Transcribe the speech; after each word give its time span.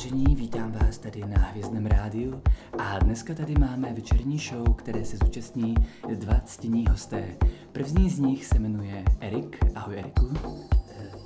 Vážení, 0.00 0.36
vítám 0.36 0.72
vás 0.72 0.98
tady 0.98 1.20
na 1.26 1.38
Hvězdném 1.38 1.86
rádiu 1.86 2.42
a 2.78 2.98
dneska 2.98 3.34
tady 3.34 3.54
máme 3.58 3.92
večerní 3.92 4.38
show, 4.38 4.74
které 4.74 5.04
se 5.04 5.16
zúčastní 5.16 5.74
dva 6.14 6.40
ctění 6.44 6.86
hosté. 6.90 7.24
První 7.72 8.10
z 8.10 8.18
nich 8.18 8.46
se 8.46 8.58
jmenuje 8.58 9.04
Erik. 9.20 9.58
Ahoj 9.74 9.98
Eriku. 9.98 10.30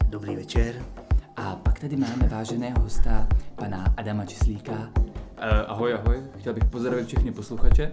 Dobrý 0.09 0.37
večer. 0.37 0.75
A 1.37 1.57
pak 1.57 1.79
tady 1.79 1.96
máme 1.96 2.29
váženého 2.29 2.80
hosta, 2.80 3.29
pana 3.57 3.95
Adama 3.96 4.27
Čislíka. 4.27 4.73
Uh, 4.73 4.88
ahoj, 5.66 5.95
ahoj, 5.95 6.22
chtěl 6.38 6.54
bych 6.54 6.64
pozdravit 6.64 7.06
všechny 7.06 7.32
posluchače. 7.32 7.93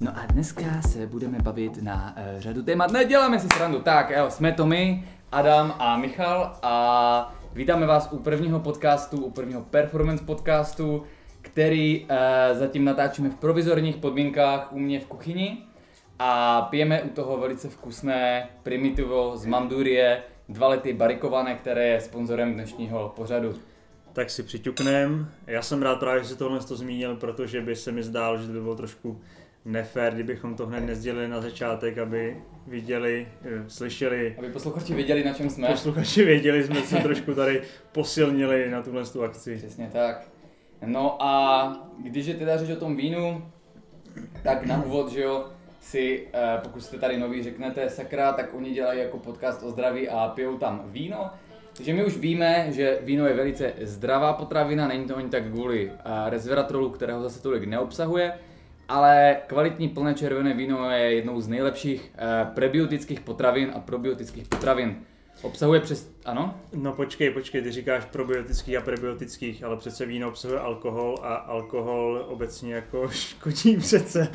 No 0.00 0.18
a 0.18 0.26
dneska 0.26 0.82
se 0.82 1.06
budeme 1.06 1.38
bavit 1.38 1.82
na 1.82 2.16
uh, 2.16 2.40
řadu 2.40 2.62
témat. 2.62 2.90
Neděláme 2.90 3.40
si 3.40 3.48
srandu, 3.54 3.80
tak 3.80 4.10
jo, 4.10 4.26
jsme 4.28 4.52
to 4.52 4.66
my, 4.66 5.04
Adam 5.32 5.74
a 5.78 5.96
Michal 5.96 6.58
a 6.62 7.34
vítáme 7.54 7.86
vás 7.86 8.08
u 8.12 8.18
prvního 8.18 8.60
podcastu, 8.60 9.24
u 9.24 9.30
prvního 9.30 9.60
performance 9.60 10.24
podcastu, 10.24 11.02
který 11.42 12.00
uh, 12.00 12.08
zatím 12.58 12.84
natáčíme 12.84 13.30
v 13.30 13.34
provizorních 13.34 13.96
podmínkách 13.96 14.72
u 14.72 14.78
mě 14.78 15.00
v 15.00 15.06
kuchyni 15.06 15.58
a 16.18 16.62
pijeme 16.62 17.02
u 17.02 17.08
toho 17.08 17.38
velice 17.38 17.68
vkusné 17.68 18.48
primitivo 18.62 19.36
z 19.36 19.46
Mandurie, 19.46 20.22
dva 20.48 20.68
lety 20.68 20.92
barikované, 20.92 21.54
které 21.54 21.86
je 21.86 22.00
sponzorem 22.00 22.54
dnešního 22.54 23.12
pořadu. 23.16 23.54
Tak 24.12 24.30
si 24.30 24.42
přiťuknem. 24.42 25.28
Já 25.46 25.62
jsem 25.62 25.82
rád 25.82 25.98
právě, 25.98 26.22
že 26.22 26.28
si 26.28 26.36
tohle 26.36 26.60
to 26.60 26.76
zmínil, 26.76 27.16
protože 27.16 27.60
by 27.60 27.76
se 27.76 27.92
mi 27.92 28.02
zdálo, 28.02 28.38
že 28.38 28.46
to 28.46 28.52
by 28.52 28.60
bylo 28.60 28.76
trošku 28.76 29.20
nefér, 29.64 30.14
kdybychom 30.14 30.54
to 30.54 30.66
hned 30.66 30.80
nezdělili 30.80 31.28
na 31.28 31.40
začátek, 31.40 31.98
aby 31.98 32.36
viděli, 32.66 33.28
eh, 33.44 33.70
slyšeli. 33.70 34.34
Aby 34.38 34.48
posluchači 34.48 34.94
věděli, 34.94 35.24
na 35.24 35.32
čem 35.32 35.50
jsme. 35.50 35.68
Posluchači 35.68 36.24
věděli, 36.24 36.64
jsme 36.64 36.82
se 36.82 36.96
trošku 37.02 37.34
tady 37.34 37.62
posilnili 37.92 38.70
na 38.70 38.82
tuhle 38.82 39.04
tu 39.04 39.22
akci. 39.22 39.56
Přesně 39.56 39.90
tak. 39.92 40.28
No 40.86 41.22
a 41.22 41.72
když 42.02 42.26
je 42.26 42.34
teda 42.34 42.56
řeč 42.56 42.70
o 42.70 42.80
tom 42.80 42.96
vínu, 42.96 43.52
tak 44.42 44.66
na 44.66 44.82
úvod, 44.84 45.12
že 45.12 45.22
jo, 45.22 45.46
si, 45.80 46.28
eh, 46.34 46.58
pokud 46.62 46.80
jste 46.80 46.98
tady 46.98 47.18
noví, 47.18 47.42
řeknete 47.42 47.90
sakra, 47.90 48.32
tak 48.32 48.54
oni 48.54 48.70
dělají 48.70 49.00
jako 49.00 49.18
podcast 49.18 49.62
o 49.62 49.70
zdraví 49.70 50.08
a 50.08 50.28
pijou 50.28 50.58
tam 50.58 50.82
víno. 50.86 51.30
Takže 51.76 51.94
my 51.94 52.04
už 52.04 52.16
víme, 52.16 52.66
že 52.70 52.98
víno 53.02 53.26
je 53.26 53.34
velice 53.34 53.72
zdravá 53.82 54.32
potravina, 54.32 54.88
není 54.88 55.06
to 55.06 55.16
ani 55.16 55.28
tak 55.28 55.44
kvůli 55.44 55.90
eh, 55.90 56.30
resveratrolu, 56.30 56.90
kterého 56.90 57.22
zase 57.22 57.42
tolik 57.42 57.64
neobsahuje, 57.64 58.32
ale 58.92 59.36
kvalitní 59.46 59.88
plné 59.88 60.14
červené 60.14 60.54
víno 60.54 60.90
je 60.90 61.14
jednou 61.14 61.40
z 61.40 61.48
nejlepších 61.48 62.12
eh, 62.14 62.46
prebiotických 62.54 63.20
potravin 63.20 63.70
a 63.74 63.80
probiotických 63.80 64.48
potravin. 64.48 64.96
Obsahuje 65.42 65.80
přes... 65.80 66.10
Ano? 66.24 66.60
No 66.74 66.92
počkej, 66.92 67.30
počkej, 67.30 67.62
ty 67.62 67.70
říkáš 67.70 68.04
probiotických 68.04 68.76
a 68.76 68.80
prebiotických, 68.80 69.64
ale 69.64 69.76
přece 69.76 70.06
víno 70.06 70.28
obsahuje 70.28 70.60
alkohol 70.60 71.18
a 71.22 71.34
alkohol 71.34 72.26
obecně 72.28 72.74
jako 72.74 73.08
škodí 73.12 73.76
přece. 73.76 74.28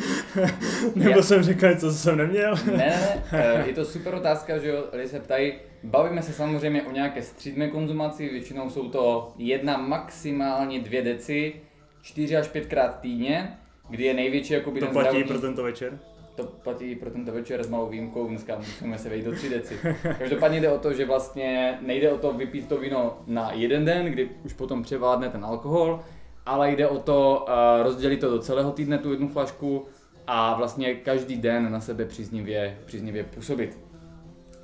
Nebo 0.95 1.09
Já... 1.09 1.21
jsem 1.21 1.43
řekl 1.43 1.67
něco, 1.67 1.91
co 1.91 1.97
jsem 1.97 2.17
neměl? 2.17 2.55
ne, 2.65 2.77
ne, 2.77 3.23
ne, 3.31 3.63
je 3.67 3.73
to 3.73 3.85
super 3.85 4.15
otázka, 4.15 4.57
že 4.57 4.69
jo, 4.69 4.83
lidi 4.93 5.07
se 5.07 5.19
ptají, 5.19 5.53
bavíme 5.83 6.21
se 6.21 6.33
samozřejmě 6.33 6.83
o 6.83 6.91
nějaké 6.91 7.21
střídné 7.21 7.67
konzumaci, 7.67 8.29
většinou 8.29 8.69
jsou 8.69 8.89
to 8.89 9.33
jedna, 9.37 9.77
maximálně 9.77 10.79
dvě 10.79 11.01
deci, 11.01 11.53
čtyři 12.01 12.37
až 12.37 12.47
pětkrát 12.47 12.99
týdně, 12.99 13.57
kdy 13.89 14.03
je 14.03 14.13
největší 14.13 14.53
jako 14.53 14.71
by 14.71 14.79
To 14.79 14.87
platí 14.87 15.09
zdravotní... 15.09 15.23
pro 15.23 15.41
tento 15.41 15.63
večer? 15.63 15.99
to 16.37 16.43
platí 16.43 16.95
pro 16.95 17.11
tento 17.11 17.31
večer 17.31 17.63
s 17.63 17.69
malou 17.69 17.89
výjimkou, 17.89 18.27
dneska 18.27 18.55
musíme 18.57 18.97
se 18.97 19.09
vejít 19.09 19.25
do 19.25 19.31
3 19.31 19.49
deci. 19.49 19.79
Každopádně 20.19 20.61
jde 20.61 20.71
o 20.71 20.77
to, 20.77 20.93
že 20.93 21.05
vlastně 21.05 21.79
nejde 21.81 22.11
o 22.11 22.17
to 22.17 22.33
vypít 22.33 22.69
to 22.69 22.77
víno 22.77 23.17
na 23.27 23.51
jeden 23.51 23.85
den, 23.85 24.05
kdy 24.05 24.29
už 24.45 24.53
potom 24.53 24.83
převládne 24.83 25.29
ten 25.29 25.45
alkohol, 25.45 25.99
ale 26.45 26.71
jde 26.71 26.87
o 26.87 26.99
to 26.99 27.45
uh, 27.47 27.83
rozdělit 27.83 28.17
to 28.17 28.29
do 28.29 28.39
celého 28.39 28.71
týdne, 28.71 28.97
tu 28.97 29.11
jednu 29.11 29.27
flašku 29.27 29.85
a 30.27 30.57
vlastně 30.57 30.95
každý 30.95 31.37
den 31.37 31.71
na 31.71 31.81
sebe 31.81 32.05
příznivě, 32.05 32.77
příznivě 32.85 33.23
působit. 33.23 33.77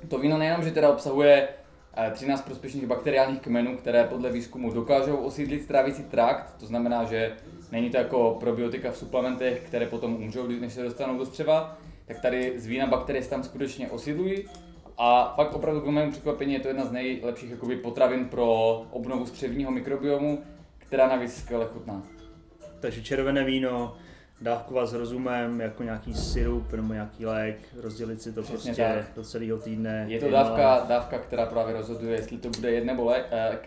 To 0.08 0.18
víno 0.18 0.38
nejenom, 0.38 0.62
že 0.62 0.70
teda 0.70 0.88
obsahuje 0.88 1.48
13 2.12 2.40
eh, 2.40 2.44
prospěšných 2.44 2.86
bakteriálních 2.86 3.40
kmenů, 3.40 3.76
které 3.76 4.04
podle 4.04 4.32
výzkumu 4.32 4.72
dokážou 4.72 5.16
osídlit 5.16 5.62
strávící 5.62 6.02
trakt, 6.02 6.54
to 6.60 6.66
znamená, 6.66 7.04
že 7.04 7.36
Není 7.74 7.90
to 7.90 7.96
jako 7.96 8.36
probiotika 8.40 8.90
v 8.90 8.96
suplementech, 8.96 9.62
které 9.66 9.86
potom 9.86 10.14
umřou, 10.14 10.46
než 10.46 10.72
se 10.72 10.82
dostanou 10.82 11.18
do 11.18 11.26
střeva, 11.26 11.78
tak 12.06 12.20
tady 12.20 12.52
z 12.56 12.66
vína 12.66 12.86
bakterie 12.86 13.22
se 13.22 13.30
tam 13.30 13.42
skutečně 13.42 13.90
osídlují. 13.90 14.44
A 14.98 15.32
fakt 15.36 15.54
opravdu 15.54 15.80
k 15.80 15.86
mému 15.86 16.10
překvapení 16.12 16.52
je 16.52 16.60
to 16.60 16.68
jedna 16.68 16.84
z 16.84 16.92
nejlepších 16.92 17.50
jakoby, 17.50 17.76
potravin 17.76 18.24
pro 18.24 18.46
obnovu 18.90 19.26
střevního 19.26 19.70
mikrobiomu, 19.70 20.42
která 20.78 21.08
navíc 21.08 21.34
skvěle 21.34 21.66
chutná. 21.72 22.02
Takže 22.80 23.02
červené 23.02 23.44
víno, 23.44 23.96
dávkovat 24.44 24.88
s 24.88 24.92
rozumem, 24.92 25.60
jako 25.60 25.82
nějaký 25.82 26.14
syrup 26.14 26.72
nebo 26.72 26.92
nějaký 26.92 27.26
lék, 27.26 27.56
rozdělit 27.76 28.22
si 28.22 28.32
to 28.32 28.42
Přesně 28.42 28.72
prostě 28.74 28.82
tak. 28.82 29.16
do 29.16 29.22
celého 29.22 29.58
týdne. 29.58 30.04
Je 30.08 30.20
to 30.20 30.30
dávka, 30.30 30.84
dávka, 30.88 31.18
která 31.18 31.46
právě 31.46 31.74
rozhoduje, 31.74 32.16
jestli 32.16 32.38
to 32.38 32.48
bude 32.50 32.70
jed 32.70 32.84
nebo 32.84 33.04
lék. 33.04 33.26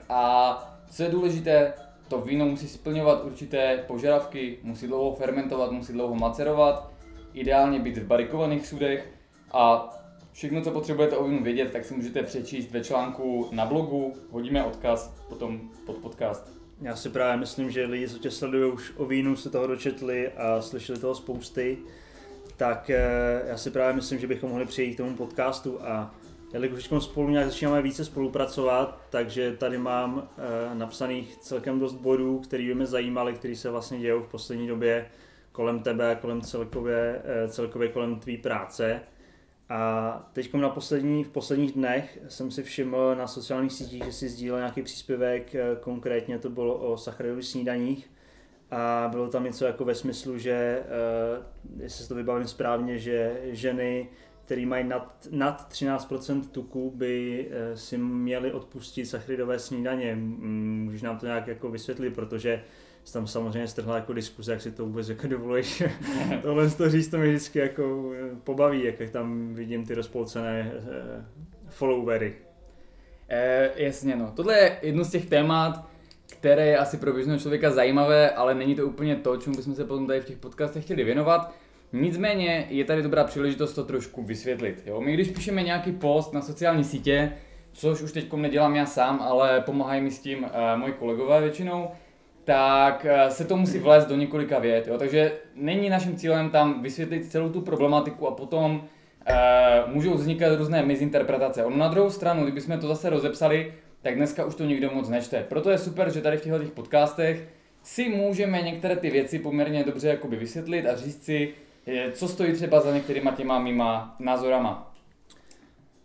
A 0.09 0.77
co 0.91 1.03
je 1.03 1.09
důležité, 1.09 1.73
to 2.07 2.21
víno 2.21 2.45
musí 2.45 2.67
splňovat 2.67 3.23
určité 3.23 3.83
požadavky, 3.87 4.57
musí 4.63 4.87
dlouho 4.87 5.15
fermentovat, 5.15 5.71
musí 5.71 5.93
dlouho 5.93 6.15
macerovat, 6.15 6.91
ideálně 7.33 7.79
být 7.79 7.97
v 7.97 8.05
barikovaných 8.07 8.67
sudech 8.67 9.11
a 9.51 9.89
všechno, 10.31 10.61
co 10.61 10.71
potřebujete 10.71 11.17
o 11.17 11.23
vínu 11.27 11.43
vědět, 11.43 11.71
tak 11.71 11.85
si 11.85 11.93
můžete 11.93 12.23
přečíst 12.23 12.71
ve 12.71 12.83
článku 12.83 13.49
na 13.51 13.65
blogu, 13.65 14.13
hodíme 14.31 14.63
odkaz 14.63 15.15
potom 15.29 15.61
pod 15.85 15.97
podcast. 15.97 16.56
Já 16.81 16.95
si 16.95 17.09
právě 17.09 17.37
myslím, 17.37 17.71
že 17.71 17.85
lidi, 17.85 18.09
co 18.09 18.19
tě 18.19 18.31
sledují 18.31 18.71
už 18.71 18.93
o 18.95 19.05
vínu, 19.05 19.35
se 19.35 19.49
toho 19.49 19.67
dočetli 19.67 20.31
a 20.31 20.61
slyšeli 20.61 20.99
toho 20.99 21.15
spousty, 21.15 21.77
tak 22.57 22.89
eh, 22.89 23.43
já 23.47 23.57
si 23.57 23.71
právě 23.71 23.95
myslím, 23.95 24.19
že 24.19 24.27
bychom 24.27 24.49
mohli 24.49 24.65
přijít 24.65 24.93
k 24.93 24.97
tomu 24.97 25.15
podcastu 25.15 25.81
a 25.81 26.15
jelikož 26.53 26.89
spolu 26.99 27.29
nějak 27.29 27.45
začínáme 27.45 27.81
více 27.81 28.05
spolupracovat, 28.05 29.01
takže 29.09 29.55
tady 29.57 29.77
mám 29.77 30.29
e, 30.37 30.75
napsaných 30.75 31.37
celkem 31.37 31.79
dost 31.79 31.93
bodů, 31.93 32.39
které 32.39 32.63
by 32.63 32.75
mě 32.75 32.85
zajímaly, 32.85 33.33
které 33.33 33.55
se 33.55 33.69
vlastně 33.69 33.99
dějou 33.99 34.21
v 34.21 34.27
poslední 34.27 34.67
době 34.67 35.05
kolem 35.51 35.79
tebe, 35.79 36.17
kolem 36.21 36.41
celkově, 36.41 37.21
e, 37.25 37.47
celkově 37.47 37.89
kolem 37.89 38.19
tvý 38.19 38.37
práce. 38.37 39.01
A 39.69 40.29
teď 40.33 40.53
na 40.53 40.69
poslední, 40.69 41.23
v 41.23 41.29
posledních 41.29 41.71
dnech 41.71 42.19
jsem 42.27 42.51
si 42.51 42.63
všiml 42.63 43.15
na 43.15 43.27
sociálních 43.27 43.73
sítích, 43.73 44.03
že 44.03 44.11
si 44.11 44.29
sdílel 44.29 44.59
nějaký 44.59 44.81
příspěvek, 44.81 45.55
e, 45.55 45.75
konkrétně 45.81 46.39
to 46.39 46.49
bylo 46.49 46.75
o 46.75 46.97
sacharidových 46.97 47.45
snídaních, 47.45 48.11
a 48.71 49.07
bylo 49.11 49.27
tam 49.27 49.43
něco 49.43 49.65
jako 49.65 49.85
ve 49.85 49.95
smyslu, 49.95 50.37
že, 50.37 50.83
jestli 51.77 52.03
si 52.03 52.09
to 52.09 52.15
vybavím 52.15 52.47
správně, 52.47 52.97
že 52.97 53.41
ženy 53.43 54.09
který 54.47 54.65
mají 54.65 54.83
nad, 54.83 55.27
nad 55.31 55.73
13% 55.73 56.41
tuku, 56.41 56.91
by 56.95 57.47
eh, 57.51 57.77
si 57.77 57.97
měli 57.97 58.51
odpustit 58.51 59.05
sacharidové 59.05 59.59
snídaně. 59.59 60.15
Můžeš 60.15 61.01
nám 61.01 61.17
to 61.17 61.25
nějak 61.25 61.47
jako 61.47 61.69
vysvětlit, 61.71 62.15
protože 62.15 62.63
tam 63.13 63.27
samozřejmě 63.27 63.67
strhla 63.67 63.95
jako 63.95 64.13
diskuze, 64.13 64.51
jak 64.51 64.61
si 64.61 64.71
to 64.71 64.85
vůbec 64.85 65.09
jako 65.09 65.27
dovoluješ. 65.27 65.83
Tohle 66.41 66.69
to 66.69 66.89
říct, 66.89 67.07
to 67.07 67.17
mi 67.17 67.27
vždycky 67.27 67.59
jako 67.59 68.11
eh, 68.15 68.35
pobaví, 68.43 68.83
jak 68.83 69.09
tam 69.09 69.53
vidím 69.53 69.85
ty 69.85 69.93
rozpolcené 69.93 70.71
eh, 70.73 71.25
followery. 71.69 72.35
Eh, 73.29 73.71
jasně, 73.75 74.15
no. 74.15 74.31
Tohle 74.35 74.57
je 74.57 74.77
jedno 74.81 75.03
z 75.03 75.11
těch 75.11 75.25
témat, 75.25 75.87
které 76.27 76.65
je 76.65 76.77
asi 76.77 76.97
pro 76.97 77.13
běžného 77.13 77.39
člověka 77.39 77.71
zajímavé, 77.71 78.29
ale 78.29 78.55
není 78.55 78.75
to 78.75 78.85
úplně 78.85 79.15
to, 79.15 79.37
čemu 79.37 79.55
bychom 79.55 79.75
se 79.75 79.85
potom 79.85 80.07
tady 80.07 80.21
v 80.21 80.25
těch 80.25 80.37
podcastech 80.37 80.83
chtěli 80.83 81.03
věnovat. 81.03 81.53
Nicméně 81.93 82.67
je 82.69 82.85
tady 82.85 83.01
dobrá 83.01 83.23
příležitost 83.23 83.73
to 83.73 83.83
trošku 83.83 84.23
vysvětlit. 84.23 84.83
Jo? 84.85 85.01
My 85.01 85.13
když 85.13 85.31
píšeme 85.31 85.63
nějaký 85.63 85.91
post 85.91 86.33
na 86.33 86.41
sociální 86.41 86.83
sítě, 86.83 87.33
což 87.71 88.01
už 88.01 88.11
teď 88.11 88.33
nedělám 88.33 88.75
já 88.75 88.85
sám, 88.85 89.21
ale 89.21 89.61
pomáhají 89.61 90.01
mi 90.01 90.11
s 90.11 90.19
tím 90.19 90.43
uh, 90.43 90.49
moji 90.75 90.93
kolegové 90.93 91.41
většinou, 91.41 91.91
tak 92.47 93.05
uh, 93.05 93.29
se 93.29 93.45
to 93.45 93.57
musí 93.57 93.79
vlézt 93.79 94.07
do 94.07 94.15
několika 94.15 94.59
vět. 94.59 94.87
Jo? 94.87 94.97
Takže 94.97 95.31
není 95.55 95.89
naším 95.89 96.15
cílem 96.15 96.49
tam 96.49 96.81
vysvětlit 96.81 97.31
celou 97.31 97.49
tu 97.49 97.61
problematiku 97.61 98.27
a 98.27 98.31
potom 98.31 98.75
uh, 98.75 99.93
můžou 99.93 100.13
vznikat 100.13 100.55
různé 100.55 100.83
mizinterpretace. 100.83 101.65
Ono 101.65 101.77
na 101.77 101.87
druhou 101.87 102.09
stranu, 102.09 102.43
kdybychom 102.43 102.79
to 102.79 102.87
zase 102.87 103.09
rozepsali, 103.09 103.73
tak 104.01 104.15
dneska 104.15 104.45
už 104.45 104.55
to 104.55 104.63
nikdo 104.63 104.91
moc 104.91 105.09
nečte. 105.09 105.45
Proto 105.49 105.69
je 105.69 105.77
super, 105.77 106.13
že 106.13 106.21
tady 106.21 106.37
v 106.37 106.41
těchto 106.41 106.59
podcastech 106.59 107.47
si 107.83 108.09
můžeme 108.09 108.61
některé 108.61 108.95
ty 108.95 109.09
věci 109.09 109.39
poměrně 109.39 109.83
dobře 109.83 110.07
jakoby 110.07 110.35
vysvětlit 110.35 110.85
a 110.85 110.95
říct 110.95 111.23
si, 111.23 111.53
co 112.13 112.27
stojí 112.27 112.53
třeba 112.53 112.79
za 112.79 112.93
některýma 112.93 113.31
těma 113.31 113.59
mýma 113.59 114.15
názorama? 114.19 114.93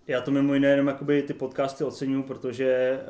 Já 0.07 0.21
to 0.21 0.31
mimo 0.31 0.55
jiné 0.55 0.69
jenom 0.69 0.87
jakoby 0.87 1.23
ty 1.23 1.35
podcasty 1.35 1.85
oceňuji, 1.85 2.23
protože 2.23 3.01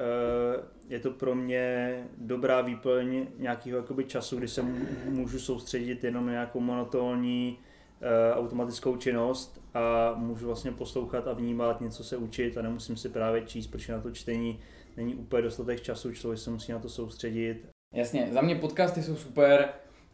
je 0.92 1.00
to 1.00 1.10
pro 1.10 1.34
mě 1.34 1.96
dobrá 2.18 2.60
výplň 2.60 3.26
nějakého 3.38 3.78
jakoby 3.78 4.04
času, 4.04 4.36
kdy 4.36 4.48
se 4.48 4.62
můžu 5.08 5.38
soustředit 5.38 6.04
jenom 6.04 6.26
na 6.26 6.32
nějakou 6.32 6.60
monotónní 6.60 7.58
uh, 7.58 8.38
automatickou 8.38 8.96
činnost 8.96 9.60
a 9.74 10.14
můžu 10.16 10.46
vlastně 10.46 10.72
poslouchat 10.72 11.28
a 11.28 11.32
vnímat, 11.32 11.80
něco 11.80 12.04
se 12.04 12.16
učit 12.16 12.58
a 12.58 12.62
nemusím 12.62 12.96
si 12.96 13.08
právě 13.08 13.42
číst, 13.42 13.66
protože 13.66 13.92
na 13.92 14.00
to 14.00 14.10
čtení 14.10 14.60
není 14.96 15.14
úplně 15.14 15.42
dostatek 15.42 15.80
času, 15.80 16.12
člověk 16.12 16.40
se 16.40 16.50
musí 16.50 16.72
na 16.72 16.78
to 16.78 16.88
soustředit 16.88 17.68
Jasně, 17.94 18.28
za 18.32 18.40
mě 18.40 18.54
podcasty 18.54 19.02
jsou 19.02 19.16
super, 19.16 19.68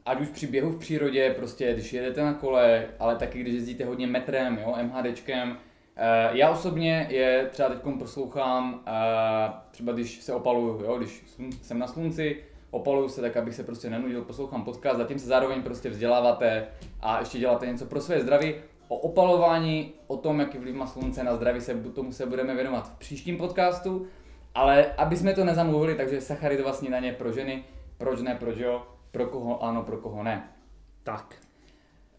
ať 0.07 0.21
už 0.21 0.29
při 0.29 0.47
běhu 0.47 0.71
v 0.71 0.79
přírodě, 0.79 1.35
prostě 1.37 1.73
když 1.73 1.93
jedete 1.93 2.23
na 2.23 2.35
kole, 2.35 2.87
ale 2.99 3.17
taky 3.17 3.41
když 3.41 3.55
jezdíte 3.55 3.85
hodně 3.85 4.07
metrem, 4.07 4.59
jo, 4.59 4.77
MHDčkem. 4.83 5.59
Eh, 6.01 6.31
Já 6.33 6.51
osobně 6.51 7.07
je 7.11 7.49
třeba 7.51 7.69
teď 7.69 7.79
poslouchám, 7.99 8.83
eh, 8.87 9.53
třeba 9.71 9.93
když 9.93 10.21
se 10.23 10.35
opaluju, 10.35 10.85
jo, 10.85 10.99
když 10.99 11.25
jsem 11.63 11.79
na 11.79 11.87
slunci, 11.87 12.45
opaluju 12.71 13.09
se 13.09 13.21
tak, 13.21 13.37
abych 13.37 13.55
se 13.55 13.65
prostě 13.65 13.91
nenudil, 13.91 14.23
poslouchám 14.23 14.65
podcast, 14.65 14.99
zatím 14.99 15.19
se 15.19 15.27
zároveň 15.27 15.63
prostě 15.63 15.91
vzděláváte 15.91 16.67
a 17.01 17.19
ještě 17.19 17.39
děláte 17.39 17.67
něco 17.67 17.87
pro 17.87 18.01
své 18.01 18.21
zdraví. 18.21 18.55
O 18.89 18.97
opalování, 18.97 19.93
o 20.07 20.17
tom, 20.17 20.41
jaký 20.41 20.59
vliv 20.59 20.75
má 20.75 20.87
slunce 20.87 21.25
na 21.25 21.37
zdraví, 21.37 21.61
se, 21.61 21.75
tomu 21.75 22.13
se 22.13 22.27
budeme 22.27 22.55
věnovat 22.55 22.89
v 22.89 22.99
příštím 22.99 23.37
podcastu. 23.37 24.07
Ale 24.55 24.93
aby 24.97 25.17
jsme 25.17 25.35
to 25.35 25.45
nezamluvili, 25.45 25.95
takže 25.95 26.21
sacharidová 26.21 26.73
snídaně 26.73 27.13
pro 27.13 27.33
ženy, 27.33 27.65
proč 27.99 28.21
ne, 28.21 28.35
proč 28.35 28.57
jo, 28.59 28.87
pro 29.11 29.27
koho 29.27 29.65
ano, 29.65 29.83
pro 29.83 29.97
koho 29.97 30.23
ne. 30.23 30.49
Tak. 31.03 31.35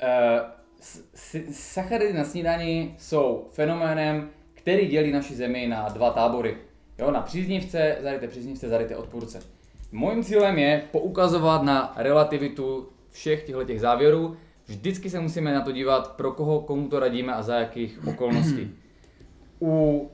Uh, 0.04 0.59
sacharidy 1.52 2.14
na 2.14 2.24
snídani 2.24 2.96
jsou 2.98 3.48
fenoménem, 3.52 4.30
který 4.54 4.88
dělí 4.88 5.12
naši 5.12 5.36
zemi 5.36 5.68
na 5.68 5.90
dva 5.90 6.10
tábory. 6.10 6.58
Jo, 7.00 7.12
na 7.12 7.22
příznivce, 7.22 7.98
zadejte 8.02 8.28
příznivce, 8.28 8.70
zadejte 8.70 8.96
odpůrce. 8.96 9.40
Mojím 9.92 10.24
cílem 10.24 10.58
je 10.58 10.84
poukazovat 10.92 11.64
na 11.64 11.94
relativitu 11.98 12.90
všech 13.12 13.44
těchto 13.44 13.64
těch 13.64 13.82
závěrů. 13.82 14.38
Vždycky 14.68 15.10
se 15.10 15.20
musíme 15.20 15.54
na 15.54 15.62
to 15.62 15.72
dívat, 15.72 16.16
pro 16.16 16.32
koho, 16.32 16.62
komu 16.62 16.88
to 16.88 17.00
radíme 17.00 17.34
a 17.34 17.42
za 17.42 17.56
jakých 17.56 18.08
okolností. 18.08 18.72
U 19.62 20.10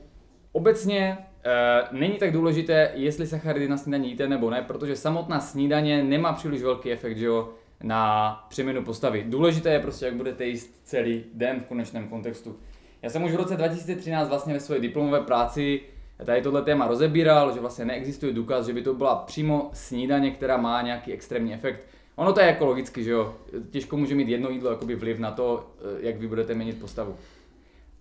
obecně 0.52 1.18
e, 1.44 1.82
není 1.92 2.14
tak 2.14 2.32
důležité, 2.32 2.90
jestli 2.94 3.26
sacharidy 3.26 3.68
na 3.68 3.76
snídaní 3.76 4.08
jíte 4.08 4.28
nebo 4.28 4.50
ne, 4.50 4.62
protože 4.62 4.96
samotná 4.96 5.40
snídaně 5.40 6.02
nemá 6.02 6.32
příliš 6.32 6.62
velký 6.62 6.92
efekt 6.92 7.18
že 7.18 7.26
jo, 7.26 7.48
na 7.82 8.32
přeměnu 8.48 8.84
postavy. 8.84 9.24
Důležité 9.28 9.72
je 9.72 9.80
prostě, 9.80 10.06
jak 10.06 10.14
budete 10.14 10.46
jíst 10.46 10.80
celý 10.84 11.24
den 11.34 11.60
v 11.60 11.64
konečném 11.64 12.08
kontextu. 12.08 12.56
Já 13.02 13.10
jsem 13.10 13.24
už 13.24 13.32
v 13.32 13.36
roce 13.36 13.56
2013 13.56 14.28
vlastně 14.28 14.54
ve 14.54 14.60
své 14.60 14.80
diplomové 14.80 15.20
práci 15.20 15.80
tady 16.24 16.42
tohle 16.42 16.62
téma 16.62 16.86
rozebíral, 16.86 17.54
že 17.54 17.60
vlastně 17.60 17.84
neexistuje 17.84 18.32
důkaz, 18.32 18.66
že 18.66 18.72
by 18.72 18.82
to 18.82 18.94
byla 18.94 19.14
přímo 19.16 19.70
snídaně, 19.72 20.30
která 20.30 20.56
má 20.56 20.82
nějaký 20.82 21.12
extrémní 21.12 21.54
efekt. 21.54 21.86
Ono 22.16 22.32
to 22.32 22.40
je 22.40 22.46
jako 22.46 22.66
logicky, 22.66 23.04
že 23.04 23.10
jo, 23.10 23.34
těžko 23.70 23.96
může 23.96 24.14
mít 24.14 24.28
jedno 24.28 24.50
jídlo 24.50 24.70
jakoby 24.70 24.94
vliv 24.94 25.18
na 25.18 25.30
to, 25.30 25.70
eh, 25.78 26.06
jak 26.06 26.16
vy 26.16 26.28
budete 26.28 26.54
měnit 26.54 26.80
postavu. 26.80 27.16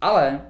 Ale 0.01 0.41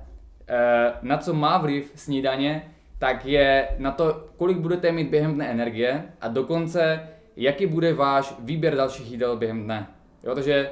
eh, 0.48 0.94
na 1.02 1.18
co 1.18 1.34
má 1.34 1.58
vliv 1.58 1.92
snídaně, 1.96 2.72
tak 3.00 3.26
je 3.26 3.68
na 3.78 3.92
to, 3.92 4.28
kolik 4.38 4.58
budete 4.58 4.92
mít 4.92 5.10
během 5.10 5.34
dne 5.34 5.48
energie 5.48 6.04
a 6.22 6.28
dokonce, 6.28 7.10
jaký 7.36 7.66
bude 7.66 7.94
váš 7.94 8.36
výběr 8.40 8.76
dalších 8.76 9.12
jídel 9.12 9.38
během 9.38 9.64
dne. 9.64 9.88
Jo, 10.24 10.36
takže 10.36 10.72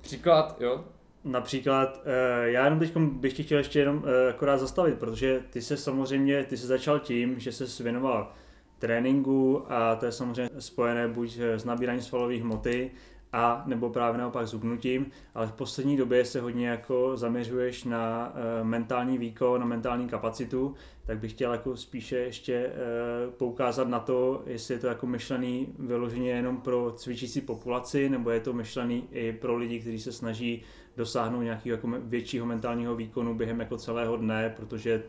příklad, 0.00 0.56
jo, 0.60 0.84
Například, 1.24 2.02
eh, 2.04 2.50
já 2.50 2.64
jenom 2.64 2.78
teď 2.78 2.96
bych 2.96 3.32
tě 3.32 3.42
chtěl 3.42 3.58
ještě 3.58 3.78
jenom 3.78 4.04
eh, 4.06 4.30
akorát 4.30 4.56
zastavit, 4.56 4.98
protože 4.98 5.40
ty 5.50 5.62
se 5.62 5.76
samozřejmě, 5.76 6.44
ty 6.44 6.56
se 6.56 6.66
začal 6.66 6.98
tím, 6.98 7.40
že 7.40 7.52
se 7.52 7.82
věnoval 7.82 8.32
tréninku 8.78 9.64
a 9.68 9.96
to 9.96 10.06
je 10.06 10.12
samozřejmě 10.12 10.50
spojené 10.58 11.08
buď 11.08 11.38
s 11.38 11.64
nabíráním 11.64 12.02
svalové 12.02 12.36
hmoty 12.36 12.90
a 13.32 13.62
nebo 13.66 13.90
právě 13.90 14.18
naopak 14.18 14.48
s 14.48 14.54
ubnutím, 14.54 15.06
ale 15.34 15.46
v 15.46 15.52
poslední 15.52 15.96
době 15.96 16.24
se 16.24 16.40
hodně 16.40 16.68
jako 16.68 17.16
zaměřuješ 17.16 17.84
na 17.84 18.32
uh, 18.60 18.66
mentální 18.66 19.18
výkon, 19.18 19.60
na 19.60 19.66
mentální 19.66 20.08
kapacitu, 20.08 20.74
tak 21.06 21.18
bych 21.18 21.32
chtěl 21.32 21.52
jako 21.52 21.76
spíše 21.76 22.16
ještě 22.16 22.66
uh, 22.66 23.32
poukázat 23.32 23.88
na 23.88 23.98
to, 23.98 24.42
jestli 24.46 24.74
je 24.74 24.80
to 24.80 24.86
jako 24.86 25.06
myšlený 25.06 25.74
vyloženě 25.78 26.30
jenom 26.30 26.56
pro 26.56 26.92
cvičící 26.96 27.40
populaci, 27.40 28.08
nebo 28.08 28.30
je 28.30 28.40
to 28.40 28.52
myšlený 28.52 29.08
i 29.10 29.32
pro 29.32 29.56
lidi, 29.56 29.80
kteří 29.80 29.98
se 29.98 30.12
snaží 30.12 30.62
dosáhnout 30.96 31.42
nějakého 31.42 31.76
jako 31.76 31.88
většího 32.00 32.46
mentálního 32.46 32.96
výkonu 32.96 33.34
během 33.34 33.60
jako 33.60 33.76
celého 33.76 34.16
dne, 34.16 34.54
protože 34.56 35.02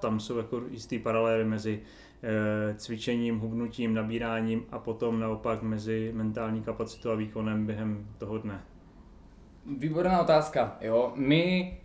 tam 0.00 0.20
jsou 0.20 0.36
jako 0.38 0.62
jistý 0.70 0.98
paralely 0.98 1.44
mezi 1.44 1.82
e, 1.82 2.03
cvičením, 2.76 3.38
hubnutím, 3.38 3.94
nabíráním 3.94 4.64
a 4.70 4.78
potom 4.78 5.20
naopak 5.20 5.62
mezi 5.62 6.12
mentální 6.14 6.62
kapacitou 6.62 7.10
a 7.10 7.14
výkonem 7.14 7.66
během 7.66 8.06
toho 8.18 8.38
dne. 8.38 8.62
Výborná 9.78 10.20
otázka. 10.20 10.76
Jo, 10.80 11.12
my 11.14 11.78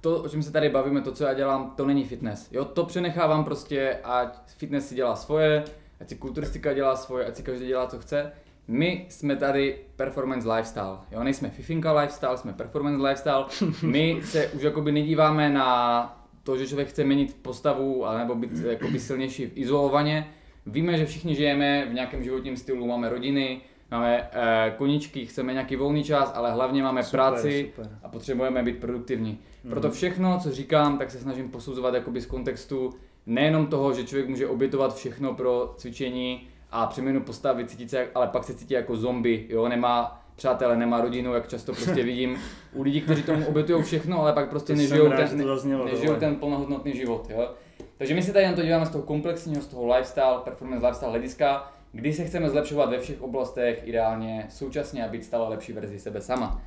to, 0.00 0.22
o 0.22 0.28
čem 0.28 0.42
se 0.42 0.52
tady 0.52 0.68
bavíme, 0.68 1.00
to, 1.00 1.12
co 1.12 1.24
já 1.24 1.34
dělám, 1.34 1.70
to 1.76 1.86
není 1.86 2.04
fitness. 2.04 2.52
Jo, 2.52 2.64
to 2.64 2.84
přenechávám 2.84 3.44
prostě, 3.44 3.98
ať 4.04 4.38
fitness 4.46 4.88
si 4.88 4.94
dělá 4.94 5.16
svoje, 5.16 5.64
ať 6.00 6.08
si 6.08 6.14
kulturistika 6.14 6.72
dělá 6.72 6.96
svoje, 6.96 7.26
ať 7.26 7.36
si 7.36 7.42
každý 7.42 7.66
dělá, 7.66 7.86
co 7.86 7.98
chce. 7.98 8.32
My 8.68 9.06
jsme 9.08 9.36
tady 9.36 9.78
performance 9.96 10.52
lifestyle, 10.52 10.96
jo, 11.10 11.24
nejsme 11.24 11.50
fifinka 11.50 11.92
lifestyle, 11.92 12.38
jsme 12.38 12.52
performance 12.52 13.02
lifestyle. 13.08 13.44
My 13.82 14.20
se 14.24 14.48
už 14.48 14.62
jakoby 14.62 14.92
nedíváme 14.92 15.50
na 15.50 16.15
to, 16.46 16.56
že 16.56 16.66
člověk 16.66 16.88
chce 16.88 17.04
měnit 17.04 17.36
postavu 17.42 18.04
nebo 18.18 18.34
být 18.34 18.50
jakoby 18.50 18.98
silnější 18.98 19.42
izolovaně. 19.42 20.28
Víme, 20.66 20.98
že 20.98 21.06
všichni 21.06 21.34
žijeme 21.34 21.86
v 21.90 21.94
nějakém 21.94 22.22
životním 22.22 22.56
stylu, 22.56 22.86
máme 22.86 23.08
rodiny, 23.08 23.60
máme 23.90 24.28
e, 24.32 24.74
koničky, 24.76 25.26
chceme 25.26 25.52
nějaký 25.52 25.76
volný 25.76 26.04
čas, 26.04 26.32
ale 26.34 26.52
hlavně 26.52 26.82
máme 26.82 27.02
super, 27.02 27.18
práci 27.18 27.72
super. 27.74 27.98
a 28.02 28.08
potřebujeme 28.08 28.62
být 28.62 28.78
produktivní. 28.78 29.38
Mm. 29.64 29.70
Proto 29.70 29.90
všechno, 29.90 30.38
co 30.42 30.52
říkám, 30.52 30.98
tak 30.98 31.10
se 31.10 31.18
snažím 31.18 31.48
posuzovat 31.48 31.94
jakoby 31.94 32.20
z 32.20 32.26
kontextu 32.26 32.94
nejenom 33.26 33.66
toho, 33.66 33.92
že 33.92 34.04
člověk 34.04 34.28
může 34.28 34.48
obětovat 34.48 34.96
všechno 34.96 35.34
pro 35.34 35.74
cvičení, 35.76 36.48
a 36.70 36.86
přeměnu 36.86 37.20
postavy, 37.20 37.64
cítit 37.64 37.90
se, 37.90 38.08
ale 38.14 38.26
pak 38.26 38.44
se 38.44 38.54
cítí 38.54 38.74
jako 38.74 38.96
zombie, 38.96 39.44
jo, 39.48 39.68
nemá 39.68 40.25
přátelé, 40.36 40.76
nemá 40.76 41.00
rodinu, 41.00 41.34
jak 41.34 41.48
často 41.48 41.72
prostě 41.72 42.02
vidím 42.02 42.38
u 42.72 42.82
lidí, 42.82 43.00
kteří 43.00 43.22
tomu 43.22 43.46
obětují 43.46 43.82
všechno, 43.82 44.20
ale 44.20 44.32
pak 44.32 44.50
prostě 44.50 44.74
nežijou, 44.74 45.08
rád, 45.08 45.16
ten, 45.16 45.44
zaznělo, 45.44 45.84
nežijou 45.84 46.16
ten 46.16 46.36
plnohodnotný 46.36 46.96
život, 46.96 47.30
jo. 47.30 47.50
Takže 47.98 48.14
my 48.14 48.22
si 48.22 48.32
tady 48.32 48.46
na 48.46 48.52
to 48.52 48.62
díváme 48.62 48.86
z 48.86 48.90
toho 48.90 49.04
komplexního, 49.04 49.62
z 49.62 49.66
toho 49.66 49.94
lifestyle, 49.94 50.38
performance 50.44 50.86
lifestyle 50.86 51.10
hlediska, 51.10 51.72
kdy 51.92 52.12
se 52.12 52.24
chceme 52.24 52.50
zlepšovat 52.50 52.90
ve 52.90 52.98
všech 52.98 53.22
oblastech, 53.22 53.88
ideálně 53.88 54.46
současně 54.48 55.04
a 55.04 55.08
být 55.08 55.24
stále 55.24 55.48
lepší 55.48 55.72
verzi 55.72 55.98
sebe 55.98 56.20
sama. 56.20 56.62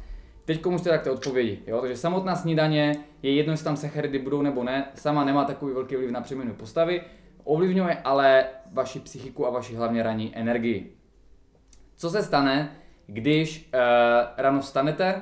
Teď 0.45 0.61
komu 0.61 0.79
jste 0.79 0.89
tak 0.89 1.03
ty 1.03 1.09
odpovědi, 1.09 1.59
jo? 1.67 1.81
takže 1.81 1.97
samotná 1.97 2.35
snídaně 2.35 2.95
je 3.21 3.35
jedno, 3.35 3.53
jestli 3.53 3.63
tam 3.63 3.77
sacharidy 3.77 4.19
budou 4.19 4.41
nebo 4.41 4.63
ne, 4.63 4.85
sama 4.95 5.23
nemá 5.23 5.45
takový 5.45 5.73
velký 5.73 5.95
vliv 5.95 6.11
na 6.11 6.21
přeměnu 6.21 6.53
postavy, 6.53 7.01
ovlivňuje 7.43 7.97
ale 8.03 8.45
vaši 8.71 8.99
psychiku 8.99 9.47
a 9.47 9.49
vaši 9.49 9.75
hlavně 9.75 10.03
ranní 10.03 10.37
energii. 10.37 10.95
Co 11.97 12.09
se 12.09 12.23
stane, 12.23 12.71
když 13.09 13.69
uh, 13.73 13.79
ráno 14.37 14.61
vstanete, 14.61 15.21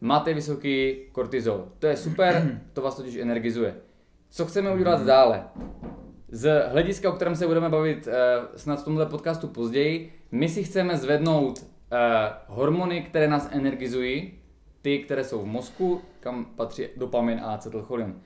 máte 0.00 0.34
vysoký 0.34 0.96
kortizol. 1.12 1.68
To 1.78 1.86
je 1.86 1.96
super, 1.96 2.58
to 2.72 2.82
vás 2.82 2.96
totiž 2.96 3.16
energizuje. 3.16 3.74
Co 4.28 4.46
chceme 4.46 4.70
udělat 4.70 5.06
dále? 5.06 5.44
Z 6.30 6.68
hlediska, 6.68 7.10
o 7.10 7.12
kterém 7.12 7.36
se 7.36 7.46
budeme 7.46 7.68
bavit 7.68 8.06
uh, 8.06 8.12
snad 8.56 8.80
v 8.80 8.84
tomhle 8.84 9.06
podcastu 9.06 9.48
později, 9.48 10.12
my 10.32 10.48
si 10.48 10.64
chceme 10.64 10.96
zvednout 10.96 11.58
uh, 11.58 11.66
hormony, 12.46 13.02
které 13.02 13.28
nás 13.28 13.48
energizují, 13.52 14.32
ty, 14.82 14.98
které 14.98 15.24
jsou 15.24 15.42
v 15.42 15.46
mozku, 15.46 16.00
kam 16.20 16.44
patří 16.44 16.84
dopamin 16.96 17.40
a 17.40 17.54
acetylcholin. 17.54 18.20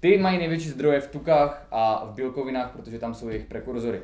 Ty 0.00 0.18
mají 0.18 0.38
největší 0.38 0.68
zdroje 0.68 1.00
v 1.00 1.10
tukách 1.10 1.66
a 1.70 2.04
v 2.04 2.14
bílkovinách, 2.14 2.70
protože 2.70 2.98
tam 2.98 3.14
jsou 3.14 3.28
jejich 3.28 3.46
prekurzory. 3.46 4.02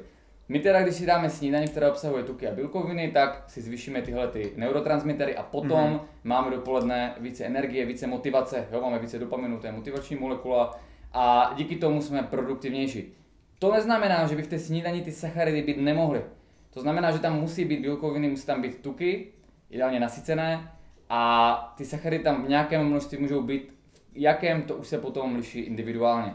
My 0.48 0.58
teda, 0.58 0.82
když 0.82 0.94
si 0.94 1.06
dáme 1.06 1.30
snídaně, 1.30 1.66
které 1.66 1.90
obsahuje 1.90 2.24
tuky 2.24 2.48
a 2.48 2.54
bílkoviny, 2.54 3.10
tak 3.10 3.44
si 3.46 3.62
zvýšíme 3.62 4.02
tyhle 4.02 4.28
ty 4.28 4.52
neurotransmitery 4.56 5.36
a 5.36 5.42
potom 5.42 5.80
mm-hmm. 5.80 6.00
máme 6.24 6.50
dopoledne 6.50 7.14
více 7.20 7.44
energie, 7.44 7.86
více 7.86 8.06
motivace, 8.06 8.68
jo, 8.72 8.80
máme 8.80 8.98
více 8.98 9.18
dopaminu, 9.18 9.58
to 9.58 9.66
je 9.66 9.72
motivační 9.72 10.16
molekula 10.16 10.80
a 11.12 11.54
díky 11.56 11.76
tomu 11.76 12.02
jsme 12.02 12.22
produktivnější. 12.22 13.14
To 13.58 13.72
neznamená, 13.72 14.26
že 14.26 14.36
by 14.36 14.42
v 14.42 14.46
té 14.46 14.58
snídani 14.58 15.02
ty 15.02 15.12
sacharidy 15.12 15.62
být 15.62 15.76
nemohly. 15.76 16.22
To 16.70 16.80
znamená, 16.80 17.10
že 17.10 17.18
tam 17.18 17.40
musí 17.40 17.64
být 17.64 17.80
bílkoviny, 17.80 18.28
musí 18.28 18.46
tam 18.46 18.62
být 18.62 18.80
tuky, 18.80 19.26
ideálně 19.70 20.00
nasycené, 20.00 20.72
a 21.08 21.74
ty 21.76 21.84
sacharidy 21.84 22.24
tam 22.24 22.44
v 22.44 22.48
nějakém 22.48 22.86
množství 22.86 23.18
můžou 23.18 23.42
být 23.42 23.74
jakém 24.14 24.62
to 24.62 24.76
už 24.76 24.86
se 24.86 24.98
potom 24.98 25.36
liší 25.36 25.60
individuálně. 25.60 26.34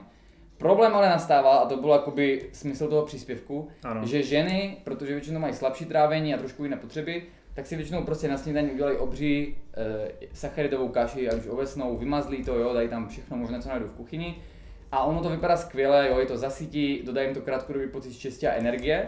Problém 0.57 0.95
ale 0.95 1.09
nastává, 1.09 1.57
a 1.57 1.65
to 1.65 1.77
byl 1.77 1.89
jakoby 1.89 2.49
smysl 2.51 2.87
toho 2.87 3.05
příspěvku, 3.05 3.67
ano. 3.83 4.07
že 4.07 4.23
ženy, 4.23 4.77
protože 4.83 5.13
většinou 5.13 5.39
mají 5.39 5.53
slabší 5.53 5.85
trávení 5.85 6.33
a 6.33 6.37
trošku 6.37 6.63
jiné 6.63 6.77
potřeby, 6.77 7.23
tak 7.53 7.65
si 7.65 7.75
většinou 7.75 8.03
prostě 8.03 8.27
na 8.27 8.37
snídaní 8.37 8.71
udělají 8.71 8.97
obří 8.97 9.57
e, 9.77 10.27
sacharidovou 10.33 10.87
kaši, 10.87 11.29
ať 11.29 11.37
už 11.37 11.47
ovesnou, 11.47 11.97
vymazlí 11.97 12.43
to, 12.43 12.55
jo, 12.55 12.73
dají 12.73 12.89
tam 12.89 13.07
všechno 13.07 13.37
možné, 13.37 13.61
co 13.61 13.69
najdou 13.69 13.87
v 13.87 13.93
kuchyni. 13.93 14.35
A 14.91 15.03
ono 15.03 15.21
to 15.21 15.29
vypadá 15.29 15.57
skvěle, 15.57 16.07
jo, 16.09 16.19
je 16.19 16.25
to 16.25 16.37
zasytí, 16.37 17.01
dodají 17.05 17.27
jim 17.27 17.35
to 17.35 17.41
krátkodobý 17.41 17.87
pocit 17.87 18.13
štěstí 18.13 18.47
a 18.47 18.53
energie, 18.53 19.07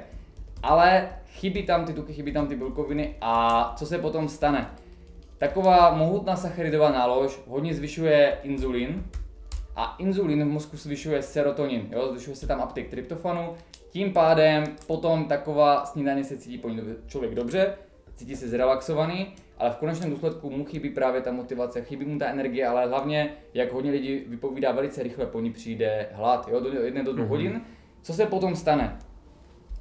ale 0.63 1.09
chybí 1.27 1.63
tam 1.63 1.85
ty 1.85 1.93
tuky, 1.93 2.13
chybí 2.13 2.31
tam 2.31 2.47
ty 2.47 2.55
bílkoviny 2.55 3.15
a 3.21 3.73
co 3.77 3.85
se 3.85 3.97
potom 3.97 4.29
stane? 4.29 4.69
Taková 5.37 5.93
mohutná 5.93 6.35
sacharidová 6.35 6.91
nálož 6.91 7.39
hodně 7.47 7.73
zvyšuje 7.73 8.37
inzulin 8.43 9.03
a 9.79 9.95
inzulin 9.97 10.43
v 10.43 10.47
mozku 10.47 10.77
zvyšuje 10.77 11.21
serotonin, 11.21 11.87
jo? 11.91 12.11
zvyšuje 12.11 12.35
se 12.35 12.47
tam 12.47 12.63
uptake 12.63 12.89
tryptofanu, 12.89 13.55
Tím 13.89 14.13
pádem 14.13 14.63
potom 14.87 15.25
taková 15.25 15.85
snídaně 15.85 16.23
se 16.23 16.37
cítí 16.37 16.57
po 16.57 16.69
ní 16.69 16.81
člověk 17.07 17.35
dobře, 17.35 17.73
cítí 18.15 18.35
se 18.35 18.47
zrelaxovaný, 18.47 19.35
ale 19.57 19.71
v 19.71 19.75
konečném 19.75 20.09
důsledku 20.09 20.49
mu 20.49 20.65
chybí 20.65 20.89
právě 20.89 21.21
ta 21.21 21.31
motivace, 21.31 21.81
chybí 21.81 22.05
mu 22.05 22.19
ta 22.19 22.27
energie, 22.27 22.67
ale 22.67 22.87
hlavně, 22.87 23.33
jak 23.53 23.73
hodně 23.73 23.91
lidí 23.91 24.23
vypovídá, 24.27 24.71
velice 24.71 25.03
rychle 25.03 25.25
po 25.25 25.39
ní 25.39 25.51
přijde 25.51 26.09
hlad, 26.13 26.47
jo, 26.47 26.59
do 26.59 26.69
jedné 26.69 27.03
do 27.03 27.13
dvou 27.13 27.23
mm-hmm. 27.23 27.29
hodin. 27.29 27.61
Co 28.01 28.13
se 28.13 28.25
potom 28.25 28.55
stane? 28.55 28.99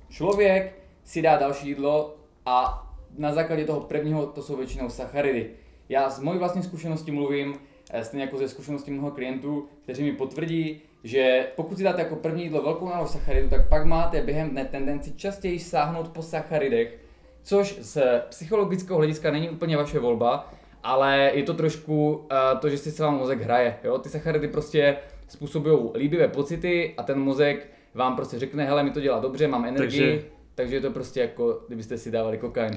Člověk 0.08 0.82
si 1.04 1.22
dá 1.22 1.36
další 1.36 1.68
jídlo 1.68 2.16
a 2.46 2.86
na 3.18 3.32
základě 3.32 3.64
toho 3.64 3.80
prvního 3.80 4.26
to 4.26 4.42
jsou 4.42 4.56
většinou 4.56 4.88
sacharidy. 4.88 5.50
Já 5.88 6.10
z 6.10 6.20
mojí 6.20 6.38
vlastní 6.38 6.62
zkušenosti 6.62 7.10
mluvím, 7.10 7.54
stejně 8.02 8.24
jako 8.24 8.38
ze 8.38 8.48
zkušenosti 8.48 8.90
mnoho 8.90 9.10
klientů, 9.10 9.66
kteří 9.82 10.02
mi 10.02 10.12
potvrdí, 10.12 10.80
že 11.04 11.46
pokud 11.56 11.78
si 11.78 11.84
dáte 11.84 12.02
jako 12.02 12.16
první 12.16 12.42
jídlo 12.42 12.62
velkou 12.62 12.88
nálož 12.88 13.10
sacharidu, 13.10 13.48
tak 13.48 13.68
pak 13.68 13.84
máte 13.84 14.22
během 14.22 14.50
dne 14.50 14.64
tendenci 14.64 15.12
častěji 15.12 15.58
sáhnout 15.58 16.08
po 16.08 16.22
sacharidech, 16.22 16.98
což 17.42 17.78
z 17.80 18.22
psychologického 18.28 18.98
hlediska 18.98 19.30
není 19.30 19.50
úplně 19.50 19.76
vaše 19.76 19.98
volba, 19.98 20.52
ale 20.82 21.30
je 21.34 21.42
to 21.42 21.54
trošku 21.54 22.12
uh, 22.12 22.60
to, 22.60 22.68
že 22.68 22.78
si 22.78 22.90
se 22.90 23.02
vám 23.02 23.18
mozek 23.18 23.40
hraje. 23.40 23.76
Jo? 23.84 23.98
Ty 23.98 24.08
sacharidy 24.08 24.48
prostě 24.48 24.96
způsobují 25.28 25.78
líbivé 25.94 26.28
pocity 26.28 26.94
a 26.96 27.02
ten 27.02 27.18
mozek 27.18 27.66
vám 27.94 28.16
prostě 28.16 28.38
řekne, 28.38 28.64
hele, 28.64 28.82
mi 28.82 28.90
to 28.90 29.00
dělá 29.00 29.18
dobře, 29.18 29.48
mám 29.48 29.64
energii, 29.64 30.00
Takže 30.00 30.37
takže 30.58 30.76
je 30.76 30.80
to 30.80 30.90
prostě 30.90 31.20
jako, 31.20 31.60
kdybyste 31.66 31.98
si 31.98 32.10
dávali 32.10 32.38
kokain. 32.38 32.76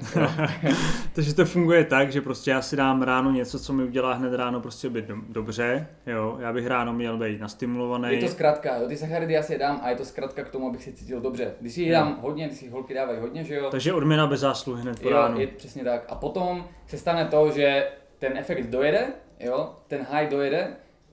Takže 1.15 1.35
to 1.35 1.45
funguje 1.45 1.85
tak, 1.85 2.11
že 2.11 2.21
prostě 2.21 2.51
já 2.51 2.61
si 2.61 2.75
dám 2.75 3.01
ráno 3.01 3.31
něco, 3.31 3.59
co 3.59 3.73
mi 3.73 3.83
udělá 3.83 4.13
hned 4.13 4.33
ráno 4.33 4.61
prostě 4.61 4.89
být 4.89 5.05
dobře, 5.29 5.87
jo, 6.07 6.37
já 6.39 6.53
bych 6.53 6.67
ráno 6.67 6.93
měl 6.93 7.17
být 7.17 7.41
nastimulovaný. 7.41 8.13
Je 8.13 8.19
to 8.19 8.27
zkrátka, 8.27 8.75
jo, 8.75 8.87
ty 8.87 8.97
sacharidy 8.97 9.33
já 9.33 9.43
si 9.43 9.53
je 9.53 9.59
dám 9.59 9.79
a 9.83 9.89
je 9.89 9.95
to 9.95 10.05
zkrátka 10.05 10.43
k 10.43 10.49
tomu, 10.49 10.67
abych 10.67 10.83
si 10.83 10.93
cítil 10.93 11.21
dobře. 11.21 11.53
Když 11.61 11.73
si 11.73 11.81
je 11.81 11.91
dám 11.91 12.19
hodně, 12.21 12.47
když 12.47 12.59
si 12.59 12.69
holky 12.69 12.93
dávají 12.93 13.19
hodně, 13.19 13.43
že 13.43 13.55
jo. 13.55 13.69
Takže 13.69 13.93
odměna 13.93 14.27
bez 14.27 14.39
zásluhy 14.39 14.81
hned 14.81 15.01
po 15.01 15.09
jo, 15.09 15.15
ránu. 15.15 15.39
Je, 15.39 15.47
přesně 15.47 15.83
tak. 15.83 16.05
A 16.09 16.15
potom 16.15 16.67
se 16.87 16.97
stane 16.97 17.25
to, 17.25 17.51
že 17.51 17.87
ten 18.19 18.37
efekt 18.37 18.69
dojede, 18.69 19.07
jo, 19.39 19.75
ten 19.87 20.07
high 20.09 20.29
dojede, 20.29 20.67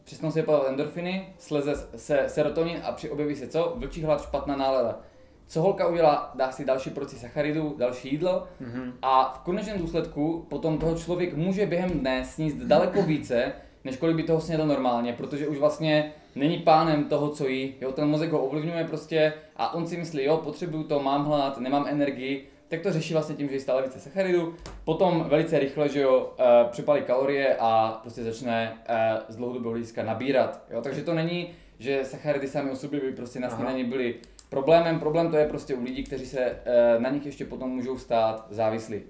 přesnou 0.04 0.30
se 0.30 0.44
endorfiny, 0.68 1.34
sleze 1.38 1.74
se 1.96 2.24
serotonin 2.26 2.80
a 2.84 2.92
při 2.92 3.10
objeví 3.10 3.36
se 3.36 3.46
co? 3.46 3.74
Vlčí 3.76 4.02
hlad, 4.02 4.22
špatná 4.22 4.56
nálada 4.56 5.00
co 5.48 5.62
holka 5.62 5.86
udělá, 5.86 6.32
dá 6.34 6.52
si 6.52 6.64
další 6.64 6.90
porci 6.90 7.16
sacharidů, 7.16 7.74
další 7.78 8.12
jídlo 8.12 8.46
mm-hmm. 8.62 8.92
a 9.02 9.32
v 9.36 9.38
konečném 9.38 9.78
důsledku 9.78 10.46
potom 10.50 10.78
toho 10.78 10.94
člověk 10.94 11.34
může 11.34 11.66
během 11.66 11.90
dne 11.90 12.24
sníst 12.24 12.56
daleko 12.56 13.02
více, 13.02 13.52
než 13.84 13.96
kolik 13.96 14.16
by 14.16 14.22
toho 14.22 14.40
snědl 14.40 14.66
normálně, 14.66 15.12
protože 15.12 15.48
už 15.48 15.58
vlastně 15.58 16.12
není 16.34 16.58
pánem 16.58 17.04
toho, 17.04 17.28
co 17.28 17.46
jí. 17.48 17.74
Jo, 17.80 17.92
ten 17.92 18.08
mozek 18.08 18.32
ho 18.32 18.38
ovlivňuje 18.38 18.84
prostě 18.84 19.32
a 19.56 19.74
on 19.74 19.86
si 19.86 19.96
myslí, 19.96 20.24
jo, 20.24 20.36
potřebuju 20.36 20.84
to, 20.84 21.00
mám 21.00 21.24
hlad, 21.24 21.58
nemám 21.58 21.86
energii, 21.88 22.48
tak 22.68 22.80
to 22.80 22.92
řeší 22.92 23.12
vlastně 23.12 23.34
tím, 23.34 23.48
že 23.48 23.54
jí 23.54 23.60
stále 23.60 23.82
více 23.82 24.00
sacharidů. 24.00 24.54
Potom 24.84 25.24
velice 25.28 25.58
rychle, 25.58 25.88
že 25.88 26.00
jo, 26.00 26.32
uh, 26.38 26.70
přepalí 26.70 27.02
kalorie 27.02 27.56
a 27.60 27.98
prostě 28.02 28.22
začne 28.22 28.72
uh, 28.88 28.94
z 29.28 29.36
dlouhodobého 29.36 29.70
hlediska 29.70 30.02
nabírat. 30.02 30.62
Jo, 30.70 30.82
takže 30.82 31.02
to 31.02 31.14
není, 31.14 31.50
že 31.78 32.04
sacharidy 32.04 32.48
sami 32.48 32.70
o 32.70 32.76
sobě 32.76 33.00
by 33.00 33.12
prostě 33.12 33.40
na 33.40 33.50
snídaní 33.50 33.84
byly 33.84 34.14
Problémem, 34.48 35.00
problém 35.00 35.30
to 35.30 35.36
je 35.36 35.46
prostě 35.46 35.74
u 35.74 35.84
lidí, 35.84 36.04
kteří 36.04 36.26
se 36.26 36.40
e, 36.40 37.00
na 37.00 37.10
nich 37.10 37.26
ještě 37.26 37.44
potom 37.44 37.70
můžou 37.70 37.98
stát 37.98 38.46
závislí. 38.50 39.02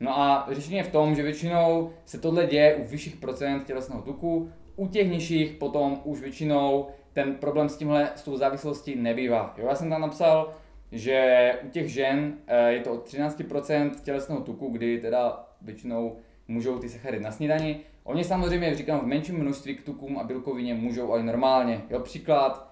No 0.00 0.18
a 0.20 0.48
řešení 0.50 0.76
je 0.76 0.82
v 0.82 0.92
tom, 0.92 1.14
že 1.14 1.22
většinou 1.22 1.90
se 2.04 2.18
tohle 2.18 2.46
děje 2.46 2.74
u 2.74 2.84
vyšších 2.84 3.16
procent 3.16 3.64
tělesného 3.64 4.02
tuku, 4.02 4.52
u 4.76 4.88
těch 4.88 5.10
nižších 5.10 5.52
potom 5.52 6.00
už 6.04 6.20
většinou 6.20 6.88
ten 7.12 7.34
problém 7.34 7.68
s 7.68 7.76
tímhle, 7.76 8.12
s 8.14 8.22
tou 8.22 8.36
závislostí 8.36 8.96
nebývá. 8.96 9.54
Jo, 9.58 9.66
já 9.68 9.74
jsem 9.74 9.90
tam 9.90 10.00
napsal, 10.00 10.52
že 10.92 11.52
u 11.66 11.68
těch 11.68 11.88
žen 11.88 12.34
e, 12.46 12.72
je 12.72 12.80
to 12.80 12.92
od 12.92 13.08
13% 13.08 13.90
tělesného 14.02 14.40
tuku, 14.40 14.68
kdy 14.68 14.98
teda 14.98 15.48
většinou 15.60 16.16
můžou 16.48 16.78
ty 16.78 16.88
sacharidy 16.88 17.24
na 17.24 17.30
snídani. 17.30 17.80
Oni 18.04 18.24
samozřejmě, 18.24 18.66
jak 18.66 18.76
říkám, 18.76 19.00
v 19.00 19.06
menším 19.06 19.38
množství 19.38 19.74
k 19.74 19.84
tukům 19.84 20.18
a 20.18 20.24
bílkovině 20.24 20.74
můžou 20.74 21.12
ale 21.12 21.22
normálně. 21.22 21.82
Jo, 21.90 22.00
příklad, 22.00 22.71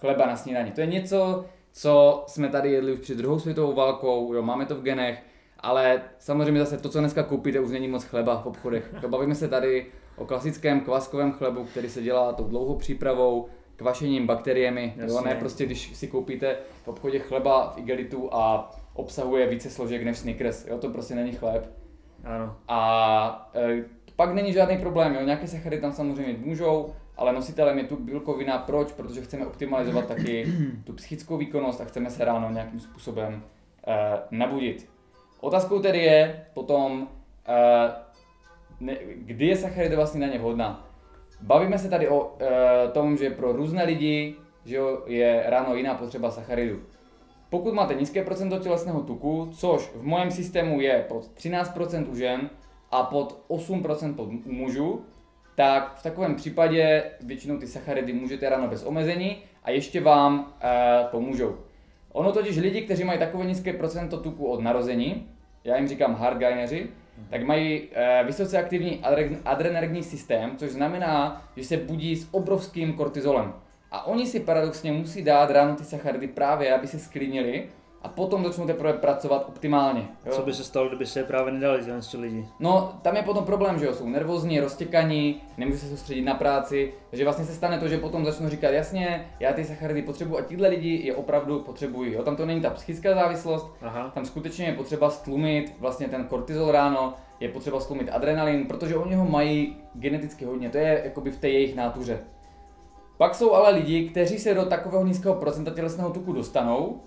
chleba 0.00 0.26
na 0.26 0.36
snídani. 0.36 0.70
To 0.70 0.80
je 0.80 0.86
něco, 0.86 1.44
co 1.72 2.24
jsme 2.26 2.48
tady 2.48 2.72
jedli 2.72 2.92
už 2.92 3.00
před 3.00 3.18
druhou 3.18 3.38
světovou 3.38 3.74
válkou, 3.74 4.34
jo, 4.34 4.42
máme 4.42 4.66
to 4.66 4.74
v 4.74 4.82
genech, 4.82 5.22
ale 5.60 6.02
samozřejmě 6.18 6.60
zase 6.60 6.78
to, 6.78 6.88
co 6.88 6.98
dneska 6.98 7.22
koupíte, 7.22 7.60
už 7.60 7.70
není 7.70 7.88
moc 7.88 8.04
chleba 8.04 8.40
v 8.40 8.46
obchodech. 8.46 8.94
To 9.00 9.08
bavíme 9.08 9.34
se 9.34 9.48
tady 9.48 9.86
o 10.16 10.26
klasickém 10.26 10.80
kvaskovém 10.80 11.32
chlebu, 11.32 11.64
který 11.64 11.88
se 11.88 12.02
dělá 12.02 12.32
tou 12.32 12.44
dlouhou 12.44 12.74
přípravou, 12.74 13.48
kvašením, 13.76 14.26
bakteriemi, 14.26 14.94
jo, 15.08 15.20
ne 15.20 15.34
prostě 15.34 15.66
když 15.66 15.96
si 15.96 16.08
koupíte 16.08 16.56
v 16.84 16.88
obchodě 16.88 17.18
chleba 17.18 17.70
v 17.70 17.78
igelitu 17.78 18.28
a 18.34 18.70
obsahuje 18.94 19.46
více 19.46 19.70
složek 19.70 20.02
než 20.02 20.18
Snickers, 20.18 20.66
jo, 20.66 20.78
to 20.78 20.88
prostě 20.88 21.14
není 21.14 21.32
chléb. 21.32 21.70
Ano. 22.24 22.56
A 22.68 23.50
e, 23.54 23.84
pak 24.16 24.34
není 24.34 24.52
žádný 24.52 24.78
problém, 24.78 25.14
jo, 25.14 25.20
nějaké 25.22 25.46
sachary 25.46 25.80
tam 25.80 25.92
samozřejmě 25.92 26.36
můžou, 26.38 26.94
ale 27.22 27.32
nositelem 27.32 27.78
je 27.78 27.84
tu 27.84 27.96
bílkovina. 27.96 28.58
Proč? 28.58 28.92
Protože 28.92 29.22
chceme 29.22 29.46
optimalizovat 29.46 30.06
taky 30.06 30.46
tu 30.84 30.92
psychickou 30.92 31.36
výkonnost 31.36 31.80
a 31.80 31.84
chceme 31.84 32.10
se 32.10 32.24
ráno 32.24 32.50
nějakým 32.50 32.80
způsobem 32.80 33.42
eh, 33.86 34.18
nabudit. 34.30 34.88
Otázkou 35.40 35.78
tedy 35.78 35.98
je 35.98 36.46
potom, 36.54 37.08
eh, 37.48 37.92
ne, 38.80 38.96
kdy 39.14 39.46
je 39.46 39.56
sacharidová 39.56 40.06
snídaně 40.06 40.38
vhodná. 40.38 40.88
Bavíme 41.40 41.78
se 41.78 41.88
tady 41.88 42.08
o 42.08 42.36
eh, 42.40 42.88
tom, 42.88 43.16
že 43.16 43.30
pro 43.30 43.52
různé 43.52 43.84
lidi 43.84 44.36
že 44.64 44.76
jo, 44.76 45.02
je 45.06 45.44
ráno 45.46 45.74
jiná 45.74 45.94
potřeba 45.94 46.30
sacharidu. 46.30 46.80
Pokud 47.50 47.74
máte 47.74 47.94
nízké 47.94 48.24
procento 48.24 48.58
tělesného 48.58 49.00
tuku, 49.00 49.48
což 49.52 49.90
v 49.94 50.02
mém 50.02 50.30
systému 50.30 50.80
je 50.80 51.04
pod 51.08 51.30
13% 51.36 52.10
u 52.10 52.16
žen 52.16 52.50
a 52.90 53.02
pod 53.02 53.44
8% 53.48 54.14
pod 54.14 54.28
u 54.46 54.52
mužů, 54.52 55.04
tak 55.54 55.94
v 55.96 56.02
takovém 56.02 56.34
případě 56.34 57.02
většinou 57.20 57.58
ty 57.58 57.66
sacharidy 57.66 58.12
můžete 58.12 58.48
ráno 58.48 58.68
bez 58.68 58.84
omezení 58.84 59.36
a 59.64 59.70
ještě 59.70 60.00
vám 60.00 60.54
e, 60.60 61.04
pomůžou. 61.10 61.56
Ono 62.12 62.32
totiž 62.32 62.56
lidi, 62.56 62.82
kteří 62.82 63.04
mají 63.04 63.18
takové 63.18 63.44
nízké 63.44 63.72
procento 63.72 64.20
tuku 64.20 64.46
od 64.46 64.60
narození, 64.60 65.28
já 65.64 65.76
jim 65.76 65.88
říkám 65.88 66.14
hardgaineři, 66.14 66.86
tak 67.30 67.42
mají 67.42 67.82
e, 67.92 68.24
vysoce 68.24 68.58
aktivní 68.58 69.04
adrenergní 69.44 70.02
systém, 70.02 70.56
což 70.56 70.70
znamená, 70.70 71.44
že 71.56 71.64
se 71.64 71.76
budí 71.76 72.16
s 72.16 72.28
obrovským 72.30 72.92
kortizolem. 72.92 73.52
A 73.90 74.06
oni 74.06 74.26
si 74.26 74.40
paradoxně 74.40 74.92
musí 74.92 75.22
dát 75.22 75.50
ráno 75.50 75.76
ty 75.76 75.84
sacharidy 75.84 76.28
právě, 76.28 76.74
aby 76.74 76.86
se 76.86 76.98
sklidnili 76.98 77.68
a 78.02 78.08
potom 78.08 78.44
začnou 78.44 78.66
teprve 78.66 78.92
pracovat 78.92 79.44
optimálně. 79.48 80.08
Jo? 80.26 80.32
Co 80.32 80.42
by 80.42 80.54
se 80.54 80.64
stalo, 80.64 80.88
kdyby 80.88 81.06
se 81.06 81.20
je 81.20 81.24
právě 81.24 81.52
nedali 81.52 81.82
ty 82.10 82.16
lidi? 82.16 82.46
No, 82.60 82.92
tam 83.02 83.16
je 83.16 83.22
potom 83.22 83.44
problém, 83.44 83.78
že 83.78 83.86
jo, 83.86 83.94
jsou 83.94 84.08
nervózní, 84.08 84.60
roztěkaní, 84.60 85.40
nemůžu 85.58 85.78
se 85.78 85.88
soustředit 85.88 86.22
na 86.22 86.34
práci, 86.34 86.94
takže 87.10 87.24
vlastně 87.24 87.44
se 87.44 87.54
stane 87.54 87.78
to, 87.78 87.88
že 87.88 87.98
potom 87.98 88.24
začnou 88.24 88.48
říkat, 88.48 88.70
jasně, 88.70 89.26
já 89.40 89.52
ty 89.52 89.64
sacharidy 89.64 90.02
potřebuji 90.02 90.38
a 90.38 90.42
tyhle 90.42 90.68
lidi 90.68 91.00
je 91.04 91.14
opravdu 91.14 91.60
potřebují. 91.60 92.12
Jo? 92.12 92.22
Tam 92.22 92.36
to 92.36 92.46
není 92.46 92.60
ta 92.60 92.70
psychická 92.70 93.14
závislost, 93.14 93.66
Aha. 93.82 94.10
tam 94.14 94.24
skutečně 94.24 94.66
je 94.66 94.72
potřeba 94.72 95.10
stlumit 95.10 95.74
vlastně 95.80 96.08
ten 96.08 96.24
kortizol 96.24 96.72
ráno, 96.72 97.14
je 97.40 97.48
potřeba 97.48 97.80
stlumit 97.80 98.08
adrenalin, 98.12 98.66
protože 98.66 98.96
oni 98.96 99.14
ho 99.14 99.24
mají 99.24 99.76
geneticky 99.94 100.44
hodně, 100.44 100.70
to 100.70 100.78
je 100.78 101.00
jakoby 101.04 101.30
v 101.30 101.38
té 101.38 101.48
jejich 101.48 101.76
nátuře. 101.76 102.18
Pak 103.16 103.34
jsou 103.34 103.52
ale 103.52 103.70
lidi, 103.70 104.08
kteří 104.08 104.38
se 104.38 104.54
do 104.54 104.64
takového 104.64 105.06
nízkého 105.06 105.34
procenta 105.34 105.70
tělesného 105.70 106.10
tuku 106.10 106.32
dostanou, 106.32 107.00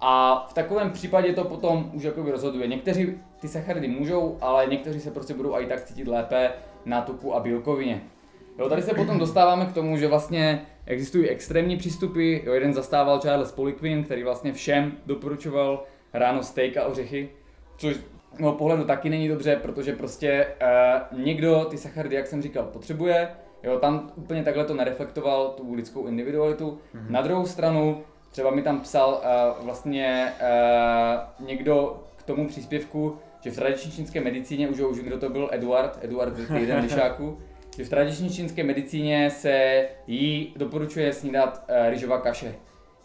a 0.00 0.46
v 0.50 0.54
takovém 0.54 0.90
případě 0.90 1.32
to 1.32 1.44
potom 1.44 1.90
už 1.94 2.02
jakoby 2.02 2.30
rozhoduje. 2.30 2.66
Někteří 2.66 3.14
ty 3.40 3.48
sacharidy 3.48 3.88
můžou, 3.88 4.38
ale 4.40 4.66
někteří 4.66 5.00
se 5.00 5.10
prostě 5.10 5.34
budou 5.34 5.54
i 5.54 5.66
tak 5.66 5.84
cítit 5.84 6.08
lépe 6.08 6.50
na 6.84 7.02
tuku 7.02 7.34
a 7.34 7.40
bílkovině. 7.40 8.02
Jo, 8.58 8.68
tady 8.68 8.82
se 8.82 8.94
potom 8.94 9.18
dostáváme 9.18 9.66
k 9.66 9.72
tomu, 9.72 9.96
že 9.96 10.08
vlastně 10.08 10.66
existují 10.86 11.28
extrémní 11.28 11.76
přístupy. 11.76 12.40
Jo, 12.44 12.52
jeden 12.52 12.74
zastával 12.74 13.20
Charles 13.20 13.52
Poliquin, 13.52 14.04
který 14.04 14.22
vlastně 14.22 14.52
všem 14.52 14.92
doporučoval 15.06 15.84
ráno 16.12 16.42
steak 16.42 16.76
a 16.76 16.86
ořechy, 16.86 17.28
což 17.76 17.96
z 18.34 18.38
mého 18.38 18.52
pohledu 18.52 18.84
taky 18.84 19.10
není 19.10 19.28
dobře, 19.28 19.56
protože 19.56 19.92
prostě 19.92 20.46
uh, 21.12 21.20
někdo 21.20 21.66
ty 21.70 21.78
sacharidy, 21.78 22.16
jak 22.16 22.26
jsem 22.26 22.42
říkal, 22.42 22.64
potřebuje, 22.64 23.28
jo, 23.62 23.78
tam 23.78 24.10
úplně 24.16 24.42
takhle 24.42 24.64
to 24.64 24.74
nereflektoval 24.74 25.48
tu 25.48 25.74
lidskou 25.74 26.06
individualitu. 26.06 26.70
Mm-hmm. 26.70 27.10
Na 27.10 27.22
druhou 27.22 27.46
stranu 27.46 28.02
Třeba 28.38 28.50
mi 28.50 28.62
tam 28.62 28.80
psal 28.80 29.22
uh, 29.58 29.64
vlastně 29.64 30.32
uh, 30.40 31.46
někdo 31.46 32.02
k 32.16 32.22
tomu 32.22 32.48
příspěvku, 32.48 33.18
že 33.40 33.50
v 33.50 33.54
tradiční 33.54 33.92
čínské 33.92 34.20
medicíně, 34.20 34.68
už, 34.68 34.80
už 34.80 34.98
kdo 34.98 35.18
to 35.18 35.28
byl, 35.28 35.48
Eduard, 35.52 35.98
Eduard 36.02 36.38
jeden 36.58 36.82
lišáku, 36.82 37.38
že 37.76 37.84
v 37.84 37.88
tradiční 37.88 38.30
čínské 38.30 38.64
medicíně 38.64 39.30
se 39.30 39.86
jí 40.06 40.54
doporučuje 40.56 41.12
snídat 41.12 41.64
uh, 41.68 41.90
rýžová 41.90 42.20
kaše. 42.20 42.54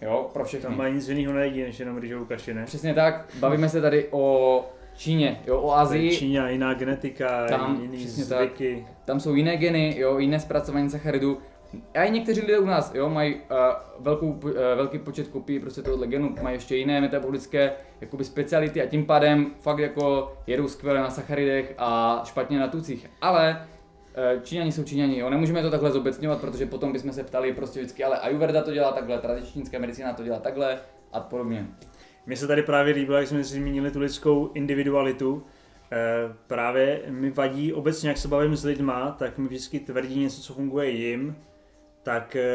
Jo, 0.02 0.30
pro 0.34 0.46
všechny. 0.46 0.68
Tam 0.68 0.78
mají 0.78 0.94
nic 0.94 1.08
jiného 1.08 1.34
nejedí, 1.34 1.62
než 1.62 1.80
jenom 1.80 1.98
rýžovou 1.98 2.26
kaši, 2.26 2.54
ne? 2.54 2.66
Přesně 2.66 2.94
tak, 2.94 3.26
bavíme 3.40 3.70
se 3.70 3.82
tady 3.82 4.08
o 4.12 4.66
Číně, 4.96 5.42
jo, 5.48 5.62
o 5.62 5.72
Azii. 5.72 6.18
Číně, 6.18 6.42
jiná 6.50 6.74
genetika, 6.74 7.48
tam, 7.48 7.80
jiný 7.82 8.08
zvyky. 8.08 8.86
Tak. 8.88 9.06
Tam 9.06 9.20
jsou 9.20 9.36
jiné 9.36 9.58
geny, 9.58 9.96
jo, 9.98 10.18
jiné 10.18 10.40
zpracování 10.40 10.90
sacharidů 10.90 11.38
A 11.94 12.04
i 12.04 12.12
někteří 12.12 12.42
lidé 12.42 12.60
u 12.60 12.66
nás, 12.66 12.96
jo, 12.96 13.10
mají 13.10 13.36
uh, 13.36 13.40
velkou, 14.00 14.28
uh, 14.28 14.52
velký 14.76 15.00
počet 15.00 15.28
kopií 15.28 15.60
prostě 15.60 15.82
toho 15.82 15.98
genu, 15.98 16.36
mají 16.42 16.56
ještě 16.56 16.76
jiné 16.76 17.02
metabolické 17.02 17.72
jakoby 18.02 18.24
speciality 18.24 18.82
a 18.82 18.86
tím 18.86 19.06
pádem 19.06 19.52
fakt 19.60 19.80
jako 19.80 20.34
jedou 20.48 20.68
skvěle 20.68 21.00
na 21.00 21.10
sacharidech 21.10 21.74
a 21.78 22.22
špatně 22.26 22.60
na 22.60 22.68
tucích. 22.68 23.10
Ale 23.22 23.68
uh, 24.36 24.44
Číňani 24.44 24.72
jsou 24.72 24.84
Číňani, 24.84 25.20
jo, 25.20 25.30
nemůžeme 25.30 25.62
to 25.62 25.72
takhle 25.72 25.92
zobecňovat, 25.92 26.42
protože 26.42 26.66
potom 26.66 26.92
bychom 26.94 27.14
se 27.14 27.24
ptali 27.24 27.54
prostě 27.54 27.80
vždycky, 27.80 28.04
ale 28.04 28.20
Ayurveda 28.20 28.62
to 28.62 28.74
dělá 28.74 28.92
takhle, 28.92 29.18
tradiční 29.18 29.64
medicína 29.80 30.14
to 30.14 30.24
dělá 30.24 30.40
takhle 30.40 30.80
a 31.12 31.20
podobně. 31.20 31.68
Mně 32.26 32.38
se 32.38 32.48
tady 32.48 32.64
právě 32.64 32.94
líbilo, 32.94 33.18
jak 33.18 33.28
jsme 33.28 33.44
si 33.44 33.54
zmínili 33.54 33.92
tu 33.92 34.00
lidskou 34.00 34.52
individualitu, 34.54 35.44
právě 36.48 37.02
mi 37.10 37.30
vadí 37.30 37.74
obecně, 37.74 38.10
jak 38.10 38.18
se 38.18 38.28
bavím 38.28 38.56
s 38.56 38.66
lidma, 38.66 39.16
tak 39.20 39.38
mi 39.38 39.48
vždycky 39.48 39.80
tvrdí 39.80 40.20
něco, 40.20 40.42
co 40.42 40.54
funguje 40.54 40.90
jim, 40.90 41.36
tak 42.04 42.36
eh, 42.36 42.52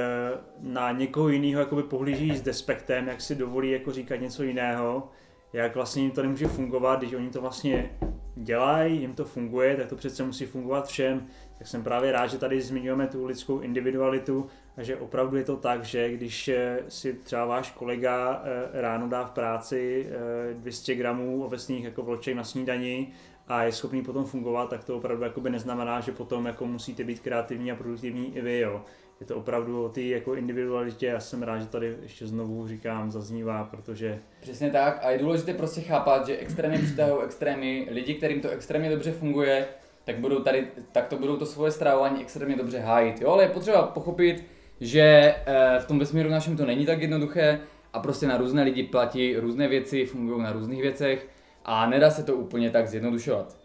na 0.60 0.92
někoho 0.92 1.28
jiného 1.28 1.60
jakoby 1.60 1.82
pohlíží 1.82 2.36
s 2.36 2.42
despektem, 2.42 3.08
jak 3.08 3.20
si 3.20 3.34
dovolí 3.34 3.70
jako 3.70 3.92
říkat 3.92 4.16
něco 4.16 4.42
jiného, 4.42 5.08
jak 5.52 5.74
vlastně 5.74 6.02
jim 6.02 6.10
to 6.10 6.22
nemůže 6.22 6.48
fungovat, 6.48 6.98
když 6.98 7.12
oni 7.12 7.30
to 7.30 7.40
vlastně 7.40 7.90
dělají, 8.34 9.00
jim 9.00 9.14
to 9.14 9.24
funguje, 9.24 9.76
tak 9.76 9.86
to 9.86 9.96
přece 9.96 10.24
musí 10.24 10.46
fungovat 10.46 10.86
všem. 10.86 11.26
Tak 11.58 11.66
jsem 11.66 11.82
právě 11.82 12.12
rád, 12.12 12.26
že 12.26 12.38
tady 12.38 12.60
zmiňujeme 12.60 13.06
tu 13.06 13.26
lidskou 13.26 13.60
individualitu 13.60 14.46
a 14.76 14.82
že 14.82 14.96
opravdu 14.96 15.36
je 15.36 15.44
to 15.44 15.56
tak, 15.56 15.84
že 15.84 16.10
když 16.10 16.48
eh, 16.48 16.78
si 16.88 17.14
třeba 17.14 17.44
váš 17.44 17.70
kolega 17.70 18.42
eh, 18.44 18.80
ráno 18.80 19.08
dá 19.08 19.24
v 19.24 19.30
práci 19.30 20.06
200 20.54 20.94
gramů 20.94 21.44
ovesných 21.44 21.84
jako 21.84 22.02
vloček 22.02 22.36
na 22.36 22.44
snídani 22.44 23.12
a 23.46 23.62
je 23.62 23.72
schopný 23.72 24.02
potom 24.02 24.24
fungovat, 24.24 24.70
tak 24.70 24.84
to 24.84 24.96
opravdu 24.96 25.42
neznamená, 25.48 26.00
že 26.00 26.12
potom 26.12 26.46
jako 26.46 26.66
musíte 26.66 27.04
být 27.04 27.20
kreativní 27.20 27.72
a 27.72 27.76
produktivní 27.76 28.36
i 28.36 28.40
vy. 28.40 28.58
Jo 28.58 28.84
je 29.20 29.26
to 29.26 29.36
opravdu 29.36 29.84
o 29.84 29.88
té 29.88 30.02
jako 30.02 30.34
individualitě. 30.34 31.06
Já 31.06 31.20
jsem 31.20 31.42
rád, 31.42 31.58
že 31.58 31.66
tady 31.66 31.96
ještě 32.02 32.26
znovu 32.26 32.68
říkám, 32.68 33.10
zaznívá, 33.10 33.64
protože... 33.64 34.18
Přesně 34.40 34.70
tak 34.70 35.00
a 35.02 35.10
je 35.10 35.18
důležité 35.18 35.54
prostě 35.54 35.80
chápat, 35.80 36.26
že 36.26 36.36
extrémy 36.36 36.78
přitahují 36.78 37.24
extrémy, 37.24 37.88
lidi, 37.90 38.14
kterým 38.14 38.40
to 38.40 38.48
extrémně 38.48 38.90
dobře 38.90 39.12
funguje, 39.12 39.68
tak 40.04 40.18
budou 40.18 40.40
tady, 40.40 40.66
tak 40.92 41.08
to 41.08 41.16
budou 41.16 41.36
to 41.36 41.46
svoje 41.46 41.72
stravování 41.72 42.20
extrémně 42.20 42.56
dobře 42.56 42.78
hájit. 42.78 43.20
Jo, 43.20 43.30
ale 43.30 43.44
je 43.44 43.48
potřeba 43.48 43.82
pochopit, 43.82 44.44
že 44.80 45.34
eh, 45.46 45.78
v 45.78 45.86
tom 45.86 45.98
vesmíru 45.98 46.30
našem 46.30 46.56
to 46.56 46.66
není 46.66 46.86
tak 46.86 47.02
jednoduché 47.02 47.60
a 47.92 48.00
prostě 48.00 48.26
na 48.26 48.36
různé 48.36 48.62
lidi 48.62 48.82
platí 48.82 49.36
různé 49.36 49.68
věci, 49.68 50.06
fungují 50.06 50.42
na 50.42 50.52
různých 50.52 50.82
věcech 50.82 51.28
a 51.64 51.86
nedá 51.86 52.10
se 52.10 52.22
to 52.22 52.34
úplně 52.34 52.70
tak 52.70 52.88
zjednodušovat. 52.88 53.56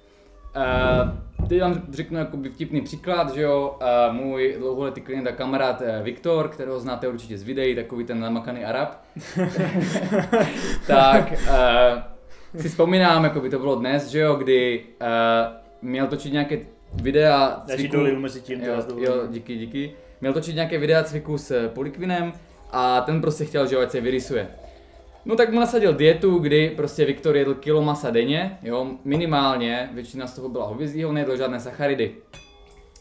Uh, 0.56 1.48
teď 1.48 1.62
vám 1.62 1.82
řeknu 1.92 2.20
jakoby 2.20 2.50
vtipný 2.50 2.82
příklad, 2.82 3.34
že 3.34 3.42
jo, 3.42 3.78
uh, 3.82 4.16
můj 4.16 4.56
dlouholetý 4.60 5.02
klient 5.02 5.28
a 5.28 5.32
kamarád 5.32 5.82
uh, 5.82 6.04
Viktor, 6.04 6.50
kterého 6.50 6.80
znáte 6.80 7.08
určitě 7.08 7.38
z 7.38 7.44
videí, 7.44 7.76
takový 7.76 8.06
ten 8.06 8.20
namakaný 8.20 8.66
Arab, 8.66 8.90
tak 10.88 11.32
uh, 11.32 12.62
si 12.62 12.70
vzpomínám, 12.70 13.24
jako 13.24 13.40
by 13.40 13.50
to 13.50 13.60
bylo 13.60 13.76
dnes, 13.76 14.08
že 14.08 14.20
jo, 14.20 14.36
kdy 14.36 14.84
uh, 15.02 15.08
měl 15.82 16.08
točit 16.08 16.34
nějaké 16.34 16.60
videa 16.94 17.64
cviku. 17.66 17.98
Já 17.98 18.20
mezi 18.20 18.42
tím, 18.42 18.62
jo, 18.64 18.84
jo, 18.98 19.14
díky, 19.30 19.58
díky. 19.58 19.92
Měl 20.22 20.34
točit 20.34 20.56
nějaké 20.56 20.78
videa 20.78 21.04
cviku 21.04 21.38
s 21.38 21.70
Polikvinem 21.70 22.34
a 22.72 23.02
ten 23.02 23.22
prostě 23.22 23.46
chtěl, 23.46 23.68
že 23.68 23.76
jo, 23.76 23.82
ať 23.82 23.92
se 23.92 24.02
vyrysuje. 24.02 24.48
No 25.26 25.36
tak 25.36 25.54
mu 25.54 25.60
nasadil 25.60 25.94
dietu, 25.94 26.38
kdy 26.40 26.70
prostě 26.70 27.06
Viktor 27.06 27.36
jedl 27.36 27.54
kilo 27.54 27.82
masa 27.82 28.10
denně, 28.10 28.58
jo, 28.62 28.88
minimálně, 29.04 29.90
většina 29.94 30.28
z 30.28 30.36
toho 30.36 30.50
byla 30.50 30.66
hovězího, 30.66 31.12
nejedl 31.12 31.38
žádné 31.38 31.60
sacharidy. 31.60 32.16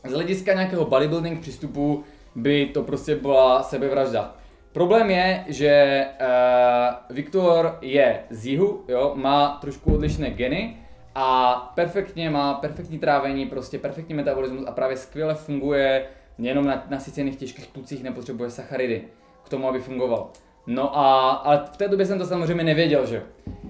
Z 0.09 0.13
hlediska 0.13 0.55
nějakého 0.55 0.85
bodybuilding 0.85 1.41
přístupu 1.41 2.05
by 2.35 2.67
to 2.67 2.83
prostě 2.83 3.17
byla 3.17 3.63
sebevražda. 3.63 4.37
Problém 4.73 5.11
je, 5.11 5.45
že 5.49 6.05
uh, 6.21 7.17
Viktor 7.17 7.79
je 7.81 8.21
z 8.31 8.47
jihu, 8.47 8.85
jo, 8.89 9.13
má 9.15 9.59
trošku 9.61 9.95
odlišné 9.95 10.31
geny 10.31 10.77
a 11.15 11.55
perfektně 11.75 12.31
má 12.31 12.55
perfektní 12.55 12.99
trávení, 12.99 13.47
prostě 13.47 13.79
perfektní 13.79 14.15
metabolismus 14.15 14.65
a 14.67 14.73
právě 14.73 14.97
skvěle 14.97 15.35
funguje 15.35 16.07
jenom 16.39 16.67
na 16.67 16.87
nasycených 16.91 17.37
těžkých 17.37 17.67
tucích, 17.67 18.03
nepotřebuje 18.03 18.51
sacharidy 18.51 19.03
k 19.45 19.49
tomu, 19.49 19.69
aby 19.69 19.81
fungoval. 19.81 20.31
No 20.67 20.99
a, 20.99 21.31
ale 21.31 21.61
v 21.73 21.77
té 21.77 21.89
době 21.89 22.07
jsem 22.07 22.19
to 22.19 22.27
samozřejmě 22.27 22.65
nevěděl, 22.65 23.07
že 23.07 23.23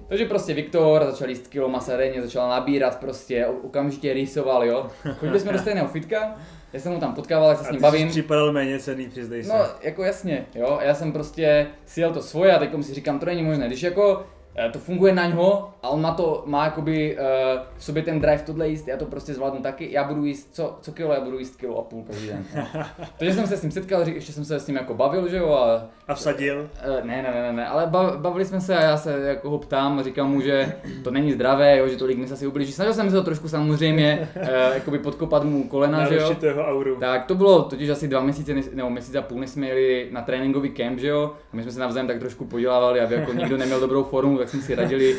takže 0.07 0.25
prostě 0.25 0.53
Viktor 0.53 1.05
začal 1.05 1.29
jíst 1.29 1.47
kilo 1.47 1.69
masa 1.69 1.97
denně, 1.97 2.21
začal 2.21 2.49
nabírat 2.49 2.99
prostě, 2.99 3.45
okamžitě 3.45 4.13
rýsoval, 4.13 4.65
jo. 4.65 4.87
Chodili 5.13 5.39
jsme 5.39 5.53
do 5.53 5.59
stejného 5.59 5.87
fitka, 5.87 6.35
já 6.73 6.79
jsem 6.79 6.91
mu 6.91 6.99
tam 6.99 7.15
potkával, 7.15 7.49
jak 7.49 7.57
se 7.57 7.65
s 7.65 7.71
ním 7.71 7.81
bavím. 7.81 8.09
Připadal 8.09 8.51
méně 8.51 8.79
cený, 8.79 9.09
přizdej 9.09 9.43
se. 9.43 9.49
No, 9.49 9.65
jako 9.81 10.03
jasně, 10.03 10.45
jo, 10.55 10.79
já 10.81 10.93
jsem 10.93 11.11
prostě 11.11 11.67
si 11.85 12.01
jel 12.01 12.13
to 12.13 12.21
svoje 12.21 12.55
a 12.55 12.59
teď 12.59 12.69
si 12.81 12.93
říkám, 12.93 13.19
to 13.19 13.25
není 13.25 13.43
možné, 13.43 13.67
když 13.67 13.83
jako 13.83 14.25
to 14.71 14.79
funguje 14.79 15.13
na 15.13 15.25
něho 15.25 15.69
a 15.83 15.89
on 15.89 16.01
má 16.01 16.13
to, 16.13 16.43
má 16.45 16.65
jakoby 16.65 17.17
uh, 17.17 17.61
v 17.77 17.83
sobě 17.83 18.03
ten 18.03 18.19
drive 18.19 18.43
tohle 18.45 18.67
jíst, 18.67 18.87
já 18.87 18.97
to 18.97 19.05
prostě 19.05 19.33
zvládnu 19.33 19.61
taky, 19.61 19.91
já 19.91 20.03
budu 20.03 20.25
jíst, 20.25 20.49
co, 20.55 20.77
co 20.81 20.91
kilo, 20.91 21.13
já 21.13 21.21
budu 21.21 21.39
jíst 21.39 21.55
kilo 21.55 21.79
a 21.79 21.81
půl 21.81 22.03
každý 22.07 22.27
den. 22.27 22.45
Takže 23.17 23.33
jsem 23.33 23.47
se 23.47 23.57
s 23.57 23.61
ním 23.61 23.71
setkal, 23.71 24.07
ještě 24.07 24.33
jsem 24.33 24.45
se 24.45 24.59
s 24.59 24.67
ním 24.67 24.75
jako 24.75 24.93
bavil, 24.93 25.27
že 25.27 25.37
jo. 25.37 25.53
A, 25.53 25.85
a 26.07 26.13
vsadil? 26.13 26.69
Uh, 26.87 27.05
ne, 27.05 27.21
ne, 27.21 27.41
ne, 27.41 27.53
ne, 27.53 27.67
ale 27.67 27.87
bavili 28.17 28.45
jsme 28.45 28.61
se 28.61 28.77
a 28.77 28.83
já 28.83 28.97
se 28.97 29.19
jako 29.21 29.49
ho 29.49 29.57
ptám, 29.57 30.03
říkám 30.03 30.31
mu, 30.31 30.41
že 30.41 30.73
to 31.03 31.11
není 31.11 31.33
zdravé, 31.33 31.77
jo, 31.77 31.87
že 31.87 31.97
tolik 31.97 32.17
mi 32.17 32.27
se 32.27 32.33
asi 32.33 32.47
ublíží. 32.47 32.71
Snažil 32.71 32.93
jsem 32.93 33.09
se 33.09 33.15
to 33.15 33.23
trošku 33.23 33.47
samozřejmě 33.47 34.29
uh, 34.41 34.47
jakoby 34.73 34.99
podkopat 34.99 35.43
mu 35.43 35.63
kolena, 35.63 36.09
že 36.09 36.15
jo. 36.15 36.35
jeho 36.41 36.63
auru. 36.63 36.95
Tak 36.95 37.25
to 37.25 37.35
bylo 37.35 37.61
totiž 37.61 37.89
asi 37.89 38.07
dva 38.07 38.21
měsíce, 38.21 38.53
nebo 38.73 38.89
měsíc 38.89 39.15
a 39.15 39.21
půl, 39.21 39.39
než 39.39 39.49
jsme 39.49 39.67
jeli 39.67 40.07
na 40.11 40.21
tréninkový 40.21 40.69
kemp, 40.69 40.99
že 40.99 41.07
jo. 41.07 41.33
A 41.53 41.55
my 41.55 41.63
jsme 41.63 41.71
se 41.71 41.79
navzájem 41.79 42.07
tak 42.07 42.19
trošku 42.19 42.45
podělávali, 42.45 43.01
aby 43.01 43.15
jako 43.15 43.33
nikdo 43.33 43.57
neměl 43.57 43.79
dobrou 43.79 44.03
formu, 44.03 44.37
tak 44.43 44.49
jsme 44.49 44.61
si 44.61 44.75
radili 44.75 45.17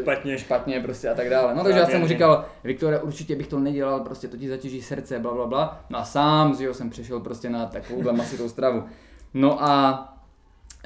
špatně. 0.00 0.38
špatně 0.38 0.80
prostě 0.80 1.08
a 1.08 1.14
tak 1.14 1.30
dále. 1.30 1.54
No 1.54 1.64
takže 1.64 1.78
já 1.78 1.86
jsem 1.86 2.00
mu 2.00 2.06
říkal, 2.06 2.44
Viktore, 2.64 2.98
určitě 2.98 3.36
bych 3.36 3.46
to 3.46 3.58
nedělal, 3.58 4.00
prostě 4.00 4.28
to 4.28 4.36
ti 4.36 4.48
zatěží 4.48 4.82
srdce, 4.82 5.18
bla 5.18 5.34
bla 5.34 5.46
bla. 5.46 5.84
No 5.90 5.98
a 5.98 6.04
sám, 6.04 6.56
že 6.56 6.64
jo, 6.64 6.74
jsem 6.74 6.90
přešel 6.90 7.20
prostě 7.20 7.50
na 7.50 7.66
takovouhle 7.66 8.12
masitou 8.16 8.48
stravu. 8.48 8.84
No 9.34 9.64
a 9.64 10.12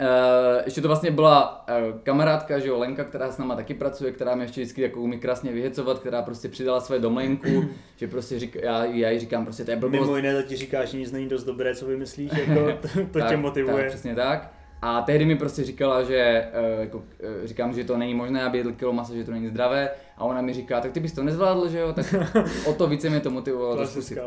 Uh, 0.01 0.63
ještě 0.65 0.81
to 0.81 0.89
vlastně 0.89 1.11
byla 1.11 1.67
uh, 1.69 1.99
kamarádka, 2.03 2.59
že 2.59 2.69
jo, 2.69 2.79
Lenka, 2.79 3.05
která 3.05 3.33
s 3.33 3.39
náma 3.39 3.57
taky 3.57 3.75
pracuje, 3.75 4.13
která 4.13 4.35
mě 4.35 4.45
ještě 4.45 4.61
vždycky 4.61 4.83
jako 4.83 5.01
umí 5.01 5.19
krásně 5.19 5.53
vyhecovat, 5.53 5.99
která 5.99 6.23
prostě 6.23 6.49
přidala 6.49 6.81
své 6.81 6.99
domlenku, 6.99 7.65
že 7.97 8.09
prostě 8.09 8.39
řík, 8.39 8.57
já, 8.63 8.85
já 8.85 9.11
jí 9.11 9.19
říkám 9.19 9.45
prostě 9.45 9.65
to 9.65 9.71
je 9.71 9.77
blbost. 9.77 10.01
Mimo 10.01 10.17
jiné 10.17 10.43
to 10.43 10.49
ti 10.49 10.57
říkáš, 10.57 10.89
že 10.89 10.99
nic 10.99 11.13
není 11.13 11.29
dost 11.29 11.45
dobré, 11.45 11.75
co 11.75 11.87
vymyslíš, 11.87 12.33
jako 12.33 12.73
to, 12.83 12.89
to 13.13 13.19
tak, 13.19 13.29
tě 13.29 13.37
motivuje. 13.37 13.83
Tak, 13.83 13.87
přesně 13.87 14.15
tak. 14.15 14.53
A 14.83 15.03
tehdy 15.03 15.25
mi 15.25 15.37
prostě 15.37 15.65
říkala, 15.65 16.03
že 16.03 16.49
uh, 16.77 16.81
jako, 16.81 16.99
uh, 16.99 17.05
říkám, 17.45 17.75
že 17.75 17.85
to 17.85 17.97
není 17.97 18.15
možné, 18.15 18.45
aby 18.45 18.59
jedl 18.59 18.73
kilo 18.73 18.93
masa, 18.93 19.15
že 19.15 19.25
to 19.25 19.33
není 19.33 19.49
zdravé. 19.49 19.91
A 20.17 20.25
ona 20.25 20.41
mi 20.41 20.53
říká, 20.53 20.81
tak 20.81 20.93
ty 20.93 21.01
bys 21.01 21.13
to 21.13 21.23
nezvládl, 21.23 21.69
že 21.69 21.79
jo, 21.79 21.93
tak 21.93 22.15
o 22.67 22.73
to 22.73 22.87
více 22.87 23.11
mě 23.11 23.21
to 23.21 23.31
motivovalo 23.31 23.77
to 23.77 23.87
zkusit. 23.87 24.19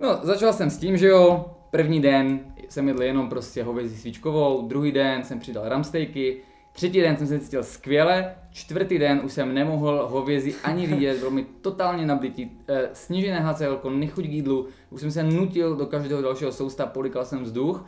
No, 0.00 0.18
začal 0.22 0.52
jsem 0.52 0.70
s 0.70 0.78
tím, 0.78 0.96
že 0.96 1.08
jo, 1.08 1.44
první 1.70 2.00
den 2.00 2.40
jsem 2.68 2.88
jedl 2.88 3.02
jenom 3.02 3.28
prostě 3.28 3.62
hovězí 3.62 3.96
svíčkovou, 3.96 4.68
druhý 4.68 4.92
den 4.92 5.24
jsem 5.24 5.40
přidal 5.40 5.68
ramstejky, 5.68 6.40
třetí 6.72 7.00
den 7.00 7.16
jsem 7.16 7.26
se 7.26 7.40
cítil 7.40 7.62
skvěle, 7.62 8.34
čtvrtý 8.52 8.98
den 8.98 9.20
už 9.24 9.32
jsem 9.32 9.54
nemohl 9.54 10.08
hovězí 10.10 10.54
ani 10.64 10.86
vidět, 10.86 11.18
bylo 11.18 11.30
mi 11.30 11.46
totálně 11.60 12.06
nabitý, 12.06 12.50
e, 12.68 12.88
snížené 12.92 13.40
HCL, 13.40 13.80
nechuť 13.90 14.24
k 14.24 14.32
jídlu, 14.32 14.68
už 14.90 15.00
jsem 15.00 15.10
se 15.10 15.22
nutil 15.22 15.76
do 15.76 15.86
každého 15.86 16.22
dalšího 16.22 16.52
sousta, 16.52 16.86
polikal 16.86 17.24
jsem 17.24 17.42
vzduch 17.42 17.84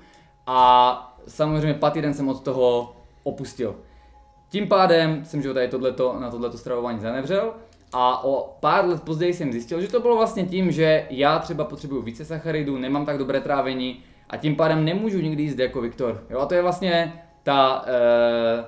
a 0.52 1.16
samozřejmě 1.28 1.74
pátý 1.74 2.02
den 2.02 2.14
jsem 2.14 2.28
od 2.28 2.42
toho 2.42 2.96
opustil. 3.22 3.76
Tím 4.48 4.68
pádem 4.68 5.24
jsem 5.24 5.42
že 5.42 5.54
tady 5.54 5.68
tohleto, 5.68 6.16
na 6.20 6.30
tohleto 6.30 6.58
stravování 6.58 7.00
zanevřel 7.00 7.54
a 7.92 8.24
o 8.24 8.56
pár 8.60 8.88
let 8.88 9.02
později 9.02 9.34
jsem 9.34 9.52
zjistil, 9.52 9.80
že 9.80 9.88
to 9.88 10.00
bylo 10.00 10.16
vlastně 10.16 10.44
tím, 10.44 10.70
že 10.70 11.06
já 11.10 11.38
třeba 11.38 11.64
potřebuju 11.64 12.02
více 12.02 12.24
sacharidů, 12.24 12.78
nemám 12.78 13.06
tak 13.06 13.18
dobré 13.18 13.40
trávení 13.40 14.02
a 14.30 14.36
tím 14.36 14.56
pádem 14.56 14.84
nemůžu 14.84 15.20
nikdy 15.20 15.42
jíst 15.42 15.58
jako 15.58 15.80
Viktor. 15.80 16.24
Jo, 16.30 16.38
a 16.38 16.46
to 16.46 16.54
je 16.54 16.62
vlastně 16.62 17.22
ta, 17.42 17.84
e, 17.86 18.64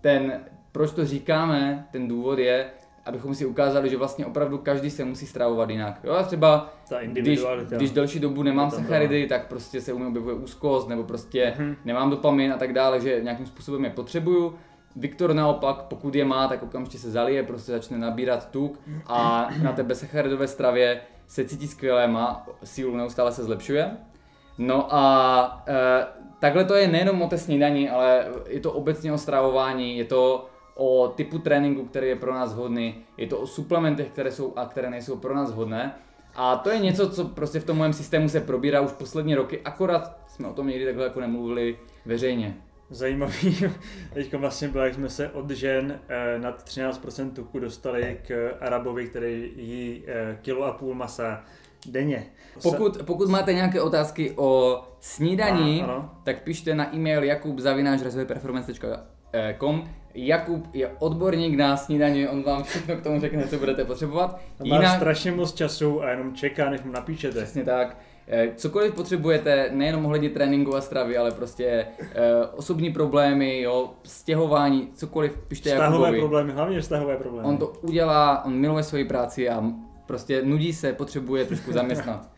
ten, 0.00 0.40
proč 0.72 0.92
to 0.92 1.06
říkáme, 1.06 1.88
ten 1.92 2.08
důvod 2.08 2.38
je, 2.38 2.66
abychom 3.04 3.34
si 3.34 3.46
ukázali, 3.46 3.90
že 3.90 3.96
vlastně 3.96 4.26
opravdu 4.26 4.58
každý 4.58 4.90
se 4.90 5.04
musí 5.04 5.26
stravovat 5.26 5.70
jinak. 5.70 6.00
Jo, 6.04 6.12
a 6.12 6.22
třeba 6.22 6.72
když, 7.06 7.40
když 7.76 7.90
delší 7.90 8.20
dobu 8.20 8.42
nemám 8.42 8.70
sacharidy, 8.70 9.26
tak 9.26 9.48
prostě 9.48 9.80
se 9.80 9.92
u 9.92 9.98
mě 9.98 10.06
objevuje 10.06 10.34
úzkost, 10.34 10.88
nebo 10.88 11.04
prostě 11.04 11.54
mm-hmm. 11.58 11.76
nemám 11.84 12.10
dopamin 12.10 12.52
a 12.52 12.56
tak 12.56 12.72
dále, 12.72 13.00
že 13.00 13.20
nějakým 13.22 13.46
způsobem 13.46 13.84
je 13.84 13.90
potřebuju. 13.90 14.54
Viktor 14.96 15.34
naopak, 15.34 15.82
pokud 15.82 16.14
je 16.14 16.24
má, 16.24 16.48
tak 16.48 16.62
okamžitě 16.62 16.98
se 16.98 17.10
zalije, 17.10 17.42
prostě 17.42 17.72
začne 17.72 17.98
nabírat 17.98 18.50
tuk 18.50 18.80
a 19.06 19.48
na 19.62 19.72
té 19.72 19.82
bezsacharidové 19.82 20.48
stravě 20.48 21.00
se 21.26 21.44
cítí 21.44 21.68
skvěle, 21.68 22.06
má 22.06 22.46
sílu, 22.64 22.96
neustále 22.96 23.32
se 23.32 23.44
zlepšuje. 23.44 23.90
No 24.58 24.94
a 24.94 25.64
e, 25.68 26.06
takhle 26.38 26.64
to 26.64 26.74
je 26.74 26.88
nejenom 26.88 27.22
o 27.22 27.28
té 27.28 27.38
snídaní, 27.38 27.90
ale 27.90 28.26
je 28.48 28.60
to 28.60 28.72
obecně 28.72 29.12
o 29.12 29.18
stravování, 29.18 29.98
je 29.98 30.04
to 30.04 30.48
o 30.82 31.08
typu 31.08 31.38
tréninku, 31.38 31.84
který 31.84 32.08
je 32.08 32.16
pro 32.16 32.34
nás 32.34 32.54
vhodný, 32.54 32.94
je 33.16 33.26
to 33.26 33.38
o 33.38 33.46
suplementech, 33.46 34.08
které 34.08 34.32
jsou 34.32 34.52
a 34.56 34.66
které 34.66 34.90
nejsou 34.90 35.16
pro 35.16 35.34
nás 35.34 35.50
vhodné. 35.50 35.94
A 36.34 36.56
to 36.56 36.70
je 36.70 36.78
něco, 36.78 37.10
co 37.10 37.24
prostě 37.24 37.60
v 37.60 37.64
tom 37.64 37.78
mém 37.78 37.92
systému 37.92 38.28
se 38.28 38.40
probírá 38.40 38.80
už 38.80 38.92
poslední 38.92 39.34
roky, 39.34 39.60
akorát 39.64 40.18
jsme 40.28 40.48
o 40.48 40.52
tom 40.52 40.66
někdy 40.66 40.84
takhle 40.84 41.04
jako 41.04 41.20
nemluvili 41.20 41.78
veřejně. 42.06 42.56
Zajímavý, 42.90 43.56
teď 44.14 44.34
vlastně 44.34 44.68
bylo, 44.68 44.84
jak 44.84 44.94
jsme 44.94 45.08
se 45.08 45.28
od 45.28 45.50
žen 45.50 46.00
eh, 46.08 46.38
nad 46.38 46.64
13% 46.64 47.32
tuku 47.32 47.58
dostali 47.58 48.18
k 48.26 48.54
Arabovi, 48.60 49.06
který 49.06 49.52
jí 49.56 50.02
eh, 50.06 50.38
kilo 50.42 50.64
a 50.64 50.72
půl 50.72 50.94
masa 50.94 51.44
denně. 51.86 52.26
Pokud, 52.62 53.02
pokud 53.02 53.28
máte 53.28 53.54
nějaké 53.54 53.80
otázky 53.80 54.32
o 54.36 54.82
snídaní, 55.00 55.82
A, 55.82 55.84
ano. 55.84 56.10
tak 56.24 56.42
pište 56.42 56.74
na 56.74 56.94
e-mail 56.94 57.24
jakub.performance.com 59.32 59.84
Jakub 60.14 60.66
je 60.74 60.90
odborník 60.98 61.56
na 61.56 61.76
snídaní, 61.76 62.28
on 62.28 62.42
vám 62.42 62.62
všechno 62.62 62.96
k 62.96 63.02
tomu 63.02 63.20
řekne, 63.20 63.48
co 63.48 63.58
budete 63.58 63.84
potřebovat. 63.84 64.40
Má 64.68 64.96
strašně 64.96 65.32
moc 65.32 65.54
času 65.54 66.02
a 66.02 66.10
jenom 66.10 66.34
čeká, 66.34 66.70
než 66.70 66.82
mu 66.82 66.92
napíšete. 66.92 67.42
Přesně 67.42 67.64
tak. 67.64 67.96
Eh, 68.28 68.48
Cokoliv 68.56 68.94
potřebujete, 68.94 69.68
nejenom 69.72 70.06
ohledně 70.06 70.30
tréninku 70.30 70.76
a 70.76 70.80
stravy, 70.80 71.16
ale 71.16 71.30
prostě 71.30 71.86
eh, 72.00 72.14
osobní 72.56 72.92
problémy, 72.92 73.60
jo, 73.60 73.90
stěhování, 74.04 74.88
cokoliv, 74.94 75.38
pište 75.48 75.70
Vztahové 75.70 75.98
Jakubovi. 76.06 76.18
problémy, 76.18 76.52
hlavně 76.52 76.80
vztahové 76.80 77.16
problémy. 77.16 77.48
On 77.48 77.56
to 77.56 77.72
udělá, 77.82 78.44
on 78.44 78.52
miluje 78.52 78.82
svoji 78.82 79.04
práci 79.04 79.48
a 79.48 79.64
prostě 80.06 80.42
nudí 80.42 80.72
se, 80.72 80.92
potřebuje 80.92 81.44
trošku 81.44 81.72
zaměstnat. 81.72 82.31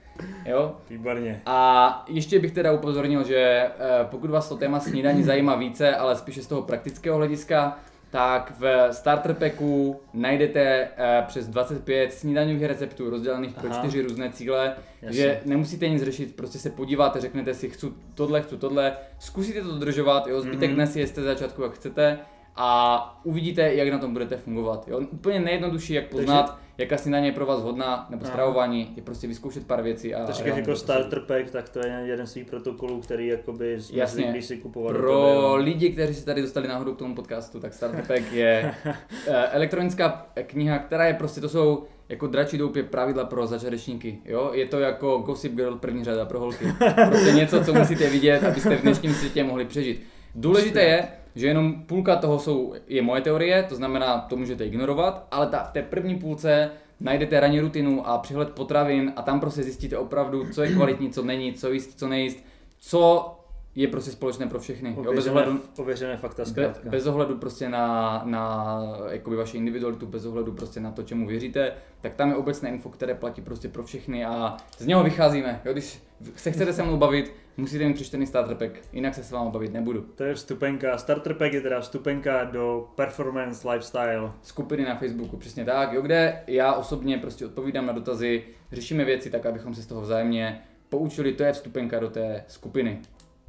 Jo? 0.47 0.77
Výborně. 0.91 1.43
A 1.47 2.05
ještě 2.09 2.39
bych 2.39 2.53
teda 2.53 2.73
upozornil, 2.73 3.25
že 3.25 3.37
eh, 3.39 3.71
pokud 4.11 4.31
vás 4.31 4.49
to 4.49 4.57
téma 4.57 4.81
snídaní 4.81 5.23
zajímá 5.23 5.57
více, 5.57 5.97
ale 5.97 6.17
spíše 6.17 6.43
z 6.43 6.47
toho 6.47 6.63
praktického 6.63 7.17
hlediska, 7.17 7.79
tak 8.11 8.53
v 8.59 8.89
starter 8.93 9.35
packu 9.35 10.01
najdete 10.13 10.89
eh, 10.97 11.25
přes 11.27 11.49
25 11.49 12.13
snídaňových 12.13 12.65
receptů 12.65 13.11
rozdělených 13.11 13.55
pro 13.55 13.71
Aha. 13.71 13.79
čtyři 13.79 14.03
různé 14.03 14.31
cíle, 14.33 14.73
Jasně. 15.03 15.21
že 15.23 15.41
nemusíte 15.45 15.89
nic 15.89 16.03
řešit, 16.03 16.37
prostě 16.37 16.59
se 16.59 16.71
podíváte, 16.71 17.21
řeknete 17.21 17.55
si, 17.55 17.69
chci 17.71 17.87
tohle, 18.15 18.43
chci 18.43 18.57
tohle, 18.57 18.93
zkusíte 19.19 19.61
to 19.61 19.69
dodržovat, 19.73 20.27
jo, 20.27 20.41
zbytek 20.41 20.69
Mhm. 20.71 20.75
dnes 20.75 20.97
jeste 20.97 21.21
z 21.23 21.25
začátku, 21.25 21.63
jak 21.63 21.73
chcete 21.73 22.19
a 22.57 23.21
uvidíte, 23.25 23.75
jak 23.75 23.89
na 23.89 23.99
tom 23.99 24.13
budete 24.13 24.37
fungovat. 24.37 24.89
Jo. 24.89 25.01
Úplně 25.11 25.41
nejjednodušší, 25.41 25.93
jak 25.95 26.07
poznat, 26.09 26.59
jaká 26.79 26.97
snídaně 26.97 27.29
je 27.29 27.33
pro 27.33 27.47
vás 27.47 27.61
vhodná, 27.61 28.07
nebo 28.11 28.25
stravování, 28.25 28.93
je 28.97 29.03
prostě 29.03 29.27
vyzkoušet 29.27 29.67
pár 29.67 29.83
věcí. 29.83 30.15
A 30.15 30.25
vám 30.25 30.47
jako 30.47 30.71
to 30.71 30.77
starter 30.77 31.21
pack, 31.21 31.51
tak 31.51 31.69
to 31.69 31.79
je 31.79 32.01
jeden 32.05 32.27
z 32.27 32.33
těch 32.33 32.47
protokolů, 32.47 33.01
který 33.01 33.27
jakoby 33.27 33.83
jsme 33.83 33.99
Jasně. 33.99 34.23
zvyklí 34.23 34.43
si 34.43 34.57
kupovat. 34.57 34.97
Pro 34.97 35.27
tebe, 35.27 35.35
jo. 35.35 35.57
lidi, 35.57 35.91
kteří 35.91 36.15
se 36.15 36.25
tady 36.25 36.43
dostali 36.43 36.69
náhodou 36.69 36.95
k 36.95 36.99
tomu 36.99 37.15
podcastu, 37.15 37.61
tak 37.61 37.75
Starter 37.75 38.07
Pack 38.07 38.33
je 38.33 38.75
eh, 38.85 39.49
elektronická 39.51 40.27
kniha, 40.47 40.79
která 40.79 41.07
je 41.07 41.15
prostě, 41.15 41.41
to 41.41 41.49
jsou 41.49 41.85
jako 42.09 42.27
dračí 42.27 42.59
doupě 42.59 42.83
pravidla 42.83 43.25
pro 43.25 43.47
začátečníky, 43.47 44.19
jo? 44.25 44.51
Je 44.55 44.67
to 44.67 44.81
jako 44.81 45.19
Gossip 45.19 45.55
Girl 45.55 45.77
první 45.77 46.05
řada 46.05 46.25
pro 46.25 46.41
holky. 46.41 46.65
Prostě 47.09 47.33
něco, 47.33 47.65
co 47.65 47.75
musíte 47.75 48.11
vidět, 48.11 48.45
abyste 48.45 48.77
v 48.77 48.83
dnešním 48.83 49.15
světě 49.15 49.45
mohli 49.45 49.65
přežít. 49.65 50.03
Důležité 50.35 50.83
je, 50.83 51.09
že 51.35 51.47
jenom 51.47 51.83
půlka 51.83 52.17
toho 52.17 52.39
jsou, 52.39 52.75
je 52.89 53.03
moje 53.03 53.21
teorie, 53.21 53.63
to 53.63 53.75
znamená, 53.75 54.19
to 54.19 54.37
můžete 54.37 54.67
ignorovat, 54.67 55.27
ale 55.31 55.47
ta, 55.47 55.65
v 55.65 55.73
té 55.73 55.83
první 55.83 56.17
půlce 56.17 56.71
najdete 57.01 57.41
ranní 57.41 57.61
rutinu 57.61 58.09
a 58.09 58.19
přehled 58.19 58.51
potravin 58.51 59.13
a 59.17 59.23
tam 59.23 59.41
prostě 59.41 59.63
zjistíte 59.63 59.99
opravdu, 59.99 60.53
co 60.53 60.63
je 60.63 60.73
kvalitní, 60.73 61.11
co 61.11 61.23
není, 61.23 61.53
co 61.53 61.73
jíst, 61.73 61.99
co 61.99 62.09
nejíst, 62.09 62.45
co 62.79 63.35
je 63.77 63.89
prostě 63.89 64.11
společné 64.11 64.47
pro 64.47 64.59
všechny. 64.59 64.91
Jo, 64.91 64.97
bez 64.97 65.07
Ověřené, 65.07 65.41
ohledu, 65.41 65.61
ověřené 65.79 66.17
fakta 66.17 66.43
Be, 66.43 66.49
zkrátka. 66.51 66.91
bez 66.91 67.07
ohledu 67.07 67.39
prostě 67.39 67.69
na, 67.69 68.23
na 68.25 68.77
jakoby 69.11 69.37
vaši 69.37 69.57
individualitu, 69.57 70.07
bez 70.07 70.27
ohledu 70.27 70.53
prostě 70.53 70.81
na 70.81 70.91
to, 70.91 71.03
čemu 71.03 71.27
věříte, 71.27 71.73
tak 72.01 72.15
tam 72.15 72.29
je 72.29 72.37
obecné 72.37 72.69
info, 72.69 72.89
které 72.89 73.15
platí 73.15 73.43
prostě 73.43 73.69
pro 73.69 73.83
všechny 73.83 74.25
a 74.25 74.57
z 74.79 74.87
něho 74.87 75.03
vycházíme. 75.05 75.61
Jo, 75.65 75.73
když 75.73 76.03
se 76.37 76.51
chcete 76.53 76.73
se 76.73 76.83
mnou 76.83 76.97
bavit, 76.97 77.33
musíte 77.57 77.85
mít 77.89 77.95
přečtený 77.95 78.27
starter 78.27 78.57
pack, 78.57 78.71
jinak 78.93 79.15
se 79.15 79.25
s 79.25 79.31
váma 79.31 79.51
bavit 79.51 79.73
nebudu. 79.73 80.01
To 80.15 80.25
je 80.25 80.35
vstupenka, 80.35 80.99
starter 80.99 81.35
pack 81.35 81.53
je 81.53 81.61
teda 81.61 81.81
vstupenka 81.81 82.45
do 82.45 82.89
performance 82.95 83.71
lifestyle. 83.71 84.33
Skupiny 84.43 84.85
na 84.85 84.97
Facebooku, 84.97 85.37
přesně 85.37 85.65
tak, 85.65 85.93
jo, 85.93 86.03
kde 86.03 86.43
já 86.47 86.73
osobně 86.73 87.19
prostě 87.19 87.47
odpovídám 87.47 87.87
na 87.87 87.93
dotazy, 87.93 88.43
řešíme 88.73 89.05
věci 89.05 89.31
tak, 89.31 89.47
abychom 89.47 89.75
se 89.75 89.83
z 89.83 89.87
toho 89.87 90.01
vzájemně 90.01 90.63
poučili, 90.89 91.33
to 91.33 91.43
je 91.43 91.53
vstupenka 91.53 91.99
do 92.01 92.11
té 92.11 92.45
skupiny. 92.49 93.01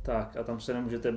Tak 0.06 0.38
a 0.38 0.44
tam 0.44 0.60
se 0.60 0.74
nemůžete, 0.74 1.14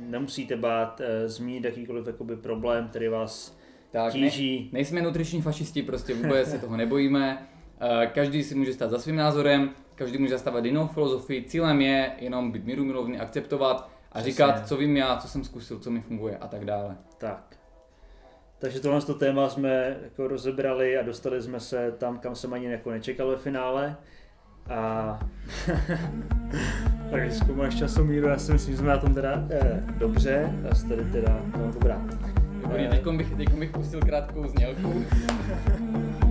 nemusíte 0.00 0.56
bát 0.56 1.00
e, 1.00 1.28
zmínit 1.28 1.64
jakýkoliv 1.64 2.06
jakoby 2.06 2.36
problém, 2.36 2.88
který 2.88 3.08
vás 3.08 3.58
Tak, 3.92 4.14
ne, 4.14 4.20
tíží. 4.30 4.70
Nejsme 4.72 5.02
nutriční 5.02 5.42
fašisti, 5.42 5.82
prostě 5.82 6.14
vůbec 6.14 6.50
se 6.50 6.58
toho 6.58 6.76
nebojíme. 6.76 7.46
Eh, 7.80 8.06
Každý 8.06 8.42
si 8.44 8.54
může 8.54 8.72
stát 8.72 8.90
za 8.90 8.98
svým 8.98 9.16
názorem, 9.16 9.70
každý 9.94 10.18
může 10.18 10.32
zastávat 10.32 10.64
jinou 10.64 10.86
filozofii. 10.86 11.44
Cílem 11.44 11.80
je 11.80 12.12
jenom 12.18 12.52
být 12.52 12.64
míru 12.64 12.84
milovný, 12.84 13.18
akceptovat 13.18 13.90
a 14.12 14.18
Přesně. 14.18 14.30
říkat, 14.32 14.68
co 14.68 14.76
vím 14.76 14.96
já, 14.96 15.16
co 15.16 15.28
jsem 15.28 15.44
zkusil, 15.44 15.78
co 15.78 15.90
mi 15.90 16.00
funguje 16.00 16.36
a 16.36 16.48
tak 16.48 16.64
dále. 16.64 16.96
Tak. 17.18 17.56
Takže 18.58 18.80
tohle 18.80 19.00
to 19.02 19.14
téma 19.14 19.48
jsme 19.48 19.96
jako 20.02 20.28
rozebrali 20.28 20.98
a 20.98 21.02
dostali 21.02 21.42
jsme 21.42 21.60
se 21.60 21.92
tam, 21.98 22.18
kam 22.18 22.34
jsem 22.34 22.52
ani 22.52 22.66
jako 22.66 22.90
nečekal 22.90 23.28
ve 23.28 23.36
finále. 23.36 23.96
A 24.70 25.18
tak 27.10 27.32
zkoumáš 27.32 27.74
časomíru, 27.74 28.28
já 28.28 28.38
si 28.38 28.52
myslím, 28.52 28.74
že 28.74 28.78
jsme 28.78 28.88
na 28.88 28.98
tom 28.98 29.14
teda 29.14 29.44
eh, 29.50 29.82
dobře, 29.98 30.52
já 30.68 30.74
si 30.74 30.88
tady 30.88 31.04
teda, 31.04 31.38
no 31.58 31.70
dobrá. 31.72 32.00
Dobrý, 32.62 32.86
Eh, 32.86 32.88
teďkom 32.88 33.18
bych, 33.18 33.34
teďkom 33.34 33.60
bych 33.60 33.70
pustil 33.70 34.00
krátkou 34.00 34.48
znělku. 34.48 35.04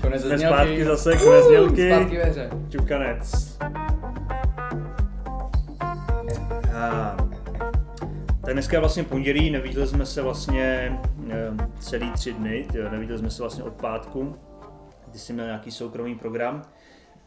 Konec 0.00 0.22
Jsme 0.22 0.38
znělky. 0.38 0.46
zpátky 0.56 0.84
zase, 0.84 1.16
konec 1.16 1.44
znělky. 1.44 1.90
Zpátky 1.92 2.16
ve 2.16 2.24
hře. 2.24 2.50
Čukanec. 2.68 3.58
A, 6.76 7.16
tak 8.44 8.52
dneska 8.52 8.76
je 8.76 8.80
vlastně 8.80 9.04
pondělí, 9.04 9.50
neviděli 9.50 9.86
jsme 9.86 10.06
se 10.06 10.22
vlastně 10.22 10.98
eh, 11.30 11.50
celý 11.78 12.10
tři 12.10 12.32
dny, 12.32 12.66
jo, 12.74 12.90
neviděli 12.90 13.18
jsme 13.18 13.30
se 13.30 13.42
vlastně 13.42 13.64
od 13.64 13.72
pátku, 13.72 14.36
kdy 15.10 15.18
jsi 15.18 15.32
měl 15.32 15.46
nějaký 15.46 15.70
soukromý 15.70 16.14
program. 16.14 16.62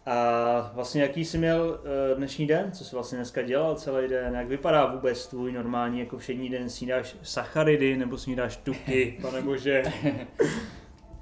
A 0.05 0.71
vlastně 0.73 1.01
jaký 1.01 1.25
jsi 1.25 1.37
měl 1.37 1.79
eh, 2.11 2.15
dnešní 2.15 2.47
den, 2.47 2.71
co 2.71 2.85
jsi 2.85 2.95
vlastně 2.95 3.15
dneska 3.15 3.41
dělal 3.41 3.75
celý 3.75 4.07
den, 4.07 4.33
jak 4.35 4.47
vypadá 4.47 4.85
vůbec 4.85 5.27
tvůj 5.27 5.51
normální 5.51 5.99
jako 5.99 6.17
všední 6.17 6.49
den, 6.49 6.69
snídáš 6.69 7.15
sacharidy 7.23 7.97
nebo 7.97 8.17
snídáš 8.17 8.57
tuky, 8.57 9.17
pane 9.21 9.41
bože. 9.41 9.83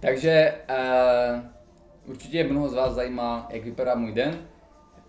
Takže 0.01 0.53
uh, 0.69 1.41
určitě 2.09 2.43
mnoho 2.43 2.69
z 2.69 2.73
vás 2.73 2.93
zajímá, 2.93 3.47
jak 3.49 3.63
vypadá 3.63 3.95
můj 3.95 4.11
den. 4.11 4.37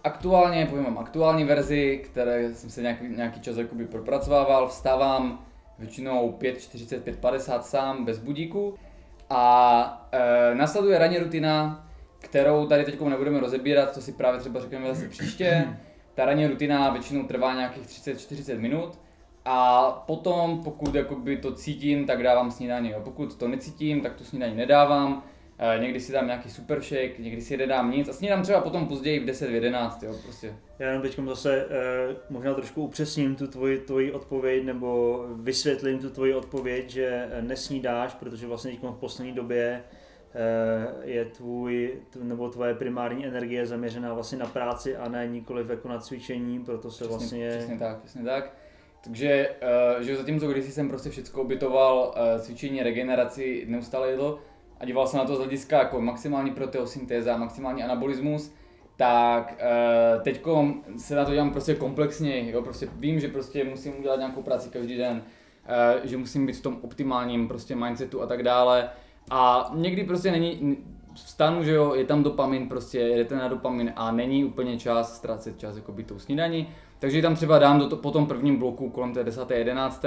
Aktuálně, 0.05 0.66
povím 0.66 0.85
vám 0.85 0.98
aktuální 0.98 1.44
verzi, 1.44 2.02
které 2.05 2.55
jsem 2.55 2.70
se 2.70 2.83
nějaký, 2.83 3.09
nějaký 3.09 3.40
čas 3.40 3.57
jakoby 3.57 3.87
propracovával, 3.87 4.68
vstávám 4.68 5.46
většinou 5.78 6.37
5.45, 6.40 7.00
5.50 7.02 7.61
sám, 7.61 8.05
bez 8.05 8.18
budíku. 8.18 8.74
A 9.31 10.09
e, 10.12 10.55
nasleduje 10.55 10.98
ranní 10.98 11.18
rutina, 11.18 11.87
kterou 12.18 12.66
tady 12.66 12.85
teď 12.85 13.00
nebudeme 13.00 13.40
rozebírat, 13.40 13.94
to 13.94 14.00
si 14.00 14.12
právě 14.12 14.40
třeba 14.40 14.61
řekneme 14.61 14.94
zase 14.94 15.09
příště. 15.09 15.78
Ta 16.14 16.24
ranní 16.24 16.46
rutina 16.46 16.90
většinou 16.90 17.22
trvá 17.22 17.55
nějakých 17.55 17.83
30-40 17.83 18.59
minut. 18.59 18.98
A 19.44 19.90
potom, 20.07 20.64
pokud 20.64 20.94
jakoby 20.94 21.37
to 21.37 21.52
cítím, 21.55 22.07
tak 22.07 22.22
dávám 22.22 22.50
snídaně. 22.50 22.90
Jo. 22.90 23.00
Pokud 23.05 23.37
to 23.37 23.48
necítím, 23.48 24.00
tak 24.00 24.14
tu 24.14 24.24
snídaní 24.24 24.57
nedávám. 24.57 25.22
E, 25.59 25.78
někdy 25.78 26.00
si 26.00 26.12
dám 26.12 26.26
nějaký 26.26 26.50
super 26.50 26.81
shake, 26.81 27.18
někdy 27.18 27.42
si 27.42 27.57
nedám 27.57 27.90
nic 27.90 28.09
a 28.09 28.12
snídám 28.12 28.42
třeba 28.42 28.61
potom 28.61 28.88
později 28.88 29.20
v 29.20 29.24
10, 29.24 29.50
v 29.50 29.55
11, 29.55 30.02
jo, 30.02 30.14
prostě. 30.24 30.55
Já 30.78 30.87
jenom 30.87 31.02
teď 31.02 31.18
zase 31.28 31.66
eh, 31.70 32.16
možná 32.31 32.55
trošku 32.55 32.85
upřesním 32.85 33.35
tu 33.37 33.46
tvoji, 33.46 33.78
tvoji 33.78 34.12
odpověď 34.12 34.64
nebo 34.64 35.24
vysvětlím 35.35 35.98
tu 35.98 36.11
tvoji 36.11 36.35
odpověď, 36.35 36.90
že 36.90 37.28
eh, 37.33 37.42
nesnídáš, 37.42 38.14
protože 38.14 38.46
vlastně 38.46 38.70
teď 38.70 38.81
v 38.83 38.98
poslední 39.00 39.33
době 39.33 39.83
je 41.02 41.24
tvůj, 41.24 41.98
nebo 42.22 42.50
tvoje 42.50 42.74
primární 42.74 43.26
energie 43.26 43.66
zaměřená 43.66 44.14
vlastně 44.14 44.38
na 44.38 44.46
práci 44.46 44.96
a 44.96 45.09
ne 45.09 45.26
nikoliv 45.26 45.70
jako 45.70 45.88
na 45.88 45.98
cvičení, 45.98 46.64
proto 46.64 46.90
se 46.90 47.05
Přesně, 47.05 47.18
vlastně... 47.18 47.48
přesně 47.59 47.78
tak, 47.78 47.98
přesně 47.98 48.24
tak. 48.24 48.52
Takže, 49.04 49.50
uh, 49.96 50.02
že 50.02 50.16
zatímco 50.16 50.48
když 50.48 50.64
jsem 50.64 50.88
prostě 50.88 51.10
všechno 51.10 51.42
obytoval, 51.42 52.14
uh, 52.16 52.40
cvičení, 52.40 52.82
regeneraci, 52.82 53.64
neustále 53.68 54.10
jedl 54.10 54.38
a 54.80 54.84
díval 54.84 55.06
jsem 55.06 55.18
na 55.18 55.24
to 55.24 55.34
z 55.34 55.38
hlediska 55.38 55.78
jako 55.78 56.00
maximální 56.00 56.50
proteosyntéza, 56.50 57.36
maximální 57.36 57.82
anabolismus, 57.82 58.52
tak 58.96 59.54
uh, 60.16 60.22
teď 60.22 60.44
se 60.96 61.14
na 61.14 61.24
to 61.24 61.32
dělám 61.32 61.50
prostě 61.50 61.74
komplexně, 61.74 62.50
jo, 62.50 62.62
prostě 62.62 62.88
vím, 62.96 63.20
že 63.20 63.28
prostě 63.28 63.64
musím 63.64 63.98
udělat 63.98 64.16
nějakou 64.16 64.42
práci 64.42 64.68
každý 64.68 64.96
den, 64.96 65.16
uh, 65.16 66.06
že 66.06 66.16
musím 66.16 66.46
být 66.46 66.56
v 66.56 66.62
tom 66.62 66.78
optimálním 66.82 67.48
prostě 67.48 67.76
mindsetu 67.76 68.22
a 68.22 68.26
tak 68.26 68.42
dále. 68.42 68.90
A 69.30 69.70
někdy 69.74 70.04
prostě 70.04 70.30
není, 70.30 70.76
vstanu, 71.14 71.64
že 71.64 71.74
jo, 71.74 71.94
je 71.94 72.04
tam 72.04 72.22
dopamin, 72.22 72.68
prostě 72.68 72.98
jedete 72.98 73.36
na 73.36 73.48
dopamin 73.48 73.92
a 73.96 74.12
není 74.12 74.44
úplně 74.44 74.78
čas 74.78 75.16
ztrácet 75.16 75.58
čas 75.58 75.76
jako 75.76 75.92
by 75.92 76.04
tou 76.04 76.18
snídaní. 76.18 76.68
Takže 77.02 77.22
tam 77.22 77.34
třeba 77.34 77.58
dám 77.58 77.78
do 77.78 77.88
to, 77.88 77.96
po 77.96 78.10
tom 78.10 78.26
prvním 78.26 78.56
bloku 78.56 78.90
kolem 78.90 79.12
té 79.12 79.24
10. 79.24 79.50
11. 79.50 80.04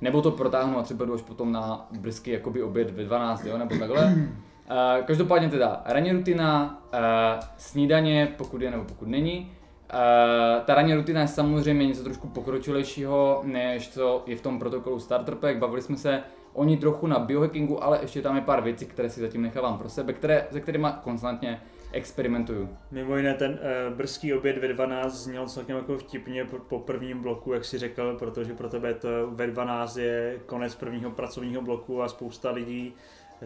nebo 0.00 0.22
to 0.22 0.30
protáhnu 0.30 0.78
a 0.78 0.82
třeba 0.82 1.04
jdu 1.04 1.14
až 1.14 1.22
potom 1.22 1.52
na 1.52 1.88
brzký 2.00 2.30
jakoby 2.30 2.62
oběd 2.62 2.90
ve 2.90 3.04
12, 3.04 3.44
jo, 3.44 3.58
nebo 3.58 3.76
takhle. 3.78 4.04
Uh, 4.04 5.04
každopádně 5.04 5.48
teda 5.48 5.82
ranní 5.84 6.12
rutina, 6.12 6.80
uh, 6.94 7.44
snídaně, 7.56 8.34
pokud 8.36 8.62
je 8.62 8.70
nebo 8.70 8.84
pokud 8.84 9.08
není. 9.08 9.38
Uh, 9.40 10.64
ta 10.64 10.74
ranní 10.74 10.94
rutina 10.94 11.20
je 11.20 11.28
samozřejmě 11.28 11.86
něco 11.86 12.04
trošku 12.04 12.28
pokročilejšího, 12.28 13.42
než 13.44 13.88
co 13.88 14.22
je 14.26 14.36
v 14.36 14.40
tom 14.40 14.58
protokolu 14.58 14.98
Starter 14.98 15.34
Pack. 15.34 15.58
Bavili 15.58 15.82
jsme 15.82 15.96
se 15.96 16.22
o 16.52 16.64
ní 16.64 16.76
trochu 16.76 17.06
na 17.06 17.18
biohackingu, 17.18 17.84
ale 17.84 17.98
ještě 18.02 18.22
tam 18.22 18.36
je 18.36 18.42
pár 18.42 18.62
věcí, 18.62 18.86
které 18.86 19.10
si 19.10 19.20
zatím 19.20 19.42
nechávám 19.42 19.78
pro 19.78 19.88
sebe, 19.88 20.12
které, 20.12 20.46
se 20.50 20.60
kterými 20.60 20.88
konstantně 21.02 21.60
experimentuju. 21.96 22.68
Mimo 22.90 23.16
jiné 23.16 23.34
ten 23.34 23.52
uh, 23.52 23.96
brzký 23.96 24.34
oběd 24.34 24.58
ve 24.58 24.68
12 24.68 25.14
zněl 25.14 25.48
celkem 25.48 25.76
jako 25.76 25.98
vtipně 25.98 26.44
po, 26.44 26.58
po 26.58 26.78
prvním 26.78 27.22
bloku, 27.22 27.52
jak 27.52 27.64
si 27.64 27.78
řekl, 27.78 28.16
protože 28.18 28.54
pro 28.54 28.68
tebe 28.68 28.94
to 28.94 29.08
ve 29.30 29.46
12 29.46 29.96
je 29.96 30.38
konec 30.46 30.74
prvního 30.74 31.10
pracovního 31.10 31.62
bloku 31.62 32.02
a 32.02 32.08
spousta 32.08 32.50
lidí 32.50 32.94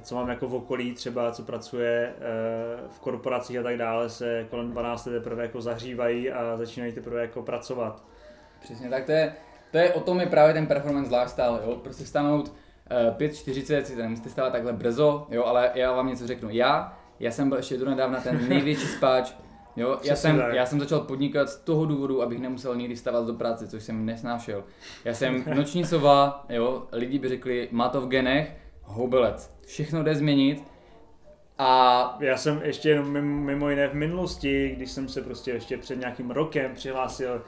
co 0.02 0.14
mám 0.14 0.28
jako 0.28 0.48
v 0.48 0.54
okolí 0.54 0.94
třeba, 0.94 1.32
co 1.32 1.42
pracuje 1.42 2.14
eh, 2.16 2.88
v 2.88 3.00
korporacích 3.00 3.58
a 3.58 3.62
tak 3.62 3.76
dále, 3.76 4.10
se 4.10 4.46
kolem 4.50 4.70
12 4.70 5.04
teprve 5.04 5.42
jako 5.42 5.60
zahřívají 5.60 6.30
a 6.30 6.56
začínají 6.56 6.92
teprve 6.92 7.20
jako 7.20 7.42
pracovat. 7.42 8.04
Přesně 8.60 8.90
tak, 8.90 9.04
to 9.04 9.12
je, 9.12 9.34
to 9.70 9.78
je 9.78 9.92
o 9.92 10.00
tom 10.00 10.20
je 10.20 10.26
právě 10.26 10.54
ten 10.54 10.66
performance 10.66 11.16
lifestyle, 11.16 11.60
jo, 11.64 11.76
prostě 11.76 12.04
stanout 12.04 12.52
5.40, 13.18 13.82
si 13.82 13.96
to 13.96 14.02
nemusíte 14.02 14.30
stávat 14.30 14.50
takhle 14.50 14.72
brzo, 14.72 15.26
jo, 15.30 15.44
ale 15.44 15.70
já 15.74 15.92
vám 15.92 16.08
něco 16.08 16.26
řeknu. 16.26 16.48
Já, 16.52 16.98
já 17.20 17.30
jsem 17.30 17.48
byl 17.48 17.58
ještě 17.58 17.76
do 17.76 17.84
nedávna 17.84 18.20
ten 18.20 18.48
největší 18.48 18.86
spáč, 18.86 19.32
jo, 19.76 19.98
já 20.04 20.16
jsem, 20.16 20.42
já 20.52 20.66
jsem 20.66 20.80
začal 20.80 21.00
podnikat 21.00 21.50
z 21.50 21.56
toho 21.56 21.86
důvodu, 21.86 22.22
abych 22.22 22.38
nemusel 22.38 22.76
nikdy 22.76 22.94
vstávat 22.94 23.26
do 23.26 23.34
práce, 23.34 23.68
což 23.68 23.82
jsem 23.82 24.06
nesnášel. 24.06 24.64
Já 25.04 25.14
jsem 25.14 25.44
noční 25.54 25.84
sova, 25.84 26.46
jo, 26.48 26.86
lidi 26.92 27.18
by 27.18 27.28
řekli, 27.28 27.68
má 27.70 27.88
to 27.88 28.00
v 28.00 28.08
genech, 28.08 28.56
houbelec. 28.82 29.56
Všechno 29.66 30.02
jde 30.02 30.14
změnit. 30.14 30.64
A 31.58 32.16
já 32.20 32.36
jsem 32.36 32.60
ještě 32.64 32.88
jenom 32.88 33.20
mimo 33.20 33.70
jiné 33.70 33.88
v 33.88 33.94
minulosti, 33.94 34.72
když 34.76 34.90
jsem 34.90 35.08
se 35.08 35.22
prostě 35.22 35.50
ještě 35.50 35.78
před 35.78 36.00
nějakým 36.00 36.30
rokem 36.30 36.74
přihlásil 36.74 37.42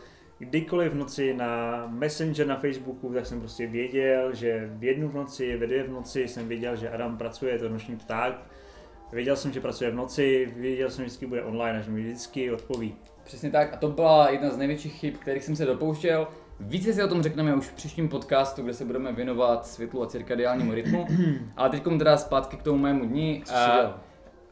kdykoliv 0.45 0.93
v 0.93 0.95
noci 0.95 1.35
na 1.35 1.85
Messenger 1.87 2.47
na 2.47 2.57
Facebooku, 2.57 3.13
tak 3.15 3.27
jsem 3.27 3.41
prostě 3.41 3.67
věděl, 3.67 4.35
že 4.35 4.71
v 4.73 4.85
jednu 4.85 5.09
v 5.09 5.15
noci, 5.15 5.57
ve 5.57 5.67
dvě 5.67 5.83
v 5.83 5.91
noci 5.91 6.29
jsem 6.29 6.49
věděl, 6.49 6.77
že 6.77 6.91
Adam 6.91 7.17
pracuje, 7.17 7.59
to 7.59 7.69
noční 7.69 7.97
pták. 7.97 8.47
Věděl 9.13 9.37
jsem, 9.37 9.53
že 9.53 9.61
pracuje 9.61 9.91
v 9.91 9.95
noci, 9.95 10.53
věděl 10.57 10.91
jsem, 10.91 11.05
že 11.05 11.07
vždycky 11.07 11.27
bude 11.27 11.43
online 11.43 11.79
a 11.79 11.83
že 11.83 11.91
mi 11.91 12.01
vždycky 12.01 12.53
odpoví. 12.53 12.95
Přesně 13.25 13.51
tak 13.51 13.75
a 13.75 13.77
to 13.77 13.89
byla 13.89 14.31
jedna 14.31 14.51
z 14.51 14.57
největších 14.57 14.93
chyb, 14.93 15.15
kterých 15.15 15.45
jsem 15.45 15.57
se 15.57 15.67
dopouštěl. 15.67 16.29
Více 16.61 16.93
si 16.93 17.03
o 17.03 17.09
tom 17.09 17.23
řekneme 17.23 17.55
už 17.55 17.67
v 17.67 17.73
příštím 17.73 18.09
podcastu, 18.09 18.63
kde 18.63 18.75
se 18.75 18.85
budeme 18.85 19.13
věnovat 19.13 19.67
světlu 19.67 20.03
a 20.03 20.07
cirkadiálnímu 20.07 20.75
rytmu. 20.75 21.07
Ale 21.57 21.71
teď 21.71 21.83
teda 21.99 22.17
zpátky 22.17 22.57
k 22.57 22.63
tomu 22.63 22.79
mému 22.79 23.05
dní. 23.05 23.45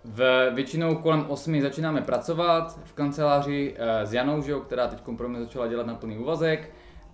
V 0.05 0.51
většinou 0.55 0.95
kolem 0.95 1.25
8 1.29 1.61
začínáme 1.61 2.03
pracovat 2.03 2.81
v 2.85 2.93
kanceláři 2.93 3.75
eh, 3.79 4.07
s 4.07 4.13
Janou, 4.13 4.43
že 4.43 4.53
jo, 4.53 4.61
která 4.61 4.87
teď 4.87 5.03
pro 5.17 5.29
mě 5.29 5.41
začala 5.41 5.67
dělat 5.67 5.87
na 5.87 5.95
plný 5.95 6.19
úvazek. 6.19 6.71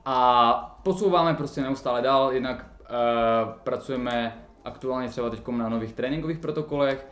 A 0.08 0.80
posouváme 0.82 1.34
prostě 1.34 1.60
neustále 1.60 2.02
dál, 2.02 2.32
jednak 2.32 2.66
uh, 2.80 3.52
pracujeme 3.62 4.36
aktuálně 4.64 5.08
třeba 5.08 5.30
teď 5.30 5.48
na 5.48 5.68
nových 5.68 5.92
tréninkových 5.92 6.38
protokolech, 6.38 7.06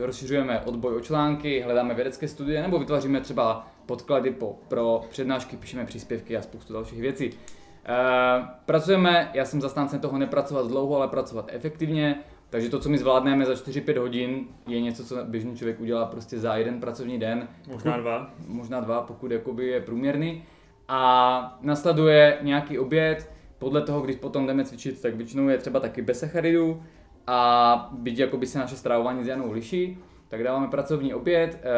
rozšiřujeme 0.00 0.60
odboj 0.60 0.96
o 0.96 1.00
články, 1.00 1.60
hledáme 1.60 1.94
vědecké 1.94 2.28
studie 2.28 2.62
nebo 2.62 2.78
vytváříme 2.78 3.20
třeba 3.20 3.68
podklady 3.86 4.30
po, 4.30 4.58
pro 4.68 5.00
přednášky, 5.10 5.56
píšeme 5.56 5.84
příspěvky 5.84 6.36
a 6.36 6.42
spoustu 6.42 6.72
dalších 6.72 7.00
věcí. 7.00 7.30
Uh, 7.30 8.46
pracujeme, 8.66 9.30
já 9.34 9.44
jsem 9.44 9.60
zastáncem 9.60 10.00
toho 10.00 10.18
nepracovat 10.18 10.68
dlouho, 10.68 10.96
ale 10.96 11.08
pracovat 11.08 11.48
efektivně, 11.52 12.20
takže 12.50 12.68
to, 12.68 12.78
co 12.78 12.88
my 12.88 12.98
zvládneme 12.98 13.46
za 13.46 13.52
4-5 13.52 13.98
hodin, 13.98 14.46
je 14.66 14.80
něco, 14.80 15.04
co 15.04 15.16
běžný 15.24 15.56
člověk 15.56 15.80
udělá 15.80 16.06
prostě 16.06 16.38
za 16.38 16.56
jeden 16.56 16.80
pracovní 16.80 17.18
den. 17.18 17.48
Možná 17.72 17.96
dva. 17.96 18.30
Možná 18.46 18.80
dva, 18.80 19.00
pokud 19.02 19.30
jakoby 19.30 19.66
je 19.66 19.80
průměrný. 19.80 20.44
A 20.88 21.58
nasleduje 21.62 22.38
nějaký 22.42 22.78
oběd, 22.78 23.30
podle 23.58 23.82
toho, 23.82 24.00
když 24.00 24.16
potom 24.16 24.46
jdeme 24.46 24.64
cvičit, 24.64 25.02
tak 25.02 25.14
většinou 25.14 25.48
je 25.48 25.58
třeba 25.58 25.80
taky 25.80 26.02
bez 26.02 26.18
sacharidů 26.18 26.82
a 27.26 27.88
byť 27.92 28.18
jakoby 28.18 28.46
se 28.46 28.58
naše 28.58 28.76
stravování 28.76 29.24
s 29.24 29.26
Janou 29.26 29.52
liší, 29.52 29.98
tak 30.28 30.42
dáváme 30.42 30.68
pracovní 30.68 31.14
oběd, 31.14 31.58
eh, 31.62 31.68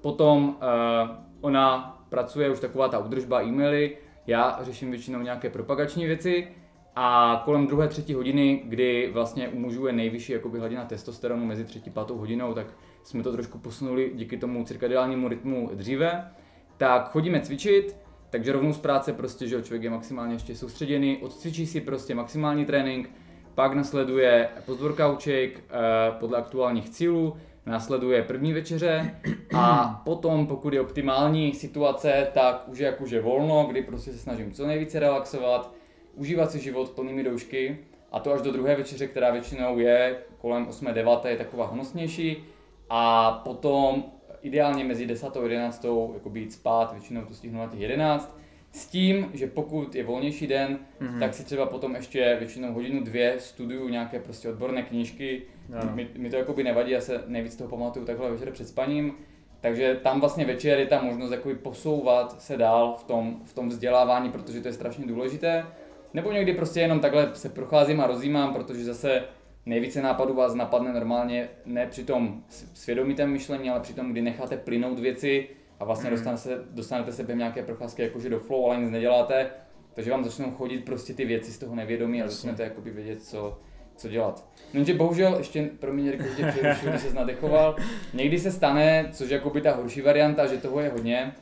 potom 0.00 0.56
eh, 0.60 1.16
ona 1.40 1.96
pracuje 2.08 2.50
už 2.50 2.60
taková 2.60 2.88
ta 2.88 2.98
údržba 2.98 3.42
e-maily, 3.42 3.96
já 4.26 4.58
řeším 4.62 4.90
většinou 4.90 5.20
nějaké 5.20 5.50
propagační 5.50 6.06
věci. 6.06 6.48
A 6.96 7.42
kolem 7.44 7.66
druhé, 7.66 7.88
třetí 7.88 8.14
hodiny, 8.14 8.62
kdy 8.64 9.10
vlastně 9.12 9.48
u 9.48 9.58
mužů 9.58 9.86
je 9.86 9.92
nejvyšší 9.92 10.32
jakoby 10.32 10.58
hladina 10.58 10.84
testosteronu 10.84 11.46
mezi 11.46 11.64
třetí, 11.64 11.90
pátou 11.90 12.18
hodinou, 12.18 12.54
tak 12.54 12.66
jsme 13.02 13.22
to 13.22 13.32
trošku 13.32 13.58
posunuli 13.58 14.12
díky 14.14 14.36
tomu 14.36 14.64
cirkadiálnímu 14.64 15.28
rytmu 15.28 15.70
dříve, 15.74 16.30
tak 16.76 17.10
chodíme 17.10 17.40
cvičit, 17.40 17.96
takže 18.30 18.52
rovnou 18.52 18.72
z 18.72 18.78
práce 18.78 19.12
prostě, 19.12 19.46
že 19.46 19.62
člověk 19.62 19.82
je 19.82 19.90
maximálně 19.90 20.34
ještě 20.34 20.56
soustředěný, 20.56 21.16
odcvičí 21.16 21.66
si 21.66 21.80
prostě 21.80 22.14
maximální 22.14 22.64
trénink, 22.64 23.10
pak 23.54 23.74
nasleduje 23.74 24.48
post-workouček 24.66 25.58
eh, 25.58 25.72
podle 26.20 26.38
aktuálních 26.38 26.90
cílů, 26.90 27.36
následuje 27.66 28.22
první 28.22 28.52
večeře 28.52 29.14
a 29.54 30.00
potom, 30.04 30.46
pokud 30.46 30.74
je 30.74 30.80
optimální 30.80 31.54
situace, 31.54 32.28
tak 32.34 32.68
už 32.68 32.78
je 32.78 32.86
jakože 32.86 33.20
volno, 33.20 33.66
kdy 33.70 33.82
prostě 33.82 34.12
se 34.12 34.18
snažím 34.18 34.52
co 34.52 34.66
nejvíce 34.66 35.00
relaxovat, 35.00 35.74
užívat 36.14 36.50
si 36.50 36.60
život 36.60 36.90
plnými 36.90 37.24
doušky 37.24 37.78
a 38.12 38.20
to 38.20 38.32
až 38.32 38.42
do 38.42 38.52
druhé 38.52 38.76
večeře, 38.76 39.06
která 39.06 39.30
většinou 39.30 39.78
je 39.78 40.16
kolem 40.38 40.66
8-9, 40.66 41.26
je 41.26 41.36
taková 41.36 41.66
honosnější 41.66 42.44
a 42.90 43.32
potom 43.44 44.04
ideálně 44.42 44.84
mezi 44.84 45.06
10 45.06 45.36
a 45.36 45.42
11 45.42 45.84
jako 46.14 46.30
být 46.30 46.52
spát, 46.52 46.92
většinou 46.92 47.24
to 47.24 47.34
stihnu 47.34 47.58
na 47.58 47.66
těch 47.66 47.80
11 47.80 48.39
s 48.72 48.86
tím, 48.86 49.30
že 49.34 49.46
pokud 49.46 49.94
je 49.94 50.04
volnější 50.04 50.46
den, 50.46 50.78
mm-hmm. 51.00 51.18
tak 51.18 51.34
si 51.34 51.44
třeba 51.44 51.66
potom 51.66 51.94
ještě 51.94 52.36
většinou 52.38 52.72
hodinu, 52.72 53.04
dvě 53.04 53.34
studuju 53.38 53.88
nějaké 53.88 54.20
prostě 54.20 54.48
odborné 54.48 54.82
knížky. 54.82 55.42
No. 55.68 55.94
Mi, 55.94 56.08
mi 56.16 56.30
to 56.30 56.36
jakoby 56.36 56.64
nevadí, 56.64 56.90
já 56.90 57.00
se 57.00 57.24
nejvíc 57.26 57.56
toho 57.56 57.70
pamatuju 57.70 58.06
takhle 58.06 58.30
večer 58.30 58.50
před 58.50 58.68
spaním. 58.68 59.14
Takže 59.60 60.00
tam 60.02 60.20
vlastně 60.20 60.44
večer 60.44 60.78
je 60.78 60.86
ta 60.86 61.02
možnost 61.02 61.30
jakoby 61.30 61.54
posouvat 61.54 62.42
se 62.42 62.56
dál 62.56 62.96
v 63.00 63.04
tom, 63.04 63.40
v 63.44 63.52
tom 63.52 63.68
vzdělávání, 63.68 64.30
protože 64.30 64.60
to 64.60 64.68
je 64.68 64.74
strašně 64.74 65.06
důležité. 65.06 65.66
Nebo 66.14 66.32
někdy 66.32 66.54
prostě 66.54 66.80
jenom 66.80 67.00
takhle 67.00 67.30
se 67.34 67.48
procházím 67.48 68.00
a 68.00 68.06
rozjímám, 68.06 68.54
protože 68.54 68.84
zase 68.84 69.24
nejvíce 69.66 70.02
nápadů 70.02 70.34
vás 70.34 70.54
napadne 70.54 70.92
normálně 70.92 71.48
ne 71.66 71.86
při 71.86 72.04
tom 72.04 72.42
svědomitém 72.74 73.30
myšlení, 73.30 73.70
ale 73.70 73.80
při 73.80 73.94
tom, 73.94 74.12
kdy 74.12 74.22
necháte 74.22 74.56
plynout 74.56 74.98
věci, 74.98 75.48
a 75.80 75.84
vlastně 75.84 76.10
mm. 76.10 76.16
dostanete, 76.16 76.42
se, 76.42 76.64
dostanete 76.70 77.12
se 77.12 77.22
během 77.22 77.38
nějaké 77.38 77.62
procházky 77.62 78.02
jakože 78.02 78.28
do 78.28 78.40
flow, 78.40 78.66
ale 78.66 78.80
nic 78.80 78.90
neděláte, 78.90 79.50
takže 79.94 80.10
vám 80.10 80.24
začnou 80.24 80.50
chodit 80.50 80.84
prostě 80.84 81.14
ty 81.14 81.24
věci 81.24 81.52
z 81.52 81.58
toho 81.58 81.74
nevědomí 81.74 82.22
a 82.22 82.28
začnete 82.28 82.62
jakoby 82.62 82.90
vědět, 82.90 83.22
co, 83.22 83.58
co 83.96 84.08
dělat. 84.08 84.48
Jenže 84.72 84.94
bohužel, 84.94 85.34
ještě, 85.38 85.70
pro 85.78 85.92
mě 85.92 86.04
Jirko, 86.04 86.24
že 86.24 86.52
přerušil, 86.52 86.90
když 86.90 87.02
se 87.02 87.14
nadechoval, 87.14 87.76
někdy 88.14 88.38
se 88.38 88.52
stane, 88.52 89.08
což 89.12 89.30
je 89.30 89.34
jakoby 89.34 89.60
ta 89.60 89.74
horší 89.74 90.00
varianta, 90.00 90.46
že 90.46 90.56
toho 90.56 90.80
je 90.80 90.88
hodně, 90.88 91.32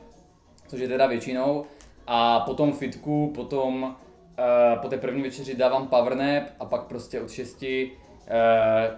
což 0.67 0.79
je 0.79 0.87
teda 0.87 1.07
většinou, 1.07 1.65
a 2.07 2.39
potom 2.39 2.73
fitku, 2.73 3.31
potom 3.35 3.83
uh, 3.83 4.81
po 4.81 4.87
té 4.87 4.97
první 4.97 5.21
večeři 5.21 5.55
dávám 5.55 5.87
power 5.87 6.15
nap 6.15 6.43
a 6.59 6.65
pak 6.65 6.83
prostě 6.83 7.21
od 7.21 7.31
6 7.31 7.61
uh, 7.61 7.67
eh, 8.27 8.91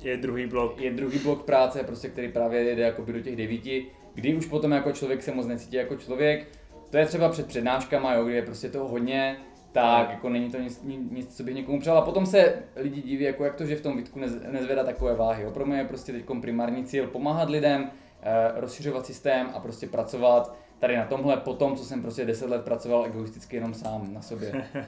je 0.00 0.16
druhý 0.16 0.46
blok. 0.46 0.80
Je 0.80 0.90
druhý 0.90 1.18
blok 1.18 1.44
práce, 1.44 1.82
prostě, 1.82 2.08
který 2.08 2.32
právě 2.32 2.62
jede 2.62 2.82
jakoby 2.82 3.12
do 3.12 3.20
těch 3.20 3.36
devíti 3.36 3.86
kdy 4.16 4.34
už 4.34 4.46
potom 4.46 4.72
jako 4.72 4.92
člověk 4.92 5.22
se 5.22 5.32
moc 5.32 5.46
necítí 5.46 5.76
jako 5.76 5.96
člověk. 5.96 6.46
To 6.90 6.96
je 6.96 7.06
třeba 7.06 7.28
před 7.28 7.46
přednáškama, 7.46 8.14
jo, 8.14 8.24
kdy 8.24 8.34
je 8.34 8.42
prostě 8.42 8.68
toho 8.68 8.88
hodně, 8.88 9.36
tak 9.72 10.10
jako 10.10 10.28
není 10.28 10.50
to 10.50 10.58
nic, 10.58 10.82
nic, 11.10 11.36
co 11.36 11.42
bych 11.42 11.54
někomu 11.54 11.80
přál. 11.80 11.98
A 11.98 12.02
potom 12.02 12.26
se 12.26 12.54
lidi 12.76 13.02
diví, 13.02 13.24
jako 13.24 13.44
jak 13.44 13.54
to, 13.54 13.66
že 13.66 13.76
v 13.76 13.80
tom 13.80 13.96
Vítku 13.96 14.18
nez, 14.18 14.32
nezvedá 14.50 14.84
takové 14.84 15.14
váhy. 15.14 15.42
Jo. 15.42 15.50
Pro 15.50 15.66
mě 15.66 15.78
je 15.78 15.84
prostě 15.84 16.12
teď 16.12 16.24
primární 16.40 16.84
cíl 16.84 17.06
pomáhat 17.06 17.50
lidem, 17.50 17.90
eh, 18.22 18.60
rozšiřovat 18.60 19.06
systém 19.06 19.50
a 19.54 19.60
prostě 19.60 19.86
pracovat 19.86 20.56
tady 20.78 20.96
na 20.96 21.04
tomhle 21.04 21.36
po 21.36 21.54
tom, 21.54 21.76
co 21.76 21.84
jsem 21.84 22.02
prostě 22.02 22.24
10 22.24 22.50
let 22.50 22.64
pracoval 22.64 23.06
egoisticky 23.06 23.56
jenom 23.56 23.74
sám 23.74 24.14
na 24.14 24.22
sobě. 24.22 24.66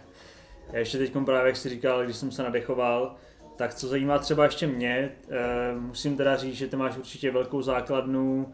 Já 0.72 0.78
ještě 0.78 0.98
teď 0.98 1.12
právě, 1.24 1.46
jak 1.46 1.56
jsi 1.56 1.68
říkal, 1.68 2.04
když 2.04 2.16
jsem 2.16 2.30
se 2.30 2.42
nadechoval, 2.42 3.14
tak 3.56 3.74
co 3.74 3.88
zajímá 3.88 4.18
třeba 4.18 4.44
ještě 4.44 4.66
mě, 4.66 5.10
eh, 5.30 5.74
musím 5.74 6.16
teda 6.16 6.36
říct, 6.36 6.54
že 6.54 6.66
ty 6.66 6.76
máš 6.76 6.96
určitě 6.96 7.30
velkou 7.30 7.62
základnu 7.62 8.52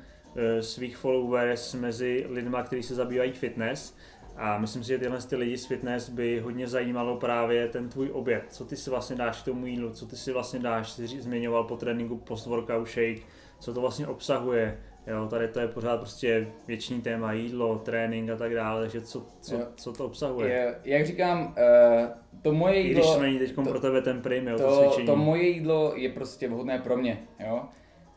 svých 0.61 0.97
followers 0.97 1.75
mezi 1.75 2.27
lidma, 2.29 2.63
kteří 2.63 2.83
se 2.83 2.95
zabývají 2.95 3.33
fitness. 3.33 3.97
A 4.37 4.59
myslím 4.59 4.83
si, 4.83 4.89
že 4.89 4.99
tyhle 4.99 5.19
ty 5.19 5.37
lidi 5.37 5.59
z 5.59 5.67
fitness 5.67 6.09
by 6.09 6.41
hodně 6.41 6.67
zajímalo 6.67 7.17
právě 7.17 7.69
ten 7.69 7.89
tvůj 7.89 8.11
oběd. 8.13 8.45
Co 8.49 8.65
ty 8.65 8.77
si 8.77 8.91
vlastně 8.91 9.17
dáš 9.17 9.43
k 9.43 9.45
tomu 9.45 9.67
jídlu, 9.67 9.91
co 9.91 10.07
ty 10.07 10.17
si 10.17 10.33
vlastně 10.33 10.59
dáš, 10.59 10.91
jsi 10.91 11.07
zmiňoval 11.07 11.65
po 11.65 11.77
tréninku 11.77 12.17
post-workout 12.17 12.89
shake, 12.89 13.23
co 13.61 13.75
to 13.75 13.81
vlastně 13.81 14.07
obsahuje. 14.07 14.79
Jo, 15.07 15.27
tady 15.31 15.49
to 15.49 15.61
je 15.61 15.69
pořád 15.69 15.97
prostě 15.97 16.49
věčný 16.67 17.01
téma, 17.01 17.33
jídlo, 17.33 17.79
trénink 17.79 18.31
a 18.31 18.37
tak 18.37 18.55
dále, 18.55 18.81
takže 18.81 19.01
co, 19.01 19.27
co, 19.41 19.59
co 19.77 19.93
to 19.93 20.07
obsahuje? 20.07 20.51
Je, 20.51 20.75
jak 20.85 21.07
říkám, 21.07 21.47
uh, 21.47 22.07
to 22.43 22.53
moje 22.53 22.81
jídlo... 22.81 22.91
I 22.91 22.95
když 22.95 23.15
to 23.15 23.23
není 23.23 23.39
teď 23.39 23.55
pro 23.55 23.81
tebe 23.81 24.03
ten 24.03 24.23
prim, 24.23 24.49
jo, 24.49 24.59
to, 24.59 24.65
to 24.65 24.83
cvičení. 24.83 25.07
To 25.07 25.17
moje 25.17 25.43
jídlo 25.43 25.93
je 25.97 26.09
prostě 26.09 26.49
vhodné 26.49 26.79
pro 26.79 26.97
mě, 26.97 27.23
jo. 27.47 27.63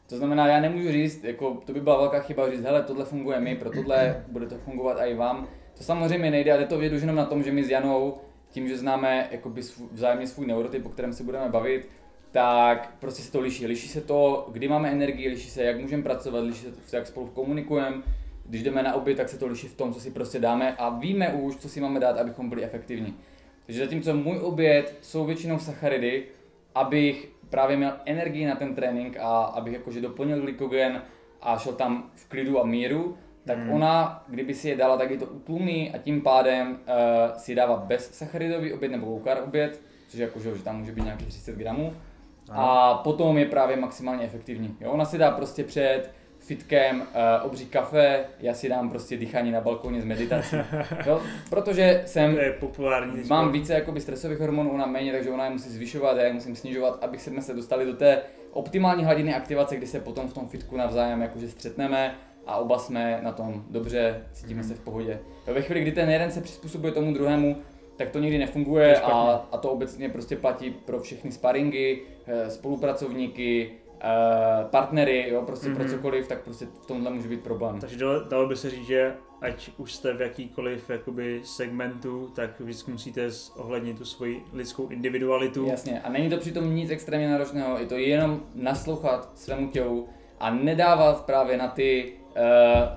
To 0.09 0.17
znamená, 0.17 0.47
já 0.47 0.59
nemůžu 0.59 0.91
říct, 0.91 1.23
jako 1.23 1.61
to 1.65 1.73
by 1.73 1.81
byla 1.81 1.97
velká 1.97 2.19
chyba 2.19 2.49
říct, 2.51 2.63
hele, 2.63 2.83
tohle 2.83 3.05
funguje 3.05 3.39
mi, 3.39 3.55
pro 3.55 3.69
tohle 3.69 4.25
bude 4.27 4.45
to 4.45 4.57
fungovat 4.57 4.97
i 4.99 5.15
vám. 5.15 5.47
To 5.77 5.83
samozřejmě 5.83 6.31
nejde, 6.31 6.53
ale 6.53 6.65
to 6.65 6.77
vědu 6.77 6.95
jenom 6.95 7.15
na 7.15 7.25
tom, 7.25 7.43
že 7.43 7.51
my 7.51 7.63
s 7.63 7.69
Janou, 7.69 8.17
tím, 8.49 8.67
že 8.67 8.77
známe 8.77 9.27
jakoby 9.31 9.63
svůj, 9.63 9.87
vzájemně 9.91 10.27
svůj 10.27 10.47
neurotyp, 10.47 10.85
o 10.85 10.89
kterém 10.89 11.13
se 11.13 11.23
budeme 11.23 11.49
bavit, 11.49 11.89
tak 12.31 12.95
prostě 12.99 13.23
se 13.23 13.31
to 13.31 13.39
liší. 13.39 13.65
Liší 13.65 13.87
se 13.87 14.01
to, 14.01 14.49
kdy 14.51 14.67
máme 14.67 14.91
energii, 14.91 15.29
liší 15.29 15.49
se, 15.49 15.63
jak 15.63 15.81
můžeme 15.81 16.03
pracovat, 16.03 16.39
liší 16.39 16.65
se 16.85 16.97
jak 16.97 17.07
spolu 17.07 17.27
komunikujeme. 17.27 18.01
Když 18.45 18.63
jdeme 18.63 18.83
na 18.83 18.93
oběd, 18.93 19.17
tak 19.17 19.29
se 19.29 19.37
to 19.37 19.47
liší 19.47 19.67
v 19.67 19.75
tom, 19.75 19.93
co 19.93 19.99
si 19.99 20.11
prostě 20.11 20.39
dáme 20.39 20.75
a 20.75 20.89
víme 20.89 21.33
už, 21.33 21.55
co 21.55 21.69
si 21.69 21.81
máme 21.81 21.99
dát, 21.99 22.17
abychom 22.17 22.49
byli 22.49 22.63
efektivní. 22.63 23.15
Takže 23.65 23.83
zatímco 23.83 24.13
můj 24.13 24.37
oběd 24.37 24.97
jsou 25.01 25.25
většinou 25.25 25.59
sacharidy, 25.59 26.23
abych 26.75 27.31
právě 27.49 27.77
měl 27.77 27.93
energii 28.05 28.45
na 28.45 28.55
ten 28.55 28.75
trénink 28.75 29.17
a 29.19 29.43
abych 29.43 29.73
jakože 29.73 30.01
doplnil 30.01 30.41
glykogen 30.41 31.01
a 31.41 31.57
šel 31.57 31.73
tam 31.73 32.11
v 32.15 32.29
klidu 32.29 32.61
a 32.61 32.65
míru, 32.65 33.17
tak 33.45 33.57
hmm. 33.57 33.71
ona, 33.71 34.23
kdyby 34.27 34.53
si 34.53 34.69
je 34.69 34.75
dala, 34.75 34.97
tak 34.97 35.11
je 35.11 35.17
to 35.17 35.25
utlumí 35.25 35.91
a 35.91 35.97
tím 35.97 36.21
pádem 36.21 36.69
uh, 36.69 37.37
si 37.37 37.55
dává 37.55 37.77
bez 37.77 38.11
sacharidový 38.13 38.73
oběd 38.73 38.91
nebo 38.91 39.05
low 39.05 39.23
carb 39.23 39.47
oběd, 39.47 39.81
což 40.07 40.19
je 40.19 40.25
jako, 40.25 40.39
že 40.39 40.63
tam 40.63 40.79
může 40.79 40.91
být 40.91 41.03
nějakých 41.03 41.27
30 41.27 41.55
gramů. 41.55 41.93
A 42.51 42.93
potom 42.93 43.37
je 43.37 43.45
právě 43.45 43.77
maximálně 43.77 44.23
efektivní. 44.23 44.77
Jo? 44.81 44.91
Ona 44.91 45.05
si 45.05 45.17
dá 45.17 45.31
prostě 45.31 45.63
před 45.63 46.11
fitkem 46.47 47.01
uh, 47.01 47.05
obří 47.45 47.65
kafe, 47.65 48.25
já 48.39 48.53
si 48.53 48.69
dám 48.69 48.89
prostě 48.89 49.17
dýchání 49.17 49.51
na 49.51 49.61
balkoně 49.61 50.01
z 50.01 50.05
meditací. 50.05 50.55
Jo? 51.05 51.21
Protože 51.49 52.03
jsem, 52.05 52.35
to 52.35 52.41
je 52.41 52.51
populární 52.51 53.23
mám 53.29 53.51
více 53.51 53.73
jakoby 53.73 54.01
stresových 54.01 54.39
hormonů, 54.39 54.71
ona 54.71 54.85
méně, 54.85 55.11
takže 55.11 55.29
ona 55.29 55.45
je 55.45 55.51
musí 55.51 55.69
zvyšovat, 55.69 56.17
já 56.17 56.23
je 56.23 56.33
musím 56.33 56.55
snižovat, 56.55 57.03
abych 57.03 57.21
jsme 57.21 57.41
se 57.41 57.53
dostali 57.53 57.85
do 57.85 57.93
té 57.93 58.21
optimální 58.51 59.05
hladiny 59.05 59.33
aktivace, 59.33 59.75
kdy 59.75 59.87
se 59.87 59.99
potom 59.99 60.27
v 60.27 60.33
tom 60.33 60.47
fitku 60.47 60.77
navzájem 60.77 61.21
jakože 61.21 61.49
střetneme 61.49 62.15
a 62.45 62.57
oba 62.57 62.79
jsme 62.79 63.19
na 63.23 63.31
tom 63.31 63.63
dobře, 63.69 64.23
cítíme 64.33 64.63
se 64.63 64.73
v 64.73 64.79
pohodě. 64.79 65.19
Jo, 65.47 65.53
ve 65.53 65.61
chvíli, 65.61 65.81
kdy 65.81 65.91
ten 65.91 66.09
jeden 66.09 66.31
se 66.31 66.41
přizpůsobuje 66.41 66.91
tomu 66.93 67.13
druhému, 67.13 67.57
tak 67.97 68.09
to 68.09 68.19
nikdy 68.19 68.37
nefunguje 68.37 68.99
a, 68.99 69.11
a 69.51 69.57
to 69.57 69.71
obecně 69.71 70.09
prostě 70.09 70.35
platí 70.35 70.69
pro 70.69 70.99
všechny 70.99 71.31
sparingy, 71.31 72.01
eh, 72.27 72.49
spolupracovníky, 72.49 73.71
eh, 74.01 74.65
partnery, 74.69 75.29
jo, 75.29 75.41
prostě 75.41 75.67
mm-hmm. 75.67 75.75
pro 75.75 75.83
mhm. 75.83 75.93
cokoliv, 75.93 76.27
tak 76.27 76.43
prostě 76.43 76.65
v 76.65 76.85
tomhle 76.85 77.11
může 77.11 77.27
být 77.29 77.43
problém. 77.43 77.79
Takže 77.79 77.97
dalo, 77.97 78.19
dalo 78.19 78.47
by 78.47 78.55
se 78.55 78.69
říct, 78.69 78.87
že 78.87 79.13
ať 79.41 79.71
už 79.77 79.93
jste 79.93 80.13
v 80.13 80.21
jakýkoliv 80.21 80.89
jakoby 80.89 81.41
segmentu, 81.43 82.31
tak 82.35 82.59
vždycky 82.59 82.91
musíte 82.91 83.29
ohlednit 83.55 83.97
tu 83.97 84.05
svoji 84.05 84.43
lidskou 84.53 84.87
individualitu. 84.87 85.65
Jasně, 85.65 86.01
a 86.01 86.09
není 86.09 86.29
to 86.29 86.37
přitom 86.37 86.75
nic 86.75 86.89
extrémně 86.89 87.29
náročného, 87.29 87.77
je 87.77 87.85
to 87.85 87.97
jenom 87.97 88.43
naslouchat 88.55 89.31
svému 89.35 89.67
tělu 89.67 90.09
a 90.39 90.53
nedávat 90.53 91.25
právě 91.25 91.57
na 91.57 91.67
ty 91.67 92.13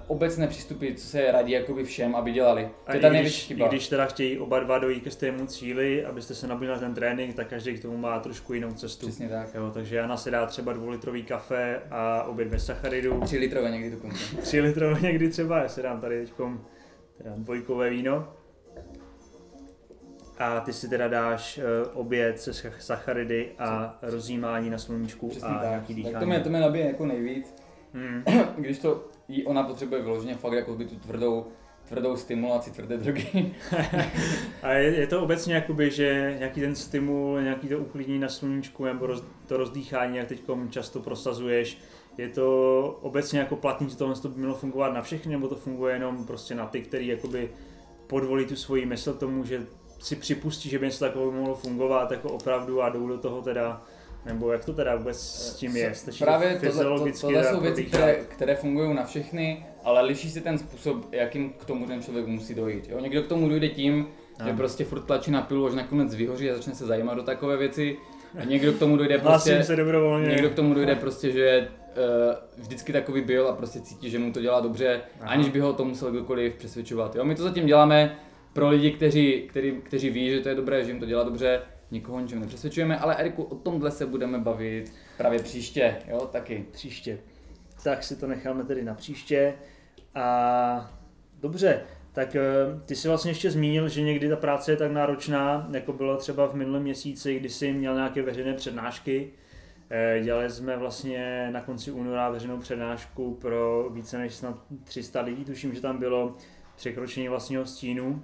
obecné 0.07 0.47
přístupy, 0.47 0.93
co 0.95 1.07
se 1.07 1.33
radí 1.33 1.53
jakoby 1.53 1.85
všem, 1.85 2.17
aby 2.17 2.33
dělali. 2.33 2.69
To 2.87 2.97
je 2.97 3.01
ta 3.01 3.09
největší 3.09 3.47
chyba. 3.47 3.67
I 3.67 3.69
když 3.69 3.89
teda 3.89 4.07
chtějí 4.07 4.39
oba 4.39 4.61
dva 4.61 4.79
dojít 4.79 5.05
ke 5.05 5.11
stejnému 5.11 5.47
cíli, 5.47 6.05
abyste 6.05 6.35
se 6.35 6.47
nabili 6.47 6.73
na 6.73 6.79
ten 6.79 6.95
trénink, 6.95 7.35
tak 7.35 7.49
každý 7.49 7.75
k 7.75 7.83
tomu 7.83 7.97
má 7.97 8.21
trošku 8.21 8.55
jinou 8.55 8.73
cestu. 8.73 9.07
Přesně 9.07 9.29
tak. 9.29 9.55
Jo, 9.55 9.71
takže 9.75 9.97
Jana 9.97 10.17
si 10.17 10.31
dá 10.31 10.47
třeba 10.47 10.73
dvoulitrový 10.73 11.23
kafe 11.23 11.81
a 11.91 12.23
oběd 12.23 12.49
bez 12.49 12.67
sacharidů. 12.67 13.21
Tři 13.21 13.39
litrové 13.39 13.71
někdy 13.71 13.91
dokonce. 13.91 14.37
Tři 14.43 14.61
litrové 14.61 15.01
někdy 15.01 15.29
třeba, 15.29 15.63
já 15.63 15.69
si 15.69 15.83
dám 15.83 16.01
tady 16.01 16.21
teď 16.21 16.33
teda 17.19 17.35
dvojkové 17.37 17.91
víno. 17.91 18.29
A 20.39 20.61
ty 20.61 20.73
si 20.73 20.89
teda 20.89 21.09
dáš 21.09 21.59
uh, 21.59 22.01
oběd 22.01 22.41
se 22.41 22.73
sacharidy 22.79 23.53
a 23.59 23.99
rozjímání 24.03 24.71
na 24.71 24.79
sluníčku 24.79 25.29
Přesně 25.29 25.49
a 25.49 25.55
tak. 25.55 25.69
nějaký 25.69 25.95
dýchání. 25.95 26.13
Tak 26.13 26.23
to 26.23 26.27
mě, 26.27 26.41
to 26.41 26.49
mě 26.51 26.61
nabije 26.61 26.87
jako 26.87 27.07
nejvíc. 27.07 27.55
Hmm. 27.95 28.25
Když 28.59 28.79
to 28.79 29.05
jí 29.31 29.47
ona 29.47 29.63
potřebuje 29.63 30.03
vyloženě 30.03 30.35
fakt 30.35 30.53
jako 30.53 30.75
by 30.75 30.85
tu 30.85 30.97
tvrdou, 30.97 31.47
tvrdou 31.89 32.17
stimulaci, 32.17 32.71
tvrdé 32.71 32.97
drogy. 32.97 33.55
a 34.63 34.73
je, 34.73 34.97
je, 34.97 35.07
to 35.07 35.23
obecně 35.23 35.55
jakoby, 35.55 35.91
že 35.91 36.37
nějaký 36.39 36.61
ten 36.61 36.75
stimul, 36.75 37.43
nějaký 37.43 37.69
to 37.69 37.79
uklidnění 37.79 38.19
na 38.19 38.29
sluníčku 38.29 38.85
nebo 38.85 39.07
roz, 39.07 39.25
to 39.47 39.57
rozdýchání, 39.57 40.17
jak 40.17 40.29
teď 40.29 40.43
často 40.71 41.01
prosazuješ, 41.01 41.79
je 42.19 42.29
to 42.29 42.99
obecně 43.03 43.39
jako 43.39 43.57
platný, 43.57 43.91
že 43.91 43.97
tohle 43.97 44.15
by 44.29 44.39
mělo 44.39 44.55
fungovat 44.55 44.95
na 44.95 45.03
všechny, 45.03 45.33
nebo 45.33 45.49
to 45.49 45.57
funguje 45.57 45.95
jenom 45.95 46.27
prostě 46.27 46.55
na 46.55 46.67
ty, 46.67 46.81
který 46.81 47.07
jakoby 47.07 47.51
podvolí 48.07 48.47
tu 48.47 48.57
svoji 48.57 48.87
mysl 48.87 49.15
tomu, 49.15 49.45
že 49.45 49.67
si 49.99 50.17
připustí, 50.17 50.69
že 50.69 50.79
by 50.79 50.87
něco 50.87 51.05
takového 51.05 51.33
mohlo 51.33 51.55
fungovat 51.55 52.11
jako 52.11 52.29
opravdu 52.29 52.83
a 52.83 52.89
jdou 52.89 53.09
do 53.09 53.19
toho 53.19 53.43
teda 53.43 53.83
nebo 54.27 54.53
jak 54.53 54.65
to 54.65 54.73
teda 54.73 54.97
vůbec 54.97 55.21
s 55.21 55.55
tím 55.55 55.77
je? 55.77 55.95
Stačí 55.95 56.25
Právě 56.25 56.55
to, 56.55 56.67
tohle, 56.67 57.13
to, 57.13 57.21
tohle 57.21 57.45
jsou 57.45 57.61
věci, 57.61 57.85
které, 57.85 58.15
které 58.15 58.57
fungují 58.57 58.95
na 58.95 59.05
všechny, 59.05 59.67
ale 59.85 60.03
liší 60.03 60.31
se 60.31 60.41
ten 60.41 60.59
způsob, 60.59 61.13
jakým 61.13 61.51
k 61.53 61.65
tomu 61.65 61.87
ten 61.87 62.03
člověk 62.03 62.27
musí 62.27 62.55
dojít. 62.55 62.89
Jo? 62.89 63.01
Někdo 63.01 63.23
k 63.23 63.27
tomu 63.27 63.49
dojde 63.49 63.69
tím, 63.69 64.07
a. 64.39 64.47
že 64.47 64.53
prostě 64.53 64.85
furt 64.85 65.01
tlačí 65.01 65.31
na 65.31 65.43
pilu, 65.43 65.67
až 65.67 65.75
nakonec 65.75 66.15
vyhoří 66.15 66.51
a 66.51 66.55
začne 66.55 66.75
se 66.75 66.87
zajímat 66.87 67.15
do 67.15 67.23
takové 67.23 67.57
věci. 67.57 67.97
A 68.41 68.45
někdo 68.45 68.73
k 68.73 68.79
tomu 68.79 68.97
dojde 68.97 69.19
prostě, 69.23 69.65
se 69.65 69.77
dobrovolně. 69.77 70.29
někdo 70.29 70.51
k 70.51 70.55
tomu 70.55 70.75
dojde 70.75 70.95
prostě, 70.95 71.33
že 71.33 71.69
uh, 71.69 72.63
vždycky 72.63 72.93
takový 72.93 73.21
byl 73.21 73.49
a 73.49 73.53
prostě 73.53 73.81
cítí, 73.81 74.11
že 74.11 74.19
mu 74.19 74.33
to 74.33 74.41
dělá 74.41 74.61
dobře, 74.61 75.01
Aha. 75.21 75.31
aniž 75.31 75.49
by 75.49 75.61
ho 75.61 75.73
to 75.73 75.85
musel 75.85 76.11
kdokoliv 76.11 76.55
přesvědčovat. 76.55 77.17
Jo? 77.17 77.25
My 77.25 77.35
to 77.35 77.43
zatím 77.43 77.67
děláme 77.67 78.17
pro 78.53 78.69
lidi, 78.69 78.91
kteří, 78.91 79.45
kteří, 79.49 79.73
kteří 79.83 80.11
ví, 80.11 80.31
že 80.31 80.41
to 80.41 80.49
je 80.49 80.55
dobré, 80.55 80.85
že 80.85 80.91
jim 80.91 81.01
to 81.01 81.07
dělá 81.07 81.23
dobře, 81.23 81.61
nikoho 81.91 82.21
ničem 82.21 82.41
nepřesvědčujeme, 82.41 82.99
ale 82.99 83.17
Eriku, 83.17 83.43
o 83.43 83.55
tomhle 83.55 83.91
se 83.91 84.07
budeme 84.07 84.39
bavit 84.39 84.93
právě 85.19 85.43
příště, 85.43 85.97
jo, 86.09 86.29
taky. 86.33 86.65
Příště. 86.73 87.19
Tak 87.85 88.05
si 88.05 88.17
to 88.17 88.27
necháme 88.27 88.65
tedy 88.65 88.85
na 88.85 88.95
příště. 88.95 89.55
A 90.15 90.93
dobře, 91.41 91.83
tak 92.13 92.37
eh, 92.37 92.43
ty 92.87 92.97
si 92.97 93.09
vlastně 93.09 93.31
ještě 93.31 93.51
zmínil, 93.51 93.89
že 93.89 94.03
někdy 94.03 94.29
ta 94.29 94.37
práce 94.37 94.73
je 94.73 94.77
tak 94.77 94.93
náročná, 94.93 95.69
jako 95.73 95.93
bylo 95.93 96.17
třeba 96.17 96.47
v 96.47 96.55
minulém 96.55 96.83
měsíci, 96.83 97.39
kdy 97.39 97.49
jsi 97.49 97.73
měl 97.73 97.95
nějaké 97.95 98.23
veřejné 98.23 98.55
přednášky. 98.55 99.31
Eh, 99.91 100.21
dělali 100.25 100.51
jsme 100.51 100.77
vlastně 100.77 101.49
na 101.53 101.61
konci 101.61 101.91
února 101.91 102.31
veřejnou 102.31 102.59
přednášku 102.59 103.35
pro 103.35 103.91
více 103.91 104.19
než 104.19 104.35
snad 104.35 104.59
300 104.85 105.21
lidí, 105.21 105.45
tuším, 105.45 105.75
že 105.75 105.81
tam 105.81 105.99
bylo 105.99 106.33
překročení 106.77 107.29
vlastního 107.29 107.67
stínu 107.67 108.23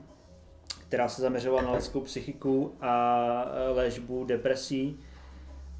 která 0.88 1.08
se 1.08 1.22
zaměřovala 1.22 1.62
na 1.62 1.72
lidskou 1.72 2.00
psychiku 2.00 2.74
a 2.80 3.52
e, 3.54 3.68
léčbu 3.68 4.24
depresí. 4.24 5.00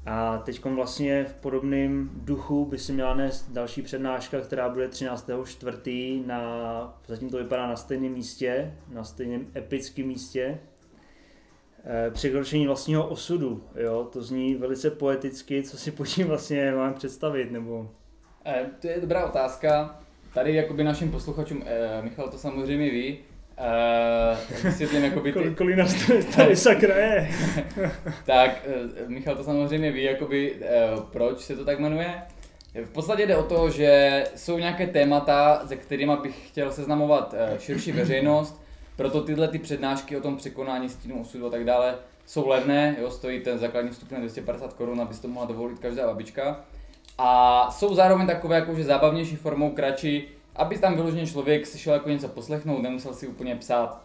A 0.05 0.37
teď 0.37 0.65
vlastně 0.65 1.23
v 1.25 1.33
podobném 1.33 2.09
duchu 2.13 2.65
by 2.65 2.77
si 2.77 2.93
měla 2.93 3.13
nést 3.13 3.51
další 3.51 3.81
přednáška, 3.81 4.41
která 4.41 4.69
bude 4.69 4.87
13.4. 4.87 6.25
na, 6.25 7.01
zatím 7.07 7.29
to 7.29 7.37
vypadá 7.37 7.67
na 7.67 7.75
stejném 7.75 8.11
místě, 8.11 8.73
na 8.91 9.03
stejném 9.03 9.47
epickém 9.55 10.07
místě. 10.07 10.59
E, 11.85 12.11
překročení 12.11 12.67
vlastního 12.67 13.07
osudu, 13.07 13.63
jo, 13.75 14.09
to 14.13 14.23
zní 14.23 14.55
velice 14.55 14.91
poeticky, 14.91 15.63
co 15.63 15.77
si 15.77 15.91
pod 15.91 16.07
tím 16.07 16.27
vlastně 16.27 16.71
mám 16.71 16.93
představit, 16.93 17.51
nebo... 17.51 17.89
E, 18.45 18.65
to 18.81 18.87
je 18.87 19.01
dobrá 19.01 19.25
otázka. 19.25 19.99
Tady 20.33 20.55
jakoby 20.55 20.83
našim 20.83 21.11
posluchačům, 21.11 21.63
Michal 22.01 22.29
to 22.29 22.37
samozřejmě 22.37 22.89
ví, 22.89 23.19
Uh, 23.57 24.63
vysvětlím 24.63 25.03
jakoby 25.03 25.33
ty... 25.33 25.55
Kolik 25.55 25.75
nás 25.75 25.95
tady 26.35 26.55
sakra 26.55 26.95
je? 26.95 27.29
tak, 28.25 28.67
uh, 29.03 29.09
Michal 29.09 29.35
to 29.35 29.43
samozřejmě 29.43 29.91
ví, 29.91 30.03
jakoby, 30.03 30.53
uh, 30.53 31.03
proč 31.03 31.39
se 31.39 31.55
to 31.55 31.65
tak 31.65 31.79
jmenuje. 31.79 32.21
V 32.83 32.89
podstatě 32.89 33.25
jde 33.25 33.35
o 33.35 33.43
to, 33.43 33.69
že 33.69 34.23
jsou 34.35 34.57
nějaké 34.57 34.87
témata, 34.87 35.63
se 35.67 35.75
kterými 35.75 36.13
bych 36.23 36.47
chtěl 36.47 36.71
seznamovat 36.71 37.33
uh, 37.33 37.57
širší 37.57 37.91
veřejnost, 37.91 38.61
proto 38.95 39.21
tyhle 39.21 39.47
ty 39.47 39.59
přednášky 39.59 40.17
o 40.17 40.21
tom 40.21 40.37
překonání 40.37 40.89
stínu 40.89 41.21
osudu 41.21 41.47
a 41.47 41.49
tak 41.49 41.63
dále 41.63 41.95
jsou 42.25 42.47
levné, 42.47 42.95
jo, 42.99 43.11
stojí 43.11 43.39
ten 43.39 43.57
základní 43.57 43.91
vstup 43.91 44.11
na 44.11 44.19
250 44.19 44.73
korun, 44.73 45.01
aby 45.01 45.13
si 45.13 45.21
to 45.21 45.27
mohla 45.27 45.47
dovolit 45.47 45.79
každá 45.79 46.07
babička. 46.07 46.65
A 47.17 47.71
jsou 47.71 47.95
zároveň 47.95 48.27
takové 48.27 48.55
jakože 48.55 48.83
zábavnější 48.83 49.35
formou, 49.35 49.71
kratší, 49.71 50.36
aby 50.57 50.77
tam 50.77 50.95
vyloženě 50.95 51.27
člověk 51.27 51.67
si 51.67 51.79
šel 51.79 51.93
jako 51.93 52.09
něco 52.09 52.27
poslechnout, 52.27 52.81
nemusel 52.81 53.13
si 53.13 53.27
úplně 53.27 53.55
psát. 53.55 54.01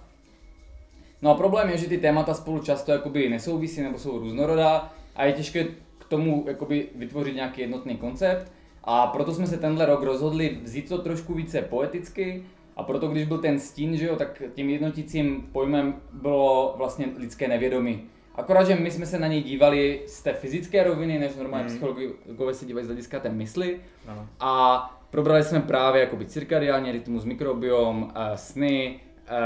No 1.22 1.30
a 1.30 1.34
problém 1.34 1.68
je, 1.68 1.78
že 1.78 1.88
ty 1.88 1.98
témata 1.98 2.34
spolu 2.34 2.59
často 2.59 2.92
jakoby 2.92 3.28
nesouvisí 3.28 3.80
nebo 3.80 3.98
jsou 3.98 4.18
různorodá 4.18 4.92
a 5.16 5.24
je 5.24 5.32
těžké 5.32 5.64
k 5.98 6.05
tomu 6.09 6.44
jakoby 6.48 6.88
vytvořit 6.94 7.34
nějaký 7.34 7.61
jednotný 7.61 7.96
koncept. 7.96 8.53
A 8.84 9.07
proto 9.07 9.34
jsme 9.34 9.46
se 9.46 9.57
tenhle 9.57 9.86
rok 9.86 10.03
rozhodli 10.03 10.59
vzít 10.62 10.88
to 10.88 10.98
trošku 10.98 11.34
více 11.34 11.62
poeticky, 11.62 12.44
a 12.76 12.82
proto, 12.82 13.09
když 13.09 13.24
byl 13.24 13.38
ten 13.38 13.61
stín, 13.61 13.96
že 13.96 14.07
jo, 14.07 14.16
tak 14.16 14.42
tím 14.55 14.70
jednotícím 14.70 15.48
pojmem 15.53 15.94
bylo 16.12 16.74
vlastně 16.76 17.07
lidské 17.16 17.48
nevědomí. 17.48 18.03
Akorát, 18.34 18.64
že 18.64 18.74
my 18.74 18.90
jsme 18.90 19.07
se 19.07 19.18
na 19.18 19.26
něj 19.26 19.42
dívali 19.42 20.03
z 20.07 20.22
té 20.22 20.32
fyzické 20.32 20.84
roviny, 20.84 21.18
než 21.18 21.36
normálně 21.36 21.68
hmm. 21.68 21.76
psychologové 21.76 22.55
se 22.55 22.66
dívají 22.66 22.86
z 22.86 22.88
hlediska 22.88 23.20
té 23.20 23.28
mysli. 23.28 23.80
Ano. 24.07 24.28
A 24.40 25.01
probrali 25.12 25.44
jsme 25.44 25.60
právě 25.60 26.00
jakoby 26.00 26.24
cirkadiální 26.26 26.92
rytmus, 26.92 27.24
mikrobiom, 27.24 28.02
uh, 28.02 28.10
sny, 28.34 29.00
uh, 29.30 29.36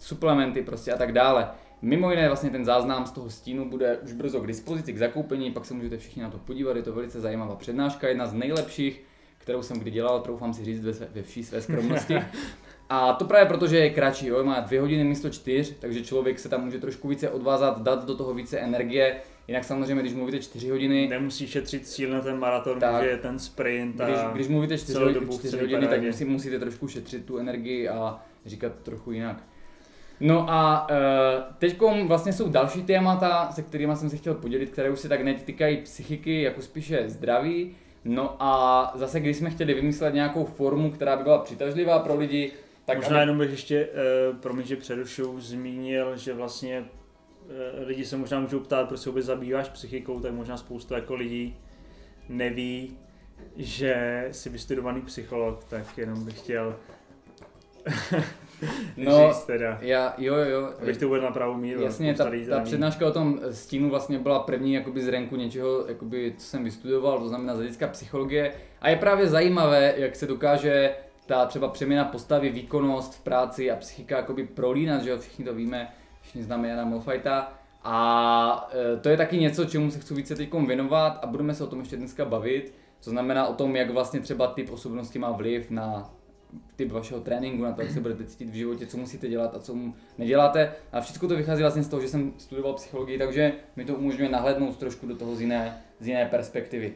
suplementy 0.00 0.62
prostě 0.62 0.92
a 0.92 0.96
tak 0.96 1.12
dále. 1.12 1.48
Mimo 1.82 2.10
jiné 2.10 2.28
vlastně 2.28 2.50
ten 2.50 2.64
záznam 2.64 3.06
z 3.06 3.10
toho 3.10 3.30
stínu 3.30 3.70
bude 3.70 3.96
už 3.96 4.12
brzo 4.12 4.40
k 4.40 4.46
dispozici 4.46 4.92
k 4.92 4.98
zakoupení, 4.98 5.50
pak 5.50 5.64
se 5.64 5.74
můžete 5.74 5.96
všichni 5.96 6.22
na 6.22 6.30
to 6.30 6.38
podívat, 6.38 6.76
je 6.76 6.82
to 6.82 6.92
velice 6.92 7.20
zajímavá 7.20 7.56
přednáška, 7.56 8.08
jedna 8.08 8.26
z 8.26 8.32
nejlepších, 8.32 9.02
kterou 9.38 9.62
jsem 9.62 9.78
kdy 9.78 9.90
dělal, 9.90 10.20
troufám 10.20 10.54
si 10.54 10.64
říct 10.64 10.80
ve, 10.80 10.92
ve 10.92 11.22
vší 11.22 11.44
své 11.44 11.62
skromnosti. 11.62 12.14
A 12.88 13.12
to 13.12 13.24
právě 13.24 13.46
proto, 13.46 13.66
že 13.66 13.78
je 13.78 13.90
kratší, 13.90 14.26
jo? 14.26 14.44
má 14.44 14.60
dvě 14.60 14.80
hodiny 14.80 15.04
místo 15.04 15.30
čtyř, 15.30 15.74
takže 15.80 16.04
člověk 16.04 16.38
se 16.38 16.48
tam 16.48 16.64
může 16.64 16.78
trošku 16.78 17.08
více 17.08 17.30
odvázat, 17.30 17.82
dát 17.82 18.04
do 18.04 18.14
toho 18.14 18.34
více 18.34 18.58
energie. 18.58 19.16
Jinak 19.48 19.64
samozřejmě, 19.64 20.02
když 20.02 20.14
mluvíte 20.14 20.38
čtyři 20.38 20.70
hodiny... 20.70 21.08
Nemusí 21.08 21.46
šetřit 21.46 21.86
cíl 21.86 22.10
na 22.10 22.20
ten 22.20 22.38
maraton, 22.38 22.80
tak, 22.80 22.94
může 22.94 23.06
je 23.06 23.16
ten 23.16 23.38
sprint 23.38 24.00
a 24.00 24.06
když, 24.06 24.18
když 24.32 24.48
mluvíte 24.48 24.78
čtyři, 24.78 24.98
hodiny, 24.98 25.26
čtyři 25.32 25.58
hodiny, 25.58 25.86
tak 25.86 26.02
musí, 26.02 26.24
musíte 26.24 26.58
trošku 26.58 26.88
šetřit 26.88 27.24
tu 27.24 27.38
energii 27.38 27.88
a 27.88 28.20
říkat 28.46 28.72
trochu 28.82 29.12
jinak. 29.12 29.42
No 30.20 30.46
a 30.50 30.86
uh, 30.90 30.96
teď 31.58 31.78
vlastně 32.06 32.32
jsou 32.32 32.48
další 32.48 32.82
témata, 32.82 33.52
se 33.52 33.62
kterými 33.62 33.96
jsem 33.96 34.10
se 34.10 34.16
chtěl 34.16 34.34
podělit, 34.34 34.70
které 34.70 34.90
už 34.90 35.00
se 35.00 35.08
tak 35.08 35.22
netýkají 35.22 35.76
psychiky, 35.76 36.42
jako 36.42 36.62
spíše 36.62 37.04
zdraví. 37.06 37.76
No 38.04 38.36
a 38.38 38.92
zase, 38.94 39.20
když 39.20 39.36
jsme 39.36 39.50
chtěli 39.50 39.74
vymyslet 39.74 40.14
nějakou 40.14 40.44
formu, 40.44 40.90
která 40.90 41.16
by 41.16 41.22
byla 41.22 41.38
přitažlivá 41.38 41.98
pro 41.98 42.18
lidi, 42.18 42.52
tak 42.84 42.96
Možná 42.96 43.16
aby... 43.16 43.22
jenom 43.22 43.38
bych 43.38 43.50
ještě, 43.50 43.88
uh, 44.30 44.36
promiň, 44.36 44.66
že 44.66 44.76
přerušu, 44.76 45.40
zmínil, 45.40 46.16
že 46.16 46.34
vlastně 46.34 46.80
uh, 46.80 47.86
lidi 47.86 48.04
se 48.04 48.16
možná 48.16 48.40
můžou 48.40 48.60
ptát, 48.60 48.88
proč 48.88 49.00
se 49.00 49.10
vůbec 49.10 49.26
zabýváš 49.26 49.68
psychikou, 49.68 50.20
tak 50.20 50.32
možná 50.32 50.56
spousta 50.56 50.94
jako 50.94 51.14
lidí 51.14 51.56
neví, 52.28 52.98
že 53.56 54.24
jsi 54.30 54.48
vystudovaný 54.48 55.02
psycholog, 55.02 55.64
tak 55.64 55.98
jenom 55.98 56.24
bych 56.24 56.38
chtěl 56.38 56.76
no, 58.96 59.28
říct 59.28 59.44
teda. 59.44 59.78
Já, 59.80 60.14
jo, 60.18 60.34
jo. 60.34 60.72
Abych 60.82 60.98
to 60.98 61.06
uvedl 61.06 61.24
na 61.24 61.30
pravou 61.30 61.54
míru. 61.54 61.82
Jasně, 61.82 62.14
ta, 62.14 62.30
ta 62.48 62.60
přednáška 62.60 63.06
o 63.06 63.12
tom 63.12 63.40
stínu 63.50 63.90
vlastně 63.90 64.18
byla 64.18 64.38
první 64.38 64.74
jakoby 64.74 65.02
z 65.02 65.08
renku 65.08 65.36
něčeho, 65.36 65.84
jakoby, 65.88 66.34
co 66.38 66.46
jsem 66.46 66.64
vystudoval, 66.64 67.18
to 67.18 67.28
znamená 67.28 67.56
z 67.56 67.86
psychologie. 67.86 68.54
A 68.80 68.88
je 68.88 68.96
právě 68.96 69.26
zajímavé, 69.26 69.94
jak 69.96 70.16
se 70.16 70.26
dokáže 70.26 70.94
ta 71.26 71.46
třeba 71.46 71.68
přeměna 71.68 72.04
postavy, 72.04 72.50
výkonnost 72.50 73.14
v 73.14 73.20
práci 73.20 73.70
a 73.70 73.76
psychika 73.76 74.16
jakoby 74.16 74.46
prolínat, 74.46 75.02
že 75.02 75.10
jo, 75.10 75.18
všichni 75.18 75.44
to 75.44 75.54
víme, 75.54 75.88
všichni 76.20 76.42
známe 76.42 76.68
Jana 76.68 76.84
Molfajta. 76.84 77.52
A 77.84 78.70
e, 78.94 78.96
to 78.96 79.08
je 79.08 79.16
taky 79.16 79.38
něco, 79.38 79.64
čemu 79.64 79.90
se 79.90 79.98
chci 79.98 80.14
více 80.14 80.34
teď 80.34 80.52
věnovat 80.66 81.18
a 81.22 81.26
budeme 81.26 81.54
se 81.54 81.64
o 81.64 81.66
tom 81.66 81.80
ještě 81.80 81.96
dneska 81.96 82.24
bavit. 82.24 82.74
To 83.04 83.10
znamená 83.10 83.46
o 83.46 83.54
tom, 83.54 83.76
jak 83.76 83.90
vlastně 83.90 84.20
třeba 84.20 84.46
typ 84.46 84.70
osobnosti 84.70 85.18
má 85.18 85.30
vliv 85.30 85.70
na 85.70 86.10
typ 86.76 86.92
vašeho 86.92 87.20
tréninku, 87.20 87.62
na 87.62 87.72
to, 87.72 87.82
jak 87.82 87.90
se 87.90 88.00
budete 88.00 88.24
cítit 88.24 88.50
v 88.50 88.54
životě, 88.54 88.86
co 88.86 88.96
musíte 88.96 89.28
dělat 89.28 89.56
a 89.56 89.58
co 89.58 89.76
neděláte. 90.18 90.72
A 90.92 91.00
všechno 91.00 91.28
to 91.28 91.36
vychází 91.36 91.62
vlastně 91.62 91.82
z 91.82 91.88
toho, 91.88 92.02
že 92.02 92.08
jsem 92.08 92.32
studoval 92.38 92.72
psychologii, 92.74 93.18
takže 93.18 93.52
mi 93.76 93.84
to 93.84 93.94
umožňuje 93.94 94.30
nahlédnout 94.30 94.76
trošku 94.76 95.06
do 95.06 95.16
toho 95.16 95.36
z 95.36 95.40
jiné, 95.40 95.82
z 96.00 96.08
jiné 96.08 96.26
perspektivy. 96.26 96.94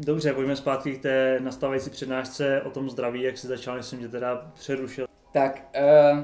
Dobře, 0.00 0.32
pojďme 0.32 0.56
zpátky 0.56 0.92
k 0.92 1.02
té 1.02 1.40
nastávající 1.40 1.90
přednášce 1.90 2.62
o 2.62 2.70
tom 2.70 2.90
zdraví, 2.90 3.22
jak 3.22 3.38
jsi 3.38 3.46
začal, 3.46 3.82
jsem 3.82 3.98
tě 3.98 4.08
teda 4.08 4.50
přerušil. 4.54 5.06
Tak, 5.32 5.68
uh, 6.12 6.18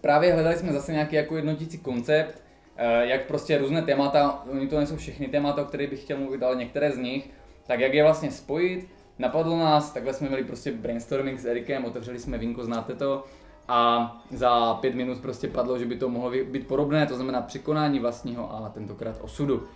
právě 0.00 0.32
hledali 0.32 0.56
jsme 0.56 0.72
zase 0.72 0.92
nějaký 0.92 1.16
jako 1.16 1.36
jednotící 1.36 1.78
koncept, 1.78 2.34
uh, 2.34 3.00
jak 3.00 3.26
prostě 3.26 3.58
různé 3.58 3.82
témata, 3.82 4.44
oni 4.50 4.68
to 4.68 4.76
nejsou 4.76 4.96
všechny 4.96 5.28
témata, 5.28 5.62
o 5.62 5.64
kterých 5.64 5.90
bych 5.90 6.02
chtěl 6.02 6.18
mluvit, 6.18 6.42
ale 6.42 6.56
některé 6.56 6.92
z 6.92 6.98
nich, 6.98 7.30
tak 7.66 7.80
jak 7.80 7.94
je 7.94 8.02
vlastně 8.02 8.30
spojit. 8.30 8.88
Napadlo 9.18 9.58
nás, 9.58 9.92
takhle 9.92 10.14
jsme 10.14 10.28
měli 10.28 10.44
prostě 10.44 10.72
brainstorming 10.72 11.40
s 11.40 11.44
Erikem, 11.44 11.84
otevřeli 11.84 12.18
jsme 12.18 12.38
vínko, 12.38 12.64
znáte 12.64 12.94
to, 12.94 13.24
a 13.68 14.10
za 14.30 14.74
pět 14.74 14.94
minut 14.94 15.20
prostě 15.20 15.48
padlo, 15.48 15.78
že 15.78 15.84
by 15.84 15.96
to 15.96 16.08
mohlo 16.08 16.30
být 16.30 16.66
podobné, 16.66 17.06
to 17.06 17.14
znamená 17.14 17.42
překonání 17.42 18.00
vlastního 18.00 18.52
a 18.52 18.68
tentokrát 18.68 19.18
osudu 19.20 19.68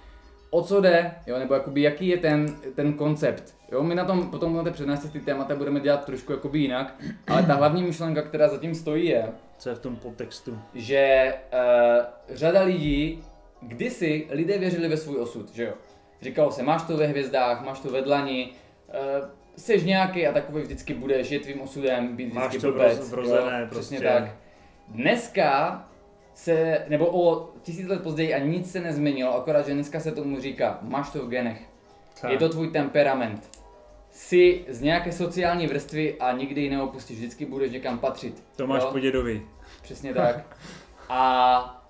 o 0.50 0.62
co 0.62 0.80
jde, 0.80 1.14
jo, 1.26 1.38
nebo 1.38 1.54
jakoby 1.54 1.82
jaký 1.82 2.08
je 2.08 2.18
ten, 2.18 2.56
ten 2.74 2.92
koncept. 2.92 3.54
Jo, 3.72 3.82
my 3.82 3.94
na 3.94 4.04
tom 4.04 4.30
potom 4.30 4.56
na 4.56 4.62
té 4.62 4.70
přednášce 4.70 5.08
ty 5.08 5.20
témata 5.20 5.56
budeme 5.56 5.80
dělat 5.80 6.04
trošku 6.04 6.32
jakoby 6.32 6.58
jinak, 6.58 6.94
ale 7.28 7.42
ta 7.42 7.54
hlavní 7.54 7.82
myšlenka, 7.82 8.22
která 8.22 8.48
zatím 8.48 8.74
stojí 8.74 9.06
je, 9.06 9.28
co 9.58 9.68
je 9.68 9.74
v 9.74 9.78
tom 9.78 9.96
podtextu, 9.96 10.58
že 10.74 11.34
uh, 11.52 12.36
řada 12.36 12.62
lidí, 12.62 13.24
kdysi 13.62 14.26
lidé 14.30 14.58
věřili 14.58 14.88
ve 14.88 14.96
svůj 14.96 15.16
osud, 15.16 15.54
že 15.54 15.64
jo. 15.64 15.72
Říkalo 16.22 16.50
se, 16.50 16.62
máš 16.62 16.82
to 16.82 16.96
ve 16.96 17.06
hvězdách, 17.06 17.64
máš 17.64 17.80
to 17.80 17.90
ve 17.90 18.02
dlani, 18.02 18.50
uh, 18.88 19.28
seš 19.56 19.84
nějaký 19.84 20.26
a 20.26 20.32
takový 20.32 20.62
vždycky 20.62 20.94
budeš, 20.94 21.30
je 21.30 21.40
tvým 21.40 21.60
osudem, 21.60 22.16
být 22.16 22.24
vždycky 22.24 22.38
máš 22.38 22.56
to 22.56 22.72
blbec. 22.72 23.10
Vrozené, 23.10 23.60
jo, 23.60 23.66
prostě. 23.70 23.96
Přesně 23.96 24.00
tak. 24.00 24.36
Dneska 24.88 25.84
se, 26.40 26.84
nebo 26.88 27.06
o 27.06 27.48
tisíc 27.62 27.88
let 27.88 28.02
později 28.02 28.34
a 28.34 28.38
nic 28.38 28.72
se 28.72 28.80
nezměnilo, 28.80 29.34
akorát, 29.34 29.66
že 29.66 29.74
dneska 29.74 30.00
se 30.00 30.12
tomu 30.12 30.40
říká, 30.40 30.78
máš 30.82 31.10
to 31.10 31.26
v 31.26 31.28
genech. 31.28 31.62
Tak. 32.20 32.30
Je 32.30 32.38
to 32.38 32.48
tvůj 32.48 32.68
temperament. 32.68 33.50
Jsi 34.10 34.64
z 34.68 34.80
nějaké 34.80 35.12
sociální 35.12 35.66
vrstvy 35.66 36.16
a 36.20 36.32
nikdy 36.32 36.60
ji 36.60 36.70
neopustíš, 36.70 37.18
vždycky 37.18 37.46
budeš 37.46 37.72
někam 37.72 37.98
patřit. 37.98 38.44
To 38.56 38.66
máš 38.66 38.84
po 38.84 38.98
dědovi. 38.98 39.42
Přesně 39.82 40.14
tak. 40.14 40.56
A 41.08 41.84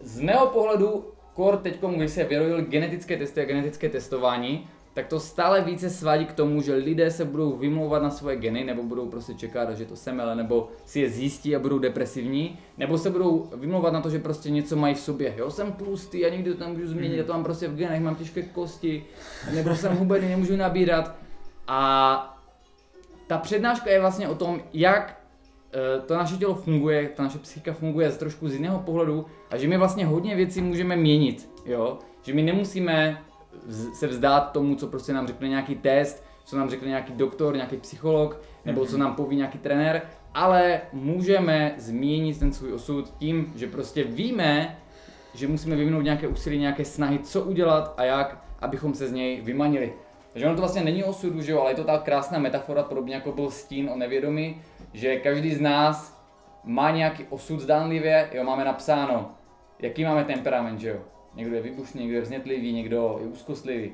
z 0.00 0.20
mého 0.20 0.46
pohledu, 0.46 1.12
kor 1.34 1.56
teď, 1.56 1.80
když 1.96 2.10
se 2.10 2.24
vyrojily 2.24 2.62
genetické 2.62 3.16
testy 3.16 3.40
a 3.40 3.44
genetické 3.44 3.88
testování, 3.88 4.68
tak 5.00 5.08
to 5.08 5.20
stále 5.20 5.60
více 5.60 5.90
svádí 5.90 6.26
k 6.26 6.32
tomu, 6.32 6.62
že 6.62 6.74
lidé 6.74 7.10
se 7.10 7.24
budou 7.24 7.56
vymlouvat 7.56 8.02
na 8.02 8.10
svoje 8.10 8.36
geny, 8.36 8.64
nebo 8.64 8.82
budou 8.82 9.06
prostě 9.08 9.34
čekat, 9.34 9.76
že 9.76 9.86
to 9.86 9.96
semele, 9.96 10.36
nebo 10.36 10.68
si 10.84 11.00
je 11.00 11.10
zjistí 11.10 11.56
a 11.56 11.58
budou 11.58 11.78
depresivní, 11.78 12.58
nebo 12.78 12.98
se 12.98 13.10
budou 13.10 13.50
vymlouvat 13.56 13.92
na 13.92 14.00
to, 14.00 14.10
že 14.10 14.18
prostě 14.18 14.50
něco 14.50 14.76
mají 14.76 14.94
v 14.94 15.00
sobě. 15.00 15.34
Jo, 15.36 15.50
jsem 15.50 15.72
tlustý, 15.72 16.20
já 16.20 16.28
nikdy 16.28 16.52
to 16.52 16.58
tam 16.58 16.72
můžu 16.72 16.86
změnit, 16.86 17.16
já 17.16 17.24
to 17.24 17.32
mám 17.32 17.44
prostě 17.44 17.68
v 17.68 17.76
genech, 17.76 18.00
mám 18.00 18.14
těžké 18.14 18.42
kosti, 18.42 19.04
nebo 19.54 19.74
jsem 19.74 19.96
hubený, 19.96 20.28
nemůžu 20.28 20.56
nabírat. 20.56 21.14
A 21.68 22.40
ta 23.26 23.38
přednáška 23.38 23.90
je 23.90 24.00
vlastně 24.00 24.28
o 24.28 24.34
tom, 24.34 24.60
jak 24.72 25.20
eh, 25.72 26.00
to 26.00 26.14
naše 26.14 26.36
tělo 26.36 26.54
funguje, 26.54 27.08
ta 27.08 27.22
naše 27.22 27.38
psychika 27.38 27.72
funguje 27.72 28.10
z 28.10 28.16
trošku 28.16 28.48
z 28.48 28.54
jiného 28.54 28.78
pohledu 28.78 29.26
a 29.50 29.56
že 29.56 29.68
my 29.68 29.76
vlastně 29.76 30.06
hodně 30.06 30.36
věcí 30.36 30.62
můžeme 30.62 30.96
měnit, 30.96 31.50
jo? 31.66 31.98
Že 32.22 32.34
my 32.34 32.42
nemusíme 32.42 33.29
se 33.92 34.06
vzdát 34.06 34.52
tomu, 34.52 34.74
co 34.74 34.86
prostě 34.86 35.12
nám 35.12 35.26
řekne 35.26 35.48
nějaký 35.48 35.74
test, 35.74 36.24
co 36.44 36.56
nám 36.56 36.70
řekne 36.70 36.88
nějaký 36.88 37.12
doktor, 37.12 37.54
nějaký 37.54 37.76
psycholog, 37.76 38.42
nebo 38.64 38.86
co 38.86 38.98
nám 38.98 39.14
poví 39.14 39.36
nějaký 39.36 39.58
trenér, 39.58 40.02
ale 40.34 40.80
můžeme 40.92 41.74
změnit 41.78 42.38
ten 42.38 42.52
svůj 42.52 42.72
osud 42.72 43.14
tím, 43.18 43.52
že 43.56 43.66
prostě 43.66 44.04
víme, 44.04 44.78
že 45.34 45.48
musíme 45.48 45.76
vyvinout 45.76 46.04
nějaké 46.04 46.28
úsilí, 46.28 46.58
nějaké 46.58 46.84
snahy, 46.84 47.18
co 47.18 47.42
udělat 47.42 47.94
a 47.96 48.04
jak, 48.04 48.44
abychom 48.60 48.94
se 48.94 49.08
z 49.08 49.12
něj 49.12 49.40
vymanili. 49.40 49.92
Takže 50.32 50.46
ono 50.46 50.54
to 50.54 50.62
vlastně 50.62 50.84
není 50.84 51.04
osudu, 51.04 51.42
že 51.42 51.52
jo, 51.52 51.60
ale 51.60 51.70
je 51.70 51.74
to 51.74 51.84
ta 51.84 51.98
krásná 51.98 52.38
metafora, 52.38 52.82
podobně 52.82 53.14
jako 53.14 53.32
byl 53.32 53.50
stín 53.50 53.90
o 53.94 53.96
nevědomí, 53.96 54.62
že 54.92 55.16
každý 55.16 55.54
z 55.54 55.60
nás 55.60 56.24
má 56.64 56.90
nějaký 56.90 57.26
osud 57.30 57.60
zdánlivě, 57.60 58.30
jo, 58.32 58.44
máme 58.44 58.64
napsáno, 58.64 59.30
jaký 59.78 60.04
máme 60.04 60.24
temperament, 60.24 60.80
že 60.80 60.88
jo. 60.88 61.00
Někdo 61.34 61.56
je 61.56 61.62
vybušný, 61.62 62.00
někdo 62.00 62.16
je 62.16 62.22
vznětlivý, 62.22 62.72
někdo 62.72 63.18
je 63.20 63.26
úzkostlivý. 63.26 63.92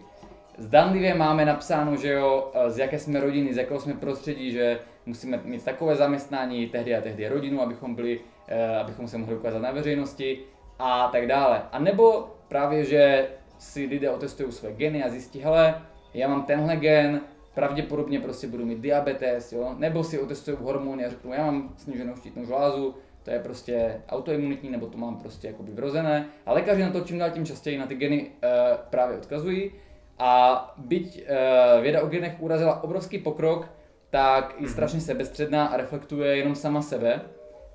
Zdanlivě 0.59 1.14
máme 1.14 1.45
napsáno, 1.45 1.97
že 1.97 2.12
jo, 2.12 2.51
e, 2.55 2.70
z 2.70 2.78
jaké 2.78 2.99
jsme 2.99 3.20
rodiny, 3.20 3.55
z 3.55 3.57
jakého 3.57 3.80
jsme 3.80 3.95
prostředí, 3.95 4.53
že 4.53 4.78
musíme 5.07 5.41
mít 5.45 5.64
takové 5.64 5.97
zaměstnání 5.97 6.66
tehdy 6.66 6.97
a 6.97 7.01
tehdy 7.01 7.28
rodinu, 7.28 7.62
abychom 7.62 7.95
byli, 7.95 8.20
e, 8.49 8.76
abychom 8.76 9.09
se 9.09 9.18
mohli 9.18 9.37
ukázat 9.37 9.59
na 9.59 9.70
veřejnosti 9.70 10.39
a 10.78 11.09
tak 11.09 11.26
dále. 11.26 11.62
A 11.72 11.78
nebo 11.78 12.34
právě, 12.49 12.84
že 12.84 13.28
si 13.59 13.87
lidé 13.87 14.11
otestují 14.11 14.53
své 14.53 14.72
geny 14.72 15.05
a 15.05 15.09
zjistí, 15.09 15.41
hele, 15.41 15.82
já 16.14 16.28
mám 16.28 16.43
tenhle 16.43 16.76
gen, 16.76 17.20
pravděpodobně 17.55 18.20
prostě 18.20 18.47
budu 18.47 18.66
mít 18.66 18.80
diabetes, 18.80 19.53
jo? 19.53 19.74
nebo 19.78 20.05
si 20.05 20.18
otestují 20.18 20.57
hormony 20.61 21.05
a 21.05 21.09
řeknou, 21.11 21.32
já 21.32 21.47
mám 21.47 21.74
sníženou 21.76 22.16
štítnou 22.16 22.45
žlázu, 22.45 22.95
to 23.27 23.33
je 23.33 23.39
prostě 23.39 24.01
autoimunitní, 24.09 24.70
nebo 24.70 24.87
to 24.87 24.99
mám 24.99 25.16
prostě 25.16 25.47
jakoby 25.47 25.72
vrozené. 25.72 26.27
A 26.47 26.53
lékaři 26.53 26.83
na 26.83 26.91
to 26.91 27.01
čím 27.01 27.18
dál 27.18 27.31
tím 27.31 27.47
častěji 27.47 27.79
na 27.79 27.87
ty 27.87 27.95
geny 27.95 28.20
uh, 28.20 28.51
právě 28.91 29.16
odkazují. 29.16 29.72
A 30.18 30.74
byť 30.77 31.22
uh, 31.22 31.83
věda 31.83 32.03
o 32.03 32.07
genech 32.07 32.33
urazila 32.39 32.83
obrovský 32.83 33.18
pokrok, 33.18 33.70
tak 34.11 34.55
je 34.59 34.68
strašně 34.68 35.01
sebestředná 35.01 35.66
a 35.66 35.77
reflektuje 35.77 36.37
jenom 36.37 36.55
sama 36.55 36.83
sebe 36.83 37.20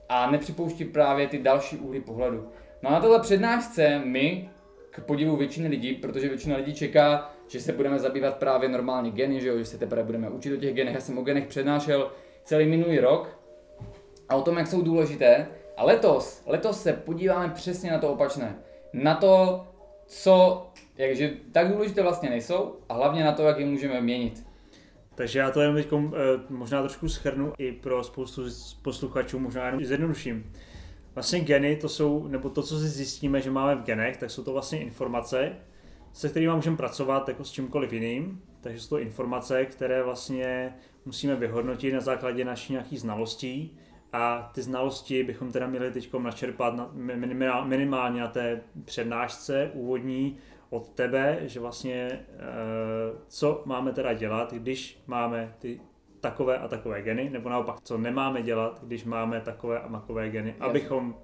a 0.09 0.31
nepřipouští 0.31 0.85
právě 0.85 1.27
ty 1.27 1.37
další 1.37 1.77
úhly 1.77 1.99
pohledu. 1.99 2.49
No 2.81 2.89
a 2.89 2.93
na 2.93 2.99
téhle 2.99 3.19
přednášce 3.19 4.01
my, 4.05 4.49
k 4.91 4.99
podivu 4.99 5.35
většiny 5.35 5.67
lidí, 5.67 5.93
protože 5.93 6.27
většina 6.27 6.57
lidí 6.57 6.73
čeká, 6.73 7.31
že 7.47 7.59
se 7.59 7.71
budeme 7.71 7.99
zabývat 7.99 8.37
právě 8.37 8.69
normálně 8.69 9.11
geny, 9.11 9.41
že, 9.41 9.47
jo, 9.47 9.57
že 9.57 9.65
se 9.65 9.77
teprve 9.77 10.03
budeme 10.03 10.29
učit 10.29 10.53
o 10.53 10.57
těch 10.57 10.73
genech. 10.73 10.93
Já 10.93 11.01
jsem 11.01 11.17
o 11.17 11.21
genech 11.21 11.47
přednášel 11.47 12.11
celý 12.43 12.65
minulý 12.65 12.99
rok 12.99 13.40
a 14.31 14.35
o 14.35 14.41
tom, 14.41 14.57
jak 14.57 14.67
jsou 14.67 14.81
důležité. 14.81 15.47
A 15.77 15.83
letos, 15.83 16.43
letos 16.45 16.81
se 16.81 16.93
podíváme 16.93 17.49
přesně 17.49 17.91
na 17.91 17.99
to 17.99 18.09
opačné. 18.13 18.55
Na 18.93 19.15
to, 19.15 19.63
co, 20.07 20.67
jakže 20.97 21.33
tak 21.51 21.71
důležité 21.71 22.01
vlastně 22.01 22.29
nejsou 22.29 22.75
a 22.89 22.93
hlavně 22.93 23.23
na 23.23 23.31
to, 23.31 23.43
jak 23.43 23.59
je 23.59 23.65
můžeme 23.65 24.01
měnit. 24.01 24.45
Takže 25.15 25.39
já 25.39 25.51
to 25.51 25.61
jenom 25.61 25.75
teď 25.75 25.87
možná 26.49 26.81
trošku 26.81 27.09
schrnu 27.09 27.53
i 27.57 27.71
pro 27.71 28.03
spoustu 28.03 28.41
posluchačů, 28.81 29.39
možná 29.39 29.65
jenom 29.65 29.85
zjednoduším. 29.85 30.51
Vlastně 31.15 31.39
geny, 31.39 31.75
to 31.75 31.89
jsou, 31.89 32.27
nebo 32.27 32.49
to, 32.49 32.63
co 32.63 32.79
si 32.79 32.87
zjistíme, 32.87 33.41
že 33.41 33.51
máme 33.51 33.75
v 33.75 33.83
genech, 33.83 34.17
tak 34.17 34.31
jsou 34.31 34.43
to 34.43 34.53
vlastně 34.53 34.81
informace, 34.81 35.55
se 36.13 36.29
kterými 36.29 36.55
můžeme 36.55 36.77
pracovat 36.77 37.27
jako 37.27 37.43
s 37.43 37.51
čímkoliv 37.51 37.93
jiným. 37.93 38.41
Takže 38.61 38.79
jsou 38.79 38.89
to 38.89 38.99
informace, 38.99 39.65
které 39.65 40.03
vlastně 40.03 40.75
musíme 41.05 41.35
vyhodnotit 41.35 41.93
na 41.93 42.01
základě 42.01 42.45
naší 42.45 42.73
nějakých 42.73 43.01
znalostí 43.01 43.77
a 44.13 44.51
ty 44.53 44.61
znalosti 44.61 45.23
bychom 45.23 45.51
teda 45.51 45.67
měli 45.67 45.91
teď 45.91 46.13
načerpat 46.13 46.75
na, 46.75 46.89
minimálně 47.63 48.21
na 48.21 48.27
té 48.27 48.61
přednášce 48.85 49.71
úvodní 49.73 50.37
od 50.69 50.89
tebe, 50.89 51.37
že 51.41 51.59
vlastně 51.59 52.09
eh, 52.11 52.47
co 53.27 53.63
máme 53.65 53.91
teda 53.91 54.13
dělat, 54.13 54.53
když 54.53 55.01
máme 55.07 55.53
ty 55.59 55.79
takové 56.21 56.57
a 56.57 56.67
takové 56.67 57.01
geny, 57.01 57.29
nebo 57.29 57.49
naopak, 57.49 57.75
co 57.83 57.97
nemáme 57.97 58.41
dělat, 58.41 58.79
když 58.83 59.03
máme 59.03 59.41
takové 59.41 59.79
a 59.79 59.89
takové 59.89 60.29
geny, 60.29 60.49
Jasně. 60.49 60.65
abychom 60.65 61.15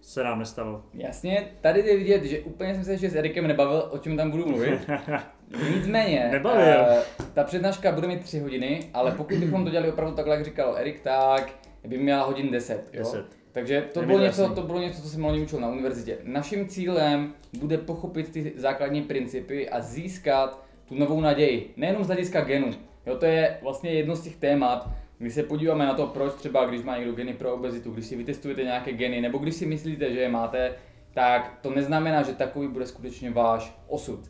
se 0.00 0.24
nám 0.24 0.38
nestalo. 0.38 0.84
Jasně, 0.94 1.48
tady 1.60 1.80
je 1.80 1.96
vidět, 1.96 2.24
že 2.24 2.40
úplně 2.40 2.74
jsem 2.74 2.84
se 2.84 2.96
že 2.96 3.10
s 3.10 3.14
Erikem 3.14 3.46
nebavil, 3.46 3.88
o 3.90 3.98
čem 3.98 4.16
tam 4.16 4.30
budu 4.30 4.46
mluvit. 4.46 4.90
Nicméně, 5.74 6.28
Nebavil. 6.32 6.80
Uh, 6.80 7.26
ta 7.34 7.44
přednáška 7.44 7.92
bude 7.92 8.08
mít 8.08 8.22
3 8.22 8.38
hodiny, 8.38 8.90
ale 8.94 9.12
pokud 9.12 9.36
bychom 9.36 9.64
to 9.64 9.70
dělali 9.70 9.92
opravdu 9.92 10.16
takhle, 10.16 10.34
jak 10.34 10.44
říkal 10.44 10.76
Erik, 10.76 11.00
tak 11.00 11.52
by 11.88 11.98
měla 11.98 12.24
hodin 12.24 12.50
10. 12.50 12.90
Jo? 12.92 12.98
10. 12.98 13.24
Takže 13.52 13.88
to 13.92 14.02
bylo, 14.02 14.18
něco, 14.18 14.48
to 14.54 14.62
bylo 14.62 14.80
něco, 14.80 15.02
co 15.02 15.08
jsem 15.08 15.20
malý 15.20 15.42
učil 15.42 15.60
na 15.60 15.68
univerzitě. 15.68 16.18
Naším 16.24 16.68
cílem 16.68 17.34
bude 17.58 17.78
pochopit 17.78 18.32
ty 18.32 18.52
základní 18.56 19.02
principy 19.02 19.68
a 19.68 19.80
získat 19.80 20.64
tu 20.88 20.94
novou 20.94 21.20
naději. 21.20 21.72
Nejenom 21.76 22.04
z 22.04 22.06
hlediska 22.06 22.40
genu. 22.40 22.70
Jo, 23.06 23.16
to 23.16 23.26
je 23.26 23.58
vlastně 23.62 23.90
jedno 23.90 24.16
z 24.16 24.20
těch 24.20 24.36
témat, 24.36 24.88
když 25.18 25.34
se 25.34 25.42
podíváme 25.42 25.86
na 25.86 25.94
to, 25.94 26.06
proč 26.06 26.34
třeba, 26.34 26.66
když 26.66 26.82
má 26.82 26.96
někdo 26.96 27.12
geny 27.12 27.34
pro 27.34 27.54
obezitu, 27.54 27.90
když 27.90 28.06
si 28.06 28.16
vytestujete 28.16 28.62
nějaké 28.62 28.92
geny, 28.92 29.20
nebo 29.20 29.38
když 29.38 29.54
si 29.54 29.66
myslíte, 29.66 30.12
že 30.12 30.20
je 30.20 30.28
máte, 30.28 30.74
tak 31.14 31.58
to 31.62 31.70
neznamená, 31.70 32.22
že 32.22 32.32
takový 32.32 32.68
bude 32.68 32.86
skutečně 32.86 33.30
váš 33.30 33.74
osud. 33.86 34.20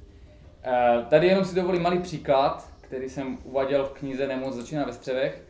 E, 0.65 1.05
tady 1.11 1.27
jenom 1.27 1.45
si 1.45 1.55
dovolím 1.55 1.83
malý 1.83 1.99
příklad, 1.99 2.71
který 2.81 3.09
jsem 3.09 3.39
uváděl 3.45 3.85
v 3.85 3.91
knize 3.91 4.27
Nemoc 4.27 4.55
začíná 4.55 4.85
ve 4.85 4.93
střevech 4.93 5.48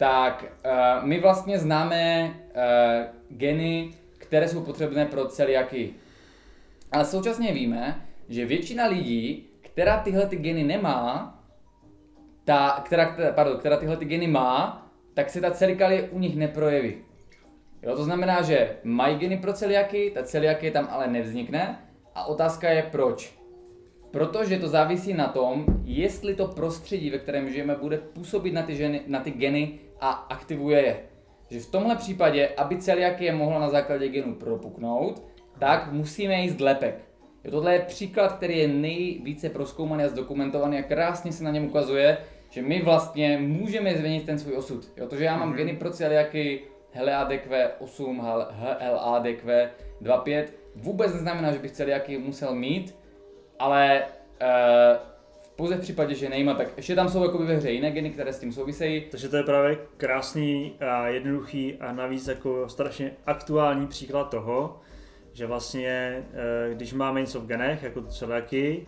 tak 0.00 0.44
uh, 0.44 1.06
my 1.06 1.20
vlastně 1.20 1.58
známe 1.58 2.30
uh, 2.30 3.36
geny, 3.36 3.90
které 4.18 4.48
jsou 4.48 4.64
potřebné 4.64 5.06
pro 5.06 5.28
celiaky. 5.28 5.94
Ale 6.92 7.04
současně 7.04 7.52
víme, 7.52 8.06
že 8.28 8.46
většina 8.46 8.86
lidí, 8.86 9.46
která 9.60 10.00
tyhle 10.00 10.26
ty 10.26 10.36
geny 10.36 10.64
nemá, 10.64 11.38
ta, 12.44 12.82
která, 12.84 13.16
pardon, 13.34 13.58
která 13.58 13.76
tyhle 13.76 13.96
ty 13.96 14.04
geny 14.04 14.26
má, 14.26 14.86
tak 15.14 15.30
se 15.30 15.40
ta 15.40 15.50
celikalie 15.50 16.02
u 16.02 16.18
nich 16.18 16.36
neprojeví. 16.36 16.94
Jo, 17.82 17.96
to 17.96 18.04
znamená, 18.04 18.42
že 18.42 18.76
mají 18.84 19.16
geny 19.16 19.36
pro 19.36 19.52
celiaky, 19.52 20.10
ta 20.14 20.22
celiakie 20.22 20.72
tam 20.72 20.88
ale 20.90 21.06
nevznikne 21.06 21.78
a 22.14 22.24
otázka 22.24 22.70
je 22.70 22.82
proč. 22.82 23.34
Protože 24.10 24.58
to 24.58 24.68
závisí 24.68 25.14
na 25.14 25.28
tom, 25.28 25.64
jestli 25.84 26.34
to 26.34 26.46
prostředí, 26.46 27.10
ve 27.10 27.18
kterém 27.18 27.50
žijeme, 27.50 27.74
bude 27.74 27.98
působit 27.98 28.52
na 28.52 28.62
ty, 28.62 28.76
ženy, 28.76 29.00
na 29.06 29.20
ty 29.20 29.30
geny 29.30 29.78
a 30.00 30.10
aktivuje 30.10 30.80
je. 30.80 31.00
Že 31.50 31.60
v 31.60 31.70
tomhle 31.70 31.96
případě, 31.96 32.48
aby 32.56 32.76
celiakie 32.76 33.32
mohla 33.32 33.60
na 33.60 33.68
základě 33.68 34.08
genů 34.08 34.34
propuknout, 34.34 35.22
tak 35.58 35.92
musíme 35.92 36.34
jíst 36.34 36.60
lepek. 36.60 36.94
Jo, 37.44 37.50
tohle 37.50 37.72
je 37.74 37.80
příklad, 37.80 38.32
který 38.32 38.58
je 38.58 38.68
nejvíce 38.68 39.48
proskoumaný 39.48 40.04
a 40.04 40.08
zdokumentovaný 40.08 40.78
a 40.78 40.82
krásně 40.82 41.32
se 41.32 41.44
na 41.44 41.50
něm 41.50 41.64
ukazuje, 41.64 42.18
že 42.50 42.62
my 42.62 42.82
vlastně 42.82 43.38
můžeme 43.38 43.94
změnit 43.94 44.26
ten 44.26 44.38
svůj 44.38 44.56
osud. 44.56 44.92
Jo, 44.96 45.06
to, 45.06 45.16
že 45.16 45.24
já 45.24 45.36
mám 45.36 45.52
mm-hmm. 45.52 45.56
geny 45.56 45.76
pro 45.76 45.90
celiaky 45.90 46.60
HLADQ 46.92 47.70
8, 47.78 48.18
HLADQ 48.78 49.70
2,5, 50.02 50.44
vůbec 50.76 51.14
neznamená, 51.14 51.52
že 51.52 51.58
bych 51.58 51.70
celiaky 51.70 52.18
musel 52.18 52.54
mít, 52.54 52.94
ale 53.58 54.02
uh, 54.42 55.09
pouze 55.60 55.76
v 55.76 55.80
případě, 55.80 56.14
že 56.14 56.28
nejma, 56.28 56.54
tak 56.54 56.68
ještě 56.76 56.94
tam 56.94 57.08
jsou 57.08 57.22
jakoby 57.22 57.44
ve 57.44 57.56
hře 57.56 57.70
jiné 57.70 57.90
geny, 57.90 58.10
které 58.10 58.32
s 58.32 58.38
tím 58.38 58.52
souvisejí. 58.52 59.00
Takže 59.10 59.28
to 59.28 59.36
je 59.36 59.42
právě 59.42 59.78
krásný 59.96 60.72
a 60.80 61.08
jednoduchý 61.08 61.74
a 61.80 61.92
navíc 61.92 62.28
jako 62.28 62.68
strašně 62.68 63.12
aktuální 63.26 63.86
příklad 63.86 64.30
toho, 64.30 64.80
že 65.32 65.46
vlastně, 65.46 66.24
eh, 66.32 66.74
když 66.74 66.92
máme 66.92 67.20
něco 67.20 67.40
v 67.40 67.46
genech, 67.46 67.82
jako 67.82 68.02
celiaky, 68.02 68.86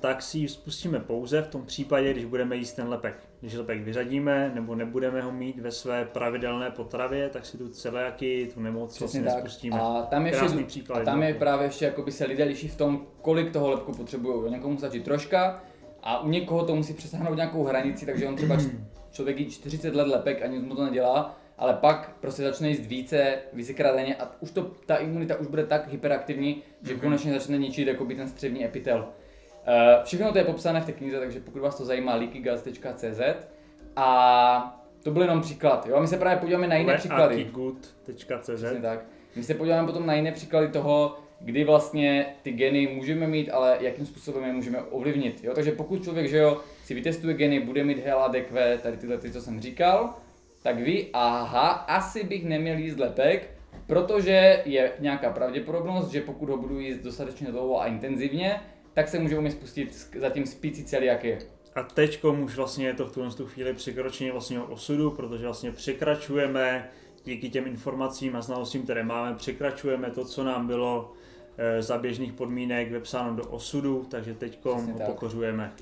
tak 0.00 0.22
si 0.22 0.38
ji 0.38 0.48
spustíme 0.48 1.00
pouze 1.00 1.42
v 1.42 1.48
tom 1.48 1.62
případě, 1.66 2.12
když 2.12 2.24
budeme 2.24 2.56
jíst 2.56 2.72
ten 2.72 2.88
lepek. 2.88 3.14
Když 3.40 3.54
lepek 3.54 3.82
vyřadíme 3.82 4.52
nebo 4.54 4.74
nebudeme 4.74 5.22
ho 5.22 5.32
mít 5.32 5.58
ve 5.58 5.70
své 5.70 6.04
pravidelné 6.04 6.70
potravě, 6.70 7.28
tak 7.28 7.46
si 7.46 7.58
tu 7.58 7.68
celiaky, 7.68 8.50
tu 8.54 8.60
nemoc 8.60 9.00
vlastně 9.00 9.20
nespustíme. 9.20 9.80
A 9.80 10.02
tam, 10.10 10.26
je 10.26 10.32
ještě, 10.42 10.64
příklad, 10.64 11.00
a 11.00 11.04
tam 11.04 11.22
je 11.22 11.34
právě 11.34 11.66
ještě, 11.66 11.94
by 12.04 12.12
se 12.12 12.24
lidé 12.26 12.44
liší 12.44 12.68
v 12.68 12.76
tom, 12.76 13.06
kolik 13.22 13.50
toho 13.50 13.70
lepku 13.70 13.92
potřebují. 13.92 14.52
Někomu 14.52 14.78
stačí 14.78 15.00
troška, 15.00 15.62
a 16.04 16.20
u 16.20 16.28
někoho 16.28 16.64
to 16.64 16.76
musí 16.76 16.94
přesáhnout 16.94 17.36
nějakou 17.36 17.64
hranici, 17.64 18.06
takže 18.06 18.26
on 18.26 18.36
třeba 18.36 18.56
člověk 19.12 19.40
jí 19.40 19.50
40 19.50 19.94
let 19.94 20.06
lepek 20.06 20.42
a 20.42 20.46
nic 20.46 20.62
mu 20.62 20.76
to 20.76 20.84
nedělá, 20.84 21.36
ale 21.58 21.74
pak 21.74 22.16
prostě 22.20 22.42
začne 22.42 22.68
jíst 22.68 22.86
více, 22.86 23.38
vícekrát 23.52 23.96
denně 23.96 24.16
a 24.16 24.30
už 24.40 24.50
to, 24.50 24.62
ta 24.86 24.96
imunita 24.96 25.36
už 25.36 25.46
bude 25.46 25.66
tak 25.66 25.92
hyperaktivní, 25.92 26.62
že 26.82 26.94
mm-hmm. 26.94 27.00
konečně 27.00 27.32
začne 27.32 27.58
ničit 27.58 27.88
jakoby 27.88 28.14
ten 28.14 28.28
střevní 28.28 28.64
epitel. 28.64 28.98
Uh, 28.98 30.04
všechno 30.04 30.32
to 30.32 30.38
je 30.38 30.44
popsané 30.44 30.80
v 30.80 30.86
té 30.86 30.92
knize, 30.92 31.18
takže 31.18 31.40
pokud 31.40 31.58
vás 31.58 31.76
to 31.76 31.84
zajímá, 31.84 32.14
leakygas.cz 32.14 33.20
a 33.96 34.80
to 35.02 35.10
byl 35.10 35.22
jenom 35.22 35.40
příklad, 35.40 35.86
jo? 35.86 35.96
A 35.96 36.00
my 36.00 36.06
se 36.06 36.16
právě 36.16 36.38
podíváme 36.38 36.68
na 36.68 36.76
jiné 36.76 36.96
příklady. 36.96 37.44
Good.cz 37.44 38.64
tak. 38.82 39.04
My 39.36 39.42
se 39.42 39.54
podíváme 39.54 39.86
potom 39.86 40.06
na 40.06 40.14
jiné 40.14 40.32
příklady 40.32 40.68
toho, 40.68 41.16
kdy 41.40 41.64
vlastně 41.64 42.26
ty 42.42 42.52
geny 42.52 42.86
můžeme 42.86 43.26
mít, 43.26 43.50
ale 43.50 43.78
jakým 43.80 44.06
způsobem 44.06 44.44
je 44.44 44.52
můžeme 44.52 44.82
ovlivnit. 44.82 45.44
Jo? 45.44 45.52
Takže 45.54 45.72
pokud 45.72 46.04
člověk 46.04 46.28
že 46.28 46.38
jo, 46.38 46.60
si 46.84 46.94
vytestuje 46.94 47.34
geny, 47.34 47.60
bude 47.60 47.84
mít 47.84 48.06
HLA-DQ, 48.06 48.78
tady 48.78 48.96
tyhle 48.96 49.18
ty, 49.18 49.30
co 49.30 49.40
jsem 49.40 49.60
říkal, 49.60 50.14
tak 50.62 50.80
ví, 50.80 51.06
aha, 51.12 51.68
asi 51.68 52.24
bych 52.24 52.44
neměl 52.44 52.78
jíst 52.78 52.98
lepek, 52.98 53.50
protože 53.86 54.62
je 54.64 54.92
nějaká 54.98 55.30
pravděpodobnost, 55.30 56.10
že 56.10 56.20
pokud 56.20 56.48
ho 56.48 56.56
budu 56.56 56.78
jíst 56.78 56.98
dostatečně 56.98 57.46
dlouho 57.46 57.80
a 57.80 57.86
intenzivně, 57.86 58.60
tak 58.92 59.08
se 59.08 59.18
může 59.18 59.38
u 59.38 59.40
mě 59.40 59.50
spustit 59.50 60.08
zatím 60.20 60.46
spící 60.46 60.84
celiakie. 60.84 61.38
A 61.74 61.82
teď 61.82 62.24
už 62.24 62.56
vlastně 62.56 62.86
je 62.86 62.94
to 62.94 63.06
v 63.06 63.12
tuhle 63.12 63.30
chvíli 63.44 63.74
překročení 63.74 64.30
vlastního 64.30 64.66
osudu, 64.66 65.10
protože 65.10 65.44
vlastně 65.44 65.72
překračujeme 65.72 66.90
díky 67.24 67.50
těm 67.50 67.66
informacím 67.66 68.36
a 68.36 68.42
znalostím, 68.42 68.82
které 68.82 69.02
máme, 69.02 69.36
překračujeme 69.36 70.10
to, 70.10 70.24
co 70.24 70.44
nám 70.44 70.66
bylo 70.66 71.12
za 71.80 71.98
běžných 71.98 72.32
podmínek 72.32 72.90
vepsáno 72.90 73.36
do 73.36 73.44
osudu, 73.44 74.06
takže 74.10 74.34
teď 74.34 74.64
ho 74.64 74.82
pokořujeme. 75.06 75.72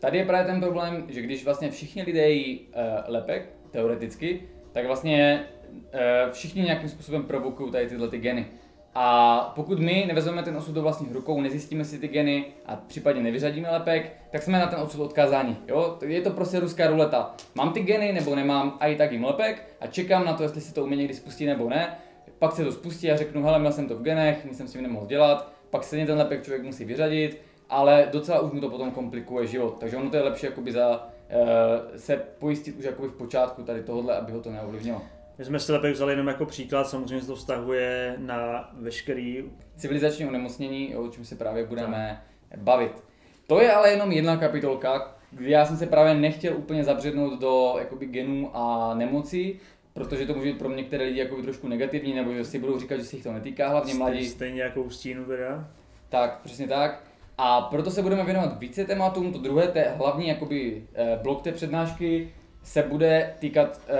Tady 0.00 0.18
je 0.18 0.24
právě 0.24 0.52
ten 0.52 0.60
problém, 0.60 1.04
že 1.08 1.20
když 1.20 1.44
vlastně 1.44 1.70
všichni 1.70 2.02
lidé 2.02 2.30
jí 2.30 2.60
uh, 2.60 2.82
lepek, 3.06 3.48
teoreticky, 3.70 4.42
tak 4.72 4.86
vlastně 4.86 5.44
uh, 5.72 6.32
všichni 6.32 6.62
nějakým 6.62 6.88
způsobem 6.88 7.22
provokují 7.22 7.72
tady 7.72 7.86
tyhle 7.86 8.08
ty 8.08 8.18
geny. 8.18 8.46
A 8.94 9.38
pokud 9.54 9.78
my 9.78 10.04
nevezmeme 10.08 10.42
ten 10.42 10.56
osud 10.56 10.72
do 10.72 10.82
vlastních 10.82 11.12
rukou, 11.12 11.40
nezjistíme 11.40 11.84
si 11.84 11.98
ty 11.98 12.08
geny 12.08 12.44
a 12.66 12.76
případně 12.76 13.22
nevyřadíme 13.22 13.70
lepek, 13.70 14.16
tak 14.30 14.42
jsme 14.42 14.58
na 14.58 14.66
ten 14.66 14.78
osud 14.78 15.04
odkázáni. 15.04 15.56
Jo? 15.68 15.98
Je 16.06 16.20
to 16.20 16.30
prostě 16.30 16.60
ruská 16.60 16.86
ruleta. 16.86 17.34
Mám 17.54 17.72
ty 17.72 17.80
geny 17.80 18.12
nebo 18.12 18.34
nemám 18.34 18.76
a 18.80 18.86
i 18.86 18.96
tak 18.96 19.12
jim 19.12 19.24
lepek 19.24 19.76
a 19.80 19.86
čekám 19.86 20.24
na 20.24 20.32
to, 20.32 20.42
jestli 20.42 20.60
se 20.60 20.74
to 20.74 20.84
u 20.84 20.86
mě 20.86 20.96
někdy 20.96 21.14
spustí 21.14 21.46
nebo 21.46 21.68
ne 21.68 21.96
pak 22.44 22.52
se 22.52 22.64
to 22.64 22.72
spustí 22.72 23.10
a 23.10 23.16
řeknu, 23.16 23.42
hele, 23.42 23.58
měl 23.58 23.72
jsem 23.72 23.88
to 23.88 23.96
v 23.96 24.02
genech, 24.02 24.44
nic 24.44 24.56
jsem 24.56 24.68
s 24.68 24.72
tím 24.72 24.82
nemohl 24.82 25.06
dělat, 25.06 25.52
pak 25.70 25.84
se 25.84 26.06
ten 26.06 26.18
lepek 26.18 26.42
člověk 26.42 26.62
musí 26.62 26.84
vyřadit, 26.84 27.40
ale 27.68 28.08
docela 28.12 28.40
už 28.40 28.52
mu 28.52 28.60
to 28.60 28.68
potom 28.68 28.90
komplikuje 28.90 29.46
život. 29.46 29.76
Takže 29.80 29.96
ono 29.96 30.10
to 30.10 30.16
je 30.16 30.22
lepší 30.22 30.46
jakoby 30.46 30.72
za, 30.72 31.08
uh, 31.32 31.96
se 31.96 32.16
pojistit 32.38 32.76
už 32.78 32.84
jakoby 32.84 33.08
v 33.08 33.12
počátku 33.12 33.62
tady 33.62 33.82
tohohle, 33.82 34.16
aby 34.16 34.32
ho 34.32 34.40
to 34.40 34.50
neovlivnilo. 34.50 35.02
My 35.38 35.44
jsme 35.44 35.60
si 35.60 35.72
lepek 35.72 35.94
vzali 35.94 36.12
jenom 36.12 36.26
jako 36.26 36.46
příklad, 36.46 36.88
samozřejmě 36.88 37.20
se 37.20 37.26
to 37.26 37.36
vztahuje 37.36 38.14
na 38.18 38.70
veškerý 38.72 39.44
civilizační 39.76 40.26
onemocnění, 40.26 40.96
o 40.96 41.08
čem 41.08 41.24
se 41.24 41.36
právě 41.36 41.64
budeme 41.64 42.22
tak. 42.48 42.58
bavit. 42.58 43.04
To 43.46 43.60
je 43.60 43.72
ale 43.72 43.90
jenom 43.90 44.12
jedna 44.12 44.36
kapitolka, 44.36 45.14
kdy 45.30 45.50
já 45.50 45.66
jsem 45.66 45.76
se 45.76 45.86
právě 45.86 46.14
nechtěl 46.14 46.56
úplně 46.56 46.84
zabřednout 46.84 47.40
do 47.40 47.74
jakoby 47.78 48.06
genů 48.06 48.50
a 48.54 48.94
nemocí, 48.94 49.60
protože 49.94 50.26
to 50.26 50.34
může 50.34 50.52
být 50.52 50.58
pro 50.58 50.70
některé 50.74 51.04
lidi 51.04 51.18
jako 51.18 51.42
trošku 51.42 51.68
negativní, 51.68 52.14
nebo 52.14 52.34
že 52.34 52.44
si 52.44 52.58
budou 52.58 52.80
říkat, 52.80 52.96
že 52.96 53.04
se 53.04 53.16
jich 53.16 53.22
to 53.22 53.32
netýká, 53.32 53.68
hlavně 53.68 53.94
mladí. 53.94 54.26
Stejně 54.26 54.62
jako 54.62 54.82
u 54.82 54.90
stínu 54.90 55.24
teda? 55.24 55.68
Tak, 56.08 56.40
přesně 56.44 56.68
tak. 56.68 57.04
A 57.38 57.60
proto 57.60 57.90
se 57.90 58.02
budeme 58.02 58.24
věnovat 58.24 58.58
více 58.58 58.84
tématům. 58.84 59.32
To 59.32 59.38
druhé, 59.38 59.68
té 59.68 59.94
hlavní 59.96 60.28
jakoby, 60.28 60.86
eh, 60.94 61.18
blok 61.22 61.42
té 61.42 61.52
přednášky 61.52 62.32
se 62.62 62.82
bude 62.82 63.34
týkat 63.38 63.80
eh, 63.88 63.98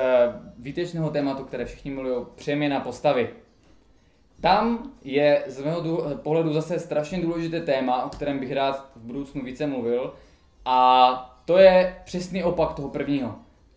výtečného 0.59 1.11
tématu, 1.11 1.45
které 1.45 1.65
všichni 1.65 1.91
milují, 1.91 2.27
přeměna 2.35 2.81
postavy. 2.81 3.31
Tam 4.41 4.93
je 5.05 5.45
z 5.47 5.65
mého 5.65 5.81
dů- 5.81 6.03
pohledu 6.23 6.53
zase 6.53 6.79
strašně 6.79 7.21
důležité 7.21 7.61
téma, 7.61 8.05
o 8.05 8.09
kterém 8.09 8.39
bych 8.39 8.53
rád 8.53 8.91
v 8.97 9.01
budoucnu 9.01 9.43
více 9.43 9.67
mluvil. 9.67 10.15
A 10.65 11.41
to 11.45 11.59
je 11.59 11.97
přesný 12.05 12.45
opak 12.45 12.73
toho 12.73 12.89
prvního. 12.89 13.35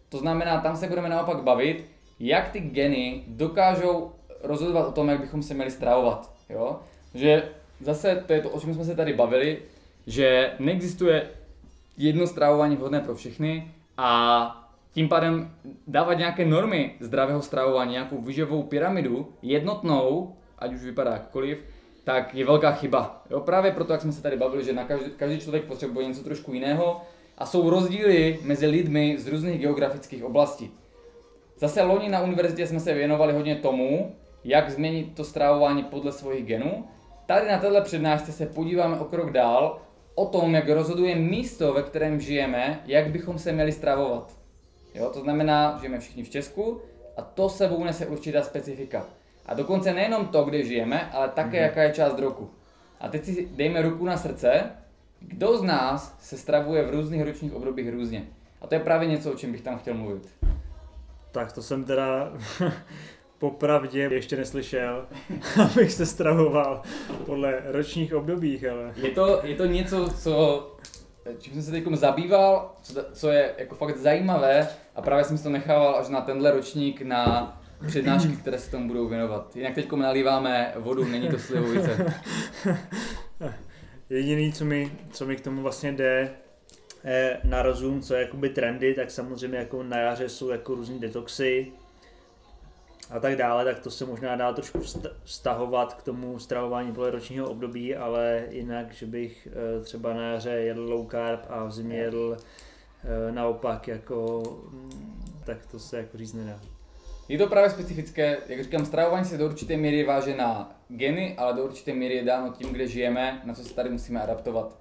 To 0.10 0.18
znamená, 0.18 0.62
tam 0.62 0.78
se 0.78 0.88
budeme 0.88 1.10
naopak 1.10 1.44
bavit, 1.44 1.86
jak 2.20 2.50
ty 2.50 2.60
geny 2.60 3.24
dokážou 3.28 4.12
rozhodovat 4.44 4.88
o 4.88 4.92
tom, 4.92 5.10
jak 5.10 5.20
bychom 5.20 5.44
se 5.44 5.54
měli 5.54 5.72
stravovat. 5.72 6.32
Jo? 6.50 6.80
Že 7.14 7.50
zase 7.82 8.24
to 8.28 8.34
je 8.34 8.42
to, 8.42 8.50
o 8.50 8.60
čem 8.60 8.74
jsme 8.74 8.86
se 8.86 8.96
tady 8.96 9.14
bavili, 9.14 9.58
že 10.08 10.52
neexistuje 10.60 11.30
jedno 11.98 12.28
stravování 12.28 12.76
vhodné 12.76 13.00
pro 13.00 13.16
všechny 13.16 13.72
a 13.98 14.70
tím 14.92 15.10
pádem 15.10 15.52
dávat 15.88 16.14
nějaké 16.14 16.46
normy 16.46 16.96
zdravého 17.00 17.42
stravování, 17.42 17.92
nějakou 17.92 18.22
výživovou 18.22 18.64
pyramidu, 18.64 19.34
jednotnou, 19.42 20.36
ať 20.60 20.74
už 20.74 20.82
vypadá 20.82 21.12
jakkoliv, 21.12 21.64
tak 22.04 22.36
je 22.36 22.46
velká 22.46 22.72
chyba. 22.72 23.24
Jo, 23.30 23.40
právě 23.40 23.72
proto, 23.72 23.94
jak 23.94 24.02
jsme 24.02 24.12
se 24.12 24.22
tady 24.22 24.38
bavili, 24.38 24.64
že 24.64 24.74
na 24.74 24.84
každý, 24.84 25.12
každý 25.12 25.40
člověk 25.40 25.64
potřebuje 25.64 26.08
něco 26.08 26.24
trošku 26.24 26.54
jiného 26.54 27.02
a 27.38 27.46
jsou 27.46 27.70
rozdíly 27.70 28.40
mezi 28.44 28.68
lidmi 28.68 29.16
z 29.20 29.28
různých 29.28 29.62
geografických 29.62 30.24
oblastí. 30.24 30.72
Zase 31.58 31.82
loni 31.82 32.10
na 32.10 32.22
univerzitě 32.22 32.68
jsme 32.68 32.80
se 32.80 32.94
věnovali 32.94 33.34
hodně 33.34 33.56
tomu, 33.56 34.16
jak 34.44 34.70
změnit 34.70 35.16
to 35.16 35.24
stravování 35.24 35.84
podle 35.84 36.12
svých 36.12 36.46
genů. 36.46 36.88
Tady 37.26 37.52
na 37.52 37.58
této 37.58 37.82
přednášce 37.82 38.32
se 38.32 38.46
podíváme 38.46 39.00
o 39.00 39.06
krok 39.06 39.32
dál 39.32 39.82
o 40.16 40.26
tom, 40.26 40.56
jak 40.56 40.70
rozhoduje 40.70 41.16
místo, 41.16 41.74
ve 41.74 41.84
kterém 41.84 42.20
žijeme, 42.20 42.82
jak 42.86 43.10
bychom 43.10 43.40
se 43.40 43.52
měli 43.52 43.72
stravovat. 43.72 44.38
Jo, 44.96 45.10
to 45.10 45.20
znamená, 45.20 45.78
žijeme 45.80 46.00
všichni 46.00 46.24
v 46.24 46.30
Česku 46.30 46.82
a 47.18 47.22
to 47.22 47.50
sebou 47.50 47.84
nese 47.84 48.06
určitá 48.06 48.42
specifika. 48.42 49.06
A 49.46 49.54
dokonce 49.54 49.94
nejenom 49.94 50.28
to, 50.28 50.44
kde 50.44 50.64
žijeme, 50.64 51.10
ale 51.12 51.30
také, 51.30 51.58
mm-hmm. 51.58 51.62
jaká 51.62 51.84
je 51.84 51.94
část 51.94 52.20
roku. 52.20 52.50
A 53.00 53.08
teď 53.08 53.26
si 53.26 53.48
dejme 53.56 53.82
ruku 53.82 54.06
na 54.06 54.18
srdce, 54.18 54.64
kdo 55.20 55.58
z 55.58 55.64
nás 55.64 56.18
se 56.20 56.38
stravuje 56.38 56.84
v 56.84 56.90
různých 56.90 57.22
ročních 57.22 57.54
obdobích 57.54 57.90
různě. 57.90 58.28
A 58.62 58.68
to 58.68 58.76
je 58.76 58.80
právě 58.80 59.08
něco, 59.08 59.32
o 59.32 59.36
čem 59.36 59.52
bych 59.52 59.62
tam 59.62 59.80
chtěl 59.80 59.94
mluvit. 59.94 60.30
Tak 61.38 61.52
to 61.52 61.62
jsem 61.62 61.84
teda 61.84 62.34
popravdě 63.38 64.10
ještě 64.12 64.38
neslyšel, 64.38 65.08
abych 65.64 65.94
se 65.94 66.06
stravoval 66.06 66.82
podle 67.26 67.62
ročních 67.66 68.14
obdobích, 68.14 68.66
ale... 68.66 68.94
Je 68.96 69.12
to, 69.12 69.40
je 69.44 69.56
to 69.56 69.66
něco, 69.66 70.10
co, 70.10 70.68
čím 71.40 71.54
jsem 71.54 71.62
se 71.62 71.72
teď 71.72 71.84
zabýval, 71.94 72.76
co, 72.82 73.06
co 73.14 73.30
je 73.30 73.54
jako 73.58 73.76
fakt 73.76 73.98
zajímavé 73.98 74.68
a 74.96 75.02
právě 75.02 75.24
jsem 75.24 75.38
si 75.38 75.44
to 75.44 75.50
nechával 75.50 75.96
až 75.96 76.10
na 76.10 76.22
tenhle 76.22 76.52
ročník 76.52 77.02
na 77.02 77.62
přednášky, 77.88 78.36
které 78.42 78.60
se 78.60 78.72
tomu 78.72 78.88
budou 78.88 79.08
věnovat. 79.08 79.56
Jinak 79.56 79.76
teď 79.76 79.92
nalíváme 79.92 80.74
vodu, 80.76 81.06
není 81.06 81.30
to 81.30 81.40
slivovice. 81.40 82.14
Jediný, 84.10 84.54
co 84.54 84.66
mi, 84.66 84.92
co 85.12 85.26
mi 85.26 85.36
k 85.36 85.42
tomu 85.42 85.62
vlastně 85.62 85.92
jde, 85.92 86.30
na 87.44 87.62
rozum, 87.62 88.02
co 88.02 88.14
je 88.14 88.22
jakoby 88.22 88.50
trendy, 88.50 88.94
tak 88.94 89.12
samozřejmě 89.12 89.58
jako 89.58 89.84
na 89.84 89.98
jaře 89.98 90.30
jsou 90.30 90.50
jako 90.50 90.76
různý 90.76 91.00
detoxy 91.00 91.72
a 93.10 93.20
tak 93.20 93.36
dále, 93.36 93.66
tak 93.66 93.80
to 93.80 93.92
se 93.92 94.06
možná 94.06 94.36
dá 94.36 94.54
trošku 94.54 94.80
vztahovat 95.24 95.94
k 95.94 96.04
tomu 96.04 96.40
stravování 96.40 96.94
podle 96.94 97.12
ročního 97.12 97.50
období, 97.50 97.96
ale 97.96 98.44
jinak, 98.50 98.94
že 98.94 99.06
bych 99.06 99.48
eh, 99.52 99.84
třeba 99.84 100.14
na 100.14 100.32
jaře 100.32 100.50
jedl 100.50 100.82
low 100.82 101.08
carb 101.12 101.40
a 101.50 101.64
v 101.64 101.72
zimě 101.72 101.98
jedl 101.98 102.38
eh, 102.38 103.32
naopak 103.32 103.88
jako, 103.88 104.44
mm, 104.72 105.42
tak 105.46 105.66
to 105.66 105.80
se 105.80 105.98
jako 105.98 106.18
říct 106.18 106.34
nedá. 106.34 106.60
Je 107.28 107.38
to 107.38 107.48
právě 107.48 107.70
specifické, 107.70 108.38
jak 108.48 108.64
říkám, 108.64 108.86
stravování 108.86 109.26
se 109.26 109.38
do 109.38 109.46
určité 109.46 109.78
míry 109.78 110.04
váže 110.04 110.36
na 110.36 110.76
geny, 110.88 111.36
ale 111.38 111.54
do 111.54 111.64
určité 111.64 111.94
míry 111.94 112.16
je 112.16 112.24
dáno 112.24 112.54
tím, 112.54 112.70
kde 112.70 112.88
žijeme, 112.88 113.42
na 113.46 113.54
co 113.54 113.64
se 113.64 113.74
tady 113.74 113.90
musíme 113.90 114.22
adaptovat. 114.22 114.78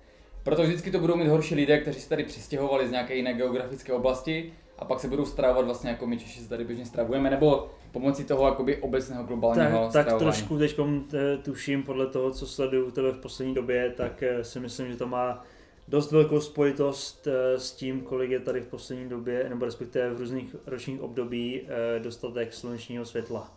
Proto 0.46 0.62
vždycky 0.62 0.90
to 0.90 0.98
budou 0.98 1.16
mít 1.16 1.28
horší 1.28 1.54
lidé, 1.54 1.78
kteří 1.78 2.00
se 2.00 2.08
tady 2.08 2.24
přistěhovali 2.24 2.88
z 2.88 2.90
nějaké 2.90 3.14
jiné 3.14 3.34
geografické 3.34 3.92
oblasti 3.92 4.52
a 4.78 4.84
pak 4.84 5.00
se 5.00 5.08
budou 5.08 5.24
stravovat 5.24 5.64
vlastně 5.64 5.90
jako 5.90 6.06
my 6.06 6.18
Češi 6.18 6.40
se 6.40 6.48
tady 6.48 6.64
běžně 6.64 6.86
stravujeme, 6.86 7.30
nebo 7.30 7.70
pomocí 7.92 8.24
toho 8.24 8.46
jakoby 8.46 8.76
obecného 8.76 9.24
globálního 9.24 9.90
Tak, 9.92 10.06
tak 10.06 10.18
trošku 10.18 10.58
teď 10.58 10.76
eh, 11.14 11.36
tuším 11.36 11.82
podle 11.82 12.06
toho, 12.06 12.30
co 12.30 12.46
sleduju 12.46 12.90
tebe 12.90 13.12
v 13.12 13.18
poslední 13.18 13.54
době, 13.54 13.92
tak 13.96 14.22
eh, 14.22 14.44
si 14.44 14.60
myslím, 14.60 14.88
že 14.88 14.96
to 14.96 15.06
má 15.06 15.44
dost 15.88 16.12
velkou 16.12 16.40
spojitost 16.40 17.26
eh, 17.26 17.60
s 17.60 17.72
tím, 17.72 18.00
kolik 18.00 18.30
je 18.30 18.40
tady 18.40 18.60
v 18.60 18.66
poslední 18.66 19.08
době, 19.08 19.46
nebo 19.48 19.64
respektive 19.64 20.10
v 20.10 20.18
různých 20.18 20.56
ročních 20.66 21.00
období 21.00 21.62
dostatek 21.98 22.54
slunečního 22.54 23.04
světla. 23.04 23.52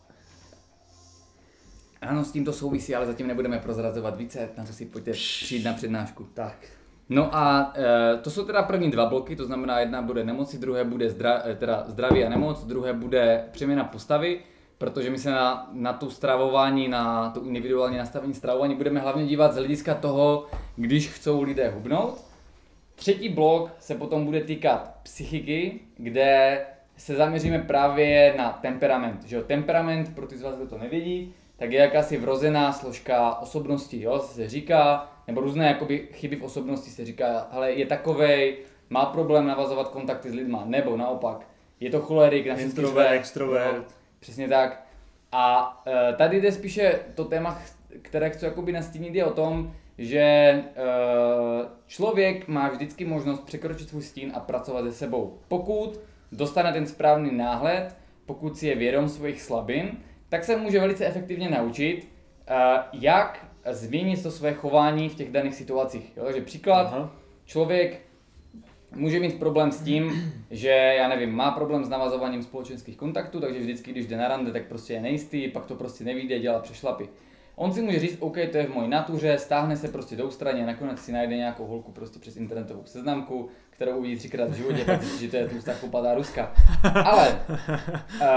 Ano, 2.01 2.25
s 2.25 2.31
tím 2.31 2.45
to 2.45 2.53
souvisí, 2.53 2.95
ale 2.95 3.05
zatím 3.05 3.27
nebudeme 3.27 3.59
prozrazovat 3.59 4.17
více, 4.17 4.49
na 4.57 4.65
to 4.65 4.73
si 4.73 4.85
pojďte 4.85 5.11
přijít 5.11 5.65
na 5.65 5.73
přednášku. 5.73 6.27
Tak. 6.33 6.78
No 7.09 7.35
a 7.35 7.73
e, 7.75 8.17
to 8.17 8.31
jsou 8.31 8.45
teda 8.45 8.63
první 8.63 8.91
dva 8.91 9.05
bloky, 9.05 9.35
to 9.35 9.45
znamená 9.45 9.79
jedna 9.79 10.01
bude 10.01 10.23
nemoci, 10.23 10.57
druhé 10.57 10.83
bude 10.83 11.09
zdra, 11.09 11.41
e, 11.45 11.55
teda 11.55 11.83
zdraví 11.87 12.23
a 12.23 12.29
nemoc, 12.29 12.63
druhé 12.63 12.93
bude 12.93 13.45
přeměna 13.51 13.83
postavy, 13.83 14.39
protože 14.77 15.09
my 15.09 15.17
se 15.17 15.31
na, 15.31 15.69
na 15.71 15.93
tu 15.93 16.09
stravování, 16.09 16.87
na 16.87 17.29
to 17.29 17.43
individuální 17.43 17.97
nastavení 17.97 18.33
stravování 18.33 18.75
budeme 18.75 18.99
hlavně 18.99 19.25
dívat 19.25 19.53
z 19.53 19.57
hlediska 19.57 19.95
toho, 19.95 20.45
když 20.75 21.09
chcou 21.09 21.41
lidé 21.41 21.69
hubnout. 21.69 22.25
Třetí 22.95 23.29
blok 23.29 23.71
se 23.79 23.95
potom 23.95 24.25
bude 24.25 24.41
týkat 24.41 24.95
psychiky, 25.03 25.79
kde 25.97 26.61
se 26.97 27.15
zaměříme 27.15 27.59
právě 27.59 28.35
na 28.37 28.59
temperament. 28.61 29.23
Že 29.25 29.35
jo? 29.35 29.41
Temperament, 29.41 30.15
pro 30.15 30.27
ty 30.27 30.37
z 30.37 30.41
vás, 30.41 30.55
kdo 30.55 30.67
to 30.67 30.77
nevědí, 30.77 31.33
tak 31.59 31.71
je 31.71 31.79
jakási 31.79 32.17
vrozená 32.17 32.73
složka 32.73 33.35
osobnosti. 33.35 34.01
Jo? 34.01 34.19
Se 34.19 34.49
říká, 34.49 35.11
nebo 35.27 35.41
různé 35.41 35.67
jakoby, 35.67 36.07
chyby 36.11 36.35
v 36.35 36.43
osobnosti 36.43 36.89
se 36.89 37.05
říká, 37.05 37.39
ale 37.39 37.71
je 37.71 37.85
takovej, 37.85 38.57
má 38.89 39.05
problém 39.05 39.47
navazovat 39.47 39.87
kontakty 39.87 40.31
s 40.31 40.33
lidma, 40.33 40.63
nebo 40.65 40.97
naopak, 40.97 41.47
je 41.79 41.89
to 41.89 42.01
cholerik, 42.01 42.45
introvert, 42.45 43.11
extrovert. 43.11 43.77
No, 43.77 43.83
přesně 44.19 44.47
tak. 44.47 44.85
A 45.31 45.77
e, 45.87 46.13
tady 46.13 46.41
jde 46.41 46.51
spíše 46.51 46.99
to 47.15 47.25
téma, 47.25 47.61
které 48.01 48.29
chci 48.29 48.45
jakoby 48.45 48.71
nastínit, 48.71 49.15
je 49.15 49.25
o 49.25 49.33
tom, 49.33 49.73
že 49.97 50.19
e, 50.19 50.63
člověk 51.87 52.47
má 52.47 52.69
vždycky 52.69 53.05
možnost 53.05 53.39
překročit 53.39 53.89
svůj 53.89 54.01
stín 54.01 54.31
a 54.35 54.39
pracovat 54.39 54.85
se 54.85 54.91
sebou. 54.91 55.37
Pokud 55.47 55.99
dostane 56.31 56.73
ten 56.73 56.85
správný 56.87 57.37
náhled, 57.37 57.95
pokud 58.25 58.57
si 58.57 58.67
je 58.67 58.75
vědom 58.75 59.09
svých 59.09 59.41
slabin, 59.41 59.97
tak 60.29 60.43
se 60.43 60.57
může 60.57 60.79
velice 60.79 61.05
efektivně 61.05 61.49
naučit, 61.49 62.07
e, 62.47 62.55
jak 62.93 63.47
změnit 63.71 64.23
to 64.23 64.31
své 64.31 64.53
chování 64.53 65.09
v 65.09 65.15
těch 65.15 65.31
daných 65.31 65.55
situacích. 65.55 66.17
Jo? 66.17 66.23
Takže 66.25 66.41
příklad, 66.41 66.87
Aha. 66.87 67.15
člověk 67.45 68.01
může 68.95 69.19
mít 69.19 69.39
problém 69.39 69.71
s 69.71 69.81
tím, 69.81 70.33
že 70.51 70.69
já 70.69 71.07
nevím, 71.07 71.31
má 71.31 71.51
problém 71.51 71.85
s 71.85 71.89
navazováním 71.89 72.43
společenských 72.43 72.97
kontaktů, 72.97 73.39
takže 73.39 73.59
vždycky, 73.59 73.91
když 73.91 74.07
jde 74.07 74.17
na 74.17 74.27
rande, 74.27 74.51
tak 74.51 74.65
prostě 74.67 74.93
je 74.93 75.01
nejistý, 75.01 75.47
pak 75.47 75.65
to 75.65 75.75
prostě 75.75 76.03
nevíde, 76.03 76.39
dělá 76.39 76.59
přešlapy. 76.59 77.09
On 77.55 77.73
si 77.73 77.81
může 77.81 77.99
říct, 77.99 78.17
OK, 78.19 78.37
to 78.51 78.57
je 78.57 78.65
v 78.65 78.73
mojí 78.73 78.87
natuře, 78.87 79.37
stáhne 79.37 79.77
se 79.77 79.87
prostě 79.87 80.15
do 80.15 80.27
ústraně, 80.27 80.65
nakonec 80.65 80.99
si 80.99 81.11
najde 81.11 81.35
nějakou 81.35 81.65
holku 81.65 81.91
prostě 81.91 82.19
přes 82.19 82.37
internetovou 82.37 82.81
seznamku, 82.85 83.49
kterou 83.79 83.97
uvidí 83.97 84.15
třikrát 84.15 84.49
v 84.49 84.53
životě, 84.53 84.83
protože 84.85 85.27
to 85.27 85.37
je 85.37 85.47
tlustá 85.47 85.73
chopatá 85.73 86.15
Ruska. 86.15 86.53
Ale 87.05 87.41
uh, 87.47 88.27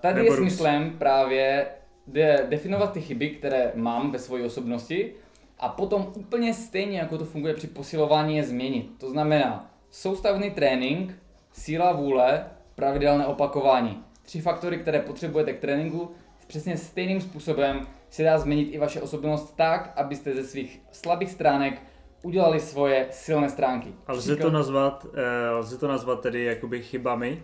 tady 0.00 0.14
Nebo 0.14 0.32
je 0.32 0.36
smyslem 0.36 0.90
právě 0.98 1.66
de- 2.06 2.46
definovat 2.48 2.92
ty 2.92 3.00
chyby, 3.00 3.30
které 3.30 3.72
mám 3.74 4.10
ve 4.10 4.18
své 4.18 4.44
osobnosti 4.44 5.12
a 5.58 5.68
potom 5.68 6.12
úplně 6.14 6.54
stejně, 6.54 6.98
jako 6.98 7.18
to 7.18 7.24
funguje 7.24 7.54
při 7.54 7.66
posilování, 7.66 8.36
je 8.36 8.44
změnit. 8.44 8.90
To 8.98 9.10
znamená 9.10 9.70
soustavný 9.90 10.50
trénink, 10.50 11.14
síla 11.52 11.92
vůle, 11.92 12.44
pravidelné 12.74 13.26
opakování. 13.26 14.04
Tři 14.22 14.40
faktory, 14.40 14.78
které 14.78 15.00
potřebujete 15.00 15.52
k 15.52 15.60
tréninku, 15.60 16.10
přesně 16.46 16.76
stejným 16.76 17.20
způsobem 17.20 17.86
se 18.10 18.22
dá 18.22 18.38
změnit 18.38 18.68
i 18.74 18.78
vaše 18.78 19.00
osobnost 19.00 19.56
tak, 19.56 19.92
abyste 19.96 20.34
ze 20.34 20.44
svých 20.44 20.80
slabých 20.92 21.30
stránek 21.30 21.82
udělali 22.22 22.60
svoje 22.60 23.06
silné 23.10 23.48
stránky. 23.48 23.88
A 24.06 24.12
lze 24.12 24.36
to 24.36 24.50
nazvat, 24.50 25.06
eh, 25.14 25.50
lze 25.50 25.78
to 25.78 25.88
nazvat 25.88 26.20
tedy 26.20 26.44
jakoby 26.44 26.82
chybami? 26.82 27.42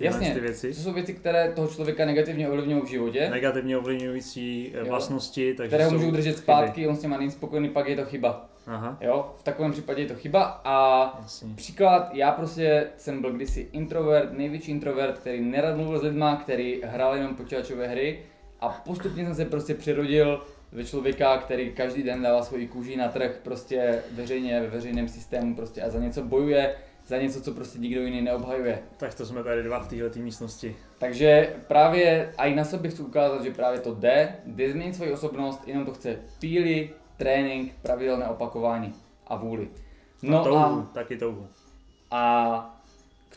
Jasně, 0.00 0.34
ty 0.34 0.40
věci. 0.40 0.74
to 0.74 0.80
jsou 0.80 0.92
věci, 0.92 1.14
které 1.14 1.52
toho 1.52 1.68
člověka 1.68 2.06
negativně 2.06 2.48
ovlivňují 2.48 2.82
v 2.82 2.86
životě. 2.86 3.30
Negativně 3.30 3.78
ovlivňující 3.78 4.72
eh, 4.74 4.84
vlastnosti, 4.84 5.54
takže 5.54 5.68
které 5.68 5.84
ho 5.84 5.90
můžou 5.90 6.10
držet 6.10 6.38
zpátky, 6.38 6.88
on 6.88 6.96
s 6.96 7.00
těma 7.00 7.16
není 7.16 7.30
spokojený, 7.30 7.68
pak 7.68 7.88
je 7.88 7.96
to 7.96 8.04
chyba. 8.04 8.50
Aha. 8.66 8.98
Jo, 9.00 9.32
v 9.38 9.42
takovém 9.42 9.72
případě 9.72 10.02
je 10.02 10.08
to 10.08 10.14
chyba 10.14 10.60
a 10.64 11.18
Jasně. 11.22 11.54
příklad, 11.54 12.10
já 12.12 12.32
prostě 12.32 12.86
jsem 12.96 13.20
byl 13.20 13.32
kdysi 13.32 13.68
introvert, 13.72 14.32
největší 14.32 14.70
introvert, 14.70 15.18
který 15.18 15.40
nerad 15.40 15.76
mluvil 15.76 15.98
s 15.98 16.02
lidma, 16.02 16.36
který 16.36 16.82
hrál 16.84 17.14
jenom 17.14 17.34
počítačové 17.34 17.86
hry 17.86 18.22
a 18.60 18.68
postupně 18.68 19.24
jsem 19.24 19.34
se 19.34 19.44
prostě 19.44 19.74
přirodil 19.74 20.42
ve 20.72 20.84
člověka, 20.84 21.38
který 21.38 21.72
každý 21.72 22.02
den 22.02 22.22
dává 22.22 22.42
svoji 22.42 22.68
kůži 22.68 22.96
na 22.96 23.08
trh 23.08 23.40
prostě 23.42 24.02
veřejně, 24.12 24.60
ve 24.60 24.66
veřejném 24.66 25.08
systému 25.08 25.56
prostě 25.56 25.82
a 25.82 25.90
za 25.90 25.98
něco 25.98 26.22
bojuje, 26.22 26.74
za 27.06 27.18
něco, 27.18 27.40
co 27.40 27.54
prostě 27.54 27.78
nikdo 27.78 28.02
jiný 28.02 28.22
neobhajuje. 28.22 28.82
Tak 28.96 29.14
to 29.14 29.26
jsme 29.26 29.44
tady 29.44 29.62
dva 29.62 29.78
v 29.78 29.88
této 29.88 30.18
místnosti. 30.18 30.76
Takže 30.98 31.56
právě 31.68 32.34
a 32.38 32.46
i 32.46 32.54
na 32.54 32.64
sobě 32.64 32.90
chci 32.90 33.02
ukázat, 33.02 33.44
že 33.44 33.50
právě 33.50 33.80
to 33.80 33.94
jde, 33.94 34.36
jde 34.46 34.72
změnit 34.72 34.94
svoji 34.94 35.12
osobnost, 35.12 35.62
jenom 35.66 35.84
to 35.84 35.92
chce 35.92 36.16
píly, 36.40 36.90
trénink, 37.16 37.74
pravidelné 37.82 38.26
opakování 38.26 38.94
a 39.26 39.36
vůli. 39.36 39.68
No 40.22 40.40
a 40.40 40.44
touhu, 40.44 40.58
a, 40.58 40.90
taky 40.94 41.16
touhu. 41.16 41.46
A 42.10 42.79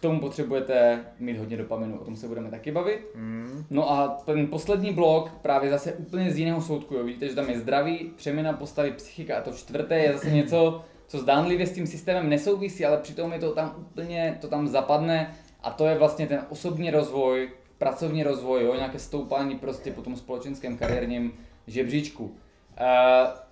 tomu 0.08 0.20
potřebujete 0.20 1.06
mít 1.20 1.38
hodně 1.38 1.58
dopaminu, 1.58 2.00
o 2.00 2.06
tom 2.06 2.16
se 2.16 2.28
budeme 2.28 2.50
taky 2.50 2.72
bavit. 2.72 3.08
Mm. 3.16 3.66
No 3.70 3.92
a 3.92 4.08
ten 4.26 4.48
poslední 4.48 4.94
blok 4.94 5.30
právě 5.42 5.70
zase 5.70 5.94
úplně 5.94 6.32
z 6.32 6.38
jiného 6.38 6.62
soudku, 6.62 6.96
jo. 6.96 7.04
vidíte, 7.04 7.28
že 7.28 7.36
tam 7.36 7.50
je 7.50 7.60
zdraví, 7.60 8.12
přeměna 8.16 8.54
postavy, 8.54 8.92
psychika 8.92 9.38
a 9.38 9.42
to 9.42 9.52
čtvrté 9.52 10.00
je 10.00 10.14
zase 10.14 10.32
něco, 10.32 10.82
co 11.08 11.20
zdánlivě 11.20 11.68
s 11.68 11.72
tím 11.72 11.88
systémem 11.88 12.30
nesouvisí, 12.30 12.86
ale 12.86 12.98
přitom 12.98 13.34
je 13.34 13.40
to 13.40 13.52
tam 13.52 13.76
úplně, 13.78 14.38
to 14.42 14.48
tam 14.48 14.68
zapadne 14.68 15.36
a 15.64 15.72
to 15.72 15.86
je 15.86 15.98
vlastně 15.98 16.28
ten 16.28 16.42
osobní 16.50 16.92
rozvoj, 16.92 17.50
pracovní 17.78 18.24
rozvoj, 18.24 18.64
jo, 18.64 18.76
nějaké 18.76 19.00
stoupání 19.00 19.56
prostě 19.56 19.92
po 19.92 20.02
tom 20.02 20.16
společenském 20.16 20.78
kariérním 20.78 21.34
žebříčku. 21.68 22.24
Uh, 22.24 22.32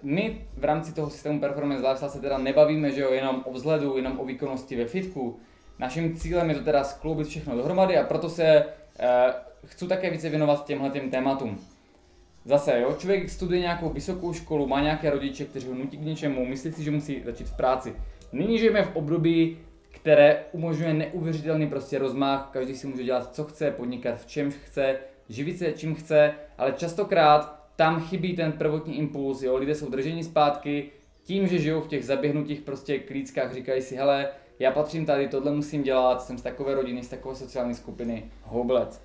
my 0.03 0.47
v 0.57 0.63
rámci 0.63 0.93
toho 0.93 1.09
systému 1.09 1.39
Performance 1.39 1.87
Lifestyle 1.87 2.11
se 2.11 2.21
teda 2.21 2.37
nebavíme, 2.37 2.91
že 2.91 3.01
jo, 3.01 3.11
jenom 3.11 3.43
o 3.45 3.53
vzhledu, 3.53 3.97
jenom 3.97 4.19
o 4.19 4.25
výkonnosti 4.25 4.75
ve 4.75 4.85
fitku. 4.85 5.39
Naším 5.81 6.15
cílem 6.15 6.49
je 6.49 6.55
to 6.55 6.63
teda 6.63 6.83
skloubit 6.83 7.27
všechno 7.27 7.55
dohromady 7.55 7.97
a 7.97 8.03
proto 8.03 8.29
se 8.29 8.65
uh, 8.65 9.05
chci 9.65 9.87
také 9.87 10.09
více 10.09 10.29
věnovat 10.29 10.65
těmhle 10.65 10.89
tématům. 10.89 11.59
Zase, 12.45 12.79
jo, 12.79 12.95
člověk 12.99 13.29
studuje 13.29 13.59
nějakou 13.59 13.89
vysokou 13.89 14.33
školu, 14.33 14.67
má 14.67 14.81
nějaké 14.81 15.09
rodiče, 15.09 15.45
kteří 15.45 15.67
ho 15.67 15.73
nutí 15.73 15.97
k 15.97 16.01
něčemu, 16.01 16.45
myslí 16.45 16.71
si, 16.71 16.83
že 16.83 16.91
musí 16.91 17.23
začít 17.25 17.47
v 17.47 17.57
práci. 17.57 17.95
Nyní 18.31 18.59
žijeme 18.59 18.83
v 18.83 18.95
období, 18.95 19.57
které 19.89 20.43
umožňuje 20.51 20.93
neuvěřitelný 20.93 21.67
prostě 21.67 21.97
rozmach, 21.97 22.49
každý 22.53 22.75
si 22.75 22.87
může 22.87 23.03
dělat, 23.03 23.35
co 23.35 23.43
chce, 23.43 23.71
podnikat 23.71 24.21
v 24.21 24.25
čem 24.25 24.51
chce, 24.51 24.97
živit 25.29 25.57
se 25.57 25.71
čím 25.71 25.95
chce, 25.95 26.33
ale 26.57 26.71
častokrát 26.71 27.65
tam 27.75 28.01
chybí 28.01 28.35
ten 28.35 28.51
prvotní 28.51 28.97
impuls, 28.97 29.41
jo, 29.41 29.57
lidé 29.57 29.75
jsou 29.75 29.89
drženi 29.89 30.23
zpátky, 30.23 30.89
tím, 31.23 31.47
že 31.47 31.59
žijou 31.59 31.81
v 31.81 31.87
těch 31.87 32.05
zaběhnutých 32.05 32.61
prostě 32.61 32.99
klíckách, 32.99 33.53
říkají 33.53 33.81
si, 33.81 33.95
hele, 33.95 34.29
já 34.61 34.71
patřím 34.71 35.05
tady, 35.05 35.27
tohle 35.27 35.51
musím 35.51 35.83
dělat, 35.83 36.21
jsem 36.21 36.37
z 36.37 36.41
takové 36.41 36.75
rodiny, 36.75 37.03
z 37.03 37.07
takové 37.07 37.35
sociální 37.35 37.75
skupiny, 37.75 38.23
hoblec. 38.43 39.01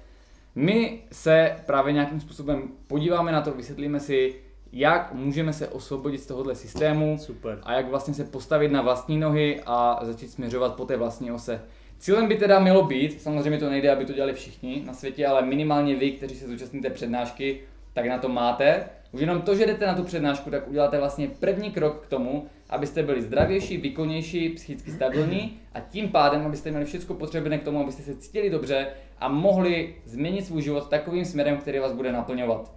My 0.54 1.02
se 1.12 1.56
právě 1.66 1.92
nějakým 1.92 2.20
způsobem 2.20 2.68
podíváme 2.86 3.32
na 3.32 3.42
to, 3.42 3.52
vysvětlíme 3.52 4.00
si, 4.00 4.34
jak 4.72 5.14
můžeme 5.14 5.52
se 5.52 5.68
osvobodit 5.68 6.22
z 6.22 6.26
tohohle 6.26 6.54
systému 6.54 7.18
Super. 7.18 7.58
a 7.62 7.72
jak 7.72 7.88
vlastně 7.88 8.14
se 8.14 8.24
postavit 8.24 8.72
na 8.72 8.82
vlastní 8.82 9.18
nohy 9.18 9.60
a 9.66 9.98
začít 10.02 10.30
směřovat 10.30 10.74
po 10.74 10.84
té 10.84 10.96
vlastní 10.96 11.32
ose. 11.32 11.62
Cílem 11.98 12.28
by 12.28 12.36
teda 12.36 12.58
mělo 12.58 12.82
být, 12.82 13.22
samozřejmě 13.22 13.58
to 13.58 13.70
nejde, 13.70 13.90
aby 13.90 14.04
to 14.04 14.12
dělali 14.12 14.32
všichni 14.32 14.82
na 14.86 14.92
světě, 14.92 15.26
ale 15.26 15.42
minimálně 15.42 15.96
vy, 15.96 16.10
kteří 16.10 16.34
se 16.34 16.46
zúčastníte 16.46 16.90
přednášky, 16.90 17.60
tak 17.92 18.06
na 18.06 18.18
to 18.18 18.28
máte. 18.28 18.88
Už 19.12 19.20
jenom 19.20 19.42
to, 19.42 19.54
že 19.54 19.66
jdete 19.66 19.86
na 19.86 19.94
tu 19.94 20.04
přednášku, 20.04 20.50
tak 20.50 20.68
uděláte 20.68 20.98
vlastně 20.98 21.28
první 21.40 21.70
krok 21.70 22.00
k 22.02 22.06
tomu, 22.06 22.46
abyste 22.70 23.02
byli 23.02 23.22
zdravější, 23.22 23.76
výkonnější, 23.76 24.48
psychicky 24.48 24.90
stabilní 24.92 25.60
a 25.74 25.80
tím 25.80 26.08
pádem, 26.08 26.46
abyste 26.46 26.70
měli 26.70 26.84
všechno 26.84 27.14
potřebné 27.14 27.58
k 27.58 27.64
tomu, 27.64 27.80
abyste 27.80 28.02
se 28.02 28.16
cítili 28.16 28.50
dobře 28.50 28.86
a 29.18 29.28
mohli 29.28 29.94
změnit 30.04 30.46
svůj 30.46 30.62
život 30.62 30.88
takovým 30.88 31.24
směrem, 31.24 31.58
který 31.58 31.78
vás 31.78 31.92
bude 31.92 32.12
naplňovat. 32.12 32.72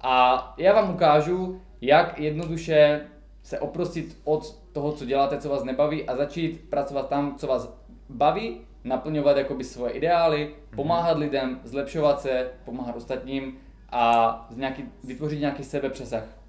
A 0.00 0.54
já 0.58 0.74
vám 0.74 0.94
ukážu, 0.94 1.60
jak 1.80 2.20
jednoduše 2.20 3.00
se 3.42 3.58
oprostit 3.58 4.18
od 4.24 4.54
toho, 4.72 4.92
co 4.92 5.04
děláte, 5.04 5.38
co 5.38 5.48
vás 5.48 5.64
nebaví 5.64 6.04
a 6.04 6.16
začít 6.16 6.60
pracovat 6.70 7.08
tam, 7.08 7.34
co 7.36 7.46
vás 7.46 7.74
baví, 8.08 8.60
naplňovat 8.84 9.36
jakoby 9.36 9.64
svoje 9.64 9.92
ideály, 9.92 10.54
pomáhat 10.76 11.18
lidem, 11.18 11.60
zlepšovat 11.64 12.20
se, 12.20 12.50
pomáhat 12.64 12.96
ostatním 12.96 13.58
a 13.90 14.48
nějaký, 14.56 14.84
vytvořit 15.04 15.40
nějaký 15.40 15.64
sebepřesah. 15.64 16.43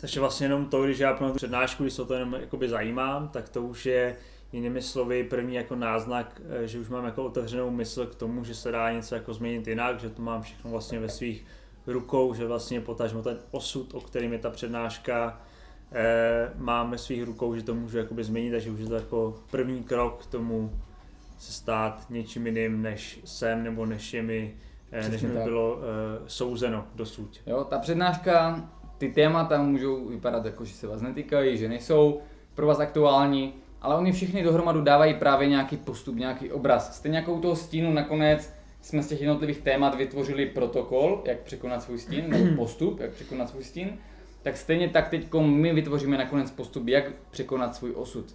Takže 0.00 0.20
vlastně 0.20 0.44
jenom 0.44 0.66
to, 0.66 0.82
když 0.82 0.98
já 0.98 1.12
pro 1.12 1.28
tu 1.28 1.34
přednášku, 1.34 1.82
když 1.82 1.94
se 1.94 2.02
o 2.02 2.04
to 2.04 2.14
jenom 2.14 2.34
jakoby 2.34 2.68
zajímám, 2.68 3.28
tak 3.28 3.48
to 3.48 3.62
už 3.62 3.86
je 3.86 4.16
jinými 4.52 4.82
slovy 4.82 5.24
první 5.24 5.54
jako 5.54 5.76
náznak, 5.76 6.40
eh, 6.50 6.66
že 6.66 6.78
už 6.78 6.88
mám 6.88 7.04
jako 7.04 7.24
otevřenou 7.24 7.70
mysl 7.70 8.06
k 8.06 8.14
tomu, 8.14 8.44
že 8.44 8.54
se 8.54 8.72
dá 8.72 8.92
něco 8.92 9.14
jako 9.14 9.34
změnit 9.34 9.66
jinak, 9.66 10.00
že 10.00 10.10
to 10.10 10.22
mám 10.22 10.42
všechno 10.42 10.70
vlastně 10.70 11.00
ve 11.00 11.08
svých 11.08 11.46
rukou, 11.86 12.34
že 12.34 12.46
vlastně 12.46 12.80
potažmo 12.80 13.22
ten 13.22 13.38
osud, 13.50 13.94
o 13.94 14.00
kterým 14.00 14.32
je 14.32 14.38
ta 14.38 14.50
přednáška, 14.50 15.40
eh, 15.92 16.52
mám 16.56 16.90
ve 16.90 16.98
svých 16.98 17.24
rukou, 17.24 17.54
že 17.54 17.62
to 17.62 17.74
můžu 17.74 17.98
jakoby 17.98 18.24
změnit, 18.24 18.50
takže 18.50 18.70
už 18.70 18.80
je 18.80 18.86
to 18.86 18.94
jako 18.94 19.42
první 19.50 19.84
krok 19.84 20.24
k 20.24 20.30
tomu 20.30 20.80
se 21.38 21.52
stát 21.52 22.06
něčím 22.10 22.46
jiným, 22.46 22.82
než 22.82 23.20
jsem, 23.24 23.64
nebo 23.64 23.86
než 23.86 24.14
je 24.14 24.22
mi 24.22 24.54
Eh, 24.92 25.08
než 25.08 25.22
mi 25.22 25.28
bylo 25.28 25.74
uh, 25.74 25.82
souzeno 26.26 26.86
dosud. 26.94 27.40
Jo, 27.46 27.64
ta 27.64 27.78
přednáška, 27.78 28.68
ty 28.98 29.08
témata 29.08 29.62
můžou 29.62 30.08
vypadat 30.08 30.44
jako, 30.44 30.64
že 30.64 30.74
se 30.74 30.86
vás 30.86 31.02
netýkají, 31.02 31.58
že 31.58 31.68
nejsou 31.68 32.20
pro 32.54 32.66
vás 32.66 32.80
aktuální, 32.80 33.54
ale 33.82 33.96
oni 33.96 34.12
všichni 34.12 34.42
dohromady 34.42 34.82
dávají 34.82 35.14
právě 35.14 35.48
nějaký 35.48 35.76
postup, 35.76 36.16
nějaký 36.16 36.52
obraz. 36.52 36.96
Stejně 36.96 37.18
jako 37.18 37.32
u 37.32 37.40
toho 37.40 37.56
stínu 37.56 37.92
nakonec 37.92 38.52
jsme 38.80 39.02
z 39.02 39.08
těch 39.08 39.20
jednotlivých 39.20 39.58
témat 39.58 39.94
vytvořili 39.94 40.46
protokol, 40.46 41.22
jak 41.24 41.40
překonat 41.40 41.82
svůj 41.82 41.98
stín, 41.98 42.24
nebo 42.28 42.56
postup, 42.56 43.00
jak 43.00 43.10
překonat 43.10 43.48
svůj 43.48 43.64
stín, 43.64 43.98
tak 44.42 44.56
stejně 44.56 44.88
tak 44.88 45.08
teď 45.08 45.34
my 45.40 45.72
vytvoříme 45.72 46.18
nakonec 46.18 46.50
postup, 46.50 46.88
jak 46.88 47.12
překonat 47.30 47.76
svůj 47.76 47.92
osud. 47.96 48.34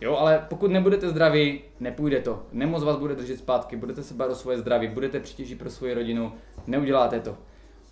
Jo, 0.00 0.16
ale 0.16 0.46
pokud 0.48 0.70
nebudete 0.70 1.08
zdraví, 1.08 1.60
nepůjde 1.80 2.20
to. 2.20 2.42
Nemoc 2.52 2.84
vás 2.84 2.96
bude 2.96 3.14
držet 3.14 3.38
zpátky, 3.38 3.76
budete 3.76 4.02
se 4.02 4.14
bát 4.14 4.30
o 4.30 4.34
svoje 4.34 4.58
zdraví, 4.58 4.88
budete 4.88 5.20
přitěžit 5.20 5.58
pro 5.58 5.70
svoji 5.70 5.94
rodinu, 5.94 6.32
neuděláte 6.66 7.20
to. 7.20 7.36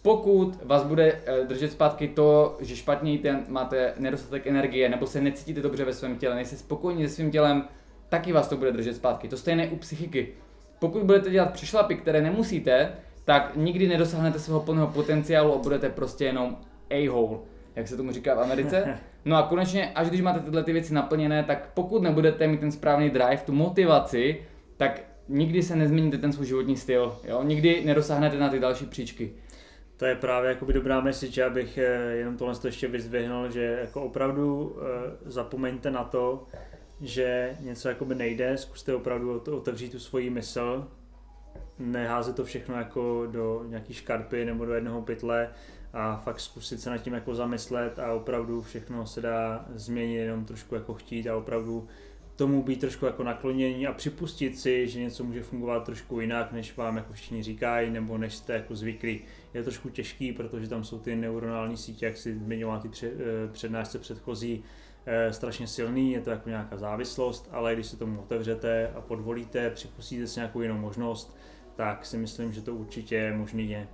Pokud 0.02 0.58
vás 0.64 0.84
bude 0.84 1.20
eh, 1.26 1.44
držet 1.46 1.72
zpátky 1.72 2.08
to, 2.08 2.56
že 2.60 2.76
špatně 2.76 3.12
jíte, 3.12 3.44
máte 3.48 3.94
nedostatek 3.98 4.46
energie, 4.46 4.88
nebo 4.88 5.06
se 5.06 5.20
necítíte 5.20 5.60
dobře 5.60 5.84
ve 5.84 5.92
svém 5.92 6.16
těle, 6.16 6.34
nejste 6.34 6.56
spokojení 6.56 7.08
se 7.08 7.14
svým 7.14 7.30
tělem, 7.30 7.64
taky 8.08 8.32
vás 8.32 8.48
to 8.48 8.56
bude 8.56 8.72
držet 8.72 8.96
zpátky. 8.96 9.28
To 9.28 9.36
stejné 9.36 9.68
u 9.68 9.76
psychiky. 9.76 10.28
Pokud 10.78 11.02
budete 11.02 11.30
dělat 11.30 11.52
přešlapy, 11.52 11.94
které 11.94 12.22
nemusíte, 12.22 12.92
tak 13.24 13.52
nikdy 13.56 13.88
nedosáhnete 13.88 14.38
svého 14.38 14.60
plného 14.60 14.86
potenciálu 14.86 15.54
a 15.54 15.58
budete 15.58 15.88
prostě 15.88 16.24
jenom 16.24 16.56
a-hole 16.90 17.38
jak 17.76 17.88
se 17.88 17.96
tomu 17.96 18.12
říká 18.12 18.34
v 18.34 18.40
Americe. 18.40 18.98
No 19.24 19.36
a 19.36 19.42
konečně, 19.42 19.92
až 19.94 20.08
když 20.08 20.20
máte 20.20 20.40
tyhle 20.40 20.64
ty 20.64 20.72
věci 20.72 20.94
naplněné, 20.94 21.44
tak 21.44 21.68
pokud 21.74 22.02
nebudete 22.02 22.46
mít 22.46 22.60
ten 22.60 22.72
správný 22.72 23.10
drive, 23.10 23.42
tu 23.46 23.52
motivaci, 23.52 24.42
tak 24.76 25.00
nikdy 25.28 25.62
se 25.62 25.76
nezměníte 25.76 26.18
ten 26.18 26.32
svůj 26.32 26.46
životní 26.46 26.76
styl, 26.76 27.18
jo? 27.24 27.42
nikdy 27.42 27.82
nedosáhnete 27.84 28.38
na 28.38 28.48
ty 28.48 28.58
další 28.58 28.86
příčky. 28.86 29.32
To 30.02 30.06
je 30.06 30.16
právě 30.16 30.48
jakoby 30.48 30.72
dobrá 30.72 31.00
message, 31.00 31.44
abych 31.44 31.78
eh, 31.78 32.12
jenom 32.12 32.36
tohle 32.36 32.54
ještě 32.64 32.88
vyzdvihnul, 32.88 33.50
že 33.50 33.78
jako 33.80 34.02
opravdu 34.02 34.76
eh, 34.76 35.16
zapomeňte 35.24 35.90
na 35.90 36.04
to, 36.04 36.46
že 37.00 37.56
něco 37.60 37.88
jakoby 37.88 38.14
nejde, 38.14 38.58
zkuste 38.58 38.94
opravdu 38.94 39.40
otevřít 39.56 39.92
tu 39.92 39.98
svoji 39.98 40.30
mysl, 40.30 40.88
neházet 41.78 42.36
to 42.36 42.44
všechno 42.44 42.74
jako 42.74 43.26
do 43.30 43.64
nějaký 43.68 43.94
škarpy 43.94 44.44
nebo 44.44 44.64
do 44.64 44.74
jednoho 44.74 45.02
pytle, 45.02 45.50
a 45.92 46.16
fakt 46.16 46.40
zkusit 46.40 46.80
se 46.80 46.90
nad 46.90 46.98
tím 46.98 47.14
jako 47.14 47.34
zamyslet 47.34 47.98
a 47.98 48.12
opravdu 48.12 48.62
všechno 48.62 49.06
se 49.06 49.20
dá 49.20 49.66
změnit, 49.74 50.16
jenom 50.16 50.44
trošku 50.44 50.74
jako 50.74 50.94
chtít 50.94 51.28
a 51.28 51.36
opravdu 51.36 51.88
tomu 52.36 52.62
být 52.62 52.80
trošku 52.80 53.06
jako 53.06 53.22
naklonění 53.22 53.86
a 53.86 53.92
připustit 53.92 54.58
si, 54.58 54.88
že 54.88 55.00
něco 55.00 55.24
může 55.24 55.42
fungovat 55.42 55.84
trošku 55.84 56.20
jinak, 56.20 56.52
než 56.52 56.76
vám 56.76 56.96
jako 56.96 57.12
všichni 57.12 57.42
říkají, 57.42 57.90
nebo 57.90 58.18
než 58.18 58.34
jste 58.34 58.52
jako 58.52 58.74
zvyklí. 58.74 59.20
Je 59.54 59.62
trošku 59.62 59.88
těžký, 59.88 60.32
protože 60.32 60.68
tam 60.68 60.84
jsou 60.84 60.98
ty 60.98 61.16
neuronální 61.16 61.76
sítě, 61.76 62.06
jak 62.06 62.16
si 62.16 62.38
zmiňoval 62.38 62.80
ty 62.80 62.88
eh, 63.06 63.10
přednášce 63.52 63.98
předchozí, 63.98 64.64
eh, 65.06 65.32
strašně 65.32 65.66
silný, 65.66 66.12
je 66.12 66.20
to 66.20 66.30
jako 66.30 66.48
nějaká 66.48 66.76
závislost, 66.76 67.48
ale 67.52 67.74
když 67.74 67.86
se 67.86 67.96
tomu 67.96 68.20
otevřete 68.20 68.90
a 68.94 69.00
podvolíte, 69.00 69.70
připustíte 69.70 70.26
si 70.26 70.40
nějakou 70.40 70.60
jinou 70.60 70.78
možnost, 70.78 71.36
tak 71.76 72.06
si 72.06 72.18
myslím, 72.18 72.52
že 72.52 72.62
to 72.62 72.74
určitě 72.74 73.32
možný 73.36 73.70
je. 73.70 73.88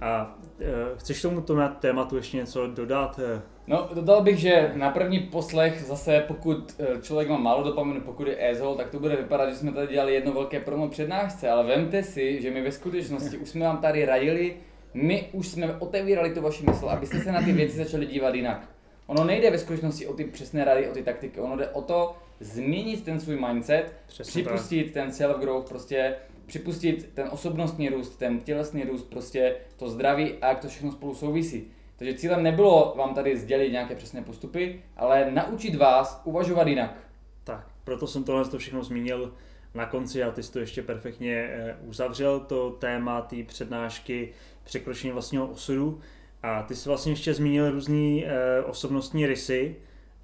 A 0.00 0.38
e, 0.60 0.64
chceš 0.96 1.22
tomu 1.22 1.44
tématu 1.80 2.16
ještě 2.16 2.36
něco 2.36 2.66
dodat? 2.66 3.20
No, 3.66 3.88
dodal 3.94 4.22
bych, 4.22 4.38
že 4.38 4.72
na 4.74 4.90
první 4.90 5.20
poslech 5.20 5.84
zase, 5.84 6.24
pokud 6.28 6.80
člověk 7.02 7.28
má 7.28 7.38
málo 7.38 7.62
dopaminu, 7.62 8.00
pokud 8.00 8.26
je 8.26 8.50
asshole, 8.50 8.76
tak 8.76 8.90
to 8.90 9.00
bude 9.00 9.16
vypadat, 9.16 9.50
že 9.50 9.56
jsme 9.56 9.72
tady 9.72 9.92
dělali 9.92 10.14
jedno 10.14 10.32
velké 10.32 10.60
promo 10.60 10.88
přednášce, 10.88 11.50
ale 11.50 11.66
vemte 11.66 12.02
si, 12.02 12.42
že 12.42 12.50
my 12.50 12.62
ve 12.62 12.72
skutečnosti 12.72 13.38
už 13.38 13.48
jsme 13.48 13.64
vám 13.64 13.78
tady 13.78 14.04
radili, 14.04 14.56
my 14.96 15.28
už 15.32 15.48
jsme 15.48 15.76
otevírali 15.76 16.34
tu 16.34 16.40
vaši 16.40 16.64
mysl, 16.66 16.88
abyste 16.88 17.20
se 17.20 17.32
na 17.32 17.42
ty 17.42 17.52
věci 17.52 17.76
začali 17.76 18.06
dívat 18.06 18.34
jinak. 18.34 18.68
Ono 19.06 19.24
nejde 19.24 19.50
ve 19.50 19.58
skutečnosti 19.58 20.06
o 20.06 20.12
ty 20.12 20.24
přesné 20.24 20.64
rady, 20.64 20.88
o 20.88 20.92
ty 20.92 21.02
taktiky, 21.02 21.40
ono 21.40 21.56
jde 21.56 21.68
o 21.68 21.82
to 21.82 22.16
změnit 22.40 23.04
ten 23.04 23.20
svůj 23.20 23.36
mindset, 23.48 23.92
Přesně 24.06 24.42
připustit 24.42 24.84
tak. 24.84 24.92
ten 24.92 25.10
self-growth, 25.10 25.68
prostě 25.68 26.14
připustit 26.46 27.10
ten 27.14 27.28
osobnostní 27.30 27.88
růst, 27.88 28.16
ten 28.16 28.40
tělesný 28.40 28.84
růst, 28.84 29.02
prostě 29.02 29.56
to 29.76 29.88
zdraví 29.88 30.34
a 30.40 30.48
jak 30.48 30.60
to 30.60 30.68
všechno 30.68 30.92
spolu 30.92 31.14
souvisí. 31.14 31.64
Takže 31.96 32.14
cílem 32.14 32.42
nebylo 32.42 32.94
vám 32.96 33.14
tady 33.14 33.36
sdělit 33.38 33.72
nějaké 33.72 33.94
přesné 33.94 34.22
postupy, 34.22 34.82
ale 34.96 35.30
naučit 35.30 35.74
vás 35.74 36.20
uvažovat 36.24 36.68
jinak. 36.68 36.96
Tak, 37.44 37.66
proto 37.84 38.06
jsem 38.06 38.24
tohle 38.24 38.44
to 38.44 38.58
všechno 38.58 38.84
zmínil 38.84 39.34
na 39.74 39.86
konci 39.86 40.22
a 40.22 40.30
ty 40.30 40.42
jsi 40.42 40.52
to 40.52 40.58
ještě 40.58 40.82
perfektně 40.82 41.34
eh, 41.34 41.76
uzavřel, 41.86 42.40
to 42.40 42.70
téma 42.70 43.20
té 43.20 43.36
přednášky 43.46 44.32
překročení 44.66 45.12
vlastního 45.12 45.46
osudu. 45.46 46.00
A 46.42 46.62
ty 46.62 46.74
jsi 46.76 46.88
vlastně 46.88 47.12
ještě 47.12 47.34
zmínil 47.34 47.70
různé 47.70 48.22
eh, 48.24 48.62
osobnostní 48.62 49.26
rysy, 49.26 49.76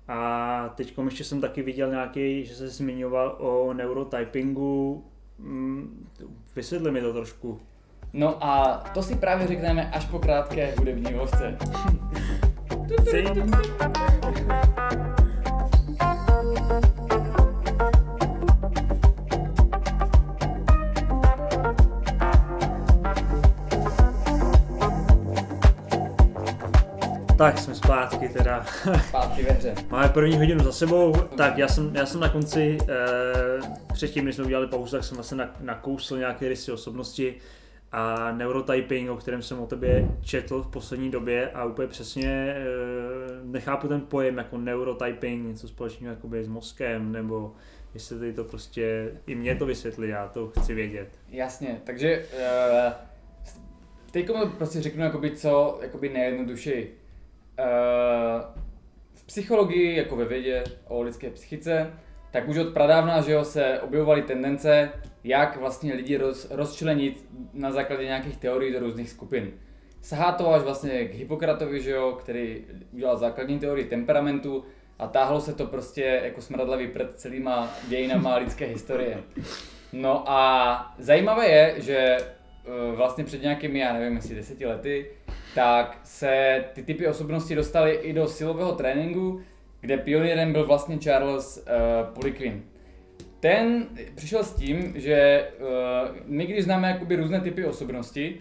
a 0.08 0.68
teď 0.74 0.98
ještě 1.04 1.24
jsem 1.24 1.40
taky 1.40 1.62
viděl 1.62 1.90
nějaký, 1.90 2.44
že 2.44 2.54
se 2.54 2.68
zmiňoval 2.68 3.36
o 3.38 3.72
neurotypingu. 3.72 5.04
Mm, 5.38 6.08
vysvětli 6.56 6.90
mi 6.90 7.00
to 7.00 7.12
trošku. 7.12 7.60
No 8.12 8.44
a 8.44 8.84
to 8.94 9.02
si 9.02 9.16
právě 9.16 9.46
řekneme 9.46 9.90
až 9.90 10.06
po 10.06 10.18
krátké 10.18 10.74
hudební 10.78 11.14
vlhce. 11.14 11.58
Tak 27.38 27.58
jsme 27.58 27.74
zpátky 27.74 28.28
teda. 28.28 28.64
Zpátky 29.08 29.42
ve 29.42 29.50
hře. 29.50 29.74
Máme 29.90 30.08
první 30.08 30.36
hodinu 30.36 30.64
za 30.64 30.72
sebou, 30.72 31.12
tak 31.36 31.58
já 31.58 31.68
jsem, 31.68 31.94
já 31.94 32.06
jsem 32.06 32.20
na 32.20 32.28
konci, 32.28 32.78
eh, 32.88 33.60
předtím, 33.92 34.24
než 34.24 34.34
jsme 34.34 34.44
udělali 34.44 34.66
pauzu, 34.66 34.96
tak 34.96 35.04
jsem 35.04 35.16
vlastně 35.16 35.48
nakousl 35.60 36.18
nějaké 36.18 36.48
rysy 36.48 36.72
osobnosti 36.72 37.34
a 37.92 38.32
neurotyping, 38.32 39.10
o 39.10 39.16
kterém 39.16 39.42
jsem 39.42 39.60
o 39.60 39.66
tobě 39.66 40.08
četl 40.20 40.62
v 40.62 40.68
poslední 40.68 41.10
době 41.10 41.50
a 41.50 41.64
úplně 41.64 41.88
přesně 41.88 42.28
e, 42.28 42.64
nechápu 43.42 43.88
ten 43.88 44.00
pojem 44.00 44.38
jako 44.38 44.58
neurotyping, 44.58 45.46
něco 45.46 45.68
společného 45.68 46.14
jakoby 46.14 46.44
s 46.44 46.48
mozkem, 46.48 47.12
nebo 47.12 47.54
jestli 47.94 48.32
to 48.32 48.44
prostě, 48.44 49.12
i 49.26 49.34
mě 49.34 49.54
to 49.54 49.66
vysvětli, 49.66 50.08
já 50.08 50.28
to 50.28 50.48
chci 50.48 50.74
vědět. 50.74 51.08
Jasně, 51.28 51.80
takže 51.84 52.26
e, 52.38 52.92
teď 54.10 54.30
prostě 54.58 54.82
řeknu 54.82 55.02
jakoby 55.02 55.30
co, 55.30 55.78
jakoby 55.82 56.08
nejjednodušeji. 56.08 57.01
E, 57.62 57.66
v 59.14 59.26
psychologii, 59.26 59.96
jako 59.96 60.16
ve 60.16 60.24
vědě 60.24 60.64
o 60.88 61.02
lidské 61.02 61.30
psychice, 61.30 61.92
tak 62.30 62.48
už 62.48 62.56
od 62.56 62.72
pradávna, 62.74 63.20
že 63.20 63.32
jo, 63.32 63.44
se 63.44 63.80
objevovaly 63.80 64.22
tendence, 64.22 64.90
jak 65.24 65.56
vlastně 65.56 65.94
lidi 65.94 66.16
roz, 66.16 66.50
rozčlenit 66.50 67.24
na 67.52 67.70
základě 67.70 68.04
nějakých 68.04 68.36
teorií 68.36 68.72
do 68.72 68.80
různých 68.80 69.10
skupin. 69.10 69.52
Sahá 70.02 70.32
to 70.32 70.54
až 70.54 70.62
vlastně 70.62 71.04
k 71.04 71.14
Hippokratovi, 71.14 71.80
že 71.80 71.90
jo, 71.90 72.12
který 72.20 72.64
udělal 72.92 73.16
základní 73.16 73.58
teorii 73.58 73.84
temperamentu 73.84 74.64
a 74.98 75.06
táhlo 75.06 75.40
se 75.40 75.52
to 75.54 75.66
prostě 75.66 76.20
jako 76.24 76.42
smradlavý 76.42 76.88
před 76.88 77.18
celýma 77.18 77.74
dějinama 77.88 78.36
lidské 78.36 78.66
historie. 78.66 79.18
No 79.92 80.30
a 80.30 80.94
zajímavé 80.98 81.48
je, 81.48 81.74
že 81.78 82.16
vlastně 82.96 83.24
před 83.24 83.42
nějakými, 83.42 83.78
já 83.78 83.92
nevím, 83.92 84.16
jestli 84.16 84.34
deseti 84.34 84.66
lety, 84.66 85.06
tak 85.54 86.00
se 86.04 86.64
ty 86.72 86.82
typy 86.82 87.06
osobnosti 87.06 87.54
dostaly 87.54 87.92
i 87.92 88.12
do 88.12 88.26
silového 88.26 88.72
tréninku, 88.72 89.40
kde 89.80 89.96
pionýrem 89.96 90.52
byl 90.52 90.66
vlastně 90.66 90.98
Charles 90.98 91.56
uh, 91.56 92.14
Poliquin. 92.14 92.62
Ten 93.40 93.86
přišel 94.14 94.44
s 94.44 94.54
tím, 94.54 94.92
že 94.96 95.48
uh, 95.60 96.16
my 96.24 96.46
když 96.46 96.64
známe 96.64 96.88
jakoby 96.88 97.16
různé 97.16 97.40
typy 97.40 97.64
osobnosti, 97.64 98.40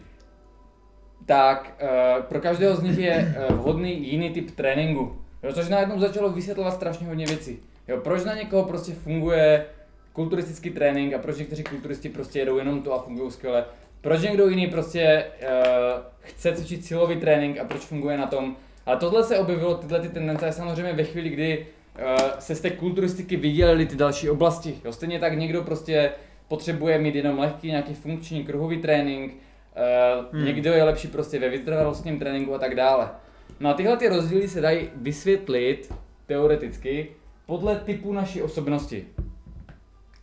tak 1.26 1.82
uh, 1.82 2.24
pro 2.24 2.42
každého 2.42 2.76
z 2.76 2.84
nich 2.84 2.98
je 2.98 3.36
uh, 3.50 3.56
vhodný 3.56 4.12
jiný 4.12 4.30
typ 4.30 4.52
tréninku. 4.52 5.22
Jo, 5.44 5.54
což 5.54 5.70
najednou 5.70 6.00
začalo 6.00 6.30
vysvětlovat 6.30 6.72
strašně 6.72 7.08
hodně 7.08 7.26
věcí. 7.26 7.60
Jo, 7.88 7.98
proč 7.98 8.24
na 8.24 8.36
někoho 8.36 8.64
prostě 8.64 8.94
funguje 8.94 9.66
kulturistický 10.14 10.70
trénink 10.70 11.14
a 11.14 11.18
proč 11.18 11.38
někteří 11.38 11.64
kulturisti 11.64 12.10
prostě 12.10 12.40
jedou 12.40 12.58
jenom 12.58 12.82
to 12.82 12.94
a 12.94 13.02
fungují 13.02 13.32
skvěle. 13.32 13.66
Proč 14.02 14.22
někdo 14.22 14.48
jiný 14.48 14.68
prostě 14.68 15.26
uh, 15.42 16.02
chce 16.20 16.56
cvičit 16.56 16.86
silový 16.86 17.16
trénink 17.16 17.60
a 17.60 17.66
proč 17.66 17.82
funguje 17.82 18.18
na 18.18 18.28
tom. 18.28 18.56
Ale 18.86 18.98
tohle 18.98 19.24
se 19.24 19.40
objevilo, 19.40 19.74
tyhle 19.76 20.00
ty 20.00 20.10
tendence 20.10 20.52
samozřejmě 20.52 20.94
ve 20.94 21.04
chvíli, 21.04 21.30
kdy 21.30 21.68
uh, 21.98 22.40
se 22.40 22.56
z 22.56 22.62
té 22.62 22.70
kulturistiky 22.70 23.36
vydělily 23.36 23.86
ty 23.86 23.96
další 23.96 24.30
oblasti. 24.30 24.76
Jo, 24.86 24.94
stejně 24.94 25.20
tak 25.20 25.38
někdo 25.38 25.64
prostě 25.64 26.12
potřebuje 26.48 26.98
mít 26.98 27.16
jenom 27.16 27.40
lehký 27.40 27.68
nějaký 27.68 27.94
funkční 27.94 28.44
kruhový 28.44 28.78
trénink, 28.78 29.34
uh, 29.34 30.26
hmm. 30.34 30.46
někdo 30.46 30.74
je 30.74 30.84
lepší 30.84 31.08
prostě 31.08 31.40
ve 31.40 31.50
vytrvalostním 31.50 32.20
tréninku 32.20 32.54
a 32.56 32.60
tak 32.60 32.76
dále. 32.76 33.10
No 33.60 33.70
a 33.70 33.74
tyhle 33.74 33.98
ty 33.98 34.10
rozdíly 34.10 34.48
se 34.48 34.62
dají 34.62 34.90
vysvětlit 34.96 35.94
teoreticky 36.26 37.08
podle 37.46 37.76
typu 37.76 38.14
naší 38.14 38.42
osobnosti. 38.42 39.06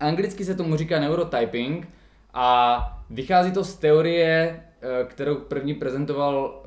Anglicky 0.01 0.45
se 0.45 0.55
tomu 0.55 0.77
říká 0.77 1.01
neurotyping 1.01 1.89
a 2.35 2.98
vychází 3.11 3.53
to 3.53 3.65
z 3.65 3.77
teorie, 3.77 4.63
eh, 4.81 5.05
kterou 5.05 5.35
první 5.35 5.75
prezentoval 5.75 6.63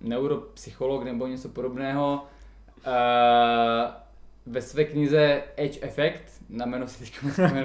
neuropsycholog 0.00 1.04
nebo 1.04 1.26
něco 1.26 1.48
podobného 1.48 2.22
ve 4.46 4.62
své 4.62 4.84
knize 4.84 5.42
Edge 5.56 5.78
Effect, 5.82 6.42
na 6.48 6.66
jméno 6.66 6.88
si 6.88 6.98
teďka. 6.98 7.26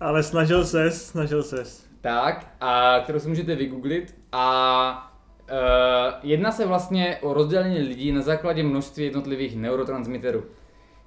Ale 0.00 0.22
snažil 0.22 0.64
ses, 0.64 1.08
snažil 1.08 1.42
ses. 1.42 1.86
Tak, 2.00 2.46
a 2.60 3.00
kterou 3.04 3.18
si 3.18 3.28
můžete 3.28 3.54
vygooglit 3.54 4.14
a 4.32 5.12
uh, 5.50 5.56
jedná 6.22 6.52
se 6.52 6.66
vlastně 6.66 7.18
o 7.22 7.34
rozdělení 7.34 7.78
lidí 7.78 8.12
na 8.12 8.22
základě 8.22 8.62
množství 8.62 9.04
jednotlivých 9.04 9.56
neurotransmiterů. 9.56 10.44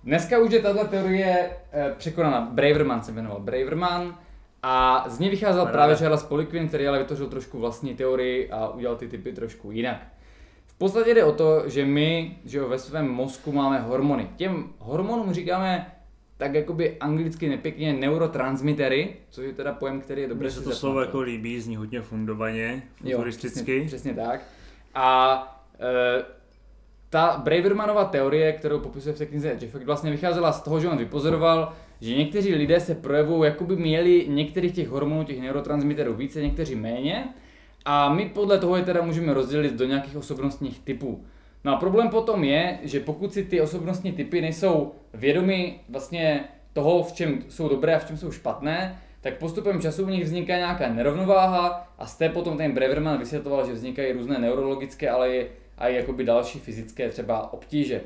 Dneska 0.04 0.40
už 0.40 0.52
je 0.52 0.60
tato 0.60 0.88
teorie 0.88 1.50
uh, 1.50 1.98
překonána. 1.98 2.42
Braverman 2.52 3.04
se 3.04 3.12
jmenoval 3.12 3.40
Braverman 3.40 4.18
a 4.64 5.06
z 5.08 5.20
ní 5.20 5.30
vycházel 5.30 5.66
právě 5.66 5.96
Charles 5.96 6.24
Poliquin, 6.24 6.68
který 6.68 6.88
ale 6.88 7.00
vytvořil 7.00 7.28
trošku 7.28 7.60
vlastní 7.60 7.96
teorii 7.96 8.52
a 8.52 8.70
udělal 8.70 8.96
ty 8.96 9.08
typy 9.08 9.34
trošku 9.34 9.72
jinak 9.72 10.02
podstatě 10.80 11.14
jde 11.14 11.24
o 11.24 11.32
to, 11.32 11.64
že 11.70 11.86
my 11.86 12.38
že 12.46 12.58
jo, 12.58 12.70
ve 12.70 12.80
svém 12.80 13.08
mozku 13.08 13.52
máme 13.52 13.80
hormony. 13.80 14.30
Těm 14.36 14.70
hormonům 14.80 15.34
říkáme 15.34 15.92
tak 16.38 16.54
jakoby 16.54 16.98
anglicky 16.98 17.50
nepěkně 17.50 17.94
neurotransmitery, 17.94 19.16
což 19.30 19.46
je 19.46 19.54
teda 19.54 19.74
pojem, 19.74 20.02
který 20.02 20.22
je 20.22 20.28
dobrý. 20.28 20.46
Mně 20.46 20.52
se 20.52 20.62
to 20.62 20.72
slovo 20.72 21.02
jako 21.02 21.22
líbí, 21.22 21.62
zní 21.62 21.76
hodně 21.76 22.02
fundovaně, 22.02 22.84
futuristicky. 23.02 23.78
Jo, 23.78 23.86
přesně, 23.86 24.14
přesně 24.14 24.14
tak. 24.14 24.42
A 24.96 25.62
e, 25.80 26.24
ta 27.10 27.42
Bravermanova 27.44 28.06
teorie, 28.06 28.54
kterou 28.54 28.80
popisuje 28.80 29.16
v 29.16 29.18
té 29.18 29.26
knize 29.26 29.52
Effect, 29.52 29.86
vlastně 29.86 30.12
vycházela 30.12 30.52
z 30.52 30.62
toho, 30.62 30.80
že 30.80 30.90
on 30.90 30.98
vypozoroval, 30.98 31.74
že 32.02 32.16
někteří 32.16 32.56
lidé 32.56 32.80
se 32.80 32.96
projevují, 32.96 33.50
jako 33.50 33.64
by 33.64 33.76
měli 33.76 34.26
některých 34.30 34.74
těch 34.74 34.88
hormonů, 34.88 35.24
těch 35.24 35.42
neurotransmiterů 35.42 36.14
více, 36.14 36.42
někteří 36.42 36.76
méně, 36.76 37.28
a 37.86 38.14
my 38.14 38.26
podle 38.26 38.58
toho 38.58 38.76
je 38.76 38.84
teda 38.84 39.02
můžeme 39.02 39.34
rozdělit 39.34 39.74
do 39.74 39.86
nějakých 39.86 40.18
osobnostních 40.18 40.80
typů. 40.80 41.26
No 41.64 41.74
a 41.74 41.78
problém 41.78 42.10
potom 42.10 42.44
je, 42.44 42.80
že 42.84 43.00
pokud 43.00 43.34
si 43.34 43.44
ty 43.44 43.62
osobnostní 43.62 44.12
typy 44.12 44.42
nejsou 44.42 44.92
vědomi 45.14 45.80
vlastně 45.90 46.44
toho, 46.74 47.04
v 47.04 47.14
čem 47.14 47.44
jsou 47.50 47.70
dobré 47.70 47.96
a 47.96 48.00
v 48.00 48.08
čem 48.08 48.18
jsou 48.18 48.32
špatné, 48.32 49.02
tak 49.22 49.38
postupem 49.38 49.82
času 49.82 50.06
v 50.06 50.12
nich 50.12 50.24
vzniká 50.24 50.58
nějaká 50.58 50.94
nerovnováha 50.94 51.94
a 51.98 52.06
z 52.06 52.18
té 52.18 52.30
potom 52.30 52.58
ten 52.58 52.72
Breverman 52.72 53.20
vysvětloval, 53.20 53.66
že 53.66 53.74
vznikají 53.74 54.12
různé 54.14 54.40
neurologické, 54.40 55.10
ale 55.10 55.36
i, 55.36 55.48
a 55.78 55.88
i 55.88 55.96
jakoby 55.96 56.24
další 56.24 56.60
fyzické 56.60 57.10
třeba 57.10 57.54
obtíže. 57.54 58.02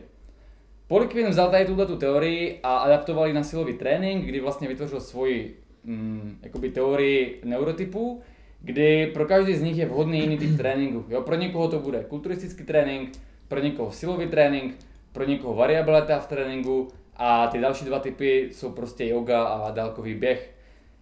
Polikvin 0.93 1.27
vzal 1.27 1.51
tady 1.51 1.65
tuto 1.65 1.85
tu 1.85 1.95
teorii 1.95 2.59
a 2.63 2.77
adaptoval 2.77 3.27
ji 3.27 3.33
na 3.33 3.43
silový 3.43 3.73
trénink, 3.73 4.25
kdy 4.25 4.39
vlastně 4.39 4.67
vytvořil 4.67 4.99
svoji 4.99 5.57
mm, 5.83 6.39
jakoby 6.43 6.69
teorii 6.69 7.41
neurotypů, 7.43 8.21
kdy 8.61 9.07
pro 9.07 9.25
každý 9.25 9.55
z 9.55 9.61
nich 9.61 9.77
je 9.77 9.85
vhodný 9.85 10.19
jiný 10.19 10.37
typ 10.37 10.57
tréninku. 10.57 11.05
Jo, 11.09 11.21
pro 11.21 11.35
někoho 11.35 11.67
to 11.67 11.79
bude 11.79 12.03
kulturistický 12.03 12.63
trénink, 12.63 13.11
pro 13.47 13.59
někoho 13.59 13.91
silový 13.91 14.27
trénink, 14.27 14.75
pro 15.11 15.23
někoho 15.23 15.55
variabilita 15.55 16.19
v 16.19 16.27
tréninku 16.27 16.87
a 17.15 17.47
ty 17.47 17.61
další 17.61 17.85
dva 17.85 17.99
typy 17.99 18.49
jsou 18.51 18.71
prostě 18.71 19.05
yoga 19.05 19.43
a 19.43 19.71
dálkový 19.71 20.15
běh. 20.15 20.53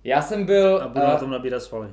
Já 0.03 0.21
jsem 0.21 0.45
byl... 0.45 0.77
A 0.77 0.87
budu 0.87 1.05
na 1.05 1.15
tom 1.15 1.31
nabírat 1.31 1.63
svaly. 1.63 1.87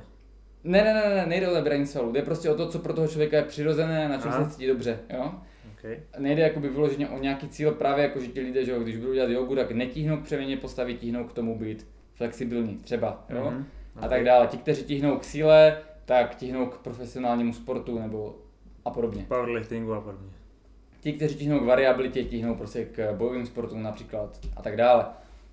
Ne, 0.63 0.83
ne, 0.83 0.93
ne, 0.93 1.15
ne, 1.15 1.25
nejde 1.25 1.49
o 1.49 1.53
nabírání 1.53 1.87
svalů, 1.87 2.11
jde 2.11 2.21
prostě 2.21 2.49
o 2.49 2.55
to, 2.55 2.67
co 2.67 2.79
pro 2.79 2.93
toho 2.93 3.07
člověka 3.07 3.37
je 3.37 3.43
přirozené, 3.43 4.09
na 4.09 4.17
čem 4.17 4.31
Aha. 4.31 4.45
se 4.45 4.51
cítí 4.51 4.67
dobře, 4.67 4.99
jo. 5.09 5.31
Okay. 5.79 5.99
Nejde 6.17 6.41
jakoby 6.41 6.69
vyloženě 6.69 7.09
o 7.09 7.19
nějaký 7.19 7.49
cíl, 7.49 7.71
právě 7.71 8.03
jako 8.03 8.19
že 8.19 8.27
ti 8.27 8.41
lidé, 8.41 8.65
že 8.65 8.71
jo, 8.71 8.79
když 8.79 8.97
budou 8.97 9.13
dělat 9.13 9.29
jogu, 9.29 9.55
tak 9.55 9.71
netíhnou 9.71 10.17
k 10.17 10.23
přeměně 10.23 10.57
postavy, 10.57 10.93
tíhnou 10.93 11.23
k 11.23 11.33
tomu 11.33 11.59
být 11.59 11.87
flexibilní, 12.13 12.77
třeba, 12.77 13.25
jo. 13.29 13.43
Mm-hmm 13.51 13.63
a 14.01 14.07
tak 14.07 14.23
dále. 14.23 14.47
Ti, 14.47 14.57
kteří 14.57 14.83
tíhnou 14.83 15.17
k 15.17 15.23
síle, 15.23 15.77
tak 16.05 16.35
tíhnou 16.35 16.65
k 16.65 16.77
profesionálnímu 16.77 17.53
sportu 17.53 17.99
nebo 17.99 18.35
a 18.85 18.89
podobně. 18.89 19.25
Powerliftingu 19.27 19.93
a 19.93 20.01
podobně. 20.01 20.29
Ti, 20.99 21.13
kteří 21.13 21.35
tíhnou 21.35 21.59
k 21.59 21.65
variabilitě, 21.65 22.23
tíhnou 22.23 22.55
prostě 22.55 22.85
k 22.85 23.13
bojovým 23.13 23.45
sportům 23.45 23.83
například 23.83 24.39
a 24.57 24.61
tak 24.61 24.77
dále. 24.77 25.05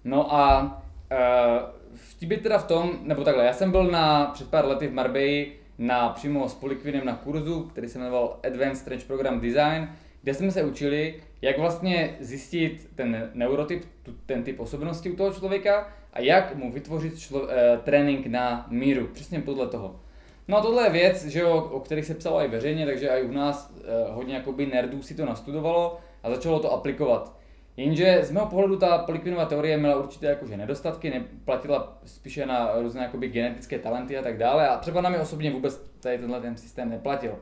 No 0.05 0.35
a 0.35 0.63
uh, 1.13 1.19
vtip 1.95 2.31
je 2.31 2.39
teda 2.39 2.59
v 2.59 2.67
tom, 2.67 2.99
nebo 3.03 3.25
takhle, 3.25 3.45
já 3.45 3.53
jsem 3.53 3.71
byl 3.71 3.85
na, 3.85 4.27
před 4.27 4.51
pár 4.51 4.67
lety 4.67 4.89
v 4.89 4.95
Marbella 4.95 5.47
na 5.79 6.09
přímo 6.09 6.49
s 6.49 6.55
Polikvinem 6.55 7.05
na 7.05 7.17
kurzu, 7.17 7.63
který 7.63 7.89
se 7.89 7.99
jmenoval 7.99 8.41
Advanced 8.47 8.79
Strange 8.79 9.05
Program 9.05 9.41
Design, 9.41 9.89
kde 10.27 10.35
jsme 10.35 10.51
se 10.51 10.65
učili, 10.65 11.15
jak 11.43 11.59
vlastně 11.59 12.17
zjistit 12.21 12.89
ten 12.95 13.31
neurotyp, 13.35 13.85
ten 14.27 14.43
typ 14.43 14.61
osobnosti 14.61 15.11
u 15.11 15.17
toho 15.17 15.33
člověka 15.33 15.89
a 16.13 16.21
jak 16.21 16.55
mu 16.55 16.73
vytvořit 16.73 17.19
člo, 17.19 17.49
eh, 17.51 17.81
trénink 17.85 18.27
na 18.27 18.67
míru, 18.71 19.07
přesně 19.07 19.41
podle 19.41 19.67
toho. 19.67 20.01
No 20.49 20.57
a 20.57 20.61
tohle 20.61 20.87
je 20.87 20.91
věc, 20.91 21.25
že 21.25 21.41
jo, 21.41 21.69
o 21.73 21.81
kterých 21.81 22.05
se 22.05 22.15
psalo 22.15 22.41
i 22.41 22.49
veřejně, 22.49 22.87
takže 22.87 23.09
i 23.09 23.23
u 23.23 23.33
nás 23.33 23.75
eh, 23.79 24.13
hodně 24.13 24.35
jakoby 24.35 24.67
nerdů 24.67 25.03
si 25.03 25.15
to 25.15 25.27
nastudovalo 25.27 25.99
a 26.23 26.31
začalo 26.31 26.59
to 26.61 26.73
aplikovat. 26.73 27.37
Jenže 27.77 28.21
z 28.23 28.31
mého 28.31 28.47
pohledu 28.47 28.77
ta 28.77 28.99
polikvinová 28.99 29.45
teorie 29.45 29.77
měla 29.77 29.97
určité 29.97 30.27
jakože 30.27 30.57
nedostatky, 30.57 31.11
neplatila 31.11 31.99
spíše 32.05 32.47
na 32.47 32.71
různé 32.81 33.03
jakoby 33.03 33.29
genetické 33.29 33.79
talenty 33.79 34.19
a 34.19 34.23
tak 34.23 34.39
dále 34.39 34.69
a 34.69 34.79
třeba 34.79 35.01
na 35.01 35.11
mě 35.11 35.19
osobně 35.19 35.51
vůbec 35.51 35.77
tady 36.01 36.19
tenhle 36.19 36.41
ten 36.41 36.57
systém 36.57 36.91
neplatil. 36.91 37.39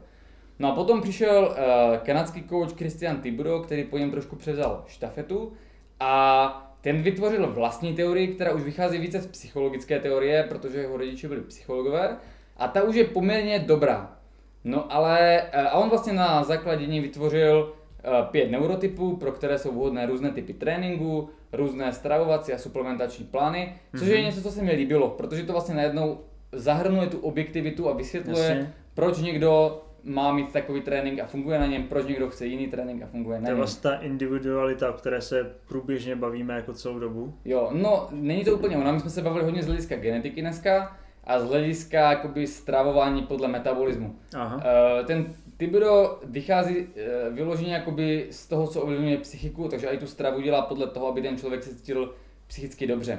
No 0.59 0.73
a 0.73 0.75
potom 0.75 1.03
přišel 1.03 1.49
uh, 1.49 1.97
kanadský 1.97 2.45
coach 2.49 2.77
Christian 2.77 3.21
Tibro, 3.21 3.61
který 3.61 3.85
po 3.85 3.99
něm 3.99 4.11
trošku 4.11 4.37
převzal 4.37 4.85
štafetu 4.87 5.53
a 6.01 6.77
ten 6.81 7.03
vytvořil 7.03 7.47
vlastní 7.47 7.95
teorii, 7.95 8.29
která 8.29 8.53
už 8.53 8.63
vychází 8.63 8.99
více 8.99 9.21
z 9.21 9.27
psychologické 9.27 10.01
teorie, 10.01 10.43
protože 10.43 10.79
jeho 10.79 10.97
rodiče 10.97 11.29
byli 11.29 11.41
psychologové 11.41 12.17
a 12.57 12.69
ta 12.69 12.83
už 12.83 12.97
je 12.97 13.05
poměrně 13.05 13.59
dobrá. 13.59 14.17
No 14.65 14.93
ale, 14.93 15.43
uh, 15.55 15.61
a 15.61 15.73
on 15.73 15.89
vlastně 15.89 16.13
na 16.13 16.43
základě 16.43 16.87
ní 16.87 17.01
vytvořil 17.01 17.73
uh, 17.73 18.27
pět 18.27 18.51
neurotypů, 18.51 19.17
pro 19.17 19.33
které 19.33 19.59
jsou 19.59 19.73
vhodné 19.73 20.07
různé 20.07 20.31
typy 20.31 20.53
tréninku, 20.53 21.29
různé 21.53 21.93
stravovací 21.93 22.53
a 22.53 22.59
suplementační 22.59 23.25
plány, 23.25 23.75
což 23.99 24.09
mm-hmm. 24.09 24.13
je 24.13 24.17
mhm. 24.17 24.27
něco, 24.27 24.43
co 24.43 24.51
se 24.51 24.63
mi 24.63 24.73
líbilo, 24.73 25.09
protože 25.09 25.43
to 25.43 25.53
vlastně 25.53 25.75
najednou 25.75 26.19
zahrnuje 26.53 27.07
tu 27.07 27.19
objektivitu 27.19 27.89
a 27.89 27.93
vysvětluje, 27.93 28.49
Jasně. 28.49 28.75
proč 28.95 29.19
někdo 29.19 29.81
má 30.05 30.33
mít 30.33 30.53
takový 30.53 30.81
trénink 30.81 31.21
a 31.21 31.27
funguje 31.27 31.59
na 31.59 31.67
něm, 31.67 31.83
proč 31.83 32.07
někdo 32.07 32.31
chce 32.31 32.47
jiný 32.47 32.67
trénink 32.67 33.03
a 33.03 33.07
funguje 33.07 33.41
na 33.41 33.41
něm. 33.41 33.47
To 33.47 33.51
je 33.51 33.55
vlastně 33.55 33.91
ta 33.91 33.97
individualita, 33.97 34.91
o 34.91 34.93
které 34.93 35.21
se 35.21 35.55
průběžně 35.69 36.17
bavíme 36.17 36.55
jako 36.55 36.73
celou 36.73 36.99
dobu. 36.99 37.35
Jo, 37.45 37.71
no 37.73 38.09
není 38.11 38.45
to 38.45 38.55
úplně 38.55 38.77
ono, 38.77 38.93
my 38.93 39.01
jsme 39.01 39.11
se 39.11 39.23
bavili 39.23 39.45
hodně 39.45 39.63
z 39.63 39.67
hlediska 39.67 39.97
genetiky 39.97 40.41
dneska 40.41 40.97
a 41.25 41.41
z 41.41 41.45
hlediska 41.45 42.11
jakoby 42.11 42.47
stravování 42.47 43.23
podle 43.23 43.49
metabolismu. 43.49 44.17
Aha. 44.35 44.57
Uh, 44.57 45.07
ten 45.07 45.35
Tibro 45.57 46.21
vychází 46.25 46.77
uh, 46.79 46.87
vyloženě 47.35 47.75
jakoby 47.75 48.27
z 48.31 48.49
toho, 48.49 48.67
co 48.67 48.81
ovlivňuje 48.81 49.19
psychiku, 49.19 49.69
takže 49.69 49.87
i 49.87 49.99
tu 49.99 50.07
stravu 50.07 50.41
dělá 50.41 50.63
podle 50.63 50.87
toho, 50.87 51.09
aby 51.09 51.23
ten 51.23 51.39
člověk 51.39 51.63
se 51.63 51.75
cítil 51.75 52.15
psychicky 52.47 52.87
dobře. 52.87 53.19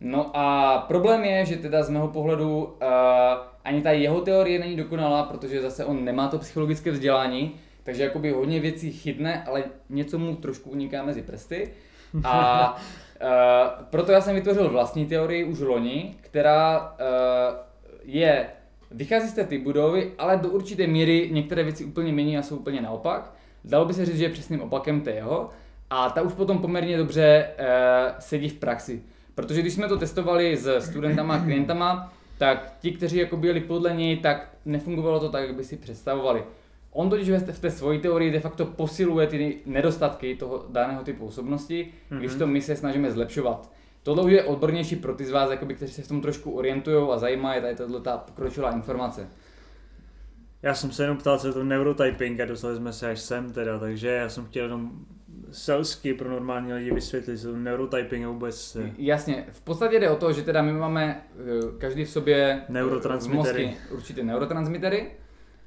No 0.00 0.36
a 0.36 0.78
problém 0.88 1.24
je, 1.24 1.46
že 1.46 1.56
teda 1.56 1.82
z 1.82 1.90
mého 1.90 2.08
pohledu 2.08 2.64
uh, 2.64 2.88
ani 3.64 3.82
ta 3.82 3.90
jeho 3.90 4.20
teorie 4.20 4.58
není 4.58 4.76
dokonalá, 4.76 5.22
protože 5.22 5.62
zase 5.62 5.84
on 5.84 6.04
nemá 6.04 6.28
to 6.28 6.38
psychologické 6.38 6.90
vzdělání, 6.90 7.54
takže 7.82 8.02
jakoby 8.02 8.30
hodně 8.30 8.60
věcí 8.60 8.92
chytne, 8.92 9.44
ale 9.44 9.64
něco 9.90 10.18
mu 10.18 10.36
trošku 10.36 10.70
uniká 10.70 11.02
mezi 11.02 11.22
prsty. 11.22 11.70
A 12.24 12.72
uh, 12.74 13.84
proto 13.90 14.12
já 14.12 14.20
jsem 14.20 14.34
vytvořil 14.34 14.70
vlastní 14.70 15.06
teorii 15.06 15.44
už 15.44 15.60
loni, 15.60 16.14
která 16.20 16.80
uh, 16.80 17.56
je, 18.04 18.46
vychází 18.90 19.28
z 19.28 19.32
té 19.32 19.44
ty 19.44 19.58
budovy, 19.58 20.12
ale 20.18 20.36
do 20.36 20.48
určité 20.48 20.86
míry 20.86 21.28
některé 21.32 21.64
věci 21.64 21.84
úplně 21.84 22.12
mění 22.12 22.38
a 22.38 22.42
jsou 22.42 22.56
úplně 22.56 22.80
naopak. 22.80 23.34
Dalo 23.64 23.84
by 23.84 23.94
se 23.94 24.06
říct, 24.06 24.18
že 24.18 24.24
je 24.24 24.30
přesným 24.30 24.60
opakem 24.60 25.00
té 25.00 25.10
jeho. 25.10 25.50
A 25.90 26.10
ta 26.10 26.22
už 26.22 26.32
potom 26.32 26.58
poměrně 26.58 26.96
dobře 26.96 27.50
uh, 27.58 27.64
sedí 28.18 28.48
v 28.48 28.54
praxi. 28.54 29.02
Protože 29.34 29.60
když 29.60 29.74
jsme 29.74 29.88
to 29.88 29.98
testovali 29.98 30.56
s 30.56 30.80
studentama 30.80 31.34
a 31.34 31.44
klientama, 31.44 32.12
tak 32.38 32.76
ti, 32.80 32.92
kteří 32.92 33.16
jako 33.16 33.36
byli 33.36 33.60
podle 33.60 33.94
něj, 33.94 34.16
tak 34.16 34.56
nefungovalo 34.64 35.20
to 35.20 35.28
tak, 35.28 35.46
jak 35.46 35.56
by 35.56 35.64
si 35.64 35.76
představovali. 35.76 36.44
On 36.92 37.10
totiž 37.10 37.30
v 37.30 37.60
té 37.60 37.70
svojí 37.70 37.98
teorii 37.98 38.30
de 38.30 38.40
facto 38.40 38.66
posiluje 38.66 39.26
ty 39.26 39.58
nedostatky 39.66 40.36
toho 40.36 40.66
daného 40.68 41.02
typu 41.02 41.26
osobnosti, 41.26 41.92
mm-hmm. 42.10 42.18
když 42.18 42.34
to 42.34 42.46
my 42.46 42.62
se 42.62 42.76
snažíme 42.76 43.10
zlepšovat. 43.10 43.72
Tohle 44.02 44.24
už 44.24 44.32
je 44.32 44.44
odbornější 44.44 44.96
pro 44.96 45.14
ty 45.14 45.24
z 45.24 45.30
vás, 45.30 45.50
jakoby, 45.50 45.74
kteří 45.74 45.92
se 45.92 46.02
v 46.02 46.08
tom 46.08 46.20
trošku 46.20 46.50
orientují 46.50 47.08
a 47.12 47.18
zajímá 47.18 47.54
je 47.54 47.60
tady 47.60 47.76
tato 47.76 48.00
ta 48.00 48.18
pokročilá 48.18 48.70
informace. 48.70 49.28
Já 50.62 50.74
jsem 50.74 50.92
se 50.92 51.02
jenom 51.02 51.16
ptal, 51.16 51.38
co 51.38 51.46
je 51.46 51.52
to 51.52 51.64
neurotyping 51.64 52.40
a 52.40 52.44
dostali 52.44 52.76
jsme 52.76 52.92
se 52.92 53.10
až 53.10 53.20
sem 53.20 53.52
teda, 53.52 53.78
takže 53.78 54.08
já 54.08 54.28
jsem 54.28 54.46
chtěl 54.46 54.64
jenom 54.64 54.90
selsky 55.54 56.14
pro 56.14 56.30
normální 56.30 56.72
lidi 56.72 56.90
vysvětlit, 56.94 57.38
co 57.38 57.56
neurotyping 57.56 58.26
vůbec... 58.26 58.76
Jasně, 58.98 59.46
v 59.50 59.60
podstatě 59.60 60.00
jde 60.00 60.10
o 60.10 60.16
to, 60.16 60.32
že 60.32 60.42
teda 60.42 60.62
my 60.62 60.72
máme 60.72 61.22
eh, 61.36 61.78
každý 61.78 62.04
v 62.04 62.10
sobě 62.10 62.36
eh, 62.36 62.72
neurotransmitery. 62.72 63.66
Mozky, 63.66 63.94
určitě 63.94 64.24
neurotransmitery 64.24 65.10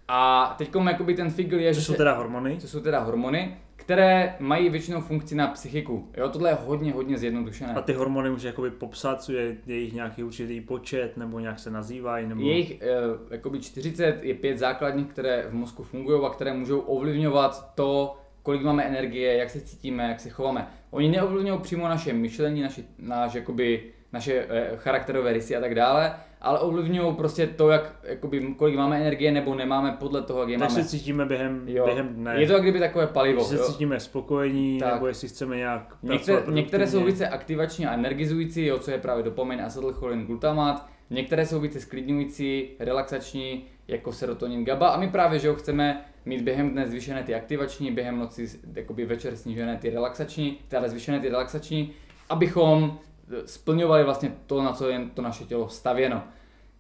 a 0.08 0.56
teď 0.58 0.70
jakoby 0.90 1.14
ten 1.14 1.30
figl 1.30 1.60
je, 1.60 1.74
co 1.74 1.80
že 1.80 1.86
jsou 1.86 1.94
teda 1.94 2.14
hormony? 2.14 2.58
Co 2.60 2.68
jsou 2.68 2.80
teda 2.80 3.00
hormony, 3.00 3.58
které 3.76 4.36
mají 4.40 4.70
většinou 4.70 5.02
funkci 5.02 5.36
na 5.36 5.48
psychiku. 5.48 6.08
Jo, 6.18 6.30
tohle 6.30 6.50
je 6.50 6.58
hodně, 6.66 6.92
hodně 6.92 7.18
zjednodušené. 7.18 7.74
A 7.74 7.82
ty 7.82 7.94
hormony 7.94 8.30
může 8.30 8.48
jakoby 8.48 8.72
popsat, 8.72 9.24
co 9.24 9.32
je 9.32 9.58
jejich 9.66 9.94
nějaký 9.94 10.24
určitý 10.24 10.62
počet, 10.62 11.18
nebo 11.18 11.40
nějak 11.40 11.60
se 11.60 11.72
nazývají? 11.72 12.28
Nebo... 12.28 12.42
Jejich 12.42 12.82
eh, 12.82 12.86
jakoby 13.32 13.60
40 13.60 14.24
je 14.24 14.34
pět 14.34 14.58
základních, 14.58 15.08
které 15.08 15.46
v 15.50 15.54
mozku 15.54 15.84
fungují 15.84 16.26
a 16.26 16.30
které 16.30 16.54
můžou 16.54 16.80
ovlivňovat 16.80 17.76
to, 17.76 18.18
kolik 18.48 18.64
máme 18.64 18.84
energie, 18.84 19.38
jak 19.38 19.50
se 19.50 19.62
cítíme, 19.62 20.04
jak 20.04 20.20
se 20.20 20.30
chováme. 20.30 20.68
Oni 20.92 21.10
neovlivňují 21.10 21.60
přímo 21.60 21.88
naše 21.88 22.14
myšlení, 22.14 22.62
naši, 22.62 22.84
naš, 23.00 23.34
jakoby, 23.34 23.84
naše 24.14 24.46
eh, 24.50 24.72
charakterové 24.76 25.34
rysy 25.34 25.56
a 25.56 25.60
tak 25.60 25.76
dále, 25.76 26.14
ale 26.42 26.60
ovlivňují 26.60 27.16
prostě 27.16 27.48
to, 27.48 27.70
jak, 27.70 27.96
jakoby, 28.04 28.54
kolik 28.58 28.76
máme 28.76 28.98
energie 28.98 29.32
nebo 29.32 29.56
nemáme 29.56 29.92
podle 30.00 30.22
toho, 30.22 30.40
jak 30.40 30.50
je 30.50 30.58
tak 30.58 30.70
máme. 30.70 30.84
se 30.84 30.90
cítíme 30.90 31.26
během, 31.26 31.64
jo. 31.66 31.86
během 31.86 32.08
dne. 32.08 32.42
Je 32.42 32.48
to 32.48 32.54
jak 32.54 32.62
kdyby 32.62 32.80
takové 32.80 33.08
palivo. 33.08 33.42
Jestli 33.42 33.58
se 33.58 33.64
jo. 33.64 33.70
cítíme 33.70 34.00
spokojení, 34.00 34.80
tak. 34.80 34.94
nebo 34.94 35.08
jestli 35.08 35.28
chceme 35.28 35.58
nějak 35.58 35.98
Některé, 36.04 36.44
některé 36.52 36.88
jsou 36.88 37.04
více 37.04 37.28
aktivační 37.28 37.86
a 37.86 37.94
energizující, 37.94 38.66
jo, 38.66 38.80
co 38.80 38.92
je 38.92 38.98
právě 38.98 39.24
dopamin, 39.24 39.62
acetylcholin, 39.62 40.26
glutamat. 40.26 40.88
Některé 41.10 41.46
jsou 41.46 41.60
více 41.60 41.80
sklidňující, 41.80 42.70
relaxační, 42.80 43.66
jako 43.88 44.12
serotonin, 44.12 44.66
GABA 44.66 44.88
a 44.88 45.00
my 45.00 45.08
právě, 45.08 45.40
že 45.40 45.50
ho 45.50 45.56
chceme 45.56 46.06
mít 46.28 46.42
během 46.42 46.70
dne 46.70 46.88
zvýšené 46.88 47.24
ty 47.24 47.36
aktivační, 47.36 47.92
během 47.92 48.20
noci 48.20 48.50
jakoby 48.74 49.06
večer 49.06 49.36
snížené 49.36 49.78
ty 49.78 49.90
relaxační, 49.90 50.58
teda 50.68 50.88
zvýšené 50.88 51.20
ty 51.20 51.30
relaxační, 51.30 51.92
abychom 52.30 53.00
splňovali 53.46 54.04
vlastně 54.04 54.32
to, 54.46 54.64
na 54.64 54.74
co 54.74 54.90
je 54.90 55.02
to 55.14 55.22
naše 55.22 55.44
tělo 55.44 55.70
stavěno. 55.70 56.24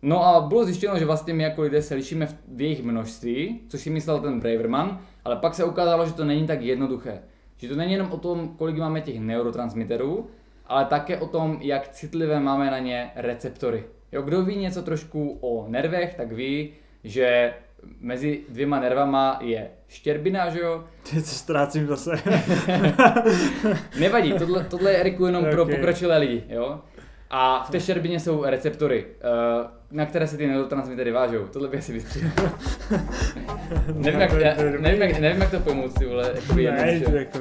No 0.01 0.25
a 0.25 0.41
bylo 0.41 0.65
zjištěno, 0.65 0.99
že 0.99 1.05
vlastně 1.05 1.33
my 1.33 1.43
jako 1.43 1.61
lidé 1.61 1.81
se 1.81 1.95
lišíme 1.95 2.25
v 2.47 2.61
jejich 2.61 2.83
množství, 2.83 3.61
což 3.67 3.81
si 3.81 3.89
myslel 3.89 4.19
ten 4.19 4.39
Braverman, 4.39 5.01
ale 5.25 5.35
pak 5.35 5.55
se 5.55 5.63
ukázalo, 5.63 6.05
že 6.05 6.13
to 6.13 6.25
není 6.25 6.47
tak 6.47 6.61
jednoduché. 6.61 7.19
Že 7.57 7.67
to 7.67 7.75
není 7.75 7.91
jenom 7.91 8.11
o 8.11 8.17
tom, 8.17 8.55
kolik 8.57 8.77
máme 8.77 9.01
těch 9.01 9.19
neurotransmiterů, 9.19 10.27
ale 10.65 10.85
také 10.85 11.17
o 11.17 11.27
tom, 11.27 11.57
jak 11.61 11.87
citlivé 11.87 12.39
máme 12.39 12.71
na 12.71 12.79
ně 12.79 13.11
receptory. 13.15 13.83
Jo, 14.11 14.21
kdo 14.21 14.45
ví 14.45 14.55
něco 14.55 14.81
trošku 14.81 15.37
o 15.41 15.65
nervech, 15.67 16.15
tak 16.15 16.31
ví, 16.31 16.73
že 17.03 17.53
mezi 17.99 18.41
dvěma 18.49 18.79
nervama 18.79 19.39
je 19.41 19.69
štěrbina, 19.87 20.49
že 20.49 20.59
jo? 20.59 20.83
Ty 21.09 21.21
se 21.21 21.35
ztrácím 21.35 21.87
zase. 21.87 22.11
Nevadí, 23.99 24.33
tohle, 24.33 24.63
tohle 24.63 24.91
je 24.91 24.97
Eriku 24.97 25.25
jenom 25.25 25.41
okay. 25.41 25.53
pro 25.53 25.65
pokročilé 25.65 26.17
lidi, 26.17 26.43
jo? 26.49 26.79
A 27.29 27.63
v 27.63 27.69
té 27.69 27.79
štěrbině 27.79 28.19
jsou 28.19 28.43
receptory, 28.45 29.05
eh, 29.21 29.67
na 29.91 30.05
které 30.05 30.27
se 30.27 30.37
ty 30.37 30.47
neurotransmitery 30.47 31.11
vážou. 31.11 31.47
Tohle 31.47 31.67
bych 31.67 31.83
si 31.83 31.93
vystřídal. 31.93 32.31
nevím, 33.93 34.19
jak, 34.19 34.33
nevím, 34.79 35.01
jak, 35.01 35.19
nevím, 35.19 35.41
jak 35.41 35.51
to 35.51 35.59
pomoct, 35.59 35.93
ty 35.93 36.05
vole. 36.05 36.33
Ne, 36.55 36.99
to 36.99 37.15
jako, 37.15 37.39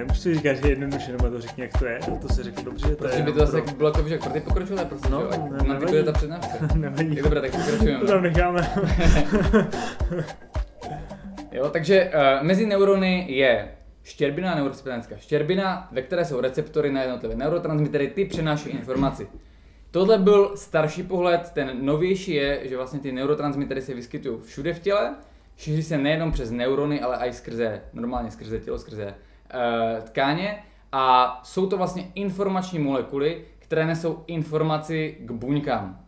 Nemusíš 0.00 0.36
říkat, 0.36 0.52
že 0.52 0.68
jednoduše, 0.68 1.12
nebo 1.12 1.30
to 1.30 1.40
řekni, 1.40 1.62
jak 1.62 1.78
to 1.78 1.86
je, 1.86 2.00
to 2.20 2.28
si 2.28 2.42
řekl 2.42 2.62
dobře. 2.62 2.96
To 2.96 3.22
by 3.22 3.32
to 3.32 3.38
zase 3.38 3.62
pro... 3.62 3.74
bylo 3.74 3.88
jako, 3.88 4.08
že 4.08 4.18
pro 4.18 4.30
ty 4.30 4.40
pokročilé 4.40 4.84
prostě, 4.84 5.08
no, 5.08 5.20
jo? 5.20 5.30
Ne, 5.52 5.68
Nám 5.68 5.86
ty 5.86 6.02
ta 6.02 6.12
přednáška. 6.12 6.54
nevadí. 6.74 7.16
Je 7.16 7.22
dobré, 7.22 7.40
tak 7.40 7.50
pokračujeme. 7.50 8.00
To 8.00 8.06
tam 8.06 8.22
necháme. 8.22 8.70
jo, 11.52 11.70
takže 11.70 12.12
uh, 12.14 12.46
mezi 12.46 12.66
neurony 12.66 13.26
je 13.28 13.68
štěrbina 14.02 14.52
a 14.52 14.54
neurospětenská 14.54 15.16
štěrbina, 15.16 15.88
ve 15.92 16.02
které 16.02 16.24
jsou 16.24 16.40
receptory 16.40 16.92
na 16.92 17.02
jednotlivé 17.02 17.34
neurotransmitery, 17.34 18.08
ty 18.08 18.24
přenáší 18.24 18.68
informaci. 18.68 19.28
Tohle 19.90 20.18
byl 20.18 20.56
starší 20.56 21.02
pohled, 21.02 21.50
ten 21.54 21.86
novější 21.86 22.34
je, 22.34 22.60
že 22.68 22.76
vlastně 22.76 23.00
ty 23.00 23.12
neurotransmitery 23.12 23.82
se 23.82 23.94
vyskytují 23.94 24.40
všude 24.42 24.74
v 24.74 24.78
těle, 24.78 25.14
šíří 25.56 25.82
se 25.82 25.98
nejenom 25.98 26.32
přes 26.32 26.50
neurony, 26.50 27.00
ale 27.00 27.16
i 27.28 27.32
skrze, 27.32 27.80
normálně 27.92 28.30
skrze 28.30 28.58
tělo, 28.58 28.78
skrze 28.78 29.14
tkáně 30.02 30.62
a 30.92 31.40
jsou 31.44 31.66
to 31.66 31.76
vlastně 31.76 32.10
informační 32.14 32.78
molekuly, 32.78 33.44
které 33.58 33.86
nesou 33.86 34.24
informaci 34.26 35.16
k 35.20 35.30
buňkám. 35.30 36.00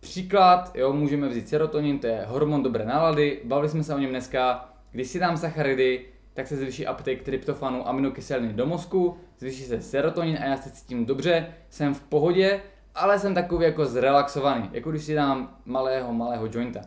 Příklad, 0.00 0.76
jo, 0.76 0.92
můžeme 0.92 1.28
vzít 1.28 1.48
serotonin, 1.48 1.98
to 1.98 2.06
je 2.06 2.24
hormon 2.28 2.62
dobré 2.62 2.84
nálady, 2.84 3.40
bavili 3.44 3.68
jsme 3.68 3.84
se 3.84 3.94
o 3.94 3.98
něm 3.98 4.10
dneska, 4.10 4.68
když 4.90 5.08
si 5.08 5.18
dám 5.18 5.36
sacharidy, 5.36 6.06
tak 6.34 6.46
se 6.46 6.56
zvýší 6.56 6.86
uptake 6.88 7.22
tryptofanu, 7.22 7.88
aminokyseliny 7.88 8.52
do 8.52 8.66
mozku, 8.66 9.16
zvýší 9.38 9.62
se 9.62 9.82
serotonin 9.82 10.38
a 10.42 10.44
já 10.44 10.56
se 10.56 10.70
cítím 10.70 11.06
dobře, 11.06 11.46
jsem 11.70 11.94
v 11.94 12.00
pohodě 12.00 12.60
ale 12.94 13.18
jsem 13.18 13.34
takový 13.34 13.64
jako 13.64 13.86
zrelaxovaný, 13.86 14.70
jako 14.72 14.90
když 14.90 15.04
si 15.04 15.14
dám 15.14 15.56
malého, 15.64 16.12
malého 16.12 16.46
jointa. 16.52 16.80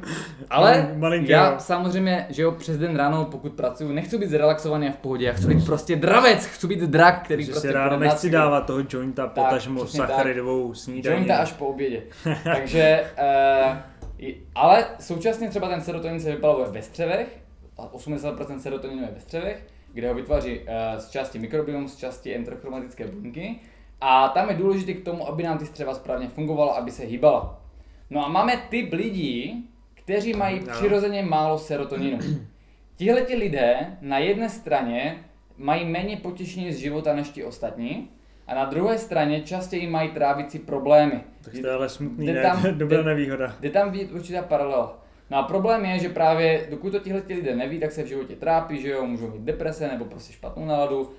Ale 0.50 0.94
Malinkého. 0.96 1.42
já 1.42 1.58
samozřejmě, 1.58 2.26
že 2.30 2.42
jo, 2.42 2.52
přes 2.52 2.78
den 2.78 2.96
ráno, 2.96 3.24
pokud 3.24 3.52
pracuji, 3.52 3.92
nechci 3.92 4.18
být 4.18 4.30
zrelaxovaný 4.30 4.88
a 4.88 4.92
v 4.92 4.96
pohodě, 4.96 5.26
já 5.26 5.32
chci 5.32 5.46
být 5.46 5.66
prostě 5.66 5.96
dravec, 5.96 6.46
chci 6.46 6.66
být 6.66 6.80
drak, 6.80 7.24
který 7.24 7.44
Že 7.44 7.52
prostě 7.52 7.68
si 7.68 7.74
ráno 7.74 7.98
nechci 7.98 8.18
cíl. 8.18 8.30
dávat 8.30 8.60
toho 8.66 8.78
jointa, 8.90 9.26
potažmo 9.26 9.86
sacharidovou 9.86 10.74
snídaní. 10.74 11.16
Jointa 11.16 11.36
až 11.36 11.52
po 11.52 11.66
obědě. 11.66 12.02
Takže, 12.44 13.04
uh, 13.68 13.76
ale 14.54 14.86
současně 15.00 15.50
třeba 15.50 15.68
ten 15.68 15.80
serotonin 15.80 16.20
se 16.20 16.30
vypaluje 16.30 16.68
ve 16.70 16.82
střevech, 16.82 17.38
a 17.78 17.86
80% 17.92 18.58
serotoninu 18.58 19.02
je 19.02 19.10
ve 19.14 19.20
střevech, 19.20 19.66
kde 19.92 20.08
ho 20.08 20.14
vytváří 20.14 20.58
uh, 20.58 20.64
z 20.98 21.08
části 21.10 21.38
mikrobiom, 21.38 21.88
z 21.88 21.96
části 21.96 22.34
enterochromatické 22.34 23.06
buňky. 23.06 23.60
A 24.00 24.28
tam 24.28 24.48
je 24.48 24.54
důležité 24.54 24.92
k 24.92 25.04
tomu, 25.04 25.28
aby 25.28 25.42
nám 25.42 25.58
ty 25.58 25.66
střeva 25.66 25.94
správně 25.94 26.28
fungovala, 26.28 26.74
aby 26.74 26.90
se 26.90 27.02
hýbala. 27.04 27.60
No 28.10 28.26
a 28.26 28.28
máme 28.28 28.52
typ 28.68 28.92
lidí, 28.92 29.64
kteří 29.94 30.34
mají 30.34 30.60
No. 30.60 30.72
přirozeně 30.72 31.22
málo 31.22 31.58
serotoninu. 31.58 32.18
Tihle 32.96 33.22
ti 33.22 33.36
lidé 33.36 33.96
na 34.00 34.18
jedné 34.18 34.48
straně 34.48 35.24
mají 35.58 35.84
méně 35.84 36.16
potěšení 36.16 36.72
z 36.72 36.78
života 36.78 37.14
než 37.14 37.28
ti 37.28 37.44
ostatní, 37.44 38.08
a 38.46 38.54
na 38.54 38.64
druhé 38.64 38.98
straně 38.98 39.40
častěji 39.40 39.86
mají 39.86 40.08
trávicí 40.10 40.58
problémy. 40.58 41.20
Tak 41.42 41.52
to 41.60 41.66
je 41.66 41.72
ale 41.72 41.88
smutný, 41.88 42.26
Jde 42.26 42.32
ne? 42.32 42.42
tam- 42.42 42.62
Dobrá 42.78 43.02
nevýhoda. 43.02 43.56
Jde 43.60 43.70
tam 43.70 43.90
vidět 43.90 44.12
určitá 44.12 44.42
paralela. 44.42 44.98
No 45.30 45.36
a 45.38 45.42
problém 45.42 45.84
je, 45.84 45.98
že 45.98 46.08
právě 46.08 46.66
dokud 46.70 46.90
to 46.90 46.98
tihle 46.98 47.20
ti 47.20 47.34
lidé 47.34 47.56
neví, 47.56 47.80
tak 47.80 47.92
se 47.92 48.02
v 48.02 48.06
životě 48.06 48.36
trápí, 48.36 48.80
že 48.82 48.90
jo, 48.90 49.06
můžou 49.06 49.30
mít 49.30 49.42
deprese 49.42 49.88
nebo 49.88 50.04
prostě 50.04 50.32
špatnou 50.32 50.64
náladu, 50.64 51.10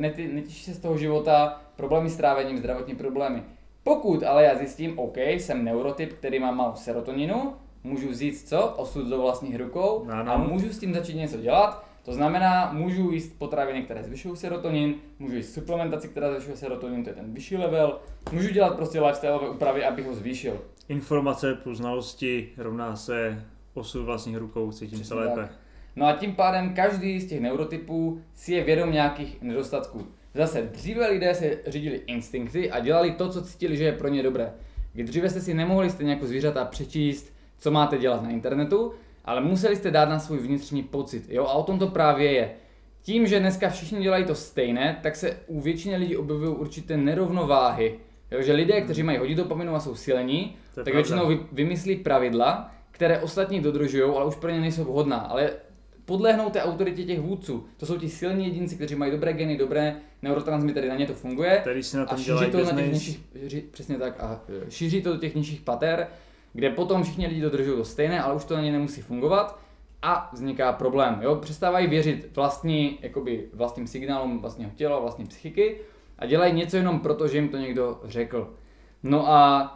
nety- 0.00 0.34
netěší 0.34 0.64
se 0.64 0.74
z 0.74 0.78
toho 0.80 0.98
života, 0.98 1.60
problémy 1.76 2.10
s 2.10 2.16
trávením, 2.16 2.58
zdravotní 2.58 2.94
problémy. 2.94 3.42
Pokud 3.82 4.22
ale 4.22 4.44
já 4.44 4.54
zjistím, 4.54 4.98
OK, 4.98 5.16
jsem 5.16 5.64
neurotyp, 5.64 6.12
který 6.12 6.38
má 6.38 6.50
málo 6.50 6.76
serotoninu, 6.76 7.52
můžu 7.84 8.08
vzít 8.08 8.48
co? 8.48 8.60
Osud 8.76 9.06
do 9.08 9.20
vlastních 9.22 9.56
rukou 9.56 10.06
Ano. 10.10 10.32
a 10.32 10.36
můžu 10.38 10.68
s 10.68 10.78
tím 10.78 10.94
začít 10.94 11.14
něco 11.16 11.36
dělat. 11.36 11.85
To 12.06 12.12
znamená, 12.12 12.72
můžu 12.72 13.10
jíst 13.10 13.38
potraviny, 13.38 13.82
které 13.82 14.02
zvyšují 14.02 14.36
serotonin, 14.36 14.94
můžu 15.18 15.36
jíst 15.36 15.54
suplementaci, 15.54 16.08
která 16.08 16.32
zvyšuje 16.32 16.56
serotonin, 16.56 17.04
to 17.04 17.10
je 17.10 17.14
ten 17.14 17.32
vyšší 17.34 17.56
level, 17.56 17.98
můžu 18.32 18.50
dělat 18.50 18.76
prostě 18.76 19.00
lifestyleové 19.00 19.48
úpravy, 19.48 19.84
abych 19.84 20.06
ho 20.06 20.14
zvýšil. 20.14 20.60
Informace 20.88 21.54
plus 21.54 21.78
znalosti 21.78 22.48
rovná 22.56 22.96
se 22.96 23.44
osud 23.74 24.04
vlastních 24.04 24.36
rukou, 24.36 24.72
cítím 24.72 24.98
se 24.98 25.04
Přesně 25.04 25.16
lépe. 25.16 25.40
tak. 25.40 25.50
No 25.96 26.06
a 26.06 26.12
tím 26.12 26.34
pádem 26.34 26.74
každý 26.74 27.20
z 27.20 27.28
těch 27.28 27.40
neurotypů 27.40 28.20
si 28.34 28.52
je 28.52 28.64
vědom 28.64 28.92
nějakých 28.92 29.42
nedostatků. 29.42 30.06
Zase 30.34 30.62
dříve 30.62 31.08
lidé 31.08 31.34
se 31.34 31.58
řídili 31.66 31.96
instinkty 32.06 32.70
a 32.70 32.80
dělali 32.80 33.10
to, 33.10 33.28
co 33.28 33.42
cítili, 33.42 33.76
že 33.76 33.84
je 33.84 33.92
pro 33.92 34.08
ně 34.08 34.22
dobré. 34.22 34.52
Kdy 34.92 35.04
dříve 35.04 35.30
jste 35.30 35.40
si 35.40 35.54
nemohli 35.54 35.90
stejně 35.90 36.12
jako 36.12 36.26
zvířata 36.26 36.64
přečíst, 36.64 37.32
co 37.58 37.70
máte 37.70 37.98
dělat 37.98 38.22
na 38.22 38.30
internetu, 38.30 38.92
ale 39.26 39.40
museli 39.40 39.76
jste 39.76 39.90
dát 39.90 40.08
na 40.08 40.18
svůj 40.18 40.38
vnitřní 40.38 40.82
pocit. 40.82 41.24
Jo? 41.28 41.44
A 41.44 41.52
o 41.52 41.62
tom 41.62 41.78
to 41.78 41.86
právě 41.86 42.32
je. 42.32 42.50
Tím, 43.02 43.26
že 43.26 43.40
dneska 43.40 43.68
všichni 43.68 44.02
dělají 44.02 44.24
to 44.24 44.34
stejné, 44.34 44.98
tak 45.02 45.16
se 45.16 45.36
u 45.46 45.60
většiny 45.60 45.96
lidí 45.96 46.16
objevují 46.16 46.56
určité 46.56 46.96
nerovnováhy. 46.96 47.94
Jo? 48.30 48.42
Že 48.42 48.52
lidé, 48.52 48.80
kteří 48.80 49.02
mají 49.02 49.18
hodně 49.18 49.34
dopaminu 49.34 49.74
a 49.74 49.80
jsou 49.80 49.94
silní, 49.94 50.56
tak 50.74 50.84
pravda. 50.84 50.92
většinou 50.92 51.28
vy, 51.28 51.40
vymyslí 51.52 51.96
pravidla, 51.96 52.74
které 52.90 53.20
ostatní 53.20 53.60
dodržují, 53.60 54.02
ale 54.02 54.26
už 54.26 54.34
pro 54.34 54.50
ně 54.50 54.60
nejsou 54.60 54.84
vhodná. 54.84 55.16
Ale 55.16 55.50
podlehnou 56.04 56.50
té 56.50 56.62
autoritě 56.62 57.04
těch 57.04 57.20
vůdců. 57.20 57.66
To 57.76 57.86
jsou 57.86 57.98
ti 57.98 58.08
silní 58.08 58.44
jedinci, 58.44 58.76
kteří 58.76 58.94
mají 58.94 59.12
dobré 59.12 59.32
geny, 59.32 59.56
dobré 59.56 59.96
neurotransmitery, 60.22 60.88
na 60.88 60.96
ně 60.96 61.06
to 61.06 61.14
funguje. 61.14 61.60
Tady 61.64 61.82
si 61.82 61.96
na 61.96 62.02
A 62.02 62.06
tom 62.06 62.18
šíří 62.18 62.30
dělají 62.30 62.50
to 62.50 62.64
na 62.64 62.72
těch 62.72 62.92
nižších, 62.92 63.20
přesně 63.70 63.98
tak, 63.98 64.20
a 64.20 64.40
e, 64.66 64.70
šíří 64.70 65.02
to 65.02 65.12
do 65.12 65.18
těch 65.18 65.34
nižších 65.34 65.60
pater, 65.60 66.08
kde 66.56 66.70
potom 66.70 67.02
všichni 67.02 67.26
lidi 67.26 67.40
dodržují 67.40 67.76
to 67.76 67.84
stejné, 67.84 68.22
ale 68.22 68.34
už 68.34 68.44
to 68.44 68.54
na 68.56 68.62
ně 68.62 68.72
nemusí 68.72 69.02
fungovat 69.02 69.58
a 70.02 70.30
vzniká 70.32 70.72
problém. 70.72 71.18
Jo? 71.22 71.36
Přestávají 71.36 71.86
věřit 71.86 72.36
vlastní, 72.36 72.98
jakoby 73.02 73.48
vlastním 73.54 73.86
signálům 73.86 74.38
vlastního 74.38 74.70
těla, 74.74 74.98
vlastní 74.98 75.26
psychiky 75.26 75.80
a 76.18 76.26
dělají 76.26 76.52
něco 76.52 76.76
jenom 76.76 77.00
proto, 77.00 77.28
že 77.28 77.38
jim 77.38 77.48
to 77.48 77.56
někdo 77.56 78.00
řekl. 78.04 78.54
No 79.02 79.28
a 79.28 79.72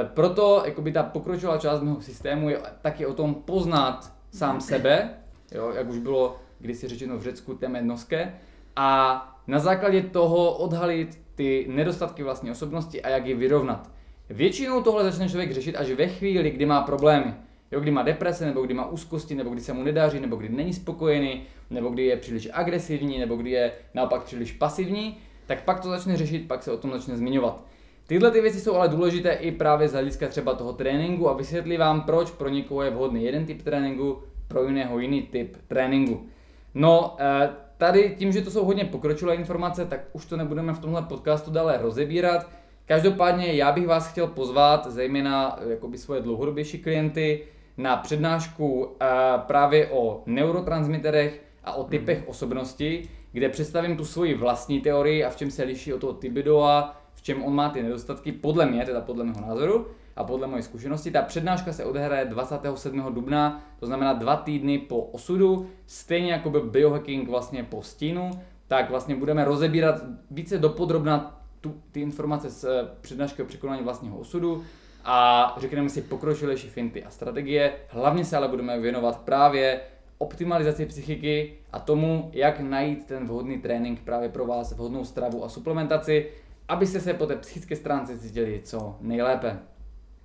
e, 0.00 0.04
proto 0.04 0.62
jakoby 0.64 0.92
ta 0.92 1.02
pokročilá 1.02 1.58
část 1.58 1.80
mého 1.80 2.00
systému 2.00 2.48
je 2.48 2.60
taky 2.82 3.06
o 3.06 3.14
tom 3.14 3.34
poznat 3.34 4.12
sám 4.30 4.60
sebe, 4.60 5.10
jo? 5.54 5.72
jak 5.74 5.88
už 5.88 5.98
bylo 5.98 6.36
kdysi 6.58 6.88
řečeno 6.88 7.18
v 7.18 7.22
Řecku 7.22 7.54
temet 7.54 7.82
noske, 7.82 8.34
a 8.76 9.28
na 9.46 9.58
základě 9.58 10.02
toho 10.02 10.52
odhalit 10.52 11.20
ty 11.34 11.66
nedostatky 11.68 12.22
vlastní 12.22 12.50
osobnosti 12.50 13.02
a 13.02 13.08
jak 13.08 13.26
je 13.26 13.34
vyrovnat. 13.34 13.90
Většinou 14.32 14.82
tohle 14.82 15.04
začne 15.04 15.28
člověk 15.28 15.52
řešit 15.52 15.76
až 15.76 15.90
ve 15.90 16.08
chvíli, 16.08 16.50
kdy 16.50 16.66
má 16.66 16.80
problémy. 16.80 17.34
Jo, 17.72 17.80
kdy 17.80 17.90
má 17.90 18.02
deprese, 18.02 18.46
nebo 18.46 18.62
kdy 18.62 18.74
má 18.74 18.86
úzkosti, 18.86 19.34
nebo 19.34 19.50
kdy 19.50 19.60
se 19.60 19.72
mu 19.72 19.82
nedaří, 19.82 20.20
nebo 20.20 20.36
kdy 20.36 20.48
není 20.48 20.72
spokojený, 20.72 21.42
nebo 21.70 21.88
kdy 21.88 22.06
je 22.06 22.16
příliš 22.16 22.48
agresivní, 22.52 23.18
nebo 23.18 23.36
kdy 23.36 23.50
je 23.50 23.72
naopak 23.94 24.22
příliš 24.22 24.52
pasivní, 24.52 25.18
tak 25.46 25.64
pak 25.64 25.80
to 25.80 25.88
začne 25.88 26.16
řešit, 26.16 26.48
pak 26.48 26.62
se 26.62 26.72
o 26.72 26.76
tom 26.76 26.90
začne 26.90 27.16
zmiňovat. 27.16 27.64
Tyhle 28.06 28.30
ty 28.30 28.40
věci 28.40 28.60
jsou 28.60 28.74
ale 28.74 28.88
důležité 28.88 29.32
i 29.32 29.50
právě 29.50 29.88
z 29.88 29.92
hlediska 29.92 30.28
třeba 30.28 30.54
toho 30.54 30.72
tréninku 30.72 31.28
a 31.28 31.32
vysvětlí 31.32 31.76
vám, 31.76 32.00
proč 32.00 32.30
pro 32.30 32.48
někoho 32.48 32.82
je 32.82 32.90
vhodný 32.90 33.24
jeden 33.24 33.46
typ 33.46 33.62
tréninku, 33.62 34.18
pro 34.48 34.64
jiného 34.64 34.98
jiný 34.98 35.22
typ 35.22 35.56
tréninku. 35.68 36.26
No, 36.74 37.16
eh, 37.18 37.50
tady 37.78 38.14
tím, 38.18 38.32
že 38.32 38.42
to 38.42 38.50
jsou 38.50 38.64
hodně 38.64 38.84
pokročilé 38.84 39.34
informace, 39.34 39.84
tak 39.84 40.00
už 40.12 40.26
to 40.26 40.36
nebudeme 40.36 40.72
v 40.72 40.78
tomhle 40.78 41.02
podcastu 41.02 41.50
dále 41.50 41.78
rozebírat. 41.82 42.50
Každopádně 42.86 43.52
já 43.52 43.72
bych 43.72 43.86
vás 43.86 44.10
chtěl 44.10 44.26
pozvat, 44.26 44.86
zejména 44.86 45.58
eh, 45.60 45.70
jakoby 45.70 45.98
svoje 45.98 46.20
dlouhodobější 46.20 46.78
klienty, 46.78 47.44
na 47.76 47.96
přednášku 47.96 48.96
eh, 49.00 49.06
právě 49.46 49.90
o 49.90 50.22
neurotransmiterech 50.26 51.42
a 51.64 51.72
o 51.72 51.84
typech 51.84 52.22
osobnosti, 52.26 53.08
kde 53.32 53.48
představím 53.48 53.96
tu 53.96 54.04
svoji 54.04 54.34
vlastní 54.34 54.80
teorii 54.80 55.24
a 55.24 55.30
v 55.30 55.36
čem 55.36 55.50
se 55.50 55.64
liší 55.64 55.92
od 55.92 55.98
toho 55.98 56.12
Tibidoa, 56.12 56.96
v 57.14 57.22
čem 57.22 57.42
on 57.42 57.54
má 57.54 57.68
ty 57.68 57.82
nedostatky, 57.82 58.32
podle 58.32 58.66
mě, 58.66 58.84
teda 58.84 59.00
podle 59.00 59.24
mého 59.24 59.40
názoru 59.40 59.86
a 60.16 60.24
podle 60.24 60.46
moje 60.46 60.62
zkušenosti. 60.62 61.10
Ta 61.10 61.22
přednáška 61.22 61.72
se 61.72 61.84
odehraje 61.84 62.24
27. 62.24 63.14
dubna, 63.14 63.64
to 63.80 63.86
znamená 63.86 64.12
dva 64.12 64.36
týdny 64.36 64.78
po 64.78 65.00
osudu, 65.02 65.66
stejně 65.86 66.32
jako 66.32 66.50
by 66.50 66.60
biohacking 66.60 67.28
vlastně 67.28 67.64
po 67.64 67.82
stínu, 67.82 68.30
tak 68.68 68.90
vlastně 68.90 69.16
budeme 69.16 69.44
rozebírat 69.44 69.94
více 70.30 70.58
dopodrobna 70.58 71.41
tu, 71.62 71.82
ty 71.92 72.00
informace 72.00 72.50
z 72.50 72.64
eh, 72.64 72.88
přednášky 73.00 73.42
o 73.42 73.46
překonání 73.46 73.82
vlastního 73.82 74.18
osudu 74.18 74.64
a 75.04 75.54
řekneme 75.60 75.88
si 75.88 76.02
pokročilejší 76.02 76.68
finty 76.68 77.04
a 77.04 77.10
strategie. 77.10 77.72
Hlavně 77.88 78.24
se 78.24 78.36
ale 78.36 78.48
budeme 78.48 78.80
věnovat 78.80 79.20
právě 79.20 79.80
optimalizaci 80.18 80.86
psychiky 80.86 81.58
a 81.72 81.78
tomu, 81.78 82.30
jak 82.32 82.60
najít 82.60 83.06
ten 83.06 83.26
vhodný 83.26 83.58
trénink 83.58 84.00
právě 84.00 84.28
pro 84.28 84.46
vás, 84.46 84.72
vhodnou 84.72 85.04
stravu 85.04 85.44
a 85.44 85.48
suplementaci, 85.48 86.30
abyste 86.68 87.00
se 87.00 87.14
po 87.14 87.26
té 87.26 87.36
psychické 87.36 87.76
stránce 87.76 88.18
cítili 88.18 88.60
co 88.64 88.96
nejlépe. 89.00 89.58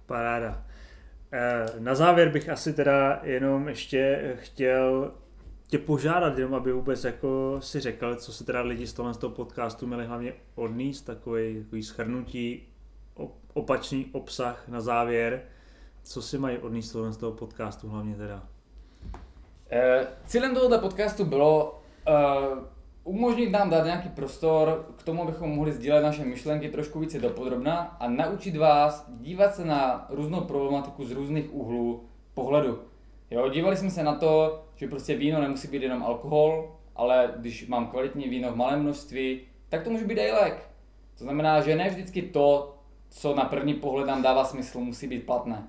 Paráda. 0.05 0.63
Eh, 1.31 1.65
Na 1.79 1.95
závěr 1.95 2.29
bych 2.29 2.49
asi 2.49 2.73
teda 2.73 3.19
jenom 3.23 3.67
ještě 3.67 4.33
chtěl 4.39 5.11
tě 5.67 5.77
požádat, 5.77 6.37
jenom 6.37 6.55
aby 6.55 6.71
vůbec 6.71 7.03
jako 7.03 7.57
si 7.59 7.79
řekl, 7.79 8.15
co 8.15 8.33
si 8.33 8.45
teda 8.45 8.61
lidi 8.61 8.87
z 8.87 8.93
tohle 8.93 9.13
z 9.13 9.17
toho 9.17 9.33
podcastu 9.33 9.87
měli 9.87 10.05
hlavně 10.05 10.33
odníst, 10.55 11.05
takový, 11.05 11.63
takový 11.63 11.83
schrnutí, 11.83 12.67
op- 13.15 13.31
opačný 13.53 14.05
obsah 14.11 14.67
na 14.67 14.81
závěr, 14.81 15.41
co 16.03 16.21
si 16.21 16.37
mají 16.37 16.57
odníst 16.57 16.95
z 17.09 17.17
toho 17.17 17.31
podcastu 17.31 17.89
hlavně 17.89 18.15
teda. 18.15 18.43
Eh, 19.71 20.07
Cílem 20.25 20.55
tohoto 20.55 20.79
podcastu 20.79 21.25
bylo 21.25 21.81
eh, 22.07 22.13
umožnit 23.03 23.51
nám 23.51 23.69
dát 23.69 23.85
nějaký 23.85 24.09
prostor 24.09 24.85
k 24.97 25.03
tomu, 25.03 25.23
abychom 25.23 25.49
mohli 25.49 25.73
sdílet 25.73 26.03
naše 26.03 26.25
myšlenky 26.25 26.69
trošku 26.69 26.99
více 26.99 27.19
dopodrobna 27.19 27.75
a 27.99 28.09
naučit 28.09 28.57
vás 28.57 29.05
dívat 29.09 29.55
se 29.55 29.65
na 29.65 30.07
různou 30.09 30.41
problematiku 30.41 31.05
z 31.05 31.11
různých 31.11 31.53
úhlů 31.53 32.03
pohledu. 32.33 32.79
Jo, 33.31 33.49
dívali 33.49 33.77
jsme 33.77 33.89
se 33.89 34.03
na 34.03 34.15
to, 34.15 34.63
že 34.77 34.87
prostě 34.87 35.15
víno 35.15 35.41
nemusí 35.41 35.67
být 35.67 35.81
jenom 35.83 36.03
alkohol, 36.03 36.75
ale 36.95 37.33
když 37.37 37.67
mám 37.67 37.87
kvalitní 37.87 38.29
víno 38.29 38.51
v 38.51 38.55
malém 38.55 38.79
množství, 38.79 39.39
tak 39.69 39.83
to 39.83 39.89
může 39.89 40.05
být 40.05 40.17
i 40.17 40.31
lék. 40.31 40.69
To 41.17 41.23
znamená, 41.23 41.61
že 41.61 41.75
ne 41.75 41.89
vždycky 41.89 42.21
to, 42.21 42.75
co 43.09 43.35
na 43.35 43.43
první 43.45 43.73
pohled 43.73 44.07
nám 44.07 44.21
dává 44.21 44.43
smysl, 44.45 44.79
musí 44.79 45.07
být 45.07 45.25
platné. 45.25 45.67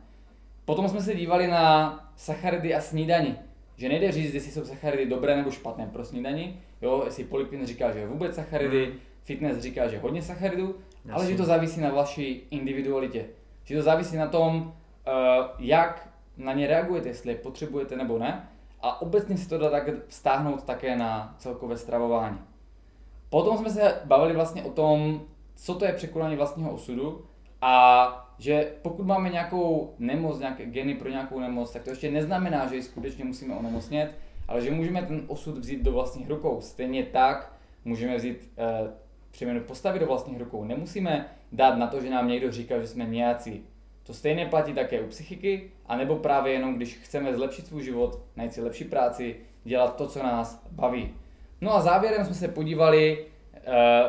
Potom 0.64 0.88
jsme 0.88 1.00
se 1.02 1.14
dívali 1.14 1.46
na 1.46 1.94
sacharidy 2.16 2.74
a 2.74 2.80
snídani. 2.80 3.36
Že 3.76 3.88
nejde 3.88 4.12
říct, 4.12 4.34
jestli 4.34 4.52
jsou 4.52 4.64
sacharidy 4.64 5.06
dobré 5.06 5.36
nebo 5.36 5.50
špatné 5.50 5.86
pro 5.92 6.04
snídani. 6.04 6.60
Jo, 6.82 7.02
jestli 7.04 7.24
Polyquin 7.24 7.66
říká, 7.66 7.92
že 7.92 8.06
vůbec 8.06 8.34
sacharidy, 8.34 8.84
Hmm. 8.86 8.94
fitness 9.24 9.58
říká, 9.58 9.88
že 9.88 9.98
hodně 9.98 10.22
sacharidů, 10.22 10.74
ale 11.12 11.22
Jasně. 11.22 11.30
že 11.30 11.36
to 11.36 11.44
závisí 11.44 11.80
na 11.80 11.90
vaší 11.90 12.42
individualitě. 12.50 13.26
Že 13.64 13.76
to 13.76 13.82
závisí 13.82 14.16
na 14.16 14.26
tom, 14.26 14.74
eh, 15.06 15.10
jak 15.58 16.08
na 16.36 16.52
ně 16.52 16.66
reagujete, 16.66 17.08
jestli 17.08 17.32
je 17.32 17.36
potřebujete 17.36 17.96
nebo 17.96 18.18
ne. 18.18 18.48
A 18.80 19.02
obecně 19.02 19.36
si 19.36 19.48
to 19.48 19.58
dá 19.58 19.70
tak 19.70 19.88
vztáhnout 20.06 20.62
také 20.62 20.96
na 20.96 21.34
celkové 21.38 21.76
stravování. 21.76 22.38
Potom 23.30 23.58
jsme 23.58 23.70
se 23.70 24.00
bavili 24.04 24.34
vlastně 24.34 24.62
o 24.62 24.70
tom, 24.70 25.22
co 25.54 25.74
to 25.74 25.84
je 25.84 25.92
překonání 25.92 26.36
vlastního 26.36 26.70
osudu 26.70 27.24
A 27.60 28.24
že 28.38 28.72
pokud 28.82 29.06
máme 29.06 29.30
nějakou 29.30 29.94
nemoc, 29.98 30.38
nějaké 30.38 30.66
geny 30.66 30.94
pro 30.94 31.08
nějakou 31.08 31.40
nemoc, 31.40 31.72
tak 31.72 31.82
to 31.82 31.90
ještě 31.90 32.10
neznamená, 32.10 32.66
že 32.66 32.76
ji 32.76 32.82
skutečně 32.82 33.24
musíme 33.24 33.56
onemocnět, 33.56 34.18
ale 34.48 34.60
že 34.60 34.70
můžeme 34.70 35.02
ten 35.02 35.24
osud 35.26 35.58
vzít 35.58 35.82
do 35.82 35.92
vlastních 35.92 36.28
rukou. 36.28 36.60
Stejně 36.60 37.04
tak 37.04 37.52
můžeme 37.84 38.16
vzít 38.16 38.50
eh, 38.58 38.90
přeměnu 39.30 39.60
postavy 39.60 39.98
do 39.98 40.06
vlastních 40.06 40.38
rukou. 40.38 40.64
Nemusíme 40.64 41.28
dát 41.52 41.74
na 41.76 41.86
to, 41.86 42.00
že 42.00 42.10
nám 42.10 42.28
někdo 42.28 42.52
říká, 42.52 42.80
že 42.80 42.86
jsme 42.86 43.04
nějací. 43.04 43.64
To 44.08 44.14
stejně 44.14 44.46
platí 44.46 44.72
také 44.72 45.00
u 45.00 45.06
psychiky, 45.06 45.70
anebo 45.86 46.16
právě 46.16 46.52
jenom, 46.52 46.74
když 46.74 46.94
chceme 46.94 47.34
zlepšit 47.34 47.66
svůj 47.66 47.84
život, 47.84 48.20
najít 48.36 48.52
si 48.52 48.60
lepší 48.60 48.84
práci, 48.84 49.36
dělat 49.64 49.96
to, 49.96 50.06
co 50.06 50.22
nás 50.22 50.66
baví. 50.70 51.14
No 51.60 51.74
a 51.74 51.80
závěrem 51.80 52.24
jsme 52.24 52.34
se 52.34 52.48
podívali 52.48 53.26
eh, 53.54 53.60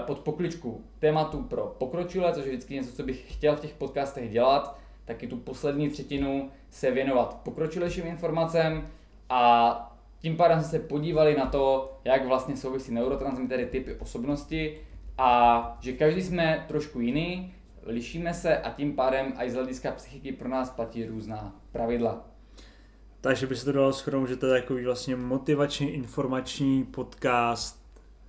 pod 0.08 0.20
pokličku 0.20 0.84
tématu 1.00 1.44
pro 1.44 1.76
pokročilé, 1.78 2.34
což 2.34 2.46
je 2.46 2.52
vždycky 2.52 2.74
něco, 2.74 2.96
co 2.96 3.04
bych 3.04 3.34
chtěl 3.34 3.56
v 3.56 3.60
těch 3.60 3.74
podcastech 3.74 4.32
dělat, 4.32 4.80
taky 5.06 5.28
tu 5.28 5.38
poslední 5.38 5.90
třetinu 5.90 6.50
se 6.70 6.92
věnovat 6.92 7.40
pokročilejším 7.44 8.08
informacím 8.08 8.90
a 9.30 9.98
tím 10.20 10.38
pádem 10.38 10.60
jsme 10.60 10.70
se 10.70 10.80
podívali 10.80 11.38
na 11.38 11.46
to, 11.46 11.94
jak 12.06 12.28
vlastně 12.28 12.58
souvisí 12.58 12.94
neurotransmitery 12.94 13.66
typy 13.66 13.96
osobnosti 13.96 14.78
a 15.18 15.78
že 15.82 15.94
každý 15.94 16.22
jsme 16.22 16.66
trošku 16.68 17.00
jiný, 17.00 17.54
lišíme 17.90 18.34
se 18.34 18.58
a 18.58 18.70
tím 18.74 18.96
pádem 18.96 19.34
i 19.36 19.52
z 19.52 19.54
hlediska 19.54 19.92
psychiky 19.92 20.32
pro 20.32 20.50
nás 20.50 20.70
platí 20.70 21.06
různá 21.06 21.56
pravidla. 21.72 22.26
Takže 23.22 23.48
by 23.48 23.56
se 23.56 23.66
to 23.66 23.72
dalo 23.72 23.92
shrnout, 23.92 24.30
že 24.30 24.36
to 24.36 24.46
je 24.46 24.62
takový 24.62 24.86
vlastně 24.86 25.16
motivační 25.16 25.90
informační 25.90 26.84
podcast 26.84 27.80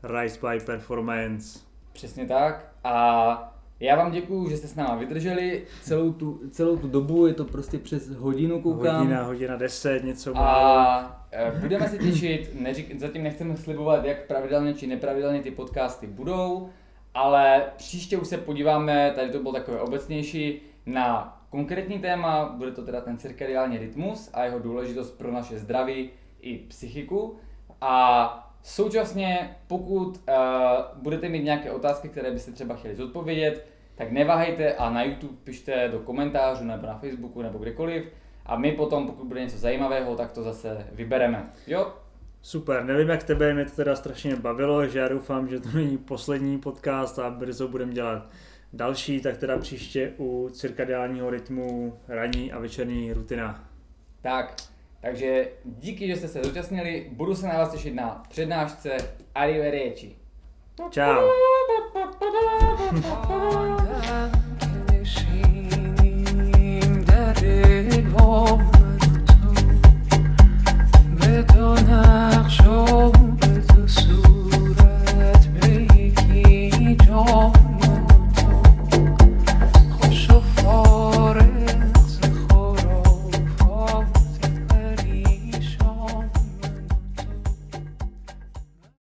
Rise 0.02 0.38
by 0.40 0.60
Performance. 0.64 1.58
Přesně 1.92 2.26
tak. 2.26 2.72
A 2.84 3.56
já 3.80 3.96
vám 3.96 4.12
děkuju, 4.12 4.50
že 4.50 4.56
jste 4.56 4.68
s 4.68 4.74
náma 4.74 4.94
vydrželi 4.94 5.64
celou 5.82 6.12
tu, 6.12 6.40
celou 6.50 6.76
tu 6.76 6.88
dobu, 6.88 7.26
je 7.26 7.34
to 7.34 7.44
prostě 7.44 7.78
přes 7.78 8.08
hodinu 8.08 8.62
koukám. 8.62 8.96
Hodina, 8.96 9.22
hodina 9.22 9.56
deset, 9.56 10.04
něco 10.04 10.32
A 10.36 11.26
e, 11.32 11.52
budeme 11.60 11.88
se 11.88 11.98
těšit, 11.98 12.60
neřík, 12.60 13.00
zatím 13.00 13.22
nechceme 13.22 13.56
slibovat, 13.56 14.04
jak 14.04 14.26
pravidelně 14.26 14.74
či 14.74 14.86
nepravidelně 14.86 15.42
ty 15.42 15.50
podcasty 15.50 16.06
budou, 16.06 16.70
ale 17.14 17.64
příště 17.76 18.16
už 18.16 18.28
se 18.28 18.38
podíváme, 18.38 19.12
tady 19.14 19.30
to 19.30 19.38
bylo 19.38 19.52
takové 19.52 19.80
obecnější, 19.80 20.60
na 20.86 21.36
konkrétní 21.50 21.98
téma, 21.98 22.54
bude 22.56 22.72
to 22.72 22.84
teda 22.84 23.00
ten 23.00 23.18
cirkadiální 23.18 23.78
rytmus 23.78 24.30
a 24.32 24.44
jeho 24.44 24.58
důležitost 24.58 25.10
pro 25.10 25.32
naše 25.32 25.58
zdraví 25.58 26.10
i 26.40 26.58
psychiku. 26.58 27.36
A 27.80 28.52
současně, 28.62 29.56
pokud 29.66 30.08
uh, 30.08 30.34
budete 31.02 31.28
mít 31.28 31.44
nějaké 31.44 31.70
otázky, 31.70 32.08
které 32.08 32.30
byste 32.30 32.52
třeba 32.52 32.74
chtěli 32.74 32.94
zodpovědět, 32.96 33.66
tak 33.94 34.10
neváhejte 34.10 34.74
a 34.74 34.90
na 34.90 35.02
YouTube 35.02 35.36
pište 35.44 35.88
do 35.88 35.98
komentářů 35.98 36.64
nebo 36.64 36.86
na 36.86 36.98
Facebooku 36.98 37.42
nebo 37.42 37.58
kdekoliv. 37.58 38.12
A 38.46 38.56
my 38.56 38.72
potom, 38.72 39.06
pokud 39.06 39.26
bude 39.26 39.40
něco 39.40 39.58
zajímavého, 39.58 40.16
tak 40.16 40.32
to 40.32 40.42
zase 40.42 40.86
vybereme. 40.92 41.52
Jo? 41.66 41.92
Super, 42.42 42.84
nevím 42.84 43.08
jak 43.08 43.24
tebe, 43.24 43.54
mě 43.54 43.64
to 43.64 43.70
teda 43.70 43.96
strašně 43.96 44.36
bavilo, 44.36 44.86
že 44.86 44.98
já 44.98 45.08
doufám, 45.08 45.48
že 45.48 45.60
to 45.60 45.68
není 45.74 45.98
poslední 45.98 46.58
podcast 46.58 47.18
a 47.18 47.30
brzo 47.30 47.68
budeme 47.68 47.92
dělat 47.92 48.30
další, 48.72 49.20
tak 49.20 49.36
teda 49.36 49.58
příště 49.58 50.12
u 50.18 50.48
cirkadiálního 50.52 51.30
rytmu 51.30 51.98
ranní 52.08 52.52
a 52.52 52.58
večerní 52.58 53.12
rutina. 53.12 53.68
Tak, 54.22 54.56
takže 55.02 55.48
díky, 55.64 56.06
že 56.06 56.16
jste 56.16 56.28
se 56.28 56.44
zúčastnili, 56.44 57.10
budu 57.12 57.34
se 57.34 57.46
na 57.46 57.58
vás 57.58 57.72
těšit 57.72 57.94
na 57.94 58.22
přednášce 58.28 58.96
Arrivederci. 59.34 60.16
Ciao. 60.90 61.28
به 68.20 68.79
تو 71.42 71.74
نقش 71.74 72.60
به 73.40 73.46
دو 73.46 73.86
صورت 73.86 75.46
به 75.46 76.96
جام 77.06 77.59